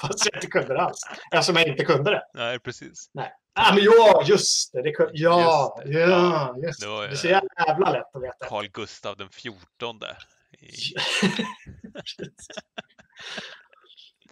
Fast 0.00 0.26
jag 0.26 0.34
inte 0.36 0.46
kunde 0.46 0.74
det 0.74 0.80
alls. 0.82 1.00
Eftersom 1.32 1.56
jag 1.56 1.68
inte 1.68 1.84
kunde 1.84 2.10
det. 2.10 2.22
Nej, 2.34 2.58
precis. 2.58 3.10
Ja, 3.12 3.74
men 3.74 3.84
ja, 3.84 4.22
just 4.26 4.72
det. 4.72 4.82
det 4.82 4.92
kunde, 4.92 5.12
ja, 5.14 5.78
Just 5.84 5.94
det. 5.94 6.00
ja, 6.00 6.54
just 6.62 6.80
Det 6.80 6.86
det. 6.86 6.90
var, 6.92 7.02
Det 7.02 7.08
är 7.12 7.14
så 7.16 7.28
jävla 7.28 7.92
lätt 7.92 8.16
att 8.16 8.22
veta. 8.22 8.46
Carl 8.46 8.68
Gustav 8.68 9.16
den 9.16 9.28
fjortonde. 9.28 10.16
I- 10.60 10.94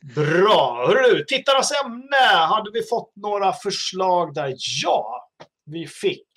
Bra! 0.15 0.87
Hörru, 0.89 1.25
tittarnas 1.25 1.71
ämne. 1.85 2.17
Hade 2.49 2.71
vi 2.71 2.83
fått 2.83 3.13
några 3.17 3.53
förslag 3.53 4.35
där? 4.35 4.55
Ja, 4.83 5.29
vi 5.65 5.87
fick 5.87 6.29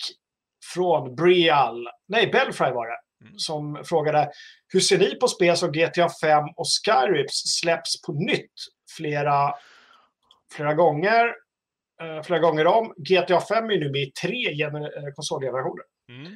från 0.74 1.14
Brial. 1.14 1.88
Nej, 2.08 2.26
Belfry 2.32 2.70
var 2.70 2.86
det. 2.86 2.96
Mm. 3.20 3.38
Som 3.38 3.84
frågade 3.84 4.30
hur 4.72 4.80
ser 4.80 4.98
ni 4.98 5.14
på 5.14 5.28
spel 5.28 5.56
som 5.56 5.72
GTA 5.72 6.08
5 6.22 6.44
och 6.56 6.66
Skyrips 6.66 7.60
släpps 7.60 8.02
på 8.02 8.12
nytt 8.12 8.52
flera, 8.96 9.54
flera 10.52 10.74
gånger? 10.74 11.34
eh, 12.02 12.22
flera 12.22 12.40
gånger 12.40 12.66
om. 12.66 12.94
GTA 12.96 13.40
5 13.40 13.64
är 13.70 13.78
nu 13.78 13.90
med 13.90 14.00
i 14.02 14.10
tre 14.10 14.54
gener- 14.54 14.98
eh, 15.06 15.12
konsolgenerationer. 15.14 15.84
Mm. 16.08 16.32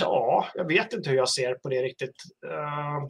Ja, 0.00 0.48
jag 0.54 0.68
vet 0.68 0.92
inte 0.92 1.10
hur 1.10 1.16
jag 1.16 1.28
ser 1.28 1.54
på 1.54 1.68
det 1.68 1.82
riktigt. 1.82 2.16
Eh, 2.46 3.04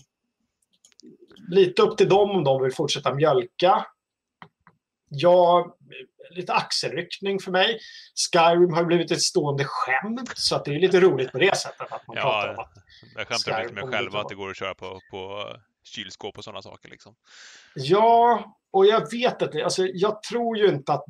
lite 1.50 1.82
upp 1.82 1.96
till 1.98 2.08
dem 2.08 2.30
om 2.30 2.44
de 2.44 2.62
vill 2.62 2.72
fortsätta 2.72 3.14
mjölka. 3.14 3.86
Ja, 5.08 5.76
lite 6.30 6.52
axelryckning 6.52 7.40
för 7.40 7.50
mig. 7.50 7.80
Skyrim 8.32 8.72
har 8.72 8.84
blivit 8.84 9.10
ett 9.10 9.22
stående 9.22 9.64
skämt, 9.64 10.32
så 10.34 10.56
att 10.56 10.64
det 10.64 10.74
är 10.74 10.80
lite 10.80 11.00
roligt 11.00 11.32
på 11.32 11.38
det 11.38 11.56
sättet 11.56 11.92
att 11.92 12.06
man 12.06 12.16
pratar 12.16 12.48
om 12.48 12.54
Ja, 12.56 12.62
att 12.62 12.72
jag 13.14 13.26
skämtar 13.28 13.62
lite 13.62 13.74
med 13.74 13.82
Skyrim 13.82 13.90
mig 13.90 13.98
själva 13.98 14.20
att 14.20 14.28
det 14.28 14.34
går 14.34 14.50
att 14.50 14.56
köra 14.56 14.74
på, 14.74 15.00
på 15.10 15.52
kylskåp 15.84 16.38
och 16.38 16.44
sådana 16.44 16.62
saker. 16.62 16.88
Liksom. 16.88 17.14
Ja, 17.74 18.44
och 18.70 18.86
jag 18.86 19.10
vet 19.10 19.42
inte. 19.42 19.64
Alltså, 19.64 19.86
jag 19.86 20.22
tror 20.22 20.58
ju 20.58 20.68
inte 20.68 20.92
att 20.92 21.04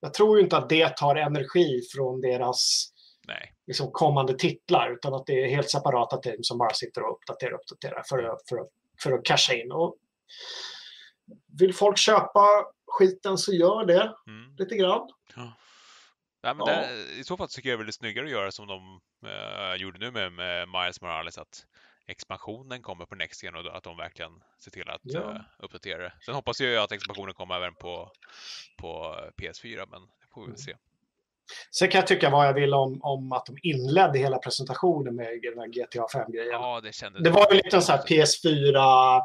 jag 0.00 0.14
tror 0.14 0.36
ju 0.36 0.44
inte 0.44 0.56
att 0.56 0.68
det 0.68 0.96
tar 0.96 1.16
energi 1.16 1.82
från 1.94 2.20
deras 2.20 2.88
Nej. 3.26 3.54
liksom, 3.66 3.90
kommande 3.92 4.34
titlar, 4.38 4.92
utan 4.92 5.14
att 5.14 5.26
det 5.26 5.44
är 5.44 5.48
helt 5.48 5.70
separata 5.70 6.16
team 6.16 6.42
som 6.42 6.58
bara 6.58 6.74
sitter 6.74 7.02
och 7.02 7.16
uppdaterar 7.16 7.52
och 7.52 7.60
uppdaterar 7.60 8.02
för 8.08 8.22
att, 8.22 8.48
för 8.48 8.56
att, 8.56 8.68
för 9.02 9.12
att 9.12 9.24
casha 9.24 9.54
in. 9.54 9.72
Och 9.72 9.96
vill 11.58 11.74
folk 11.74 11.98
köpa 11.98 12.48
skiten 12.86 13.38
så 13.38 13.52
gör 13.52 13.84
det 13.84 14.14
Mm. 14.26 14.56
lite 14.58 14.76
grann. 14.76 15.08
Nej, 16.42 16.54
men 16.54 16.66
Ja. 16.66 16.66
det, 16.66 17.12
I 17.14 17.24
så 17.24 17.36
fall 17.36 17.48
tycker 17.48 17.70
jag 17.70 17.78
det 17.78 17.90
är 17.90 17.92
snyggare 17.92 18.24
att 18.24 18.30
göra 18.32 18.52
som 18.52 18.66
de 18.66 19.00
eh, 19.26 19.74
gjorde 19.82 19.98
nu 19.98 20.10
med, 20.10 20.32
med 20.32 20.68
Miles 20.68 21.00
Morales, 21.00 21.38
att 21.38 21.66
expansionen 22.06 22.82
kommer 22.82 23.06
på 23.06 23.14
Next 23.14 23.42
Gen 23.42 23.54
och 23.56 23.76
att 23.76 23.84
de 23.84 23.96
verkligen 23.96 24.32
ser 24.58 24.70
till 24.70 24.88
att 24.88 25.00
Ja. 25.02 25.30
eh, 25.34 25.40
uppdatera 25.58 26.02
det. 26.02 26.12
Sen 26.24 26.34
hoppas 26.34 26.60
jag 26.60 26.70
ju 26.70 26.76
att 26.76 26.92
expansionen 26.92 27.34
kommer 27.34 27.54
även 27.56 27.74
på, 27.74 28.10
på 28.78 29.16
PS4, 29.36 29.86
men 29.90 30.00
det 30.02 30.26
får 30.34 30.42
vi 30.44 30.48
väl 30.50 30.58
se. 30.58 30.76
Sen 31.70 31.88
kan 31.88 31.98
jag 31.98 32.06
tycka 32.06 32.30
vad 32.30 32.46
jag 32.46 32.54
vill 32.54 32.74
om, 32.74 33.02
om 33.02 33.32
att 33.32 33.46
de 33.46 33.56
inledde 33.62 34.18
hela 34.18 34.38
presentationen 34.38 35.16
med 35.16 35.26
den 35.26 35.58
här 35.58 35.66
GTA 35.66 36.06
5-grejen. 36.18 36.52
Ja, 36.52 36.80
det 36.80 36.92
kändes... 36.92 37.22
Det 37.22 37.30
var 37.30 37.48
ju 37.50 37.56
lite 37.56 37.80
så 37.80 37.92
här 37.92 38.02
PS4, 38.02 39.20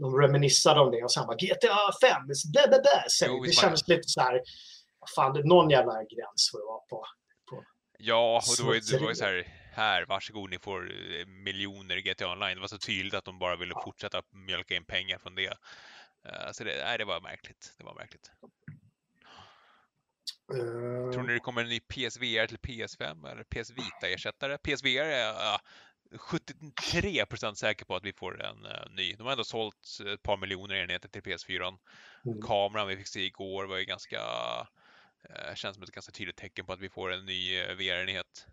de 0.00 0.16
reminissade 0.20 0.80
om 0.80 0.90
det 0.90 1.02
och 1.04 1.12
sen 1.12 1.26
bara 1.26 1.36
GTA 1.36 1.76
5, 2.02 2.26
blä, 2.26 2.68
blä, 2.68 2.78
blä. 2.78 3.04
Sen, 3.10 3.28
Jo, 3.30 3.42
det 3.44 3.52
kändes 3.52 3.88
lite 3.88 4.08
så 4.08 4.20
här, 4.20 4.40
fan, 5.16 5.32
det 5.32 5.40
är 5.40 5.44
någon 5.44 5.70
jävla 5.70 5.92
gräns 5.92 6.48
får 6.52 6.58
det 6.58 6.64
vara 6.64 6.80
på. 6.90 7.04
Ja, 8.00 8.36
och 8.36 8.56
det 8.56 8.62
var 8.62 8.92
det 8.98 9.02
var 9.04 9.08
ju 9.08 9.14
så 9.14 9.24
här, 9.24 9.46
här, 9.72 10.06
varsågod, 10.08 10.50
ni 10.50 10.58
får 10.58 10.90
eh, 10.90 11.26
miljoner 11.26 11.96
GTA 11.96 12.32
Online. 12.32 12.54
Det 12.54 12.60
var 12.60 12.68
så 12.68 12.78
tydligt 12.78 13.14
att 13.14 13.24
de 13.24 13.38
bara 13.38 13.56
ville 13.56 13.74
fortsätta 13.84 14.22
mjölka 14.32 14.74
in 14.74 14.84
pengar 14.84 15.18
från 15.18 15.34
det. 15.34 15.46
Eh, 16.28 16.52
Så 16.52 16.64
det, 16.64 16.84
nej, 16.84 16.98
det 16.98 17.04
var 17.04 17.20
märkligt. 17.20 17.74
Det 17.78 17.84
var 17.84 17.94
märkligt. 17.94 18.30
Eh, 20.54 21.10
Tror 21.12 21.22
ni 21.22 21.32
det 21.32 21.40
kommer 21.40 21.62
en 21.62 21.68
ny 21.68 21.80
PSVR 21.80 22.46
till 22.46 22.58
PS5 22.58 23.30
eller 23.30 23.44
PS 23.44 23.70
Vita-ersättare? 23.70 24.58
PSVR 24.58 25.04
är 25.04 25.18
jag 25.18 25.60
73 26.16 27.26
procent 27.26 27.58
säker 27.58 27.84
på 27.84 27.96
att 27.96 28.04
vi 28.04 28.12
får 28.12 28.44
en 28.44 28.66
uh, 28.66 28.72
ny. 28.90 29.14
De 29.14 29.22
har 29.22 29.32
ändå 29.32 29.44
sålt 29.44 29.98
ett 30.14 30.22
par 30.22 30.36
miljoner 30.36 30.74
enheter 30.74 31.08
till 31.08 31.22
PS4. 31.22 31.78
Mm. 32.26 32.42
Kameran 32.42 32.88
vi 32.88 32.96
fick 32.96 33.06
se 33.06 33.20
igår 33.20 33.64
var 33.64 33.76
ju 33.76 33.84
ganska, 33.84 34.18
uh, 35.30 35.54
känns 35.54 35.74
som 35.74 35.82
ett 35.82 35.90
ganska 35.90 36.12
tydligt 36.12 36.36
tecken 36.36 36.66
på 36.66 36.72
att 36.72 36.80
vi 36.80 36.88
får 36.88 37.12
en 37.12 37.26
ny 37.26 37.62
uh, 37.62 37.74
VR-enhet. 37.74 38.46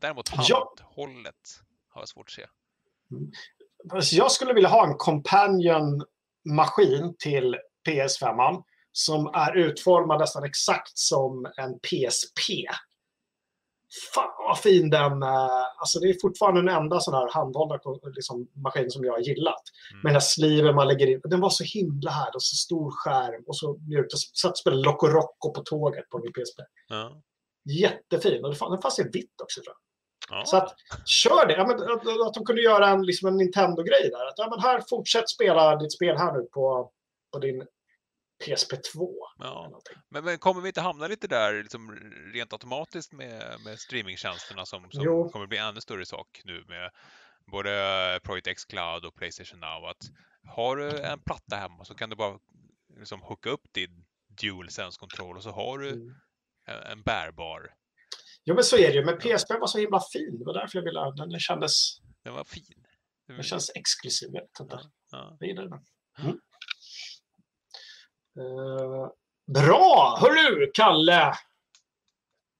däremot 0.00 0.30
Ja. 0.48 0.74
handhållet 0.78 1.60
har 1.88 2.00
jag 2.00 2.08
svårt 2.08 2.26
att 2.26 2.30
se. 2.32 2.46
Alltså, 3.92 4.16
Jag 4.16 4.32
skulle 4.32 4.54
vilja 4.54 4.68
ha 4.68 4.86
en 4.86 4.94
companion-maskin 4.94 7.14
till 7.18 7.56
PS5 7.88 8.62
som 8.96 9.26
är 9.26 9.56
utformad 9.56 10.20
nästan 10.20 10.44
exakt 10.44 10.98
som 10.98 11.46
en 11.56 11.78
PSP. 11.78 12.40
Fan 14.14 14.30
vad 14.38 14.58
fin 14.58 14.90
den 14.90 15.22
är. 15.22 15.80
Alltså 15.80 15.98
det 15.98 16.08
är 16.08 16.16
fortfarande 16.22 16.60
den 16.60 16.76
enda 16.82 17.00
sån 17.00 17.14
här 17.14 17.28
handhållna 17.32 17.78
liksom, 18.14 18.48
maskin 18.54 18.90
som 18.90 19.04
jag 19.04 19.12
har 19.12 19.20
gillat. 19.20 19.62
Mm. 19.92 20.02
Med 20.02 20.10
den 20.10 20.14
här 20.14 20.20
sliven 20.20 20.74
man 20.74 20.88
lägger 20.88 21.06
in. 21.06 21.20
Den 21.24 21.40
var 21.40 21.50
så 21.50 21.64
himla 21.64 22.10
här 22.10 22.34
och 22.34 22.42
så 22.42 22.56
stor 22.56 22.90
skärm. 22.90 23.44
Och 23.46 23.56
så 23.56 23.78
mjukt. 23.88 24.12
Jag 24.12 24.20
satt 24.20 24.50
och 24.50 24.58
spelade 24.58 24.82
Loco 24.82 25.06
Roco 25.06 25.52
på 25.52 25.60
tåget 25.60 26.08
på 26.10 26.18
min 26.18 26.32
PSP. 26.32 26.58
Ja. 26.88 27.22
Jättefin. 27.64 28.44
Och 28.44 28.70
den 28.70 28.82
fanns 28.82 28.98
i 28.98 29.02
vitt 29.02 29.40
också 29.42 29.60
tror 29.60 29.74
jag. 29.74 30.38
Ja. 30.38 30.44
Så 30.46 30.56
att, 30.56 30.74
kör 31.06 31.46
det. 31.46 31.54
Ja, 31.54 31.66
men, 31.66 31.76
att, 31.76 32.26
att 32.26 32.34
de 32.34 32.44
kunde 32.44 32.62
göra 32.62 32.88
en, 32.88 33.02
liksom 33.02 33.28
en 33.28 33.36
Nintendo-grej 33.36 34.10
där. 34.10 34.26
Att, 34.26 34.34
ja, 34.36 34.48
men 34.50 34.60
här, 34.60 34.82
fortsätt 34.90 35.28
spela 35.28 35.76
ditt 35.76 35.92
spel 35.92 36.16
här 36.16 36.32
nu 36.32 36.42
på, 36.42 36.90
på 37.32 37.38
din 37.38 37.66
PSP2. 38.44 39.08
Ja. 39.38 39.80
Men, 40.08 40.24
men 40.24 40.38
kommer 40.38 40.60
vi 40.60 40.68
inte 40.68 40.80
hamna 40.80 41.06
lite 41.06 41.26
där 41.26 41.62
liksom, 41.62 41.90
rent 42.34 42.52
automatiskt 42.52 43.12
med, 43.12 43.60
med 43.64 43.78
streamingtjänsterna 43.78 44.66
som, 44.66 44.90
som 44.90 45.04
Jo. 45.04 45.28
kommer 45.30 45.46
bli 45.46 45.58
ännu 45.58 45.80
större 45.80 46.06
sak 46.06 46.40
nu 46.44 46.64
med 46.68 46.90
både 47.50 48.20
Project 48.22 48.46
X 48.46 48.64
Cloud 48.64 49.04
och 49.04 49.14
Playstation 49.14 49.60
Now? 49.60 49.84
Att 49.84 50.02
har 50.56 50.76
du 50.76 51.00
en 51.00 51.20
platta 51.22 51.56
hemma 51.56 51.84
så 51.84 51.94
kan 51.94 52.10
du 52.10 52.16
bara 52.16 52.38
liksom, 52.98 53.20
hooka 53.22 53.50
upp 53.50 53.72
din 53.72 54.04
DualSense-kontroll 54.42 55.36
och 55.36 55.42
så 55.42 55.50
har 55.50 55.78
du 55.78 55.88
Mm. 55.92 56.14
en, 56.66 56.92
en 56.92 57.02
bärbar. 57.02 57.74
Jo, 58.44 58.54
men 58.54 58.64
så 58.64 58.76
är 58.76 58.88
det 58.88 58.94
ju. 58.94 59.04
Men 59.04 59.18
PSP 59.18 59.50
var 59.50 59.66
så 59.66 59.78
himla 59.78 60.00
fin. 60.12 60.38
Det 60.38 60.44
var 60.44 60.54
därför 60.54 60.78
jag 60.78 60.84
ville 60.84 61.00
ha 61.00 61.10
den. 61.12 61.28
Den 61.28 61.40
kändes, 61.40 61.98
Den 62.24 62.34
var 62.34 62.44
fin. 62.44 62.84
den 63.26 63.42
känns 63.42 63.70
exklusiv. 63.74 64.28
Jag 64.32 64.40
vet 64.40 64.60
inte. 64.60 64.80
Ja. 65.10 65.36
Jag 65.40 65.48
gillar 65.48 65.62
den. 65.62 65.84
Mm. 66.18 66.40
Eh, 68.38 69.08
bra! 69.52 70.18
Hörru, 70.20 70.70
Kalle! 70.74 71.34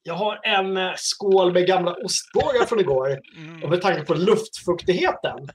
Jag 0.02 0.14
har 0.14 0.40
en 0.42 0.76
eh, 0.76 0.92
skål 0.96 1.52
med 1.52 1.66
gamla 1.66 1.94
ostbågar 1.94 2.66
från 2.66 2.80
igår. 2.80 3.20
Mm. 3.36 3.62
Och 3.62 3.70
med 3.70 3.82
tanke 3.82 4.04
på 4.04 4.14
luftfuktigheten 4.14 5.48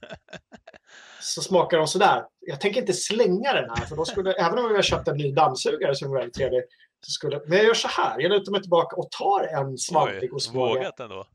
så 1.22 1.41
smakar 1.41 1.77
de 1.77 1.88
sådär. 1.88 2.26
Jag 2.39 2.61
tänker 2.61 2.81
inte 2.81 2.93
slänga 2.93 3.53
den 3.53 3.69
här, 3.69 3.85
för 3.85 3.95
då 3.95 4.06
skulle, 4.06 4.34
även 4.34 4.60
om 4.60 4.76
jag 4.76 4.85
köpt 4.85 5.07
en 5.07 5.18
ny 5.18 5.31
dammsugare 5.31 5.95
som 5.95 6.11
är 6.11 6.18
väldigt 6.18 6.34
trevlig, 6.34 6.64
så 7.06 7.11
skulle, 7.11 7.41
men 7.45 7.57
jag 7.57 7.68
gör 7.68 7.73
så 7.73 7.88
här. 7.88 8.19
Jag 8.19 8.31
lutar 8.31 8.52
mig 8.52 8.61
tillbaka 8.61 8.95
och 8.95 9.11
tar 9.11 9.43
en 9.43 9.77
svantig 9.77 10.34
Oj, 10.34 10.35
ostbåge 10.35 10.80
vågat 10.80 10.99
ändå. 10.99 11.26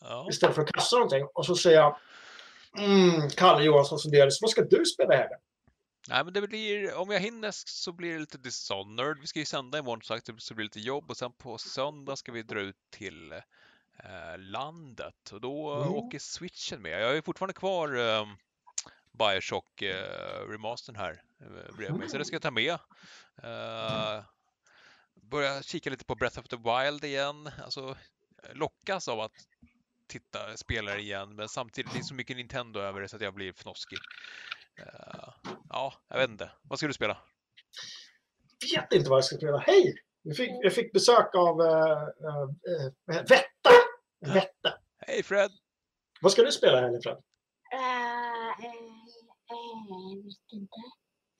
Ja. 0.00 0.26
istället 0.30 0.54
för 0.54 0.62
att 0.62 0.72
kasta 0.72 0.96
någonting. 0.96 1.26
Och 1.34 1.46
så 1.46 1.54
säger 1.54 1.78
jag, 1.78 1.96
mm, 2.78 3.30
Kalle 3.30 3.64
Johansson 3.64 3.98
Sundelius, 3.98 4.42
vad 4.42 4.50
ska 4.50 4.62
du 4.62 4.84
spela 4.84 5.14
här? 5.14 5.28
Nej, 6.08 6.24
men 6.24 6.32
det 6.32 6.42
blir, 6.48 6.94
om 6.94 7.10
jag 7.10 7.20
hinner 7.20 7.50
så 7.52 7.92
blir 7.92 8.12
det 8.12 8.18
lite 8.18 8.38
Dishonored. 8.38 9.18
Vi 9.20 9.26
ska 9.26 9.38
ju 9.38 9.44
sända 9.44 9.78
imorgon 9.78 10.02
som 10.02 10.16
sagt, 10.16 10.42
så 10.42 10.54
blir 10.54 10.64
det 10.64 10.66
lite 10.66 10.80
jobb 10.88 11.10
och 11.10 11.16
sen 11.16 11.32
på 11.32 11.58
söndag 11.58 12.16
ska 12.16 12.32
vi 12.32 12.42
dra 12.42 12.60
ut 12.60 12.76
till 12.90 13.32
eh, 13.32 14.38
landet 14.38 15.32
och 15.32 15.40
då 15.40 15.72
Mm. 15.74 15.88
åker 15.88 16.18
switchen 16.18 16.82
med. 16.82 17.02
Jag 17.02 17.14
ju 17.14 17.22
fortfarande 17.22 17.54
kvar 17.54 17.98
eh, 18.08 18.26
Bioshock 19.12 19.82
eh, 19.82 20.48
remastern 20.48 20.96
här 20.96 21.22
eh, 21.40 21.76
bredvid 21.76 21.98
mig, 21.98 22.08
så 22.08 22.18
det 22.18 22.24
ska 22.24 22.34
jag 22.34 22.42
ta 22.42 22.50
med. 22.50 22.78
Eh, 23.42 24.24
börja 25.14 25.62
kika 25.62 25.90
lite 25.90 26.04
på 26.04 26.14
Breath 26.14 26.38
of 26.38 26.48
the 26.48 26.56
Wild 26.56 27.04
igen, 27.04 27.50
alltså 27.62 27.96
lockas 28.52 29.08
av 29.08 29.20
att 29.20 29.32
titta 30.06 30.56
spelare 30.56 31.00
igen, 31.00 31.34
men 31.36 31.48
samtidigt 31.48 31.92
det 31.92 31.98
är 31.98 32.02
så 32.02 32.14
mycket 32.14 32.36
Nintendo 32.36 32.80
över 32.80 33.00
det 33.00 33.08
så 33.08 33.16
att 33.16 33.22
jag 33.22 33.34
blir 33.34 33.52
fnoskig. 33.52 33.98
Eh, 34.78 35.28
ja, 35.68 35.92
jag 36.08 36.18
vet 36.18 36.30
inte. 36.30 36.50
Vad 36.62 36.78
ska 36.78 36.86
du 36.86 36.92
spela? 36.92 37.18
vet 38.74 38.92
inte 38.92 39.10
vad 39.10 39.16
jag 39.16 39.24
ska 39.24 39.36
spela. 39.36 39.58
Hej! 39.58 39.94
Jag 40.22 40.36
fick, 40.36 40.50
jag 40.60 40.72
fick 40.72 40.92
besök 40.92 41.34
av 41.34 41.60
uh, 41.60 41.68
uh, 41.68 43.22
Vetta. 43.28 43.70
Vetta. 44.20 44.74
Hej 44.98 45.22
Fred! 45.22 45.50
Vad 46.20 46.32
ska 46.32 46.42
du 46.42 46.52
spela 46.52 46.80
här 46.80 47.00
Fred? 47.02 47.16
Uh, 47.16 48.64
uh, 48.64 50.24
vet 50.24 50.52
inte. 50.52 50.76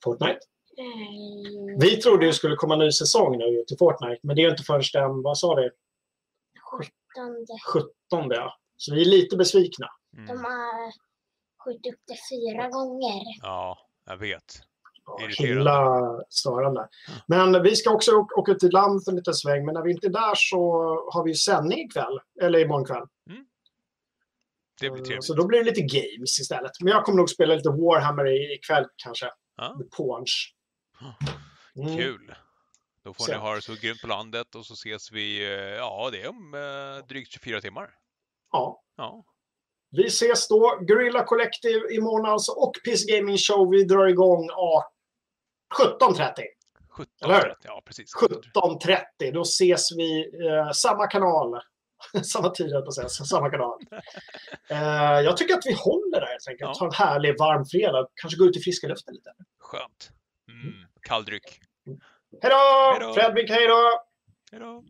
Fortnite? 0.03 0.39
Uh, 0.79 1.79
Vi 1.79 1.97
trodde 1.97 2.25
det 2.25 2.33
skulle 2.33 2.55
komma 2.55 2.73
en 2.73 2.79
ny 2.79 2.91
säsong 2.91 3.37
nu 3.37 3.63
till 3.67 3.77
Fortnite, 3.77 4.19
men 4.23 4.35
det 4.35 4.43
är 4.43 4.49
inte 4.49 4.63
förrän 4.63 4.83
den, 4.93 5.21
vad 5.21 5.37
sa 5.37 5.55
vi, 5.55 5.69
17. 6.79 6.91
17 7.73 8.29
ja. 8.29 8.59
Så 8.77 8.95
vi 8.95 9.01
är 9.01 9.05
lite 9.05 9.37
besvikna. 9.37 9.87
Mm. 10.17 10.25
De 10.25 10.43
har 10.43 10.93
skjutit 11.63 11.93
upp 11.93 11.99
det 12.07 12.17
fyra 12.31 12.69
gånger. 12.69 13.21
Ja, 13.41 13.77
jag 14.05 14.17
vet. 14.17 14.43
Ja, 15.05 15.19
himla 15.37 16.01
störande. 16.29 16.87
Men 17.27 17.63
vi 17.63 17.75
ska 17.75 17.91
också 17.93 18.11
åka, 18.11 18.35
åka 18.35 18.51
ut 18.51 18.59
till 18.59 18.69
land 18.71 19.03
för 19.03 19.11
en 19.11 19.15
liten 19.15 19.33
sväng, 19.33 19.65
men 19.65 19.73
när 19.73 19.81
vi 19.81 19.91
inte 19.91 20.07
är 20.07 20.11
där 20.11 20.33
så 20.35 20.59
har 21.13 21.23
vi 21.23 21.29
ju 21.31 21.35
sändning 21.35 21.79
ikväll, 21.79 22.19
eller 22.41 22.59
imorgon 22.59 22.85
kväll. 22.85 23.03
Det 24.81 24.89
blir 24.89 25.01
Eh, 25.01 25.05
trevligt. 25.05 25.23
Så 25.23 25.33
då 25.33 25.47
blir 25.47 25.59
det 25.63 25.65
lite 25.65 25.81
games 25.81 26.39
istället. 26.39 26.71
Men 26.81 26.93
jag 26.93 27.05
kommer 27.05 27.17
nog 27.17 27.29
spela 27.29 27.55
lite 27.55 27.69
Warhammer 27.69 28.25
i- 28.25 28.53
ikväll 28.53 28.85
kanske. 28.95 29.29
Ja, 29.57 29.77
The 29.77 29.97
Paunch. 29.97 30.55
Mm. 31.75 31.97
kul! 31.97 32.35
Då 33.03 33.13
får 33.13 33.23
Så. 33.23 33.31
ni 33.31 33.37
ha 33.37 33.55
det 33.55 33.61
så 33.61 33.73
grymt 33.81 34.01
på 34.01 34.07
landet 34.07 34.55
och 34.55 34.65
så 34.65 34.73
ses 34.73 35.11
vi, 35.11 35.43
eh, 35.45 35.51
ja 35.59 36.09
det 36.11 36.21
är 36.21 36.29
om 36.29 36.53
eh, 36.53 37.07
drygt 37.07 37.31
24 37.31 37.61
timmar. 37.61 37.89
Ja. 38.51 38.81
Ja, 38.97 39.23
Vi 39.93 40.05
ses 40.05 40.47
då. 40.47 40.77
Gorilla 40.81 41.23
Collective 41.23 41.93
imorgon 41.95 42.25
alltså 42.25 42.51
och 42.51 42.73
PC 42.85 43.11
Gaming 43.11 43.37
Show. 43.37 43.71
Vi 43.71 43.83
drar 43.83 44.07
igång 44.07 44.49
ah, 44.49 44.83
17.30. 45.79 46.33
17 46.89 47.07
Eller 47.23 47.35
hur? 47.35 47.55
Ja, 47.63 47.81
precis. 47.85 48.15
17.30. 48.15 49.33
Då 49.33 49.41
ses 49.41 49.97
vi 49.97 50.31
eh, 50.47 50.71
samma 50.71 51.07
kanal. 51.07 51.61
samma 52.23 52.49
tid, 52.49 52.71
på 52.71 52.77
att 52.77 52.93
säga. 52.93 53.09
Samma 53.09 53.49
kanal. 53.49 53.79
Eh, 54.69 55.21
jag 55.21 55.37
tycker 55.37 55.53
att 55.53 55.65
vi 55.65 55.73
håller 55.73 56.19
där 56.19 56.27
helt 56.27 56.47
enkelt. 56.47 56.71
Ja. 56.73 56.73
Ta 56.73 56.85
en 56.85 57.07
härlig 57.07 57.39
varm 57.39 57.65
fredag. 57.65 58.07
Kanske 58.15 58.39
gå 58.39 58.45
ut 58.45 58.57
i 58.57 58.59
friska 58.59 58.87
luften 58.87 59.13
lite. 59.13 59.33
Skönt. 59.59 60.11
Mm. 60.47 60.73
Kall 61.01 61.25
dryck. 61.25 61.59
Hej 62.41 62.51
då! 62.51 62.91
Hej 62.91 62.99
då! 62.99 63.13
Fredrik, 63.13 63.49
hej 63.49 63.67
då! 63.67 64.03
Hej 64.51 64.59
då! 64.59 64.83